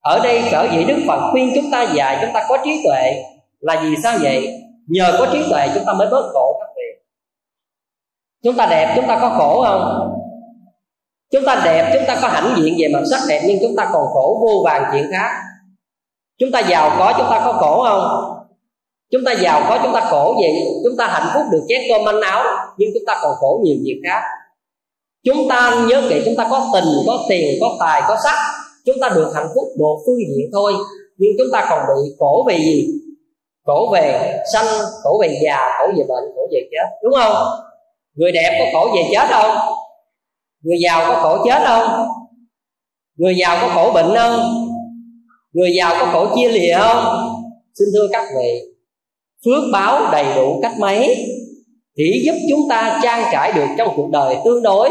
Ở 0.00 0.20
đây 0.24 0.42
sở 0.50 0.68
dĩ 0.72 0.84
đức 0.84 0.96
phật 1.08 1.30
khuyên 1.32 1.52
chúng 1.54 1.70
ta 1.72 1.92
dạy 1.94 2.18
chúng 2.20 2.30
ta 2.34 2.46
có 2.48 2.58
trí 2.64 2.80
tuệ 2.84 3.22
là 3.60 3.80
vì 3.82 3.94
sao 4.02 4.18
vậy? 4.22 4.48
Nhờ 4.88 5.16
có 5.18 5.26
trí 5.32 5.38
tuệ 5.50 5.68
chúng 5.74 5.84
ta 5.86 5.92
mới 5.92 6.08
bớt 6.10 6.30
khổ 6.32 6.60
các 6.60 6.71
chúng 8.44 8.56
ta 8.56 8.66
đẹp, 8.66 8.92
chúng 8.96 9.06
ta 9.08 9.18
có 9.20 9.34
khổ 9.38 9.64
không? 9.64 10.08
Chúng 11.32 11.44
ta 11.46 11.62
đẹp, 11.64 11.90
chúng 11.94 12.02
ta 12.08 12.18
có 12.22 12.28
hãnh 12.28 12.54
diện 12.56 12.74
về 12.78 12.88
mặt 12.94 13.00
sắc 13.10 13.20
đẹp, 13.28 13.42
nhưng 13.46 13.58
chúng 13.62 13.76
ta 13.76 13.84
còn 13.92 14.06
khổ 14.12 14.40
vô 14.42 14.62
vàng 14.64 14.84
chuyện 14.92 15.04
khác. 15.12 15.30
Chúng 16.38 16.52
ta 16.52 16.60
giàu 16.60 16.96
có, 16.98 17.14
chúng 17.18 17.26
ta 17.30 17.42
có 17.44 17.52
khổ 17.52 17.84
không? 17.84 18.28
Chúng 19.10 19.22
ta 19.26 19.32
giàu 19.32 19.62
có, 19.68 19.78
chúng 19.82 19.92
ta 19.92 20.00
khổ 20.00 20.34
vậy 20.40 20.52
chúng 20.84 20.96
ta 20.98 21.06
hạnh 21.06 21.28
phúc 21.34 21.42
được 21.52 21.62
chén 21.68 21.80
cơm 21.88 22.04
manh 22.04 22.20
áo, 22.20 22.44
nhưng 22.76 22.90
chúng 22.94 23.02
ta 23.06 23.18
còn 23.22 23.34
khổ 23.34 23.60
nhiều 23.64 23.76
việc 23.84 24.00
khác. 24.08 24.22
Chúng 25.24 25.48
ta 25.48 25.84
nhớ 25.88 26.02
kỹ, 26.08 26.22
chúng 26.24 26.36
ta 26.36 26.46
có 26.50 26.66
tình, 26.74 26.84
có 27.06 27.18
tiền, 27.28 27.58
có 27.60 27.76
tài, 27.80 28.02
có 28.08 28.16
sắc. 28.24 28.36
Chúng 28.86 28.96
ta 29.00 29.08
được 29.08 29.32
hạnh 29.34 29.48
phúc 29.54 29.64
một 29.78 29.98
phương 30.06 30.18
diện 30.18 30.50
thôi, 30.52 30.72
nhưng 31.16 31.30
chúng 31.38 31.46
ta 31.52 31.66
còn 31.70 31.78
bị 31.78 32.14
khổ 32.18 32.44
về 32.48 32.58
gì? 32.58 32.88
Khổ 33.66 33.90
về 33.92 34.38
sanh, 34.52 34.66
khổ 35.02 35.18
về 35.22 35.38
già, 35.44 35.58
khổ 35.78 35.86
về 35.86 36.04
bệnh, 36.08 36.24
khổ 36.34 36.48
về 36.52 36.60
chết, 36.70 36.96
đúng 37.02 37.12
không? 37.14 37.34
Người 38.14 38.32
đẹp 38.32 38.58
có 38.58 38.64
khổ 38.72 38.94
về 38.94 39.02
chết 39.12 39.26
không? 39.30 39.56
Người 40.62 40.76
giàu 40.82 41.04
có 41.08 41.20
khổ 41.22 41.44
chết 41.44 41.62
không? 41.66 42.06
Người 43.16 43.34
giàu 43.36 43.58
có 43.60 43.68
khổ 43.74 43.92
bệnh 43.94 44.14
không? 44.16 44.66
Người 45.52 45.70
giàu 45.76 45.96
có 46.00 46.06
khổ 46.12 46.36
chia 46.36 46.48
lìa 46.48 46.74
không? 46.78 47.28
Xin 47.74 47.88
thưa 47.94 48.08
các 48.12 48.24
vị, 48.36 48.60
phước 49.44 49.62
báo 49.72 50.12
đầy 50.12 50.24
đủ 50.36 50.60
cách 50.62 50.72
mấy? 50.78 51.26
Chỉ 51.96 52.22
giúp 52.26 52.34
chúng 52.50 52.68
ta 52.68 53.00
trang 53.02 53.24
trải 53.32 53.52
được 53.52 53.66
trong 53.78 53.88
cuộc 53.96 54.10
đời 54.12 54.36
tương 54.44 54.62
đối. 54.62 54.90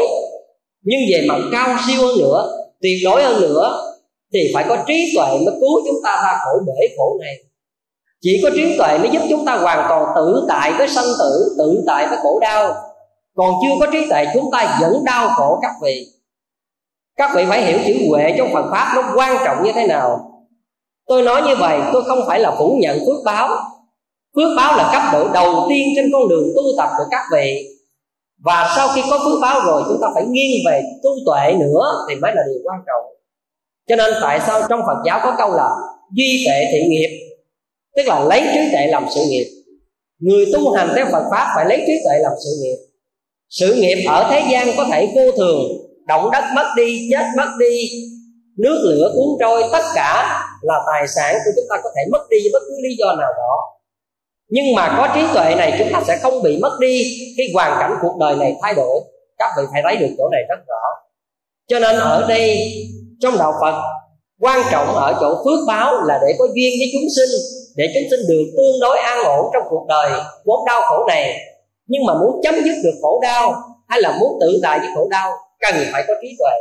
Nhưng 0.82 1.00
về 1.12 1.26
mặt 1.28 1.38
cao 1.52 1.76
siêu 1.86 2.06
hơn 2.06 2.18
nữa, 2.18 2.66
tuyệt 2.82 2.98
đối 3.04 3.22
hơn 3.22 3.40
nữa, 3.40 3.92
thì 4.34 4.40
phải 4.54 4.64
có 4.68 4.76
trí 4.86 5.12
tuệ 5.16 5.26
mới 5.28 5.54
cứu 5.60 5.80
chúng 5.86 6.00
ta 6.04 6.22
ra 6.24 6.38
khỏi 6.44 6.54
bể 6.66 6.86
khổ 6.96 7.18
này. 7.20 7.34
Chỉ 8.20 8.40
có 8.42 8.50
trí 8.54 8.78
tuệ 8.78 8.98
mới 8.98 9.08
giúp 9.12 9.22
chúng 9.30 9.44
ta 9.44 9.56
hoàn 9.56 9.86
toàn 9.88 10.04
tự 10.16 10.44
tại 10.48 10.72
với 10.78 10.88
sanh 10.88 11.04
tử, 11.18 11.54
tự 11.58 11.82
tại 11.86 12.06
với 12.08 12.18
khổ 12.22 12.38
đau 12.40 12.74
còn 13.36 13.54
chưa 13.62 13.74
có 13.80 13.86
trí 13.92 14.08
tuệ, 14.10 14.24
chúng 14.34 14.50
ta 14.52 14.78
vẫn 14.80 15.04
đau 15.04 15.28
khổ 15.28 15.58
các 15.62 15.72
vị. 15.82 16.06
Các 17.16 17.30
vị 17.36 17.44
phải 17.48 17.62
hiểu 17.64 17.78
chữ 17.86 18.06
huệ 18.08 18.34
trong 18.38 18.48
Phật 18.52 18.70
pháp 18.70 18.92
nó 18.96 19.12
quan 19.16 19.36
trọng 19.44 19.64
như 19.64 19.72
thế 19.74 19.86
nào. 19.86 20.32
Tôi 21.06 21.22
nói 21.22 21.42
như 21.42 21.54
vậy, 21.58 21.80
tôi 21.92 22.02
không 22.04 22.18
phải 22.26 22.40
là 22.40 22.54
phủ 22.58 22.78
nhận 22.80 22.98
phước 23.06 23.24
báo. 23.24 23.48
Phước 24.36 24.56
báo 24.56 24.76
là 24.76 24.90
cấp 24.92 25.02
độ 25.12 25.28
đầu 25.32 25.66
tiên 25.68 25.88
trên 25.96 26.10
con 26.12 26.28
đường 26.28 26.48
tu 26.56 26.62
tập 26.78 26.90
của 26.98 27.04
các 27.10 27.22
vị. 27.32 27.68
Và 28.44 28.72
sau 28.76 28.88
khi 28.94 29.02
có 29.10 29.18
phước 29.18 29.38
báo 29.42 29.60
rồi, 29.66 29.82
chúng 29.88 29.98
ta 30.02 30.08
phải 30.14 30.24
nghiêng 30.26 30.62
về 30.66 30.82
tu 31.02 31.10
tuệ 31.26 31.52
nữa 31.52 32.06
thì 32.08 32.14
mới 32.14 32.32
là 32.34 32.42
điều 32.46 32.62
quan 32.64 32.80
trọng. 32.86 33.12
Cho 33.88 33.96
nên 33.96 34.14
tại 34.22 34.40
sao 34.46 34.62
trong 34.68 34.80
phật 34.86 35.02
giáo 35.06 35.20
có 35.22 35.34
câu 35.38 35.52
là 35.52 35.70
duy 36.12 36.44
tệ 36.46 36.64
thị 36.72 36.88
nghiệp? 36.88 37.18
Tức 37.96 38.02
là 38.06 38.20
lấy 38.20 38.42
trí 38.52 38.60
tuệ 38.72 38.86
làm 38.86 39.06
sự 39.14 39.20
nghiệp. 39.28 39.46
Người 40.18 40.46
tu 40.52 40.70
hành 40.70 40.88
theo 40.96 41.06
phật 41.12 41.24
pháp 41.30 41.52
phải 41.56 41.66
lấy 41.68 41.78
trí 41.86 41.92
tuệ 42.04 42.18
làm 42.18 42.32
sự 42.44 42.50
nghiệp 42.62 42.91
sự 43.58 43.74
nghiệp 43.74 44.04
ở 44.08 44.28
thế 44.30 44.42
gian 44.50 44.68
có 44.76 44.84
thể 44.92 45.08
vô 45.16 45.32
thường, 45.36 45.60
động 46.06 46.30
đất 46.32 46.44
mất 46.54 46.66
đi, 46.76 47.08
chết 47.10 47.24
mất 47.36 47.48
đi, 47.60 47.88
nước 48.58 48.78
lửa 48.82 49.12
cuốn 49.14 49.26
trôi, 49.40 49.62
tất 49.72 49.82
cả 49.94 50.40
là 50.62 50.74
tài 50.86 51.08
sản 51.16 51.34
của 51.34 51.50
chúng 51.56 51.64
ta 51.70 51.76
có 51.84 51.90
thể 51.96 52.02
mất 52.12 52.28
đi 52.30 52.36
với 52.42 52.50
bất 52.52 52.62
cứ 52.68 52.74
lý 52.82 52.96
do 52.98 53.06
nào 53.06 53.32
đó. 53.36 53.56
Nhưng 54.48 54.74
mà 54.74 54.94
có 54.98 55.08
trí 55.14 55.20
tuệ 55.34 55.54
này 55.54 55.76
chúng 55.78 55.88
ta 55.92 56.02
sẽ 56.06 56.18
không 56.22 56.42
bị 56.42 56.58
mất 56.62 56.76
đi 56.80 57.02
khi 57.36 57.50
hoàn 57.54 57.76
cảnh 57.80 57.94
cuộc 58.02 58.16
đời 58.20 58.36
này 58.36 58.56
thay 58.62 58.74
đổi. 58.74 59.00
Các 59.38 59.50
vị 59.56 59.62
phải 59.72 59.82
thấy 59.84 59.96
được 59.96 60.14
chỗ 60.18 60.28
này 60.32 60.40
rất 60.48 60.58
rõ. 60.68 60.82
Cho 61.68 61.78
nên 61.78 61.96
ở 61.96 62.26
đây, 62.28 62.72
trong 63.20 63.38
đạo 63.38 63.52
phật, 63.60 63.82
quan 64.40 64.62
trọng 64.70 64.86
ở 64.86 65.16
chỗ 65.20 65.34
phước 65.44 65.68
báo 65.68 66.02
là 66.04 66.18
để 66.22 66.34
có 66.38 66.44
duyên 66.54 66.72
với 66.78 66.90
chúng 66.92 67.08
sinh, 67.16 67.40
để 67.76 67.86
chúng 67.94 68.10
sinh 68.10 68.28
được 68.28 68.44
tương 68.56 68.80
đối 68.80 68.98
an 68.98 69.24
ổn 69.24 69.50
trong 69.52 69.62
cuộc 69.70 69.86
đời. 69.88 70.10
Vốn 70.44 70.64
đau 70.66 70.80
khổ 70.82 71.04
này 71.08 71.38
nhưng 71.92 72.04
mà 72.06 72.12
muốn 72.20 72.40
chấm 72.42 72.54
dứt 72.64 72.76
được 72.84 72.96
khổ 73.02 73.20
đau, 73.22 73.54
hay 73.88 74.00
là 74.02 74.16
muốn 74.20 74.38
tự 74.40 74.60
tại 74.62 74.78
với 74.78 74.88
khổ 74.94 75.08
đau, 75.10 75.30
cần 75.60 75.74
phải 75.92 76.04
có 76.08 76.14
trí 76.22 76.28
tuệ. 76.38 76.56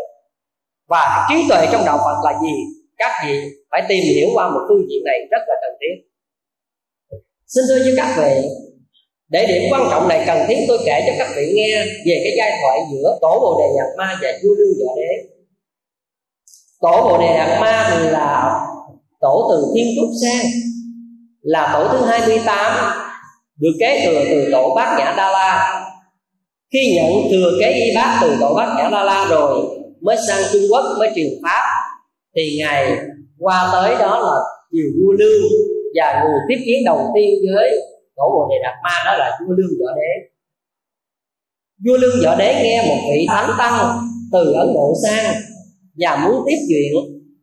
Và 0.89 1.27
trí 1.29 1.35
tuệ 1.49 1.67
trong 1.71 1.85
đạo 1.85 1.97
phật 1.97 2.17
là 2.25 2.39
gì? 2.41 2.53
Các 2.97 3.11
vị 3.25 3.33
phải 3.71 3.81
tìm 3.89 4.03
hiểu 4.15 4.29
qua 4.33 4.49
một 4.49 4.59
phương 4.67 4.85
diện 4.89 5.01
này 5.05 5.17
rất 5.31 5.41
là 5.47 5.55
cần 5.61 5.73
thiết. 5.81 5.95
Xin 7.47 7.63
thưa 7.67 7.83
với 7.83 7.93
các 7.97 8.15
vị, 8.17 8.49
để 9.29 9.45
điểm 9.47 9.63
quan 9.71 9.87
trọng 9.91 10.07
này 10.07 10.23
cần 10.27 10.39
thiết, 10.47 10.65
tôi 10.67 10.79
kể 10.85 11.03
cho 11.07 11.13
các 11.19 11.33
vị 11.35 11.53
nghe 11.55 11.85
về 11.85 12.21
cái 12.23 12.33
giai 12.37 12.51
thoại 12.61 12.79
giữa 12.91 13.17
tổ 13.21 13.39
bồ 13.39 13.61
đề 13.61 13.67
nhạc 13.75 13.89
ma 13.97 14.19
và 14.21 14.31
vua 14.43 14.55
Lưu 14.55 14.73
võ 14.79 14.95
đế. 14.95 15.11
Tổ 16.81 17.03
bồ 17.03 17.17
đề 17.17 17.27
nhạc 17.27 17.57
ma 17.61 17.99
là 18.11 18.59
tổ 19.21 19.47
từ 19.51 19.71
thiên 19.75 19.87
trúc 19.95 20.09
sang 20.21 20.45
là 21.41 21.69
tổ 21.73 21.87
thứ 21.91 22.05
28 22.05 23.10
được 23.61 23.73
kế 23.79 24.05
thừa 24.05 24.23
từ 24.29 24.49
tổ 24.51 24.73
bát 24.75 24.95
nhã 24.99 25.13
đa 25.17 25.31
la. 25.31 25.77
Khi 26.73 26.95
nhận 26.95 27.31
thừa 27.31 27.51
kế 27.59 27.71
y 27.71 27.95
bát 27.95 28.19
từ 28.21 28.37
tổ 28.39 28.53
bát 28.53 28.75
nhã 28.77 28.89
đa 28.91 29.03
la 29.03 29.27
rồi, 29.29 29.65
mới 30.01 30.17
sang 30.27 30.43
trung 30.53 30.61
quốc, 30.71 30.83
mới 30.99 31.09
truyền 31.15 31.27
pháp, 31.43 31.63
thì 32.35 32.57
ngài 32.59 32.97
qua 33.39 33.69
tới 33.73 33.95
đó 33.99 34.19
là 34.19 34.35
nhiều 34.71 34.85
vua 34.97 35.11
lương 35.11 35.41
và 35.95 36.23
người 36.23 36.39
tiếp 36.49 36.63
kiến 36.65 36.83
đầu 36.85 37.11
tiên 37.15 37.29
với 37.55 37.69
tổ 38.15 38.23
bồ 38.33 38.47
đề 38.49 38.55
đạt 38.63 38.73
ma, 38.83 39.03
đó 39.05 39.17
là 39.17 39.39
vua 39.39 39.53
lương 39.57 39.71
võ 39.79 39.95
đế. 39.95 40.11
Vua 41.85 41.97
lương 41.97 42.25
võ 42.25 42.35
đế 42.35 42.61
nghe 42.63 42.85
một 42.87 42.97
vị 43.09 43.25
thánh 43.29 43.49
tăng 43.57 43.99
từ 44.33 44.53
ấn 44.53 44.73
độ 44.73 44.93
sang 45.03 45.33
và 45.97 46.15
muốn 46.25 46.43
tiếp 46.47 46.57
chuyện, 46.69 46.93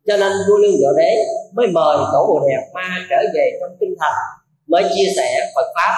cho 0.06 0.16
nên 0.16 0.32
vua 0.48 0.56
lương 0.56 0.74
võ 0.82 0.92
đế 0.96 1.16
mới 1.54 1.66
mời 1.66 1.98
tổ 2.12 2.26
bồ 2.28 2.40
đề 2.40 2.54
đạt 2.56 2.74
ma 2.74 3.06
trở 3.10 3.16
về 3.34 3.50
trong 3.60 3.76
kinh 3.80 3.94
thành 4.00 4.47
mới 4.68 4.84
chia 4.94 5.12
sẻ 5.16 5.50
phật 5.54 5.66
pháp. 5.74 5.94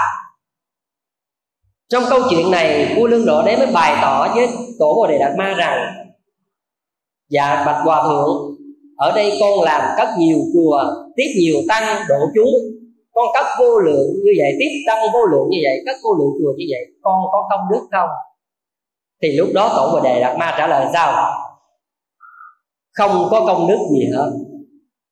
Trong 1.88 2.02
câu 2.10 2.20
chuyện 2.30 2.50
này, 2.50 2.94
vua 2.96 3.06
lương 3.06 3.26
độ 3.26 3.42
đế 3.42 3.56
mới 3.56 3.66
bày 3.66 3.98
tỏ 4.02 4.34
với 4.34 4.48
tổ 4.78 4.94
bồ 4.94 5.06
đề 5.06 5.18
đạt 5.18 5.32
ma 5.38 5.54
rằng 5.58 5.94
dạ 7.28 7.64
bạch 7.66 7.84
hòa 7.84 8.02
thượng, 8.02 8.56
ở 8.96 9.12
đây 9.12 9.32
con 9.40 9.60
làm 9.60 9.96
cất 9.96 10.08
nhiều 10.18 10.38
chùa, 10.54 10.84
tiếp 11.16 11.34
nhiều 11.38 11.56
tăng 11.68 12.02
độ 12.08 12.18
chúng. 12.34 12.54
Con 13.12 13.26
cất 13.34 13.46
vô 13.58 13.78
lượng 13.78 14.08
như 14.24 14.32
vậy, 14.38 14.52
tiếp 14.58 14.84
tăng 14.86 15.06
vô 15.12 15.26
lượng 15.26 15.48
như 15.50 15.58
vậy, 15.64 15.76
cất 15.86 15.96
vô 16.04 16.14
lượng 16.14 16.30
chùa 16.38 16.52
như 16.56 16.64
vậy, 16.70 16.80
con 17.02 17.14
có 17.32 17.46
công 17.50 17.60
đức 17.72 17.88
không? 17.92 18.08
Thì 19.22 19.32
lúc 19.36 19.48
đó 19.54 19.72
tổ 19.76 19.92
bồ 19.92 20.00
đề 20.00 20.20
đạt 20.20 20.36
ma 20.38 20.54
trả 20.58 20.66
lời 20.66 20.86
sao? 20.92 21.32
Không 22.92 23.28
có 23.30 23.44
công 23.46 23.68
đức 23.68 23.78
gì 23.92 24.06
hết. 24.16 24.30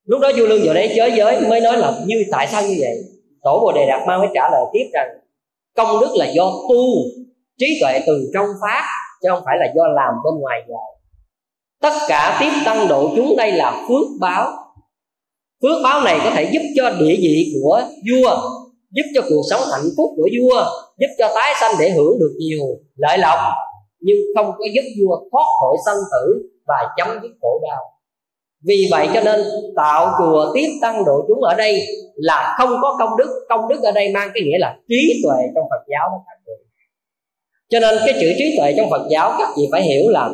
Lúc 0.05 0.21
đó 0.21 0.31
vua 0.37 0.47
lương 0.47 0.67
độ 0.67 0.75
đấy 0.75 0.93
chới 0.97 1.13
giới, 1.17 1.41
mới 1.41 1.61
nói 1.61 1.77
là 1.77 1.93
như 2.07 2.25
tại 2.31 2.47
sao 2.47 2.63
như 2.63 2.77
vậy? 2.79 3.18
Tổ 3.43 3.61
bồ 3.61 3.73
đề 3.73 3.87
đạt 3.87 4.09
ma 4.09 4.19
mới 4.19 4.29
trả 4.35 4.51
lời 4.53 4.65
tiếp 4.73 4.91
rằng, 4.93 5.09
công 5.77 6.01
đức 6.01 6.11
là 6.15 6.27
do 6.35 6.45
tu, 6.69 6.85
trí 7.59 7.79
tuệ 7.81 8.01
từ 8.07 8.31
trong 8.35 8.47
pháp 8.63 8.85
chứ 9.23 9.29
không 9.31 9.43
phải 9.45 9.57
là 9.61 9.67
do 9.77 9.83
làm 9.87 10.15
bên 10.25 10.41
ngoài 10.41 10.61
vậy 10.69 10.99
tất 11.81 11.93
cả 12.09 12.37
tiếp 12.41 12.51
tăng 12.65 12.89
độ 12.89 13.11
chúng 13.17 13.37
đây 13.37 13.53
là 13.53 13.85
phước 13.89 14.07
báo. 14.21 14.53
Phước 15.63 15.83
báo 15.85 16.01
này 16.01 16.21
có 16.25 16.31
thể 16.31 16.51
giúp 16.53 16.61
cho 16.77 16.91
địa 16.91 17.17
vị 17.21 17.53
của 17.55 17.83
vua, 18.11 18.37
giúp 18.91 19.03
cho 19.15 19.21
cuộc 19.29 19.43
sống 19.51 19.61
hạnh 19.73 19.91
phúc 19.97 20.11
của 20.17 20.29
vua, 20.39 20.65
giúp 20.99 21.07
cho 21.19 21.33
tái 21.35 21.55
sanh 21.61 21.75
để 21.81 21.91
hưởng 21.91 22.19
được 22.21 22.33
nhiều 22.39 22.63
lợi 22.97 23.19
lộc, 23.19 23.39
nhưng 24.01 24.17
không 24.37 24.47
có 24.59 24.65
giúp 24.75 24.83
vua 24.99 25.17
thoát 25.33 25.45
khỏi 25.61 25.77
sanh 25.87 26.03
tử 26.13 26.51
và 26.67 26.77
chấm 26.97 27.09
dứt 27.23 27.31
khổ 27.43 27.61
đau 27.63 27.85
vì 28.65 28.89
vậy 28.91 29.09
cho 29.15 29.21
nên 29.21 29.41
tạo 29.77 30.15
chùa 30.19 30.53
tiếp 30.55 30.69
tăng 30.83 31.05
độ 31.05 31.25
chúng 31.29 31.43
ở 31.43 31.55
đây 31.55 31.87
là 32.15 32.55
không 32.59 32.71
có 32.83 32.97
công 32.99 33.17
đức. 33.17 33.47
Công 33.49 33.69
đức 33.69 33.83
ở 33.83 33.93
đây 33.93 34.13
mang 34.13 34.31
cái 34.35 34.43
nghĩa 34.43 34.59
là 34.59 34.77
trí 34.89 35.21
tuệ 35.25 35.37
trong 35.55 35.65
phật 35.71 35.85
giáo 35.89 36.09
đó 36.11 36.23
các 36.27 36.39
vị 36.47 36.53
cho 37.71 37.81
nên 37.81 37.99
cái 38.07 38.15
chữ 38.21 38.33
trí 38.39 38.57
tuệ 38.59 38.75
trong 38.77 38.91
phật 38.91 39.07
giáo, 39.11 39.35
các 39.39 39.49
vị 39.57 39.69
phải 39.73 39.83
hiểu 39.83 40.09
là 40.09 40.31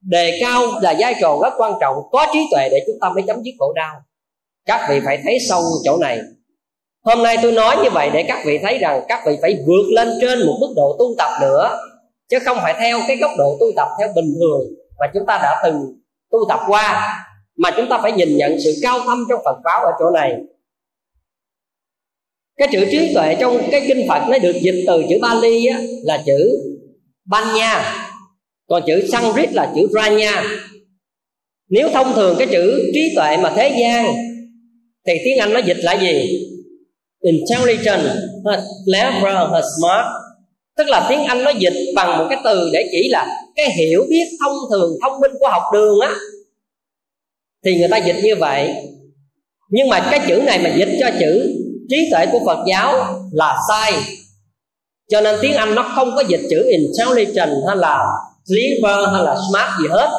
đề 0.00 0.38
cao 0.40 0.62
là 0.82 0.94
vai 0.98 1.14
trò 1.20 1.38
rất 1.42 1.52
quan 1.58 1.72
trọng. 1.80 1.96
Có 2.12 2.26
trí 2.32 2.38
tuệ 2.52 2.68
để 2.68 2.84
chúng 2.86 2.96
ta 3.00 3.08
mới 3.08 3.22
chấm 3.26 3.42
dứt 3.42 3.52
khổ 3.58 3.72
đau. 3.72 3.94
Các 4.66 4.86
vị 4.90 5.00
phải 5.04 5.18
thấy 5.24 5.38
sâu 5.48 5.62
chỗ 5.84 5.96
này. 5.96 6.18
Hôm 7.04 7.22
nay 7.22 7.36
tôi 7.42 7.52
nói 7.52 7.76
như 7.82 7.90
vậy 7.90 8.10
để 8.12 8.22
các 8.22 8.42
vị 8.46 8.58
thấy 8.62 8.78
rằng 8.78 9.02
các 9.08 9.22
vị 9.26 9.36
phải 9.42 9.56
vượt 9.66 9.84
lên 9.90 10.08
trên 10.20 10.46
một 10.46 10.56
mức 10.60 10.72
độ 10.76 10.96
tu 10.98 11.04
tập 11.18 11.30
nữa, 11.40 11.78
chứ 12.28 12.38
không 12.44 12.58
phải 12.62 12.74
theo 12.80 12.98
cái 13.08 13.16
góc 13.16 13.30
độ 13.38 13.56
tu 13.60 13.66
tập 13.76 13.88
theo 13.98 14.08
bình 14.14 14.34
thường 14.40 14.60
mà 14.98 15.06
chúng 15.14 15.26
ta 15.26 15.38
đã 15.42 15.60
từng 15.64 15.74
tu 16.30 16.38
tập 16.48 16.60
qua 16.68 17.16
mà 17.62 17.70
chúng 17.76 17.88
ta 17.88 17.98
phải 18.02 18.12
nhìn 18.12 18.36
nhận 18.36 18.56
sự 18.64 18.74
cao 18.82 18.98
thâm 19.06 19.24
trong 19.28 19.40
Phật 19.44 19.56
giáo 19.64 19.84
ở 19.84 19.92
chỗ 19.98 20.10
này. 20.10 20.32
Cái 22.56 22.68
chữ 22.72 22.84
trí 22.90 23.14
tuệ 23.14 23.36
trong 23.40 23.58
cái 23.70 23.84
kinh 23.88 24.08
Phật 24.08 24.22
nó 24.30 24.38
được 24.38 24.56
dịch 24.62 24.84
từ 24.86 25.02
chữ 25.08 25.16
Bali 25.22 25.66
á, 25.66 25.80
là 26.02 26.22
chữ 26.26 26.50
Banya. 27.24 27.96
Còn 28.68 28.82
chữ 28.86 29.08
Sanskrit 29.12 29.52
là 29.52 29.72
chữ 29.74 29.86
Ranya 29.90 30.44
nếu 31.70 31.88
thông 31.92 32.12
thường 32.14 32.36
cái 32.38 32.46
chữ 32.46 32.90
trí 32.94 33.12
tuệ 33.16 33.36
mà 33.36 33.52
thế 33.56 33.76
gian 33.80 34.14
thì 35.06 35.12
tiếng 35.24 35.38
Anh 35.38 35.52
nó 35.52 35.60
dịch 35.60 35.76
là 35.80 35.92
gì? 36.00 36.46
Intelligent 37.20 38.00
clever 38.84 39.64
smart. 39.78 40.06
Tức 40.76 40.88
là 40.88 41.06
tiếng 41.10 41.24
Anh 41.24 41.44
nó 41.44 41.50
dịch 41.50 41.92
bằng 41.96 42.18
một 42.18 42.26
cái 42.30 42.38
từ 42.44 42.70
để 42.72 42.88
chỉ 42.92 43.08
là 43.08 43.26
cái 43.56 43.66
hiểu 43.78 44.04
biết 44.08 44.24
thông 44.40 44.56
thường 44.70 44.90
thông 45.02 45.20
minh 45.20 45.32
của 45.40 45.48
học 45.48 45.62
đường 45.72 46.00
á 46.00 46.14
thì 47.64 47.78
người 47.78 47.88
ta 47.88 47.96
dịch 47.96 48.16
như 48.22 48.36
vậy. 48.36 48.74
Nhưng 49.70 49.88
mà 49.88 50.08
cái 50.10 50.20
chữ 50.28 50.42
này 50.46 50.58
mà 50.58 50.70
dịch 50.76 50.98
cho 51.00 51.10
chữ 51.20 51.56
trí 51.88 52.08
tuệ 52.10 52.26
của 52.32 52.40
Phật 52.46 52.64
giáo 52.68 52.94
là 53.32 53.56
sai. 53.68 53.92
Cho 55.08 55.20
nên 55.20 55.38
tiếng 55.42 55.54
Anh 55.54 55.74
nó 55.74 55.92
không 55.94 56.10
có 56.16 56.22
dịch 56.28 56.40
chữ 56.50 56.70
intelligent 56.70 57.50
hay 57.66 57.76
là 57.76 58.06
clever 58.46 59.08
hay 59.12 59.24
là 59.24 59.36
smart 59.50 59.70
gì 59.80 59.86
hết. 59.90 60.10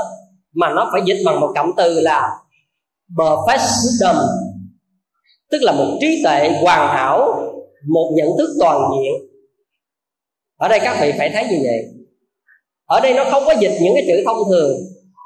Mà 0.54 0.70
nó 0.76 0.90
phải 0.92 1.02
dịch 1.06 1.22
bằng 1.26 1.40
một 1.40 1.54
cụm 1.56 1.72
từ 1.78 2.00
là 2.00 2.30
perfect 3.16 3.58
wisdom 3.58 4.16
tức 5.52 5.62
là 5.62 5.72
một 5.72 5.98
trí 6.02 6.22
tuệ 6.24 6.50
hoàn 6.62 6.88
hảo, 6.88 7.44
một 7.94 8.14
nhận 8.16 8.28
thức 8.38 8.50
toàn 8.60 8.82
diện. 8.92 9.14
Ở 10.58 10.68
đây 10.68 10.80
các 10.80 10.98
vị 11.02 11.12
phải 11.18 11.30
thấy 11.34 11.44
như 11.52 11.58
vậy. 11.64 11.80
Ở 12.86 13.00
đây 13.00 13.14
nó 13.14 13.26
không 13.32 13.44
có 13.46 13.54
dịch 13.60 13.78
những 13.82 13.94
cái 13.94 14.04
chữ 14.08 14.24
thông 14.26 14.38
thường 14.50 14.72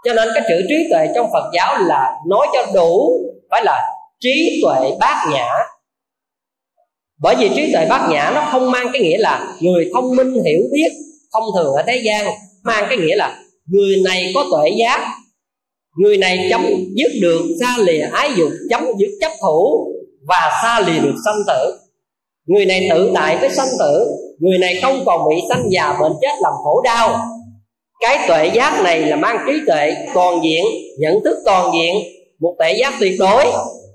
cho 0.06 0.14
nên 0.14 0.30
cái 0.34 0.44
chữ 0.50 0.66
trí 0.70 0.76
tuệ 0.92 1.08
trong 1.16 1.30
phật 1.34 1.52
giáo 1.54 1.78
là 1.82 2.14
nói 2.28 2.48
cho 2.54 2.66
đủ 2.74 3.22
phải 3.52 3.62
là 3.66 3.82
trí 4.20 4.62
tuệ 4.64 4.92
bát 5.00 5.28
nhã. 5.32 5.48
Bởi 7.22 7.36
vì 7.36 7.50
trí 7.56 7.74
tuệ 7.74 7.86
bát 7.90 8.08
nhã 8.12 8.32
nó 8.36 8.48
không 8.52 8.72
mang 8.72 8.88
cái 8.94 9.02
nghĩa 9.02 9.18
là 9.18 9.56
người 9.62 9.92
thông 9.94 10.16
minh 10.16 10.34
hiểu 10.34 10.62
biết, 10.72 10.90
thông 11.34 11.44
thường 11.56 11.74
ở 11.74 11.84
thế 11.88 12.02
gian, 12.06 12.26
mang 12.64 12.86
cái 12.90 12.98
nghĩa 12.98 13.16
là 13.16 13.40
người 13.66 14.02
này 14.06 14.32
có 14.36 14.46
tuệ 14.52 14.70
giác, 14.80 15.08
người 15.98 16.18
này 16.18 16.48
chấm 16.50 16.66
dứt 16.96 17.12
được 17.22 17.42
xa 17.60 17.76
lìa 17.78 18.02
ái 18.12 18.30
dục, 18.38 18.52
chấm 18.70 18.86
dứt 19.00 19.10
chấp 19.22 19.32
thủ 19.42 19.88
và 20.28 20.60
xa 20.62 20.80
lìa 20.80 21.00
được 21.00 21.16
sanh 21.26 21.40
tử. 21.48 21.78
Người 22.46 22.66
này 22.66 22.88
tự 22.90 23.12
tại 23.16 23.38
với 23.38 23.50
sanh 23.50 23.68
tử, 23.80 24.08
người 24.40 24.58
này 24.58 24.80
không 24.82 25.04
còn 25.06 25.30
bị 25.30 25.36
sanh 25.50 25.64
già 25.72 25.98
bệnh 26.02 26.14
chết 26.22 26.36
làm 26.42 26.54
khổ 26.64 26.82
đau 26.82 27.28
cái 28.00 28.20
tuệ 28.28 28.52
giác 28.56 28.82
này 28.84 29.02
là 29.02 29.16
mang 29.16 29.38
trí 29.48 29.54
tuệ 29.68 29.94
toàn 30.14 30.44
diện, 30.44 30.64
nhận 31.00 31.24
thức 31.24 31.38
toàn 31.46 31.72
diện, 31.74 31.96
một 32.40 32.56
tuệ 32.60 32.74
giác 32.80 32.94
tuyệt 33.00 33.14
đối. 33.20 33.46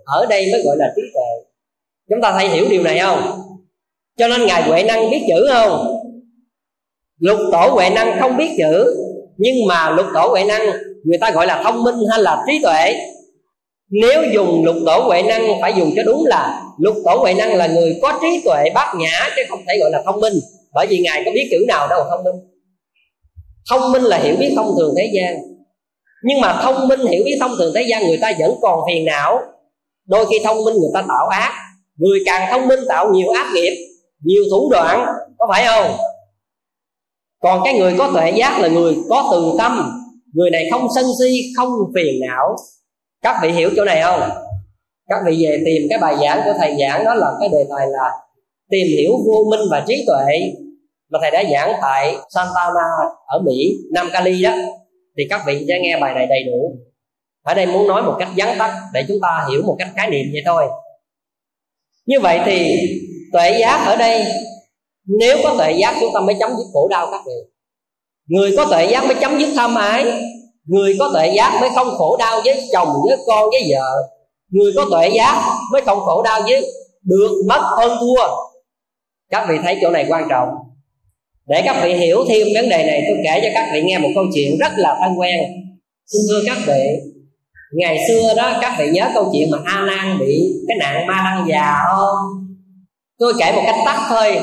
Ở 0.04 0.26
đây 0.26 0.48
mới 0.52 0.62
gọi 0.62 0.76
là 0.76 0.92
trí 0.96 1.02
tuệ. 1.14 1.50
Chúng 2.10 2.20
ta 2.22 2.32
thấy 2.32 2.48
hiểu 2.48 2.66
điều 2.70 2.82
này 2.82 2.98
không? 2.98 3.42
Cho 4.18 4.28
nên 4.28 4.46
ngài 4.46 4.62
huệ 4.62 4.82
năng 4.82 5.10
biết 5.10 5.22
chữ 5.28 5.48
không? 5.52 5.96
Lục 7.18 7.38
tổ 7.52 7.68
huệ 7.68 7.90
năng 7.90 8.20
không 8.20 8.36
biết 8.36 8.50
chữ, 8.58 8.96
nhưng 9.36 9.66
mà 9.68 9.90
lục 9.90 10.06
tổ 10.14 10.28
huệ 10.28 10.44
năng 10.44 10.62
người 11.04 11.18
ta 11.18 11.30
gọi 11.30 11.46
là 11.46 11.62
thông 11.64 11.82
minh 11.82 11.94
hay 12.10 12.22
là 12.22 12.44
trí 12.46 12.58
tuệ? 12.62 12.94
Nếu 13.90 14.22
dùng 14.34 14.64
lục 14.64 14.76
tổ 14.86 14.98
huệ 14.98 15.22
năng 15.22 15.42
phải 15.60 15.72
dùng 15.76 15.92
cho 15.96 16.02
đúng 16.02 16.26
là 16.26 16.62
lục 16.78 16.96
tổ 17.04 17.16
huệ 17.16 17.34
năng 17.34 17.54
là 17.54 17.66
người 17.66 17.98
có 18.02 18.18
trí 18.22 18.40
tuệ 18.44 18.70
bát 18.74 18.94
nhã, 18.98 19.30
chứ 19.36 19.42
không 19.48 19.60
thể 19.68 19.78
gọi 19.80 19.90
là 19.90 20.02
thông 20.04 20.20
minh. 20.20 20.34
Bởi 20.74 20.86
vì 20.86 20.98
ngài 20.98 21.22
có 21.24 21.30
biết 21.34 21.48
chữ 21.50 21.64
nào 21.68 21.88
đâu, 21.88 22.04
thông 22.10 22.24
minh 22.24 22.49
thông 23.68 23.92
minh 23.92 24.02
là 24.02 24.18
hiểu 24.18 24.36
biết 24.36 24.52
thông 24.56 24.74
thường 24.78 24.94
thế 24.96 25.10
gian. 25.14 25.34
Nhưng 26.22 26.40
mà 26.40 26.60
thông 26.62 26.88
minh 26.88 27.00
hiểu 27.00 27.22
biết 27.24 27.36
thông 27.40 27.52
thường 27.58 27.72
thế 27.74 27.84
gian, 27.90 28.06
người 28.06 28.18
ta 28.22 28.32
vẫn 28.38 28.54
còn 28.62 28.80
phiền 28.86 29.04
não. 29.04 29.38
Đôi 30.06 30.26
khi 30.30 30.36
thông 30.44 30.64
minh 30.64 30.74
người 30.74 30.90
ta 30.94 31.04
tạo 31.08 31.26
ác. 31.28 31.52
Người 31.98 32.18
càng 32.26 32.48
thông 32.50 32.68
minh 32.68 32.80
tạo 32.88 33.12
nhiều 33.12 33.28
ác 33.28 33.52
nghiệp, 33.54 33.76
nhiều 34.24 34.42
thủ 34.50 34.70
đoạn, 34.70 35.06
có 35.38 35.46
phải 35.50 35.64
không? 35.66 35.96
Còn 37.42 37.60
cái 37.64 37.78
người 37.78 37.94
có 37.98 38.10
tuệ 38.14 38.30
giác 38.30 38.60
là 38.60 38.68
người 38.68 38.96
có 39.08 39.28
từ 39.32 39.54
tâm. 39.58 40.02
Người 40.34 40.50
này 40.50 40.68
không 40.70 40.86
sân 40.94 41.04
si, 41.20 41.52
không 41.56 41.68
phiền 41.94 42.14
não. 42.28 42.56
Các 43.22 43.40
vị 43.42 43.50
hiểu 43.50 43.70
chỗ 43.76 43.84
này 43.84 44.02
không? 44.02 44.20
Các 45.08 45.18
vị 45.26 45.44
về 45.44 45.62
tìm 45.66 45.82
cái 45.90 45.98
bài 45.98 46.16
giảng 46.20 46.40
của 46.44 46.52
thầy 46.58 46.76
giảng, 46.80 47.04
đó 47.04 47.14
là 47.14 47.32
cái 47.40 47.48
đề 47.48 47.66
tài 47.70 47.86
là 47.86 48.10
tìm 48.70 48.86
hiểu 48.86 49.12
vô 49.26 49.44
minh 49.50 49.60
và 49.70 49.84
trí 49.88 50.04
tuệ 50.06 50.52
mà 51.10 51.18
thầy 51.22 51.30
đã 51.30 51.44
giảng 51.52 51.72
tại 51.82 52.16
Santana 52.34 52.84
ở 53.26 53.38
Mỹ, 53.46 53.76
Nam 53.92 54.08
Cali 54.12 54.42
đó. 54.42 54.54
Thì 55.18 55.24
các 55.30 55.42
vị 55.46 55.64
sẽ 55.68 55.78
nghe 55.80 55.98
bài 56.00 56.14
này 56.14 56.26
đầy 56.26 56.44
đủ. 56.44 56.76
Ở 57.42 57.54
đây 57.54 57.66
muốn 57.66 57.88
nói 57.88 58.02
một 58.02 58.16
cách 58.18 58.28
vắn 58.36 58.58
tắt 58.58 58.74
để 58.92 59.04
chúng 59.08 59.16
ta 59.22 59.46
hiểu 59.50 59.62
một 59.66 59.76
cách 59.78 59.88
khái 59.96 60.10
niệm 60.10 60.26
vậy 60.32 60.42
thôi. 60.46 60.64
Như 62.06 62.20
vậy 62.20 62.40
thì 62.44 62.76
tuệ 63.32 63.58
giác 63.60 63.84
ở 63.86 63.96
đây, 63.96 64.24
nếu 65.18 65.36
có 65.44 65.54
tuệ 65.58 65.72
giác, 65.72 65.96
chúng 66.00 66.10
ta 66.14 66.20
mới 66.20 66.36
chấm 66.40 66.50
dứt 66.50 66.64
khổ 66.72 66.88
đau 66.88 67.08
các 67.12 67.20
vị. 67.26 67.32
Người 68.26 68.54
có 68.56 68.64
tuệ 68.70 68.86
giác 68.86 69.04
mới 69.04 69.16
chấm 69.20 69.38
dứt 69.38 69.48
tham 69.56 69.74
ái. 69.74 70.04
Người 70.64 70.96
có 70.98 71.10
tuệ 71.14 71.32
giác 71.36 71.58
mới 71.60 71.70
không 71.74 71.88
khổ 71.98 72.16
đau 72.16 72.40
với 72.44 72.68
chồng, 72.72 72.88
với 73.08 73.18
con, 73.26 73.50
với 73.50 73.62
vợ. 73.70 74.08
Người 74.50 74.72
có 74.76 74.86
tuệ 74.90 75.08
giác 75.16 75.54
mới 75.72 75.82
không 75.82 76.00
khổ 76.00 76.22
đau 76.22 76.40
với 76.42 76.72
được 77.02 77.44
mất 77.48 77.60
hơn 77.62 77.98
thua. 78.00 78.22
Các 79.30 79.46
vị 79.48 79.54
thấy 79.62 79.78
chỗ 79.82 79.90
này 79.90 80.06
quan 80.08 80.26
trọng 80.30 80.48
để 81.50 81.62
các 81.64 81.80
vị 81.84 81.94
hiểu 81.94 82.24
thêm 82.28 82.46
vấn 82.54 82.68
đề 82.68 82.84
này, 82.86 83.02
tôi 83.08 83.18
kể 83.24 83.40
cho 83.42 83.48
các 83.54 83.70
vị 83.72 83.82
nghe 83.82 83.98
một 83.98 84.08
câu 84.14 84.24
chuyện 84.34 84.58
rất 84.58 84.72
là 84.76 84.96
thân 85.00 85.18
quen. 85.18 85.40
Xin 86.06 86.20
thưa 86.28 86.40
các 86.46 86.58
vị, 86.66 86.82
ngày 87.72 87.98
xưa 88.08 88.34
đó, 88.36 88.58
các 88.60 88.76
vị 88.78 88.90
nhớ 88.92 89.10
câu 89.14 89.30
chuyện 89.32 89.50
mà 89.50 89.58
a 89.64 89.86
nan 89.86 90.18
bị 90.18 90.52
cái 90.68 90.76
nạn 90.76 91.06
ma 91.06 91.22
lăng 91.24 91.46
già 91.48 91.74
không? 91.88 92.16
Tôi 93.18 93.32
kể 93.38 93.52
một 93.56 93.62
cách 93.66 93.76
tắt 93.84 94.06
thôi. 94.08 94.38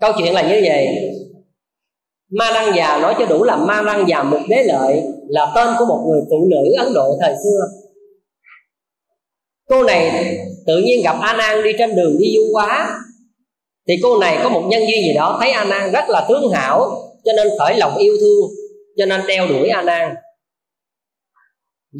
Câu 0.00 0.12
chuyện 0.18 0.34
là 0.34 0.42
như 0.42 0.60
vậy. 0.64 0.88
Ma 2.38 2.50
đăng 2.54 2.76
già 2.76 2.98
nói 3.02 3.14
cho 3.18 3.26
đủ 3.26 3.44
là 3.44 3.56
ma 3.56 3.82
đăng 3.86 4.08
già 4.08 4.22
một 4.22 4.40
đế 4.48 4.62
lợi 4.62 5.02
là 5.28 5.52
tên 5.54 5.68
của 5.78 5.84
một 5.84 6.06
người 6.08 6.20
phụ 6.30 6.46
nữ 6.50 6.74
ấn 6.78 6.94
độ 6.94 7.18
thời 7.20 7.34
xưa. 7.44 7.60
Cô 9.68 9.82
này 9.82 10.36
tự 10.66 10.78
nhiên 10.78 11.02
gặp 11.04 11.16
a 11.20 11.36
nan 11.36 11.62
đi 11.64 11.70
trên 11.78 11.96
đường 11.96 12.16
đi 12.18 12.34
du 12.36 12.42
quá 12.52 13.00
thì 13.88 13.94
cô 14.02 14.18
này 14.18 14.38
có 14.42 14.48
một 14.48 14.62
nhân 14.68 14.80
duyên 14.80 15.02
gì 15.02 15.12
đó, 15.14 15.38
thấy 15.40 15.50
a 15.50 15.64
nan 15.64 15.92
rất 15.92 16.04
là 16.08 16.26
tướng 16.28 16.50
hảo, 16.50 17.02
cho 17.24 17.32
nên 17.36 17.48
khởi 17.58 17.76
lòng 17.76 17.96
yêu 17.96 18.16
thương, 18.20 18.50
cho 18.96 19.06
nên 19.06 19.20
đeo 19.26 19.46
đuổi 19.46 19.68
a 19.68 19.82
nan. 19.82 20.14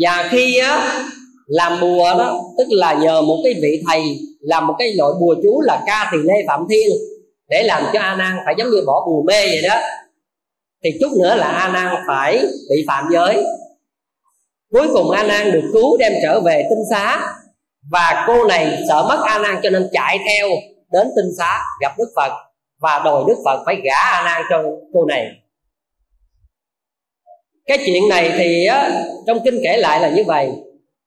Và 0.01 0.29
khi 0.31 0.59
á, 0.59 1.03
làm 1.47 1.81
bùa 1.81 2.15
đó, 2.19 2.41
tức 2.59 2.67
là 2.71 2.95
nhờ 2.95 3.23
một 3.23 3.41
cái 3.45 3.55
vị 3.63 3.83
thầy, 3.89 4.03
làm 4.41 4.67
một 4.67 4.75
cái 4.79 4.95
loại 4.95 5.13
bùa 5.21 5.35
chú 5.43 5.61
là 5.61 5.83
ca 5.87 6.09
thì 6.13 6.19
lê 6.25 6.35
phạm 6.49 6.67
thiên, 6.71 6.89
để 7.49 7.63
làm 7.63 7.85
cho 7.93 8.01
a 8.01 8.17
nan 8.17 8.37
phải 8.45 8.55
giống 8.59 8.71
như 8.71 8.83
bỏ 8.87 9.05
bùa 9.07 9.23
mê 9.23 9.47
vậy 9.47 9.63
đó. 9.69 9.81
Thì 10.85 10.91
chút 11.01 11.09
nữa 11.23 11.35
là 11.35 11.47
a 11.47 11.69
nan 11.69 11.95
phải 12.09 12.43
bị 12.71 12.85
phạm 12.89 13.09
giới. 13.13 13.45
Cuối 14.73 14.87
cùng 14.93 15.11
a 15.11 15.23
nan 15.23 15.53
được 15.53 15.71
cứu, 15.73 15.97
đem 15.97 16.13
trở 16.23 16.41
về 16.41 16.67
tinh 16.71 16.83
xá. 16.91 17.21
Và 17.91 18.25
cô 18.27 18.45
này 18.45 18.83
sợ 18.89 19.07
mất 19.09 19.21
a 19.27 19.39
nan 19.39 19.61
cho 19.63 19.71
nên 19.71 19.89
chạy 19.93 20.19
theo 20.29 20.49
đến 20.95 21.07
tinh 21.17 21.31
xá, 21.39 21.63
gặp 21.81 21.93
đức 21.99 22.13
phật, 22.17 22.33
và 22.81 23.03
đòi 23.05 23.25
đức 23.29 23.37
phật 23.45 23.63
phải 23.67 23.77
gả 23.85 23.95
a 23.95 24.23
nan 24.25 24.43
cho 24.51 24.63
cô 24.93 25.05
này. 25.05 25.27
Cái 27.67 27.79
chuyện 27.87 28.09
này 28.09 28.33
thì 28.39 28.67
trong 29.27 29.39
kinh 29.45 29.61
kể 29.65 29.77
lại 29.77 30.01
là 30.01 30.09
như 30.09 30.25
vậy. 30.27 30.51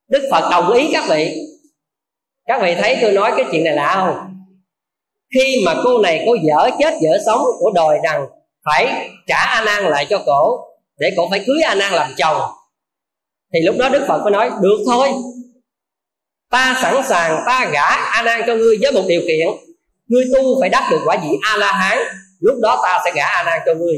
Đức 0.07 0.29
phật 0.31 0.49
đồng 0.51 0.73
ý 0.73 0.89
các 0.93 1.03
vị. 1.09 1.35
Các 2.45 2.61
vị 2.61 2.75
thấy 2.75 2.97
tôi 3.01 3.11
nói 3.11 3.33
cái 3.37 3.45
chuyện 3.51 3.63
này 3.63 3.73
lạ 3.73 3.93
không? 3.95 4.33
Khi 5.35 5.63
mà 5.65 5.75
cô 5.83 5.99
này 5.99 6.23
có 6.25 6.37
dở 6.43 6.69
chết 6.79 6.93
dở 7.01 7.17
sống 7.25 7.41
của 7.59 7.71
đòi 7.75 7.97
rằng 8.03 8.25
phải 8.65 9.09
trả 9.27 9.37
a 9.37 9.63
nan 9.65 9.83
lại 9.83 10.05
cho 10.09 10.23
cổ, 10.25 10.59
để 10.97 11.13
cổ 11.17 11.27
phải 11.29 11.43
cưới 11.47 11.61
a 11.61 11.75
nan 11.75 11.93
làm 11.93 12.11
chồng. 12.17 12.41
Thì 13.53 13.59
lúc 13.61 13.75
đó 13.79 13.89
đức 13.89 14.05
phật 14.07 14.21
mới 14.23 14.31
nói, 14.31 14.49
được 14.61 14.77
thôi. 14.85 15.09
Ta 16.51 16.79
sẵn 16.81 16.95
sàng 17.09 17.43
ta 17.47 17.69
gả 17.73 17.85
a 17.87 18.21
nan 18.21 18.41
cho 18.47 18.55
ngươi 18.55 18.77
với 18.81 18.91
một 18.91 19.03
điều 19.07 19.21
kiện 19.27 19.66
ngươi 20.07 20.25
tu 20.33 20.61
phải 20.61 20.69
đắc 20.69 20.87
được 20.91 20.99
quả 21.05 21.17
vị 21.23 21.29
a 21.43 21.57
la 21.57 21.71
hán 21.71 21.97
lúc 22.39 22.55
đó 22.61 22.79
ta 22.83 22.99
sẽ 23.05 23.11
gả 23.15 23.25
a 23.25 23.43
nan 23.43 23.59
cho 23.65 23.73
ngươi. 23.73 23.95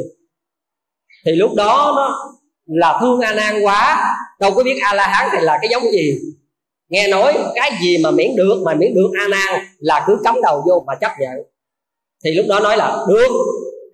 Thì 1.26 1.32
lúc 1.32 1.52
đó 1.56 1.94
nó 1.96 2.36
là 2.66 2.98
thương 3.02 3.20
a 3.20 3.34
nan 3.34 3.62
quá, 3.62 4.16
đâu 4.40 4.52
có 4.56 4.64
biết 4.64 4.80
a 4.82 4.94
la 4.94 5.08
hán 5.08 5.30
thì 5.32 5.38
là 5.42 5.58
cái 5.62 5.70
giống 5.72 5.84
gì. 5.92 6.20
Nghe 6.90 7.08
nói 7.08 7.38
cái 7.56 7.72
gì 7.82 7.98
mà 8.04 8.12
miễn 8.12 8.36
được, 8.36 8.62
mà 8.66 8.74
miễn 8.74 8.94
được 8.94 9.10
a 9.20 9.28
nan 9.28 9.66
là 9.80 10.04
cứ 10.08 10.18
cắm 10.24 10.42
đầu 10.42 10.64
vô 10.68 10.84
mà 10.88 10.96
chấp 11.02 11.12
nhận. 11.20 11.34
Thì 12.24 12.32
lúc 12.32 12.46
đó 12.50 12.60
nói 12.60 12.78
là, 12.78 13.06
được, 13.10 13.32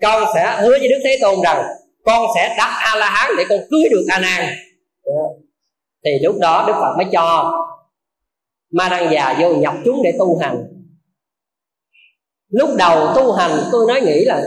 con 0.02 0.24
sẽ 0.36 0.58
hứa 0.62 0.70
với 0.70 0.88
đức 0.90 1.00
thế 1.04 1.18
tôn 1.22 1.36
rằng 1.44 1.64
con 2.06 2.26
sẽ 2.36 2.56
đắc 2.58 2.80
a 2.80 2.96
la 2.96 3.10
hán 3.10 3.32
để 3.38 3.46
con 3.50 3.60
cưới 3.72 3.84
được 3.92 4.06
a 4.10 4.20
nan 4.20 4.46
dạ. 5.04 5.22
thì 6.06 6.12
lúc 6.24 6.36
đó 6.40 6.64
đức 6.68 6.74
phật 6.74 6.96
mới 6.98 7.06
cho 7.12 7.54
ma 8.72 8.90
đăng 8.90 9.12
già 9.14 9.38
vô 9.40 9.54
nhập 9.56 9.74
chúng 9.86 10.04
để 10.04 10.14
tu 10.20 10.38
hành 10.38 10.75
lúc 12.50 12.70
đầu 12.78 13.14
tu 13.16 13.32
hành, 13.32 13.52
tôi 13.72 13.86
nói 13.88 14.02
nghĩ 14.02 14.26
là 14.26 14.44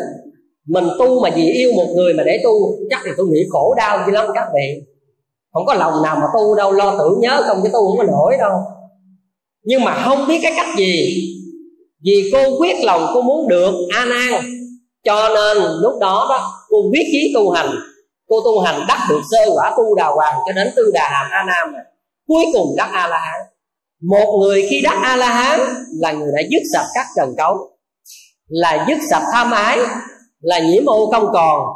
mình 0.67 0.89
tu 0.99 1.21
mà 1.21 1.31
vì 1.37 1.43
yêu 1.43 1.73
một 1.77 1.87
người 1.97 2.15
mà 2.15 2.23
để 2.25 2.41
tu, 2.45 2.51
chắc 2.91 3.01
thì 3.05 3.11
tôi 3.17 3.27
nghĩ 3.27 3.41
khổ 3.51 3.75
đau 3.77 4.05
dữ 4.07 4.13
lắm 4.13 4.27
các 4.35 4.45
vị. 4.55 4.83
Không 5.53 5.67
có 5.67 5.75
lòng 5.75 6.03
nào 6.03 6.17
mà 6.17 6.27
tu 6.39 6.55
đâu, 6.55 6.73
lo 6.73 6.97
tưởng 6.99 7.21
nhớ 7.21 7.43
không 7.47 7.61
chứ 7.63 7.69
tu 7.73 7.89
không 7.89 7.99
có 7.99 8.05
nổi 8.05 8.37
đâu. 8.39 8.53
Nhưng 9.63 9.85
mà 9.85 10.03
không 10.05 10.29
biết 10.29 10.39
cái 10.43 10.53
cách 10.57 10.77
gì. 10.77 11.25
Vì 12.05 12.31
cô 12.33 12.59
quyết 12.59 12.77
lòng 12.83 13.07
cô 13.15 13.23
muốn 13.23 13.49
được 13.49 13.75
a 13.95 14.05
nan 14.05 14.45
cho 15.05 15.29
nên 15.35 15.57
lúc 15.81 15.93
đó 16.01 16.27
đó, 16.31 16.51
cô 16.69 16.77
quyết 16.91 17.05
chí 17.13 17.33
tu 17.35 17.51
hành. 17.51 17.71
Cô 18.29 18.41
tu 18.45 18.61
hành 18.61 18.81
đắc 18.89 19.07
được 19.09 19.21
sơ 19.31 19.51
quả 19.55 19.75
tu 19.77 19.95
đà 19.95 20.07
hoàng 20.07 20.35
cho 20.47 20.53
đến 20.53 20.69
tư 20.77 20.91
đà 20.95 21.09
hàm 21.11 21.31
a 21.31 21.45
nam 21.45 21.73
này 21.73 21.83
cuối 22.29 22.45
cùng 22.53 22.75
đắc 22.77 22.91
a 22.93 23.09
la 23.09 23.19
hán. 23.19 23.41
Một 24.03 24.39
người 24.41 24.67
khi 24.71 24.81
đắc 24.85 24.99
a 25.03 25.17
la 25.17 25.29
hán 25.29 25.61
là 26.01 26.13
người 26.13 26.33
đã 26.37 26.43
dứt 26.51 26.63
sạch 26.73 26.87
các 26.95 27.07
trần 27.17 27.35
cấu 27.37 27.71
là 28.49 28.87
dứt 28.89 28.99
sạch 29.11 29.23
tham 29.33 29.51
ái, 29.51 29.79
là 30.41 30.59
nhiễm 30.59 30.87
ô 30.87 31.11
không 31.11 31.29
còn. 31.33 31.67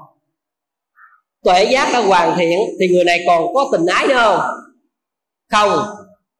Tuệ 1.45 1.65
giác 1.65 1.89
đã 1.93 2.01
hoàn 2.01 2.39
thiện 2.39 2.61
thì 2.81 2.89
người 2.89 3.05
này 3.05 3.25
còn 3.27 3.55
có 3.55 3.69
tình 3.73 3.87
ái 3.87 4.07
nữa 4.07 4.15
không? 4.15 4.41
Không. 5.51 5.85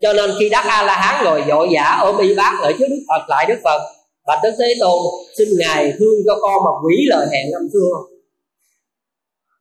Cho 0.01 0.13
nên 0.13 0.31
khi 0.41 0.49
đắc 0.49 0.65
a 0.69 0.83
la 0.83 0.97
hán 0.97 1.25
rồi, 1.25 1.45
dội 1.49 1.69
vã 1.73 1.99
ôm 2.01 2.19
y 2.19 2.35
bác 2.35 2.59
ở 2.63 2.73
trước 2.79 2.87
đức 2.91 3.03
phật, 3.09 3.29
lại 3.29 3.47
đức 3.49 3.59
phật, 3.65 3.81
bạch 4.27 4.39
đức 4.43 4.51
thế 4.59 4.75
tôn, 4.81 4.99
xin 5.39 5.49
ngài 5.59 5.93
thương 5.99 6.15
cho 6.27 6.39
con 6.41 6.65
mà 6.65 6.71
quỷ 6.87 7.07
lời 7.09 7.27
hẹn 7.33 7.53
năm 7.53 7.69
xưa 7.73 8.13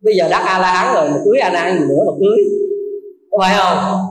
bây 0.01 0.15
giờ 0.15 0.29
đắc 0.29 0.43
a 0.45 0.59
la 0.59 0.73
hán 0.73 0.95
rồi 0.95 1.09
mà 1.09 1.17
cưới 1.25 1.39
a 1.39 1.49
nan 1.49 1.79
gì 1.79 1.85
nữa 1.89 2.03
mà 2.05 2.11
cưới? 2.19 2.37
Có 3.31 3.37
phải 3.41 3.55
không? 3.57 4.07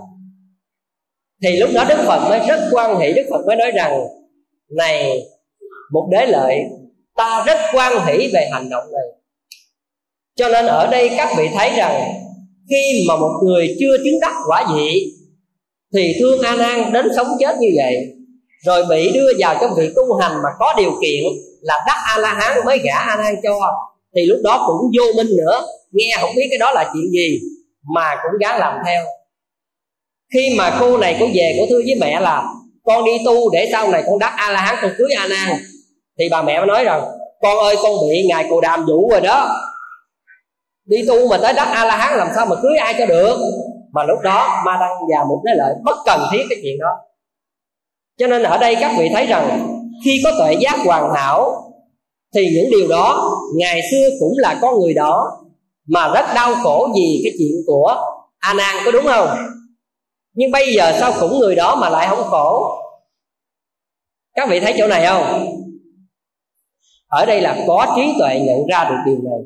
Thì 1.43 1.57
lúc 1.57 1.71
đó 1.75 1.85
đức 1.89 1.99
phật 2.07 2.29
mới 2.29 2.41
rất 2.49 2.69
quan 2.73 2.97
hệ, 2.97 3.13
đức 3.13 3.23
phật 3.31 3.47
mới 3.47 3.57
nói 3.57 3.71
rằng, 3.71 4.01
này 4.69 5.27
một 5.93 6.09
đế 6.13 6.27
lợi, 6.27 6.61
ta 7.17 7.45
rất 7.47 7.59
quan 7.73 8.07
hỷ 8.07 8.31
về 8.33 8.49
hành 8.53 8.71
động 8.71 8.85
này. 8.93 9.03
Cho 10.37 10.49
nên 10.49 10.67
ở 10.67 10.87
đây 10.87 11.11
các 11.17 11.29
vị 11.39 11.49
thấy 11.55 11.71
rằng, 11.77 12.13
khi 12.71 13.05
mà 13.09 13.17
một 13.17 13.41
người 13.45 13.77
chưa 13.81 13.97
chứng 14.05 14.21
đắc 14.21 14.35
quả 14.49 14.67
vị, 14.75 15.13
thì 15.95 16.13
thương 16.21 16.43
a 16.43 16.57
nan 16.57 16.93
đến 16.93 17.09
sống 17.17 17.27
chết 17.41 17.57
như 17.61 17.69
vậy, 17.77 17.97
rồi 18.65 18.85
bị 18.91 19.13
đưa 19.15 19.33
vào 19.39 19.57
trong 19.61 19.71
vị 19.77 19.91
tu 19.97 20.15
hành 20.15 20.33
mà 20.33 20.49
có 20.59 20.75
điều 20.79 20.93
kiện 21.03 21.25
là 21.61 21.75
đắc 21.87 21.97
a 22.15 22.19
la 22.19 22.35
hán 22.35 22.65
mới 22.65 22.79
gả 22.79 22.95
a 22.95 23.17
nan 23.17 23.35
cho, 23.43 23.61
thì 24.17 24.27
lúc 24.27 24.39
đó 24.45 24.65
cũng 24.67 24.91
vô 24.99 25.13
minh 25.17 25.37
nữa. 25.37 25.67
Nghe 25.93 26.17
không 26.21 26.31
biết 26.37 26.47
cái 26.51 26.59
đó 26.59 26.73
là 26.73 26.91
chuyện 26.93 27.13
gì, 27.13 27.41
mà 27.95 28.15
cũng 28.15 28.39
gắng 28.41 28.59
làm 28.59 28.75
theo. 28.87 29.05
Khi 30.35 30.55
mà 30.59 30.77
cô 30.81 30.99
này 30.99 31.17
cô 31.21 31.27
về 31.35 31.57
cô 31.59 31.67
thưa 31.71 31.81
với 31.87 31.95
mẹ 32.01 32.21
là, 32.21 32.45
con 32.85 33.05
đi 33.05 33.13
tu 33.25 33.51
để 33.51 33.69
sau 33.73 33.91
này 33.91 34.03
con 34.07 34.19
đắc 34.19 34.33
a 34.37 34.51
la 34.51 34.61
hán 34.61 34.77
con 34.83 34.91
cưới 34.99 35.09
a 35.17 35.29
nan 35.29 35.49
thì 36.21 36.29
bà 36.31 36.43
mẹ 36.43 36.59
mới 36.59 36.67
nói 36.67 36.85
rằng, 36.85 37.03
con 37.43 37.59
ơi, 37.59 37.77
con 37.83 37.93
bị 38.09 38.27
ngài 38.29 38.47
cù 38.51 38.61
đàm 38.61 38.87
vũ 38.87 39.11
rồi 39.11 39.21
đó. 39.21 39.49
Đi 40.85 40.97
tu 41.09 41.29
mà 41.29 41.39
tới 41.39 41.53
đất 41.53 41.69
a 41.73 41.85
la 41.85 41.97
hán 41.97 42.19
làm 42.19 42.29
sao 42.35 42.47
mà 42.47 42.57
cưới 42.63 42.77
ai 42.77 42.95
cho 42.99 43.07
được? 43.07 43.37
Mà 43.93 44.05
lúc 44.05 44.19
đó, 44.23 44.63
ma 44.67 44.77
đăng 44.81 45.09
và 45.09 45.25
một 45.29 45.43
cái 45.45 45.55
lợi 45.57 45.75
bất 45.85 45.97
cần 46.05 46.21
thiết 46.33 46.43
cái 46.51 46.59
chuyện 46.63 46.79
đó. 46.81 46.97
Cho 48.19 48.27
nên 48.27 48.43
ở 48.43 48.59
đây 48.59 48.77
các 48.81 48.93
vị 48.99 49.09
thấy 49.15 49.27
rằng, 49.27 49.69
khi 50.05 50.21
có 50.25 50.33
tuệ 50.39 50.55
giác 50.61 50.79
hoàn 50.85 51.15
hảo, 51.15 51.73
thì 52.35 52.41
những 52.55 52.71
điều 52.71 52.89
đó 52.89 53.37
ngày 53.57 53.81
xưa 53.91 54.09
cũng 54.21 54.33
là 54.37 54.59
con 54.63 54.81
người 54.81 54.95
đó, 54.95 55.31
mà 55.89 56.09
rất 56.15 56.27
đau 56.35 56.55
khổ 56.63 56.89
vì 56.95 57.21
cái 57.25 57.33
chuyện 57.39 57.57
của 57.67 57.97
a 58.39 58.55
nan 58.55 58.77
có 58.85 58.91
đúng 58.91 59.05
không? 59.05 59.29
Nhưng 60.35 60.51
bây 60.51 60.75
giờ 60.75 60.93
sao 61.01 61.13
cũng 61.21 61.39
người 61.39 61.55
đó 61.55 61.77
mà 61.77 61.89
lại 61.89 62.07
không 62.09 62.25
khổ? 62.25 62.77
Các 64.35 64.49
vị 64.49 64.61
thấy 64.61 64.75
chỗ 64.79 64.87
này 64.87 65.07
không? 65.07 65.47
Ở 67.11 67.27
đây 67.27 67.41
là 67.41 67.57
có 67.67 67.95
trí 67.97 68.13
tuệ 68.19 68.41
nhận 68.41 68.67
ra 68.67 68.85
được 68.91 68.97
điều 69.07 69.19
này. 69.25 69.41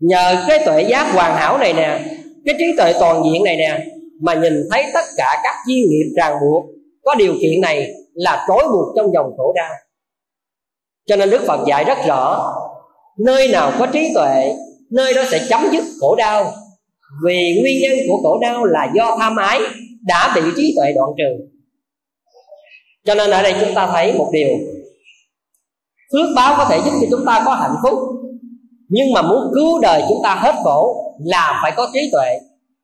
Nhờ 0.00 0.44
cái 0.48 0.58
tuệ 0.66 0.82
giác 0.82 1.12
hoàn 1.12 1.36
hảo 1.36 1.58
này 1.58 1.72
nè, 1.72 2.00
cái 2.46 2.54
trí 2.58 2.64
tuệ 2.76 2.92
toàn 3.00 3.22
diện 3.24 3.44
này 3.44 3.56
nè, 3.56 3.86
mà 4.22 4.34
nhìn 4.34 4.62
thấy 4.70 4.84
tất 4.94 5.04
cả 5.16 5.40
các 5.44 5.54
duyên 5.66 5.90
nghiệp 5.90 6.12
ràng 6.16 6.36
buộc, 6.40 6.64
có 7.04 7.14
điều 7.14 7.34
kiện 7.40 7.60
này 7.60 7.90
là 8.14 8.44
trói 8.48 8.68
buộc 8.68 8.96
trong 8.96 9.12
dòng 9.12 9.32
khổ 9.36 9.52
đau. 9.56 9.72
Cho 11.06 11.16
nên 11.16 11.30
đức 11.30 11.42
phật 11.46 11.66
dạy 11.66 11.84
rất 11.84 11.98
rõ, 12.06 12.54
nơi 13.18 13.48
nào 13.48 13.72
có 13.78 13.86
trí 13.86 14.10
tuệ, 14.14 14.52
nơi 14.90 15.14
đó 15.14 15.22
sẽ 15.30 15.40
chấm 15.48 15.68
dứt 15.72 15.84
khổ 16.00 16.16
đau. 16.16 16.52
Vì 17.24 17.58
nguyên 17.60 17.82
nhân 17.82 17.98
của 18.08 18.20
khổ 18.22 18.38
đau 18.42 18.64
là 18.64 18.88
do 18.94 19.16
tham 19.18 19.36
ái 19.36 19.60
đã 20.06 20.32
bị 20.34 20.42
trí 20.56 20.74
tuệ 20.76 20.92
đoạn 20.92 21.10
trừ. 21.18 21.44
Cho 23.04 23.14
nên 23.14 23.30
ở 23.30 23.42
đây 23.42 23.54
chúng 23.60 23.74
ta 23.74 23.86
thấy 23.92 24.12
một 24.12 24.28
điều 24.32 24.58
phước 26.12 26.26
báo 26.36 26.54
có 26.58 26.66
thể 26.70 26.80
giúp 26.84 26.90
cho 27.00 27.06
chúng 27.10 27.26
ta 27.26 27.42
có 27.46 27.54
hạnh 27.54 27.76
phúc. 27.82 27.98
Nhưng 28.88 29.12
mà 29.12 29.22
muốn 29.22 29.52
cứu 29.54 29.80
đời 29.80 30.02
chúng 30.08 30.18
ta 30.22 30.34
hết 30.34 30.54
khổ 30.64 30.96
là 31.24 31.60
phải 31.62 31.72
có 31.76 31.88
trí 31.92 32.00
tuệ, 32.12 32.38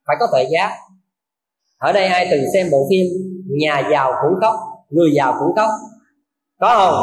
phải 0.06 0.16
có 0.20 0.26
tuệ 0.32 0.46
giác. 0.52 0.70
Ở 1.78 1.92
đây 1.92 2.06
ai 2.06 2.28
từng 2.30 2.44
xem 2.52 2.70
bộ 2.70 2.86
phim 2.90 3.06
nhà 3.60 3.88
giàu 3.92 4.12
cũng 4.22 4.40
khóc, 4.40 4.54
người 4.90 5.10
giàu 5.14 5.34
cũng 5.38 5.56
khóc? 5.56 5.68
Có 6.60 6.74
không? 6.76 6.94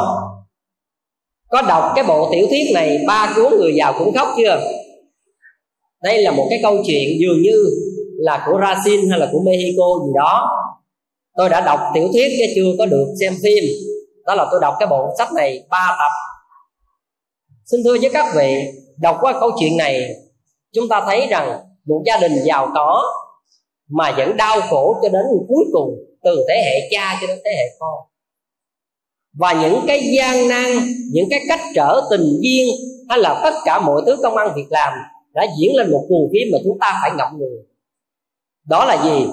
Có 1.48 1.62
đọc 1.62 1.92
cái 1.94 2.04
bộ 2.04 2.28
tiểu 2.32 2.46
thuyết 2.50 2.64
này, 2.74 3.04
ba 3.06 3.32
cuốn 3.36 3.52
người 3.60 3.74
giàu 3.74 3.94
cũng 3.98 4.14
khóc 4.14 4.28
chưa? 4.36 4.60
Đây 6.02 6.22
là 6.22 6.30
một 6.30 6.46
cái 6.50 6.58
câu 6.62 6.76
chuyện 6.86 7.20
dường 7.20 7.42
như 7.42 7.64
là 8.16 8.44
của 8.46 8.52
Brazil 8.52 9.10
hay 9.10 9.18
là 9.18 9.28
của 9.32 9.40
Mexico 9.44 9.84
gì 10.06 10.12
đó. 10.14 10.50
Tôi 11.36 11.48
đã 11.48 11.60
đọc 11.60 11.80
tiểu 11.94 12.08
thuyết 12.12 12.28
chứ 12.38 12.44
chưa 12.54 12.72
có 12.78 12.86
được 12.86 13.06
xem 13.20 13.32
phim 13.42 13.64
đó 14.26 14.34
là 14.34 14.46
tôi 14.50 14.60
đọc 14.60 14.74
cái 14.78 14.86
bộ 14.88 15.08
sách 15.18 15.32
này, 15.32 15.66
ba 15.70 15.96
tập. 15.98 16.12
Xin 17.64 17.80
thưa 17.84 17.96
với 18.00 18.10
các 18.12 18.26
vị, 18.36 18.64
đọc 18.98 19.16
qua 19.20 19.32
câu 19.40 19.50
chuyện 19.60 19.76
này, 19.76 20.00
chúng 20.74 20.88
ta 20.88 21.02
thấy 21.06 21.26
rằng 21.30 21.60
một 21.86 22.02
gia 22.06 22.16
đình 22.16 22.32
giàu 22.44 22.70
có 22.74 23.02
mà 23.90 24.14
vẫn 24.16 24.36
đau 24.36 24.60
khổ 24.70 24.96
cho 25.02 25.08
đến 25.08 25.22
cuối 25.48 25.64
cùng, 25.72 25.94
từ 26.24 26.44
thế 26.48 26.62
hệ 26.64 26.88
cha 26.90 27.18
cho 27.20 27.26
đến 27.26 27.38
thế 27.44 27.50
hệ 27.50 27.76
con. 27.78 27.94
Và 29.38 29.52
những 29.52 29.80
cái 29.86 30.02
gian 30.16 30.48
nan, 30.48 30.66
những 31.12 31.26
cái 31.30 31.40
cách 31.48 31.60
trở 31.74 32.00
tình 32.10 32.38
duyên, 32.42 32.66
hay 33.08 33.18
là 33.18 33.40
tất 33.42 33.54
cả 33.64 33.80
mọi 33.80 34.02
thứ 34.06 34.16
công 34.22 34.36
ăn 34.36 34.52
việc 34.56 34.66
làm 34.70 34.92
đã 35.32 35.46
diễn 35.58 35.76
lên 35.76 35.90
một 35.90 36.06
cuồng 36.08 36.28
phim 36.32 36.48
mà 36.52 36.58
chúng 36.64 36.78
ta 36.80 36.98
phải 37.02 37.10
ngậm 37.16 37.38
ngùi. 37.38 37.58
Đó 38.68 38.84
là 38.84 39.04
gì? 39.04 39.26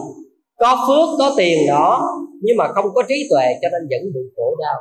Có 0.58 0.86
phước, 0.88 1.20
có 1.20 1.34
tiền, 1.38 1.68
đó 1.68 2.10
nhưng 2.42 2.58
mà 2.58 2.68
không 2.76 2.86
có 2.94 3.04
trí 3.10 3.28
tuệ, 3.30 3.46
cho 3.62 3.68
nên 3.72 3.82
vẫn 3.82 4.14
bị 4.14 4.22
khổ 4.36 4.56
đau. 4.60 4.76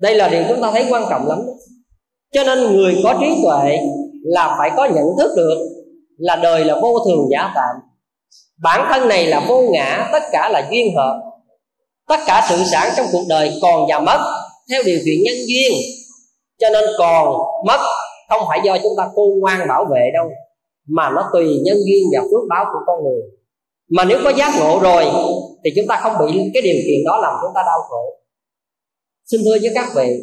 Đây 0.00 0.14
là 0.14 0.28
điều 0.28 0.42
chúng 0.48 0.62
ta 0.62 0.70
thấy 0.70 0.86
quan 0.90 1.02
trọng 1.10 1.28
lắm. 1.28 1.38
Cho 2.32 2.44
nên 2.44 2.76
người 2.76 3.00
có 3.04 3.14
trí 3.20 3.26
tuệ 3.42 3.78
là 4.22 4.56
phải 4.58 4.70
có 4.76 4.84
nhận 4.84 5.06
thức 5.18 5.32
được 5.36 5.58
là 6.18 6.36
đời 6.36 6.64
là 6.64 6.80
vô 6.82 6.98
thường 7.06 7.28
giả 7.30 7.52
tạm 7.54 7.76
bản 8.62 8.86
thân 8.90 9.08
này 9.08 9.26
là 9.26 9.46
vô 9.48 9.62
ngã, 9.62 10.08
tất 10.12 10.22
cả 10.32 10.48
là 10.48 10.68
duyên 10.70 10.96
hợp. 10.96 11.20
Tất 12.08 12.20
cả 12.26 12.46
sự 12.48 12.56
sản 12.72 12.92
trong 12.96 13.06
cuộc 13.12 13.24
đời 13.28 13.52
còn 13.62 13.86
và 13.88 13.98
mất, 13.98 14.18
theo 14.70 14.82
điều 14.86 14.98
kiện 15.04 15.22
nhân 15.22 15.36
duyên. 15.46 15.72
Cho 16.58 16.70
nên 16.70 16.84
còn, 16.98 17.36
mất, 17.66 17.80
không 18.28 18.42
phải 18.48 18.60
do 18.64 18.76
chúng 18.82 18.92
ta 18.98 19.08
khôn 19.14 19.38
ngoan 19.40 19.68
bảo 19.68 19.84
vệ 19.84 20.10
đâu, 20.14 20.30
mà 20.88 21.10
nó 21.10 21.22
tùy 21.32 21.60
nhân 21.64 21.76
duyên 21.86 22.02
và 22.12 22.20
phước 22.20 22.42
báo 22.48 22.64
của 22.72 22.78
con 22.86 23.04
người 23.04 23.22
mà 23.88 24.04
nếu 24.04 24.18
có 24.24 24.30
giác 24.30 24.52
ngộ 24.58 24.80
rồi, 24.82 25.04
thì 25.64 25.70
chúng 25.76 25.86
ta 25.88 26.00
không 26.02 26.12
bị 26.18 26.50
cái 26.54 26.62
điều 26.62 26.76
kiện 26.86 27.04
đó 27.06 27.18
làm 27.22 27.34
chúng 27.42 27.52
ta 27.54 27.62
đau 27.66 27.82
khổ. 27.88 28.04
Xin 29.24 29.40
thưa 29.44 29.56
với 29.62 29.70
các 29.74 29.88
vị, 29.96 30.16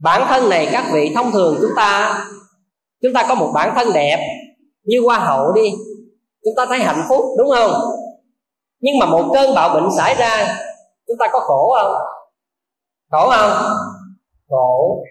bản 0.00 0.26
thân 0.28 0.48
này, 0.50 0.68
các 0.72 0.84
vị 0.92 1.12
thông 1.14 1.32
thường 1.32 1.56
chúng 1.60 1.70
ta 1.76 2.24
chúng 3.02 3.12
ta 3.14 3.26
có 3.28 3.34
một 3.34 3.50
bản 3.54 3.72
thân 3.76 3.92
đẹp 3.94 4.18
như 4.82 5.00
hoa 5.04 5.18
hậu 5.18 5.52
đi, 5.52 5.70
chúng 6.44 6.54
ta 6.56 6.66
thấy 6.66 6.78
hạnh 6.78 7.06
phúc, 7.08 7.24
đúng 7.38 7.50
không? 7.50 7.72
Nhưng 8.80 8.98
mà 8.98 9.06
một 9.06 9.30
cơn 9.34 9.54
bạo 9.54 9.74
bệnh 9.74 9.88
xảy 9.96 10.14
ra, 10.14 10.58
chúng 11.06 11.16
ta 11.18 11.26
có 11.32 11.40
khổ 11.40 11.76
không? 11.80 11.92
Khổ 13.10 13.30
không? 13.30 13.72
Khổ. 14.48 15.04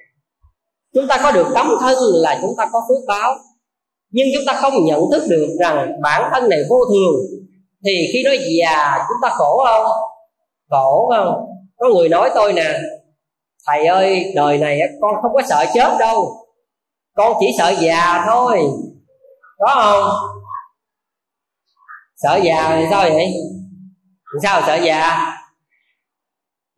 Chúng 0.94 1.08
ta 1.08 1.20
có 1.24 1.32
được 1.32 1.48
tấm 1.56 1.68
thân 1.80 1.98
là 2.02 2.40
chúng 2.42 2.54
ta 2.58 2.66
có 2.74 2.82
phước 2.90 2.98
báo 3.08 3.36
nhưng 4.10 4.28
chúng 4.34 4.44
ta 4.48 4.54
không 4.54 4.86
nhận 4.86 5.02
thức 5.12 5.24
được 5.30 5.48
rằng 5.60 5.92
bản 6.02 6.30
thân 6.34 6.50
này 6.50 6.60
vô 6.70 6.78
thường. 6.90 7.16
Thì 7.86 8.10
khi 8.14 8.24
nói 8.24 8.40
già, 8.58 8.98
chúng 8.98 9.18
ta 9.22 9.30
khổ 9.38 9.66
không? 9.66 9.86
Khổ 10.70 11.12
không? 11.16 11.46
Có 11.78 11.88
người 11.88 12.10
nói 12.10 12.32
tôi 12.36 12.54
nè, 12.54 12.80
thầy 13.68 13.86
ơi, 13.86 14.32
đời 14.36 14.58
này 14.58 14.80
con 15.02 15.16
không 15.22 15.32
có 15.34 15.42
sợ 15.50 15.66
chết 15.74 15.98
đâu. 16.00 16.46
Con 17.16 17.34
chỉ 17.40 17.48
sợ 17.58 17.74
già 17.80 18.24
thôi. 18.28 18.60
Có 19.58 19.76
không? 19.76 20.30
Sợ 22.16 22.40
già 22.44 22.76
thì 22.76 22.86
sao 22.90 23.10
vậy? 23.10 23.34
Sao 24.44 24.62
sợ 24.68 24.76
già? 24.76 25.34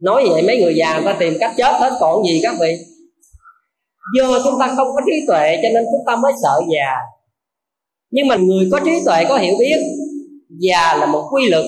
Nói 0.01 0.27
vậy 0.29 0.41
mấy 0.41 0.61
người 0.61 0.75
già 0.75 0.93
người 0.93 1.13
ta 1.13 1.17
tìm 1.19 1.37
cách 1.39 1.51
chết 1.57 1.73
hết 1.79 1.97
còn 1.99 2.23
gì 2.23 2.39
các 2.43 2.55
vị. 2.59 2.77
Do 4.17 4.39
chúng 4.43 4.59
ta 4.59 4.67
không 4.67 4.87
có 4.95 5.01
trí 5.05 5.25
tuệ 5.27 5.55
cho 5.63 5.69
nên 5.73 5.85
chúng 5.85 6.05
ta 6.07 6.15
mới 6.15 6.33
sợ 6.43 6.61
già 6.73 6.95
nhưng 8.11 8.27
mà 8.27 8.35
người 8.35 8.69
có 8.71 8.79
trí 8.85 8.91
tuệ, 9.05 9.25
có 9.29 9.37
hiểu 9.37 9.53
biết, 9.59 9.77
già 10.49 10.95
là 10.95 11.05
một 11.05 11.29
quy 11.31 11.49
luật. 11.49 11.65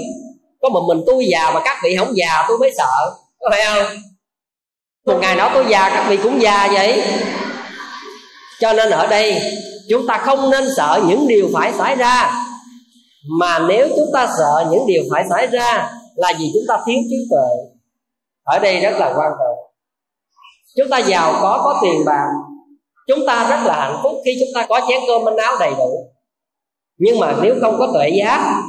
Có 0.62 0.70
một 0.70 0.82
mình 0.88 1.04
tôi 1.08 1.26
già 1.32 1.52
mà 1.52 1.62
các 1.66 1.78
vị 1.84 1.96
không 1.98 2.18
già, 2.18 2.46
tôi 2.48 2.58
mới 2.58 2.72
sợ. 2.78 3.16
Có 3.40 3.50
phải 3.52 3.62
không? 3.66 3.98
Một 5.06 5.20
ngày 5.22 5.36
đó 5.36 5.52
tôi 5.54 5.66
già, 5.70 5.90
các 5.90 6.06
vị 6.10 6.18
cũng 6.24 6.42
già 6.42 6.70
vậy. 6.74 7.04
Cho 8.60 8.74
nên 8.74 8.90
ở 8.90 9.08
đây, 9.08 9.42
chúng 9.90 10.08
ta 10.08 10.18
không 10.18 10.50
nên 10.50 10.64
sợ 10.78 11.04
những 11.08 11.28
điều 11.28 11.50
phải 11.54 11.74
xảy 11.74 11.96
ra. 11.96 12.46
Mà 13.40 13.60
nếu 13.60 13.88
chúng 13.96 14.10
ta 14.14 14.28
sợ 14.38 14.66
những 14.72 14.88
điều 14.88 15.04
phải 15.12 15.24
xảy 15.30 15.48
ra, 15.48 15.92
là 16.16 16.34
vì 16.40 16.46
chúng 16.54 16.64
ta 16.68 16.78
thiếu 16.86 16.98
trí 17.10 17.18
tuệ. 17.30 17.50
Ở 18.44 18.60
đây 18.60 18.80
rất 18.80 18.94
là 19.00 19.06
quan 19.06 19.32
trọng. 19.40 19.58
Chúng 20.78 20.90
ta 20.90 20.98
giàu 20.98 21.34
có 21.42 21.62
có 21.64 21.80
tiền 21.84 22.06
bạc. 22.06 22.28
Chúng 23.08 23.20
ta 23.28 23.48
rất 23.50 23.66
là 23.66 23.76
hạnh 23.80 24.00
phúc 24.04 24.14
khi 24.26 24.38
chúng 24.40 24.50
ta 24.56 24.66
có 24.70 24.82
chén 24.88 25.02
cơm 25.08 25.24
manh 25.24 25.38
áo 25.38 25.56
đầy 25.60 25.72
đủ 25.78 26.11
nhưng 27.04 27.20
mà 27.20 27.36
nếu 27.42 27.56
không 27.62 27.76
có 27.80 27.92
tuệ 27.94 28.10
giác, 28.10 28.64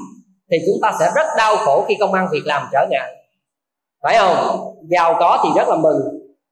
thì 0.51 0.57
chúng 0.67 0.77
ta 0.83 0.93
sẽ 1.01 1.11
rất 1.15 1.27
đau 1.37 1.57
khổ 1.57 1.85
khi 1.89 1.95
công 2.01 2.13
ăn 2.13 2.29
việc 2.33 2.43
làm 2.45 2.69
trở 2.73 2.87
ngại. 2.91 3.13
Phải 4.03 4.19
không? 4.19 4.75
Giàu 4.91 5.17
có 5.21 5.41
thì 5.45 5.51
rất 5.57 5.69
là 5.69 5.77
mừng. 5.77 6.01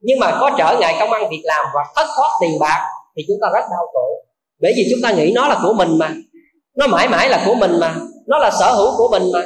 Nhưng 0.00 0.18
mà 0.18 0.36
có 0.40 0.50
trở 0.58 0.76
ngại 0.80 0.96
công 1.00 1.10
ăn 1.10 1.22
việc 1.30 1.42
làm 1.44 1.66
hoặc 1.72 1.86
thất 1.96 2.06
thoát 2.16 2.30
tiền 2.40 2.58
bạc, 2.60 2.86
thì 3.16 3.22
chúng 3.28 3.36
ta 3.42 3.48
rất 3.52 3.64
đau 3.70 3.86
khổ. 3.92 4.06
Bởi 4.62 4.72
vì 4.76 4.86
chúng 4.90 5.00
ta 5.02 5.12
nghĩ 5.12 5.32
nó 5.34 5.48
là 5.48 5.58
của 5.62 5.72
mình 5.72 5.98
mà. 5.98 6.14
Nó 6.76 6.86
mãi 6.86 7.08
mãi 7.08 7.28
là 7.28 7.42
của 7.46 7.54
mình 7.54 7.80
mà. 7.80 7.94
Nó 8.26 8.38
là 8.38 8.50
sở 8.60 8.72
hữu 8.72 8.96
của 8.96 9.08
mình 9.10 9.22
mà. 9.32 9.42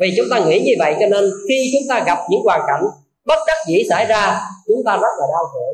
Vì 0.00 0.14
chúng 0.16 0.26
ta 0.30 0.38
nghĩ 0.38 0.60
như 0.60 0.72
vậy 0.78 0.96
cho 1.00 1.06
nên 1.06 1.30
khi 1.48 1.70
chúng 1.72 1.88
ta 1.88 2.04
gặp 2.04 2.18
những 2.30 2.40
hoàn 2.44 2.60
cảnh 2.66 2.82
bất 3.26 3.38
đắc 3.46 3.56
dĩ 3.66 3.82
xảy 3.90 4.06
ra, 4.06 4.40
chúng 4.66 4.84
ta 4.86 4.92
rất 4.92 5.12
là 5.18 5.26
đau 5.32 5.44
khổ. 5.52 5.66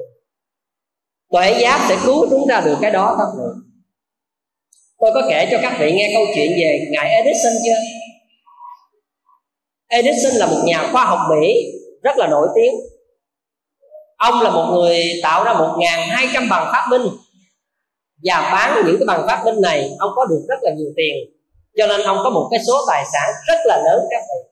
Tuệ 1.32 1.58
giác 1.60 1.86
sẽ 1.88 1.96
cứu 2.04 2.26
chúng 2.30 2.44
ta 2.48 2.62
được 2.64 2.76
cái 2.80 2.90
đó, 2.90 3.16
các 3.18 3.26
người 3.36 3.54
tôi 5.00 5.10
có 5.14 5.22
kể 5.28 5.48
cho 5.50 5.58
các 5.62 5.76
vị 5.80 5.92
nghe 5.92 6.10
câu 6.14 6.26
chuyện 6.34 6.50
về 6.50 6.86
ngài 6.90 7.08
Edison 7.10 7.52
chưa? 7.64 7.80
Edison 9.88 10.34
là 10.34 10.46
một 10.46 10.62
nhà 10.64 10.88
khoa 10.92 11.04
học 11.04 11.18
Mỹ 11.30 11.54
rất 12.02 12.16
là 12.16 12.26
nổi 12.26 12.48
tiếng. 12.54 12.74
Ông 14.16 14.40
là 14.40 14.50
một 14.50 14.70
người 14.72 15.04
tạo 15.22 15.44
ra 15.44 15.52
1.200 15.52 16.48
bằng 16.48 16.68
phát 16.72 16.86
minh 16.90 17.02
và 18.24 18.50
bán 18.52 18.82
những 18.86 18.96
cái 18.98 19.06
bằng 19.06 19.26
phát 19.26 19.42
minh 19.44 19.60
này, 19.60 19.90
ông 19.98 20.10
có 20.16 20.24
được 20.24 20.44
rất 20.48 20.58
là 20.62 20.70
nhiều 20.76 20.88
tiền. 20.96 21.14
Cho 21.76 21.86
nên 21.86 22.00
ông 22.00 22.18
có 22.24 22.30
một 22.30 22.48
cái 22.50 22.60
số 22.66 22.74
tài 22.88 23.04
sản 23.12 23.34
rất 23.48 23.58
là 23.64 23.76
lớn 23.76 24.00
các 24.10 24.20
vị. 24.20 24.50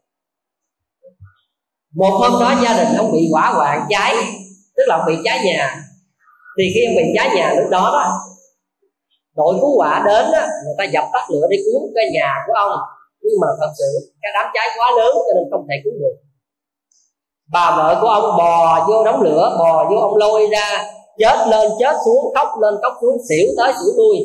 Một 1.94 2.10
hôm 2.10 2.40
đó 2.40 2.54
gia 2.62 2.84
đình 2.84 2.96
ông 2.96 3.12
bị 3.12 3.28
hỏa 3.32 3.52
hoạn, 3.52 3.86
cháy, 3.90 4.14
tức 4.76 4.82
là 4.86 4.96
ông 4.96 5.06
bị 5.06 5.14
cháy 5.24 5.40
nhà. 5.44 5.84
Thì 6.58 6.64
khi 6.74 6.86
ông 6.86 6.96
bị 6.96 7.02
cháy 7.16 7.30
nhà 7.36 7.54
lúc 7.54 7.70
đó 7.70 7.90
đó 7.92 8.31
đội 9.36 9.54
cứu 9.60 9.76
hỏa 9.78 10.04
đến 10.06 10.24
á, 10.32 10.48
người 10.64 10.74
ta 10.78 10.84
dập 10.84 11.04
tắt 11.12 11.24
lửa 11.30 11.46
để 11.50 11.56
cứu 11.64 11.90
cái 11.94 12.04
nhà 12.12 12.34
của 12.46 12.52
ông. 12.52 12.72
Nhưng 13.22 13.40
mà 13.40 13.46
thật 13.60 13.70
sự 13.78 14.12
cái 14.22 14.32
đám 14.34 14.46
cháy 14.54 14.68
quá 14.78 14.90
lớn 14.98 15.12
cho 15.14 15.34
nên 15.34 15.44
không 15.50 15.66
thể 15.68 15.74
cứu 15.84 15.92
được. 15.92 16.16
Bà 17.52 17.76
vợ 17.76 17.98
của 18.00 18.08
ông 18.08 18.36
bò 18.38 18.86
vô 18.88 19.04
đống 19.04 19.22
lửa 19.22 19.56
bò 19.58 19.90
vô 19.90 19.96
ông 19.96 20.16
lôi 20.16 20.46
ra 20.52 20.84
chết 21.18 21.36
lên 21.48 21.70
chết 21.80 21.96
xuống 22.04 22.34
khóc 22.34 22.48
lên 22.60 22.74
khóc 22.82 22.92
xuống 23.00 23.16
xỉu 23.28 23.46
tới 23.56 23.72
xỉu 23.72 23.92
lui. 23.96 24.16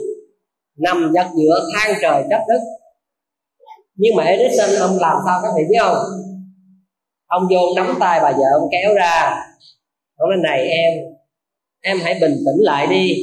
Nằm 0.77 1.11
giật 1.15 1.27
giữa 1.35 1.65
than 1.75 1.95
trời 2.01 2.23
trách 2.29 2.43
đất. 2.47 2.59
Nhưng 3.95 4.15
mà 4.15 4.23
Edison 4.23 4.69
ông 4.79 4.97
làm 4.99 5.17
sao 5.25 5.39
các 5.43 5.49
vị 5.57 5.63
biết 5.69 5.77
không? 5.79 5.97
Ông 7.27 7.47
vô 7.51 7.59
nắm 7.75 7.97
tay 7.99 8.19
bà 8.23 8.31
vợ 8.31 8.45
ông 8.53 8.69
kéo 8.71 8.93
ra. 8.93 9.43
Ông 10.17 10.29
nói 10.29 10.39
này 10.43 10.67
em 10.67 10.93
em 11.81 11.97
hãy 12.03 12.17
bình 12.21 12.35
tĩnh 12.45 12.63
lại 12.63 12.87
đi 12.87 13.13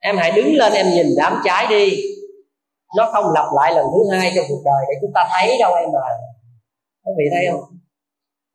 em 0.00 0.16
hãy 0.16 0.30
đứng 0.30 0.54
lên, 0.54 0.72
em 0.72 0.90
nhìn 0.90 1.06
đám 1.16 1.40
cháy 1.44 1.66
đi. 1.70 2.02
Nó 2.96 3.10
không 3.12 3.24
lặp 3.34 3.46
lại 3.56 3.74
lần 3.74 3.86
thứ 3.94 4.16
hai 4.16 4.32
trong 4.36 4.44
cuộc 4.48 4.62
đời 4.64 4.84
để 4.88 4.94
chúng 5.00 5.10
ta 5.14 5.28
thấy 5.32 5.58
đâu 5.60 5.74
em 5.74 5.88
à. 5.88 6.14
Các 7.04 7.10
vị 7.18 7.24
thấy 7.32 7.46
không? 7.50 7.60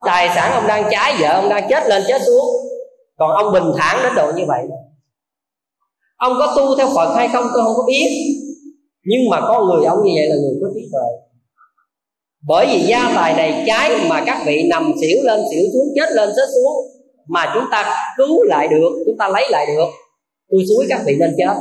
Tài 0.05 0.29
sản 0.35 0.51
ông 0.51 0.67
đang 0.67 0.83
cháy, 0.91 1.15
vợ 1.19 1.33
ông 1.33 1.49
đang 1.49 1.69
chết 1.69 1.87
lên, 1.87 2.03
chết 2.07 2.21
xuống. 2.25 2.45
Còn 3.17 3.31
ông 3.31 3.53
bình 3.53 3.71
thản 3.77 4.03
đến 4.03 4.11
độ 4.15 4.31
như 4.35 4.43
vậy. 4.47 4.63
Ông 6.17 6.33
có 6.39 6.53
tu 6.57 6.77
theo 6.77 6.87
phật 6.95 7.15
hay 7.15 7.27
không, 7.27 7.45
tôi 7.53 7.63
không 7.63 7.73
có 7.77 7.83
biết. 7.87 8.09
Nhưng 9.03 9.29
mà 9.29 9.41
con 9.41 9.65
người 9.65 9.85
ông 9.85 9.97
như 10.03 10.11
vậy 10.15 10.29
là 10.29 10.35
người 10.35 10.53
có 10.61 10.67
trí 10.75 10.81
tuệ. 10.91 11.07
Bởi 12.47 12.65
vì 12.65 12.79
gia 12.79 13.11
tài 13.15 13.33
này 13.33 13.63
cháy 13.67 13.91
mà 14.09 14.23
các 14.25 14.43
vị 14.45 14.67
nằm 14.69 14.93
xỉu 15.01 15.17
lên, 15.23 15.41
xỉu 15.51 15.65
xuống, 15.73 15.93
chết 15.95 16.11
lên, 16.11 16.29
chết 16.35 16.45
xuống, 16.53 16.73
mà 17.27 17.51
chúng 17.53 17.63
ta 17.71 17.97
cứu 18.17 18.43
lại 18.43 18.67
được, 18.67 18.89
chúng 19.05 19.17
ta 19.19 19.27
lấy 19.27 19.45
lại 19.49 19.65
được 19.65 19.87
tôi 20.49 20.63
suối 20.69 20.85
các 20.89 21.01
vị 21.05 21.15
nên 21.19 21.35
chết. 21.37 21.53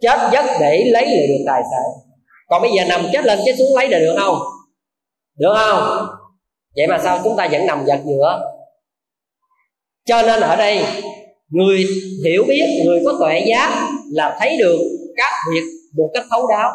Chết 0.00 0.30
giấc 0.32 0.46
để 0.60 0.84
lấy 0.90 1.06
lại 1.06 1.26
được 1.28 1.44
tài 1.46 1.62
sản. 1.62 2.12
Còn 2.48 2.62
bây 2.62 2.70
giờ 2.76 2.84
nằm 2.88 3.06
chết 3.12 3.24
lên 3.24 3.38
chết 3.44 3.52
xuống 3.58 3.76
lấy 3.76 3.88
lại 3.88 4.00
được 4.00 4.14
không? 4.18 4.38
Được 5.38 5.54
không? 5.56 6.06
Vậy 6.76 6.86
mà 6.86 6.98
sao 6.98 7.20
chúng 7.24 7.36
ta 7.36 7.48
vẫn 7.52 7.66
nằm 7.66 7.84
giật 7.86 8.00
giữa? 8.06 8.40
Cho 10.06 10.22
nên 10.22 10.40
ở 10.40 10.56
đây, 10.56 10.84
người 11.48 11.86
hiểu 12.24 12.44
biết, 12.48 12.82
người 12.84 13.02
có 13.04 13.16
tuệ 13.20 13.44
giác 13.48 13.88
là 14.12 14.36
thấy 14.40 14.56
được 14.58 14.78
các 15.16 15.32
việc 15.52 15.62
một 15.96 16.10
cách 16.14 16.24
thấu 16.30 16.46
đáo. 16.46 16.70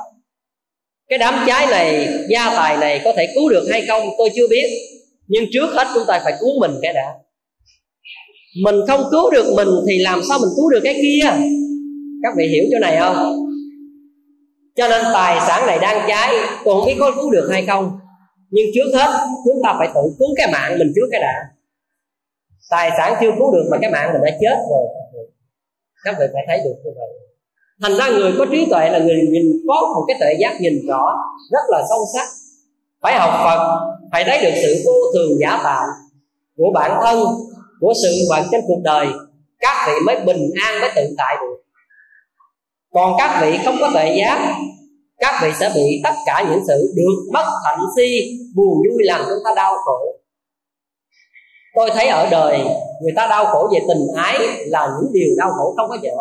Cái 1.10 1.20
đám 1.20 1.44
cháy 1.48 1.68
này, 1.68 2.08
gia 2.30 2.50
tài 2.56 2.78
này 2.78 3.02
có 3.04 3.14
thể 3.18 3.28
cứu 3.36 3.50
được 3.50 3.68
hay 3.72 3.86
không, 3.88 4.10
tôi 4.18 4.30
chưa 4.36 4.48
biết. 4.48 4.70
Nhưng 5.28 5.44
trước 5.54 5.68
hết 5.74 5.88
chúng 5.94 6.04
ta 6.08 6.22
phải 6.24 6.34
cứu 6.40 6.60
mình 6.60 6.72
cái 6.82 6.94
đã 6.94 7.14
mình 8.64 8.76
không 8.88 9.04
cứu 9.12 9.30
được 9.32 9.54
mình 9.56 9.68
thì 9.88 10.00
làm 10.00 10.22
sao 10.30 10.40
mình 10.40 10.50
cứu 10.56 10.70
được 10.70 10.80
cái 10.84 10.94
kia? 11.02 11.30
Các 12.24 12.34
vị 12.38 12.48
hiểu 12.48 12.64
chỗ 12.72 12.80
này 12.80 12.98
không? 13.00 13.16
Cho 14.76 14.88
nên 14.88 15.06
tài 15.14 15.40
sản 15.48 15.68
này 15.68 15.80
đang 15.80 16.06
cháy, 16.08 16.36
tôi 16.66 16.76
không 16.76 16.86
biết 16.86 16.96
có 17.00 17.12
cứu 17.16 17.32
được 17.32 17.50
hay 17.52 17.66
không. 17.66 18.00
Nhưng 18.50 18.66
trước 18.76 18.98
hết, 18.98 19.28
chúng 19.46 19.64
ta 19.64 19.76
phải 19.80 19.88
tự 19.96 20.02
cứu 20.20 20.28
cái 20.38 20.48
mạng 20.52 20.80
mình 20.80 20.92
trước 20.96 21.08
cái 21.12 21.22
đã. 21.22 21.34
Tài 22.70 22.92
sản 22.98 23.18
chưa 23.22 23.32
cứu 23.40 23.52
được 23.54 23.68
mà 23.72 23.78
cái 23.82 23.92
mạng 23.92 24.10
mình 24.14 24.22
đã 24.26 24.32
chết 24.42 24.58
rồi. 24.70 24.88
Các 26.04 26.16
vị 26.20 26.26
phải 26.34 26.44
thấy 26.48 26.58
được 26.58 26.76
như 26.84 26.92
vậy. 26.96 27.08
Thành 27.82 27.98
ra 27.98 28.10
người 28.10 28.34
có 28.38 28.46
trí 28.52 28.66
tuệ 28.70 28.90
là 28.90 29.00
người 29.00 29.28
nhìn 29.30 29.44
có 29.68 29.94
một 29.96 30.06
cái 30.08 30.18
tuệ 30.20 30.34
giác 30.40 30.62
nhìn 30.62 30.74
rõ, 30.88 31.14
rất 31.52 31.64
là 31.68 31.84
sâu 31.90 32.00
sắc. 32.14 32.28
Phải 33.02 33.20
học 33.20 33.30
phật, 33.44 33.80
phải 34.12 34.24
thấy 34.24 34.40
được 34.44 34.60
sự 34.62 34.84
vô 34.86 34.94
thường 35.14 35.38
giả 35.42 35.62
tạm 35.64 35.90
của 36.58 36.72
bản 36.74 37.00
thân 37.04 37.20
của 37.80 37.94
sự 38.04 38.10
vận 38.30 38.48
trên 38.52 38.62
cuộc 38.68 38.80
đời, 38.84 39.08
các 39.60 39.88
vị 39.88 39.94
mới 40.06 40.16
bình 40.26 40.50
an 40.64 40.82
mới 40.82 40.90
tự 40.96 41.02
tại 41.18 41.36
được. 41.42 41.58
Còn 42.94 43.14
các 43.18 43.40
vị 43.42 43.58
không 43.66 43.78
có 43.80 43.90
tuệ 43.94 44.16
giác, 44.18 44.56
các 45.18 45.40
vị 45.44 45.50
sẽ 45.60 45.72
bị 45.76 46.02
tất 46.04 46.14
cả 46.26 46.46
những 46.50 46.64
sự 46.68 46.94
được 46.96 47.32
mất 47.34 47.46
thạnh 47.66 47.80
si, 47.98 48.22
buồn 48.56 48.78
vui 48.78 49.04
làm 49.04 49.22
chúng 49.22 49.44
ta 49.46 49.52
đau 49.56 49.76
khổ. 49.86 50.00
Tôi 51.76 51.90
thấy 51.94 52.08
ở 52.08 52.28
đời, 52.32 52.60
người 53.02 53.14
ta 53.16 53.28
đau 53.28 53.46
khổ 53.46 53.70
về 53.74 53.80
tình 53.88 54.08
ái 54.16 54.38
là 54.66 54.88
những 54.88 55.12
điều 55.14 55.36
đau 55.38 55.52
khổ 55.58 55.74
không 55.78 55.90
có 55.90 55.98
dở 56.02 56.12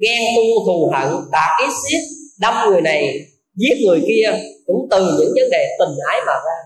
ghen 0.00 0.20
tu 0.36 0.66
thù 0.66 0.92
hận 0.92 1.08
tạc 1.32 1.50
ý 1.60 1.66
xiết, 1.66 2.02
đâm 2.40 2.54
người 2.70 2.80
này, 2.80 3.26
giết 3.54 3.74
người 3.86 4.02
kia 4.08 4.40
cũng 4.66 4.86
từ 4.90 5.00
những 5.18 5.32
vấn 5.34 5.50
đề 5.50 5.76
tình 5.78 5.96
ái 6.08 6.20
mà 6.26 6.32
ra. 6.32 6.58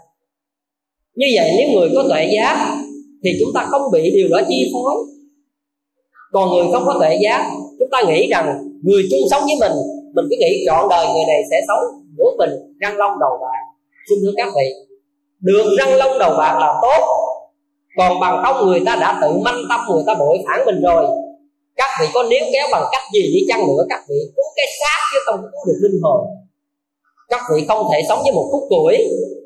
Như 1.15 1.27
vậy, 1.35 1.51
nếu 1.59 1.69
người 1.69 1.91
có 1.95 2.05
tuệ 2.09 2.29
giác 2.35 2.77
thì 3.25 3.31
chúng 3.41 3.51
ta 3.55 3.67
không 3.71 3.83
bị 3.93 4.11
điều 4.11 4.29
đó 4.31 4.41
chi 4.49 4.71
phối 4.73 4.95
còn 6.33 6.51
người 6.51 6.67
không 6.73 6.83
có 6.87 6.97
tuệ 7.01 7.19
giác, 7.23 7.51
chúng 7.79 7.89
ta 7.93 8.03
nghĩ 8.09 8.29
rằng 8.31 8.59
người 8.83 9.03
chung 9.11 9.21
sống 9.31 9.43
với 9.43 9.57
mình 9.61 9.73
mình 10.15 10.25
cứ 10.31 10.37
nghĩ 10.41 10.65
trọn 10.67 10.89
đời 10.91 11.07
người 11.07 11.25
này 11.27 11.41
sẽ 11.51 11.57
sống 11.69 11.79
của 12.19 12.37
mình 12.39 12.51
răng 12.81 12.97
long 12.97 13.13
đầu 13.21 13.39
bạc. 13.43 13.63
Xin 14.09 14.19
thưa 14.23 14.33
các 14.37 14.49
vị, 14.57 14.97
được 15.41 15.77
răng 15.79 15.95
long 15.95 16.19
đầu 16.19 16.31
bạc 16.39 16.57
là 16.61 16.75
tốt, 16.83 17.05
còn 17.97 18.21
bằng 18.21 18.43
không 18.45 18.67
người 18.67 18.81
ta 18.87 18.97
đã 18.97 19.19
tự 19.23 19.39
manh 19.45 19.63
tâm, 19.69 19.81
người 19.93 20.05
ta 20.07 20.15
bội 20.15 20.39
phản 20.47 20.67
mình 20.67 20.81
rồi. 20.83 21.07
Các 21.77 21.89
vị 22.01 22.07
có 22.15 22.23
níu 22.23 22.45
kéo 22.53 22.67
bằng 22.73 22.85
cách 22.93 23.03
gì 23.15 23.23
đi 23.23 23.41
chăng 23.49 23.61
nữa, 23.67 23.85
các 23.89 24.01
vị 24.09 24.17
cứu 24.37 24.45
cái 24.57 24.67
xác 24.81 24.99
chứ 25.13 25.19
không 25.27 25.41
cứu 25.41 25.61
được 25.67 25.79
linh 25.83 26.01
hồn. 26.03 26.27
Các 27.29 27.41
vị 27.55 27.65
không 27.69 27.87
thể 27.93 27.99
sống 28.09 28.19
với 28.23 28.33
một 28.33 28.49
khúc 28.53 28.63
củi 28.69 28.97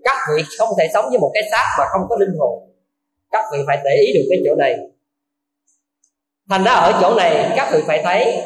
các 0.04 0.16
vị 0.28 0.42
không 0.58 0.68
thể 0.78 0.88
sống 0.94 1.04
với 1.10 1.18
một 1.18 1.30
cái 1.34 1.42
xác 1.50 1.76
mà 1.78 1.84
không 1.92 2.02
có 2.08 2.16
linh 2.16 2.38
hồn 2.38 2.67
các 3.32 3.44
vị 3.52 3.58
phải 3.66 3.78
để 3.84 3.96
ý 4.06 4.12
được 4.12 4.26
cái 4.30 4.38
chỗ 4.44 4.54
này. 4.54 4.74
Thành 6.50 6.64
ra 6.64 6.72
ở 6.72 6.98
chỗ 7.00 7.14
này, 7.14 7.52
các 7.56 7.70
vị 7.72 7.80
phải 7.86 8.02
thấy 8.04 8.42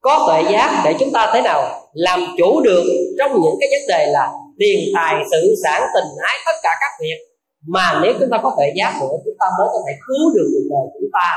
có 0.00 0.24
tuệ 0.26 0.52
giác 0.52 0.82
để 0.84 0.94
chúng 1.00 1.12
ta 1.12 1.30
thế 1.34 1.42
nào 1.42 1.88
làm 1.92 2.20
chủ 2.38 2.60
được 2.60 2.84
trong 3.18 3.32
những 3.32 3.54
cái 3.60 3.68
vấn 3.72 3.88
đề 3.88 4.06
là 4.06 4.32
tiền 4.58 4.80
tài 4.94 5.24
sự 5.30 5.54
sản 5.64 5.82
tình 5.94 6.10
ái 6.22 6.36
tất 6.46 6.52
cả 6.62 6.70
các 6.80 6.90
việc. 7.00 7.18
Mà 7.66 8.00
nếu 8.02 8.12
chúng 8.20 8.28
ta 8.30 8.38
có 8.42 8.54
tuệ 8.56 8.72
giác 8.76 8.98
nữa, 9.00 9.16
chúng 9.24 9.34
ta 9.40 9.46
mới 9.58 9.68
có 9.72 9.78
thể 9.86 9.92
cứu 10.06 10.34
được 10.34 10.48
cuộc 10.52 10.66
đời 10.70 10.86
chúng 10.94 11.10
ta, 11.12 11.28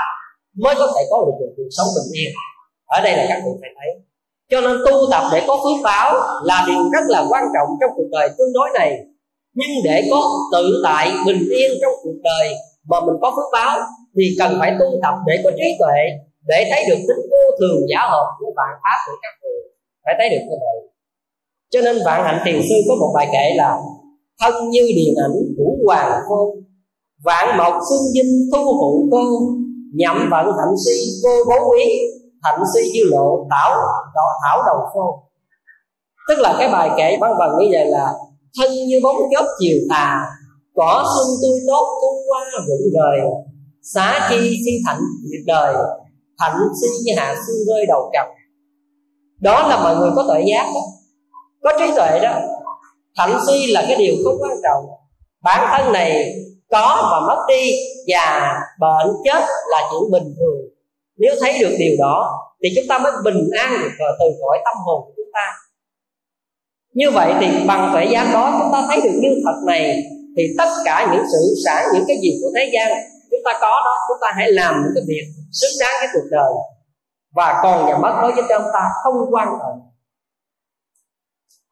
mới 0.64 0.76
có 0.80 0.88
thể 0.95 1.02
có 1.10 1.18
được 1.26 1.48
cuộc 1.57 1.69
sống 1.77 1.88
bình 1.95 2.19
yên. 2.19 2.31
Ở 2.85 3.02
đây 3.02 3.18
là 3.18 3.26
các 3.30 3.39
vị 3.45 3.52
phải 3.61 3.69
thấy. 3.77 3.89
Cho 4.52 4.61
nên 4.61 4.77
tu 4.85 5.11
tập 5.11 5.23
để 5.34 5.44
có 5.48 5.56
phước 5.64 5.84
báo 5.84 6.14
là 6.44 6.64
điều 6.68 6.89
rất 6.94 7.03
là 7.07 7.26
quan 7.30 7.44
trọng 7.53 7.69
trong 7.81 7.91
cuộc 7.95 8.07
đời 8.11 8.30
tương 8.38 8.53
đối 8.53 8.69
này 8.80 8.99
nhưng 9.59 9.73
để 9.84 9.97
có 10.11 10.21
tự 10.53 10.81
tại 10.84 11.11
bình 11.25 11.43
yên 11.57 11.71
trong 11.81 11.93
cuộc 12.03 12.19
đời 12.23 12.47
mà 12.89 12.97
mình 13.05 13.15
có 13.21 13.31
phước 13.35 13.49
báo, 13.53 13.79
thì 14.15 14.23
cần 14.39 14.57
phải 14.59 14.71
tu 14.79 14.85
tập 15.03 15.15
để 15.27 15.35
có 15.43 15.49
trí 15.57 15.67
tuệ, 15.79 15.99
để 16.47 16.59
thấy 16.69 16.81
được 16.89 17.01
tính 17.07 17.21
vô 17.31 17.43
thường 17.59 17.79
giả 17.89 18.01
hợp 18.11 18.27
của 18.39 18.51
vạn 18.57 18.73
pháp 18.84 18.97
của 19.05 19.17
các 19.21 19.34
vị 19.43 19.55
phải 20.05 20.13
thấy 20.19 20.29
được 20.29 20.43
như 20.49 20.57
vậy. 20.65 20.77
Cho 21.71 21.81
nên 21.81 21.95
vạn 22.05 22.23
hạnh 22.23 22.41
tiền 22.45 22.61
sư 22.69 22.75
có 22.88 22.95
một 22.95 23.11
bài 23.15 23.27
kệ 23.34 23.45
là, 23.55 23.77
thân 24.41 24.69
như 24.69 24.81
điện 24.95 25.13
ảnh 25.25 25.38
vũ 25.57 25.77
hoàng 25.85 26.11
hôn 26.29 26.47
vạn 27.23 27.57
mộc 27.57 27.73
xuân 27.89 27.99
dinh 28.13 28.49
thu 28.51 28.63
hữu 28.79 29.09
cô 29.11 29.23
nhậm 29.93 30.29
vận 30.31 30.45
thạnh 30.45 30.75
si 30.85 30.97
cô 31.23 31.29
bố 31.49 31.71
quý, 31.71 31.84
thạnh 32.43 32.59
si 32.73 32.81
dư 32.93 33.09
lộ 33.09 33.47
thảo 33.51 33.69
đỏ 34.15 34.27
thảo 34.43 34.63
đầu 34.67 34.77
khô 34.93 35.23
tức 36.27 36.39
là 36.39 36.55
cái 36.59 36.69
bài 36.71 36.89
kệ 36.97 37.17
văn 37.21 37.34
vần 37.39 37.49
như 37.59 37.67
vậy 37.71 37.85
là 37.85 38.13
thân 38.57 38.71
như 38.71 38.99
bóng 39.03 39.15
chớp 39.31 39.45
chiều 39.59 39.77
tà. 39.89 40.21
Cỏ 40.75 41.05
xuân 41.15 41.27
tươi 41.41 41.59
tốt 41.67 41.99
thu 42.01 42.21
qua 42.27 42.39
vững 42.67 42.93
rời 42.93 43.19
xá 43.93 44.27
chi 44.29 44.59
si 44.65 44.71
thạnh 44.88 44.99
diệt 45.23 45.45
đời. 45.45 45.75
Thạnh 46.39 46.59
si 46.81 46.88
như 47.05 47.13
hạ 47.17 47.35
xuân 47.35 47.57
rơi 47.67 47.85
đầu 47.85 48.11
trầm 48.13 48.27
đó 49.41 49.67
là 49.67 49.84
mọi 49.84 49.95
người 49.95 50.11
có 50.15 50.25
tuệ 50.27 50.43
giác 50.47 50.71
đó. 50.75 50.81
Có 51.63 51.71
trí 51.79 51.85
tuệ 51.95 52.19
đó. 52.23 52.39
Thạnh 53.17 53.39
si 53.47 53.67
là 53.67 53.85
cái 53.88 53.97
điều 53.97 54.15
không 54.23 54.35
quan 54.41 54.57
trọng. 54.63 54.85
Bản 55.43 55.67
thân 55.71 55.93
này 55.93 56.34
có 56.71 57.09
và 57.11 57.19
mất 57.27 57.45
đi 57.47 57.71
và 58.07 58.53
bệnh 58.79 59.15
chết 59.23 59.41
là 59.71 59.89
chuyện 59.91 60.11
bình 60.11 60.34
thường. 60.38 60.57
Nếu 61.17 61.35
thấy 61.41 61.57
được 61.59 61.75
điều 61.79 61.95
đó, 61.99 62.29
thì 62.63 62.69
chúng 62.75 62.85
ta 62.89 62.99
mới 62.99 63.11
bình 63.23 63.49
an 63.59 63.77
được 63.81 63.89
từ 63.99 64.25
cõi 64.41 64.59
tâm 64.65 64.75
hồn 64.85 65.01
của 65.05 65.13
chúng 65.15 65.31
ta 65.34 65.53
như 66.99 67.11
vậy 67.11 67.34
thì 67.40 67.48
bằng 67.68 67.90
tuệ 67.94 68.06
giác 68.11 68.30
đó 68.34 68.57
chúng 68.60 68.72
ta 68.72 68.86
thấy 68.88 69.02
được 69.03 69.19
như 69.22 69.30
thật 69.45 69.57
này, 69.65 70.03
thì 70.38 70.44
tất 70.57 70.69
cả 70.86 71.10
những 71.14 71.26
sự 71.32 71.56
sản, 71.65 71.84
những 71.94 72.03
cái 72.07 72.18
gì 72.22 72.30
của 72.41 72.52
thế 72.56 72.72
gian, 72.74 72.91
chúng 73.32 73.40
ta 73.45 73.52
có 73.61 73.82
đó, 73.86 73.94
chúng 74.07 74.18
ta 74.22 74.28
hãy 74.36 74.52
làm 74.52 74.74
những 74.84 74.91
cái 74.95 75.03
việc 75.07 75.26
xứng 75.52 75.80
đáng 75.80 75.95
cái 75.99 76.10
cuộc 76.14 76.28
đời. 76.32 76.52
Và 77.36 77.60
còn 77.64 77.86
và 77.86 77.98
mất 77.98 78.19
đối 78.22 78.32
với 78.32 78.44
chúng 78.48 78.68
ta, 78.74 78.82
không 79.03 79.14
quan 79.32 79.48
trọng 79.48 79.80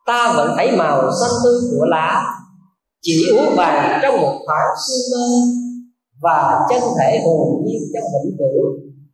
ta 0.05 0.33
vẫn 0.37 0.53
thấy 0.57 0.71
màu 0.71 1.11
xanh 1.21 1.35
tươi 1.43 1.59
của 1.71 1.85
lá, 1.85 2.23
chỉ 3.01 3.25
úa 3.31 3.55
vàng 3.55 3.99
trong 4.03 4.21
một 4.21 4.39
khoảng 4.45 4.67
sương 4.87 5.11
mơ, 5.11 5.27
và 6.21 6.59
chân 6.69 6.81
thể 6.99 7.21
hồn 7.25 7.63
nhiên 7.65 7.81
trong 7.93 8.03
vĩnh 8.03 8.37
cửu, 8.39 8.63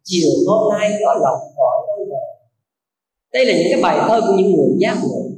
chiều 0.03 0.29
hôm 0.47 0.73
nay 0.73 0.91
có 1.05 1.13
lòng 1.13 1.39
khỏi 1.39 1.77
đôi 1.87 2.05
bờ. 2.09 2.25
Đây 3.33 3.45
là 3.45 3.53
những 3.53 3.67
cái 3.71 3.81
bài 3.81 4.07
thơ 4.07 4.21
của 4.21 4.33
những 4.37 4.51
người 4.55 4.67
giác 4.79 4.97
ngộ 5.03 5.30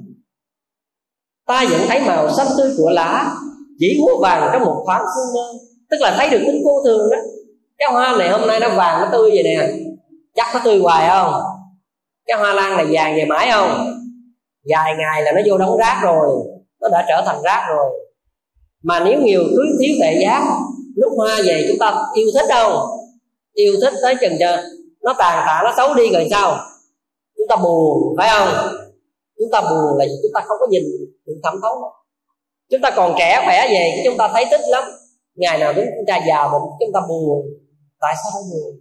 ta 1.53 1.65
vẫn 1.69 1.81
thấy 1.87 2.01
màu 2.01 2.33
xanh 2.33 2.47
tươi 2.57 2.73
của 2.77 2.89
lá, 2.89 3.35
chỉ 3.79 3.99
úa 4.01 4.21
vàng 4.21 4.49
trong 4.53 4.65
một 4.65 4.83
thoáng 4.85 5.01
sương 5.15 5.33
mơ. 5.33 5.59
Tức 5.89 5.97
là 5.99 6.15
thấy 6.17 6.29
được 6.29 6.43
tính 6.47 6.61
vô 6.65 6.83
thường 6.85 7.09
đó. 7.11 7.17
Cái 7.77 7.89
hoa 7.91 8.15
này 8.17 8.29
hôm 8.29 8.47
nay 8.47 8.59
nó 8.59 8.69
vàng, 8.69 9.01
nó 9.01 9.07
tươi 9.11 9.31
vậy 9.31 9.43
nè. 9.43 9.69
Chắc 10.35 10.47
nó 10.53 10.59
tươi 10.63 10.79
hoài 10.79 11.09
không? 11.09 11.33
Cái 12.25 12.37
hoa 12.37 12.53
lan 12.53 12.77
này 12.77 12.85
vàng 12.91 13.15
về 13.15 13.25
mãi 13.25 13.49
không? 13.51 13.93
Vài 14.69 14.95
ngày 14.97 15.23
là 15.23 15.31
nó 15.31 15.41
vô 15.45 15.57
đóng 15.57 15.77
rác 15.77 15.99
rồi. 16.03 16.27
Nó 16.81 16.89
đã 16.91 17.05
trở 17.07 17.23
thành 17.25 17.41
rác 17.43 17.65
rồi. 17.69 17.85
Mà 18.83 18.99
nếu 18.99 19.19
nhiều 19.21 19.43
cứ 19.49 19.77
thiếu 19.79 19.95
tệ 20.01 20.19
giác 20.21 20.43
lúc 20.95 21.11
hoa 21.17 21.35
về 21.45 21.65
chúng 21.67 21.79
ta 21.79 22.03
yêu 22.13 22.27
thích 22.33 22.45
không? 22.49 22.85
Yêu 23.53 23.73
thích 23.81 23.93
tới 24.01 24.15
chừng 24.21 24.33
chờ 24.39 24.63
nó 25.01 25.13
tàn 25.17 25.43
tạ, 25.47 25.61
nó 25.63 25.73
xấu 25.77 25.93
đi 25.93 26.13
rồi 26.13 26.27
sao? 26.31 26.57
Chúng 27.37 27.47
ta 27.49 27.55
buồn, 27.55 28.15
phải 28.17 28.29
không? 28.29 28.77
Chúng 29.43 29.51
ta 29.51 29.61
buồn 29.61 29.97
là 29.97 30.05
vì 30.05 30.15
chúng 30.23 30.31
ta 30.33 30.41
không 30.47 30.57
có 30.59 30.67
nhìn 30.69 30.83
được 31.25 31.39
thẩm 31.43 31.53
thấu. 31.61 31.91
Chúng 32.71 32.81
ta 32.81 32.91
còn 32.95 33.15
trẻ 33.19 33.41
khỏe 33.45 33.67
về 33.71 34.01
chúng 34.05 34.17
ta 34.17 34.29
thấy 34.33 34.45
thích 34.51 34.61
lắm. 34.67 34.83
Ngày 35.35 35.59
nào 35.59 35.73
đến 35.73 35.85
chúng 35.97 36.05
ta 36.07 36.19
già 36.27 36.47
mình 36.51 36.61
chúng 36.79 36.93
ta 36.93 36.99
buồn. 37.09 37.45
Tại 38.01 38.15
sao 38.23 38.31
phải 38.33 38.41
buồn? 38.51 38.79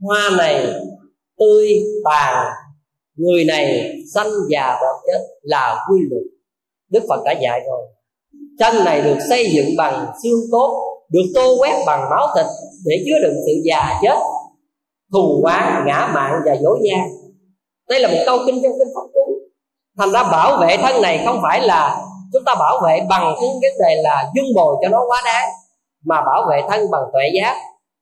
Hoa 0.00 0.30
này, 0.38 0.74
tươi 1.38 1.68
tàn 2.04 2.46
người 3.16 3.44
này 3.44 3.92
sanh 4.14 4.30
già 4.50 4.78
bệnh 4.80 5.00
chết 5.06 5.18
là 5.42 5.84
quy 5.90 5.98
luật. 6.10 6.22
Đức 6.90 7.00
phật 7.08 7.22
đã 7.24 7.34
dạy 7.42 7.60
rồi. 7.66 7.82
Chân 8.58 8.84
này 8.84 9.02
được 9.02 9.18
xây 9.28 9.46
dựng 9.54 9.76
bằng 9.76 10.06
xương 10.22 10.40
tốt 10.52 10.94
được 11.08 11.24
tô 11.34 11.56
quét 11.60 11.82
bằng 11.86 12.10
máu 12.10 12.26
thịt 12.36 12.46
để 12.84 13.04
chứa 13.06 13.18
đựng 13.22 13.36
sự 13.46 13.52
già 13.64 14.00
chết, 14.02 14.18
thù 15.12 15.38
quá 15.42 15.84
ngã 15.86 16.10
mạng 16.14 16.40
và 16.46 16.56
dối 16.62 16.78
gian. 16.82 17.08
Đây 17.88 18.00
là 18.00 18.08
một 18.08 18.18
câu 18.26 18.38
kinh 18.46 18.60
trong 18.62 18.72
kinh 18.72 18.88
pháp 18.94 19.06
cú 19.12 19.43
thành 19.98 20.12
ra 20.12 20.22
bảo 20.22 20.56
vệ 20.60 20.76
thân 20.76 21.02
này 21.02 21.22
không 21.26 21.38
phải 21.42 21.60
là 21.60 22.00
chúng 22.32 22.42
ta 22.46 22.54
bảo 22.54 22.80
vệ 22.84 23.00
bằng 23.08 23.34
cái 23.40 23.48
vấn 23.48 23.72
đề 23.88 24.02
là 24.02 24.30
dung 24.34 24.54
bồi 24.54 24.76
cho 24.82 24.88
nó 24.88 25.04
quá 25.08 25.22
đáng, 25.24 25.48
mà 26.04 26.20
bảo 26.20 26.46
vệ 26.50 26.62
thân 26.68 26.90
bằng 26.90 27.02
tuệ 27.12 27.22
giác. 27.34 27.56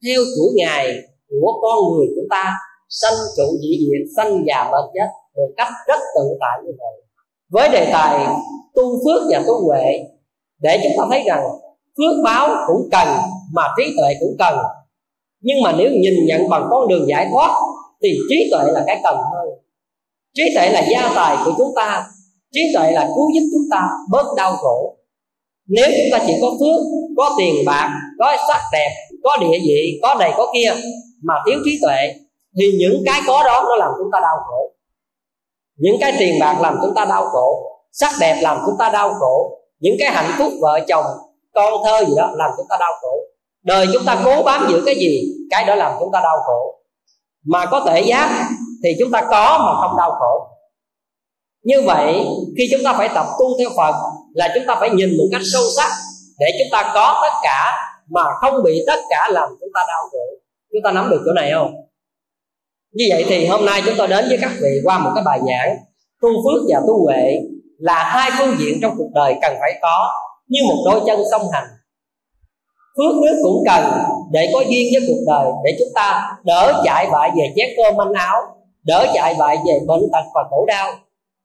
Theo 0.06 0.20
chuỗi 0.36 0.52
ngày 0.56 0.86
của 1.28 1.52
con 1.62 1.78
người 1.92 2.06
chúng 2.16 2.28
ta, 2.30 2.54
sanh 2.88 3.14
trụ 3.36 3.42
dị 3.62 3.78
diệt 3.78 4.06
sanh 4.16 4.44
già 4.46 4.68
bệnh 4.72 4.90
chết 4.94 5.08
một 5.36 5.48
cách 5.56 5.68
rất 5.86 6.00
tự 6.14 6.36
tại 6.40 6.58
như 6.64 6.72
vậy. 6.78 7.02
Với 7.50 7.68
đề 7.68 7.90
tài 7.92 8.26
tu 8.74 8.82
phước 9.04 9.22
và 9.30 9.42
tu 9.46 9.66
huệ, 9.66 9.98
để 10.60 10.80
chúng 10.82 10.92
ta 10.98 11.04
thấy 11.10 11.22
rằng 11.26 11.44
phước 11.98 12.24
báo 12.24 12.48
cũng 12.66 12.88
cần, 12.92 13.08
mà 13.52 13.62
trí 13.76 13.84
tuệ 13.96 14.14
cũng 14.20 14.36
cần. 14.38 14.58
Nhưng 15.40 15.62
mà 15.62 15.72
nếu 15.72 15.90
nhìn 15.90 16.14
nhận 16.26 16.48
bằng 16.48 16.66
con 16.70 16.88
đường 16.88 17.08
giải 17.08 17.28
thoát, 17.32 17.60
thì 18.02 18.08
trí 18.28 18.50
tuệ 18.52 18.72
là 18.72 18.82
cái 18.86 19.00
cần 19.04 19.16
hơn 19.16 19.41
trí 20.34 20.42
tuệ 20.54 20.70
là 20.70 20.82
gia 20.90 21.12
tài 21.14 21.36
của 21.44 21.52
chúng 21.58 21.72
ta. 21.76 22.06
Trí 22.52 22.60
tuệ 22.74 22.90
là 22.90 23.08
cứu 23.14 23.30
giúp 23.34 23.48
chúng 23.52 23.68
ta 23.70 23.88
bớt 24.10 24.26
đau 24.36 24.56
khổ. 24.56 24.96
Nếu 25.68 25.86
chúng 25.86 26.18
ta 26.18 26.24
chỉ 26.26 26.32
có 26.40 26.50
phước, 26.50 26.80
có 27.16 27.34
tiền 27.38 27.54
bạc, 27.66 27.90
có 28.18 28.36
sắc 28.48 28.60
đẹp, 28.72 28.90
có 29.24 29.36
địa 29.40 29.58
vị, 29.66 29.98
có 30.02 30.14
này, 30.14 30.32
có 30.36 30.52
kia 30.54 30.74
mà 31.22 31.34
thiếu 31.46 31.58
trí 31.64 31.78
tuệ, 31.82 32.14
thì 32.58 32.72
những 32.78 33.02
cái 33.06 33.20
có 33.26 33.42
đó 33.44 33.64
nó 33.68 33.76
làm 33.76 33.90
chúng 33.98 34.08
ta 34.12 34.20
đau 34.20 34.36
khổ. 34.48 34.72
Những 35.76 35.96
cái 36.00 36.12
tiền 36.18 36.38
bạc 36.40 36.58
làm 36.60 36.78
chúng 36.82 36.94
ta 36.94 37.04
đau 37.04 37.26
khổ, 37.26 37.78
sắc 37.92 38.12
đẹp 38.20 38.40
làm 38.42 38.58
chúng 38.66 38.74
ta 38.78 38.90
đau 38.90 39.14
khổ, 39.14 39.58
những 39.80 39.96
cái 39.98 40.10
hạnh 40.10 40.30
phúc 40.38 40.52
vợ 40.60 40.80
chồng, 40.88 41.04
con 41.54 41.74
thơ 41.84 42.04
gì 42.04 42.14
đó 42.16 42.30
làm 42.34 42.50
chúng 42.56 42.66
ta 42.68 42.76
đau 42.80 42.92
khổ. 43.00 43.16
Đời 43.62 43.86
chúng 43.92 44.04
ta 44.06 44.22
cố 44.24 44.42
bám 44.42 44.66
giữ 44.70 44.82
cái 44.86 44.94
gì, 44.94 45.22
cái 45.50 45.64
đó 45.64 45.74
làm 45.74 45.92
chúng 46.00 46.12
ta 46.12 46.20
đau 46.20 46.38
khổ. 46.46 46.78
Mà 47.46 47.66
có 47.66 47.80
thể 47.80 48.00
giác 48.00 48.48
thì 48.84 48.90
chúng 48.98 49.10
ta 49.10 49.20
có 49.30 49.58
mà 49.66 49.80
không 49.80 49.96
đau 49.98 50.10
khổ. 50.10 50.48
Như 51.62 51.82
vậy, 51.86 52.26
khi 52.58 52.68
chúng 52.72 52.80
ta 52.84 52.94
phải 52.98 53.08
tập 53.14 53.26
tu 53.38 53.58
theo 53.58 53.68
phật 53.76 53.94
là 54.34 54.48
chúng 54.54 54.64
ta 54.66 54.76
phải 54.80 54.90
nhìn 54.90 55.10
một 55.18 55.24
cách 55.32 55.42
sâu 55.52 55.62
sắc 55.76 55.90
để 56.38 56.46
chúng 56.58 56.68
ta 56.72 56.90
có 56.94 57.20
tất 57.22 57.38
cả 57.42 57.88
mà 58.10 58.22
không 58.40 58.62
bị 58.62 58.84
tất 58.86 59.00
cả 59.10 59.28
làm 59.30 59.48
chúng 59.48 59.70
ta 59.74 59.80
đau 59.88 60.02
khổ. 60.12 60.26
Chúng 60.72 60.82
ta 60.84 60.90
nắm 60.92 61.10
được 61.10 61.22
chỗ 61.26 61.32
này 61.32 61.50
không? 61.54 61.74
Như 62.92 63.04
vậy 63.10 63.24
thì 63.28 63.46
hôm 63.46 63.64
nay 63.64 63.82
chúng 63.86 63.94
tôi 63.98 64.08
đến 64.08 64.24
với 64.28 64.38
các 64.40 64.50
vị 64.62 64.80
qua 64.84 64.98
một 64.98 65.10
cái 65.14 65.24
bài 65.26 65.40
giảng, 65.48 65.76
tu 66.22 66.28
phước 66.28 66.62
và 66.68 66.80
tu 66.88 67.04
huệ 67.04 67.40
là 67.78 68.04
hai 68.04 68.30
phương 68.38 68.56
diện 68.58 68.78
trong 68.82 68.94
cuộc 68.98 69.10
đời 69.14 69.34
cần 69.42 69.56
phải 69.60 69.78
có 69.82 70.10
như 70.48 70.60
một 70.68 70.82
đôi 70.84 71.00
chân 71.06 71.20
song 71.30 71.42
hành. 71.52 71.66
Phước 72.98 73.14
nước 73.22 73.40
cũng 73.42 73.64
cần 73.66 73.84
để 74.32 74.50
có 74.52 74.60
duyên 74.60 74.88
với 74.92 75.08
cuộc 75.08 75.22
đời 75.26 75.52
để 75.64 75.76
chúng 75.78 75.88
ta 75.94 76.36
đỡ 76.44 76.82
chạy 76.84 77.08
bại 77.12 77.30
về 77.36 77.52
chén 77.56 77.68
cơm 77.76 77.96
manh 77.96 78.12
áo 78.12 78.36
đỡ 78.86 79.06
chạy 79.14 79.34
lại 79.38 79.56
về 79.66 79.72
bệnh 79.86 80.02
tật 80.12 80.24
và 80.34 80.42
khổ 80.50 80.64
đau. 80.68 80.92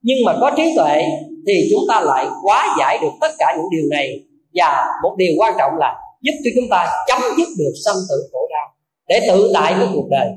Nhưng 0.01 0.17
mà 0.25 0.33
có 0.41 0.51
trí 0.57 0.73
tuệ 0.75 1.03
thì 1.47 1.67
chúng 1.71 1.81
ta 1.89 2.01
lại 2.01 2.27
quá 2.43 2.75
giải 2.79 2.97
được 3.01 3.11
tất 3.21 3.31
cả 3.39 3.53
những 3.57 3.69
điều 3.71 3.89
này. 3.91 4.19
Và 4.53 4.85
một 5.03 5.15
điều 5.17 5.31
quan 5.37 5.53
trọng 5.57 5.71
là 5.77 5.95
giúp 6.21 6.33
cho 6.43 6.49
chúng 6.55 6.69
ta 6.69 6.87
chấm 7.07 7.21
dứt 7.37 7.47
được 7.57 7.73
sanh 7.85 7.95
tử 8.09 8.29
khổ 8.31 8.39
đau. 8.49 8.67
Để 9.07 9.27
tự 9.27 9.51
tại 9.53 9.73
với 9.73 9.87
cuộc 9.93 10.07
đời. 10.09 10.27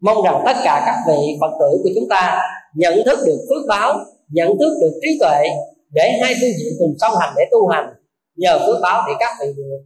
Mong 0.00 0.22
rằng 0.22 0.42
tất 0.46 0.56
cả 0.64 0.82
các 0.86 0.96
vị 1.06 1.36
phật 1.40 1.50
tử 1.60 1.80
của 1.82 1.90
chúng 1.94 2.08
ta 2.08 2.40
nhận 2.74 3.04
thức 3.04 3.18
được 3.26 3.38
phước 3.48 3.68
báo, 3.68 3.98
nhận 4.28 4.48
thức 4.58 4.78
được 4.80 4.92
trí 5.02 5.18
tuệ 5.20 5.48
để 5.90 6.18
hai 6.22 6.34
phương 6.40 6.50
diện 6.58 6.72
cùng 6.78 6.94
song 7.00 7.12
hành 7.20 7.34
để 7.36 7.42
tu 7.50 7.68
hành, 7.68 7.86
nhờ 8.36 8.58
phước 8.66 8.76
báo 8.82 9.02
để 9.08 9.12
các 9.20 9.32
vị 9.40 9.46
được 9.56 9.78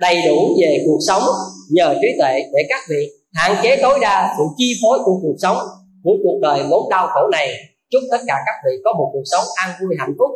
đầy 0.00 0.16
đủ 0.28 0.56
về 0.60 0.82
cuộc 0.86 0.98
sống, 1.08 1.22
nhờ 1.70 1.94
trí 2.02 2.08
tuệ 2.18 2.40
để 2.52 2.62
các 2.68 2.80
vị 2.90 3.10
hạn 3.34 3.56
chế 3.62 3.78
tối 3.82 3.98
đa 4.02 4.34
sự 4.36 4.44
chi 4.56 4.72
phối 4.82 4.98
của 5.04 5.18
cuộc 5.22 5.36
sống, 5.42 5.56
của 6.02 6.16
cuộc 6.22 6.38
đời 6.42 6.62
vốn 6.70 6.90
đau 6.90 7.06
khổ 7.06 7.28
này 7.32 7.48
chúc 7.90 8.02
tất 8.10 8.18
cả 8.26 8.34
các 8.46 8.54
vị 8.64 8.72
có 8.84 8.92
một 8.92 9.10
cuộc 9.12 9.22
sống 9.24 9.44
an 9.54 9.70
vui, 9.80 9.96
hạnh 9.98 10.14
phúc 10.18 10.30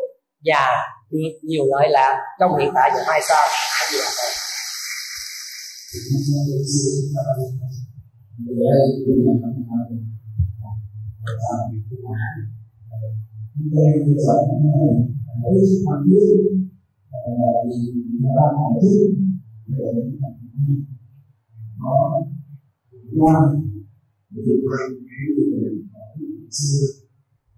và 0.45 0.70
được 1.11 1.39
nhiều 1.43 1.65
lợi 1.66 1.89
lạc 1.91 2.16
trong 2.41 2.59
hiện 2.59 2.70
tại 2.75 2.91
và 2.95 3.05
mai 3.07 3.20
sau 3.29 3.47
Thank 21.81 22.33
you 22.33 22.38
bây 24.30 24.44
giờ 24.47 24.55
thấy 24.62 24.78
tham 24.78 25.06
biết 25.09 25.28
vì 25.36 25.44
nó 25.51 25.56
đang 25.64 25.78
hỏi 25.93 26.09
thức 26.09 26.09
để 26.09 26.09
nó 26.09 26.09
quan 26.09 26.09
để 26.09 26.09
được 26.09 26.09
quan 26.09 26.09
cái 26.09 26.14
điều 26.18 26.28
này 26.35 26.51
xưa 26.59 26.86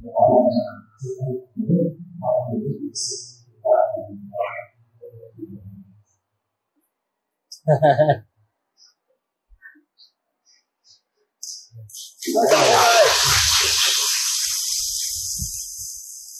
đó 0.04 0.24
là 0.54 0.68
chúng 1.00 1.14
ta 1.18 1.26
biết 1.68 1.86
họ 2.20 2.32
được 2.52 2.76
cái 2.80 2.90
sự 2.94 3.16
Ha 7.66 7.74
ha 7.82 7.92
ha. 7.98 8.30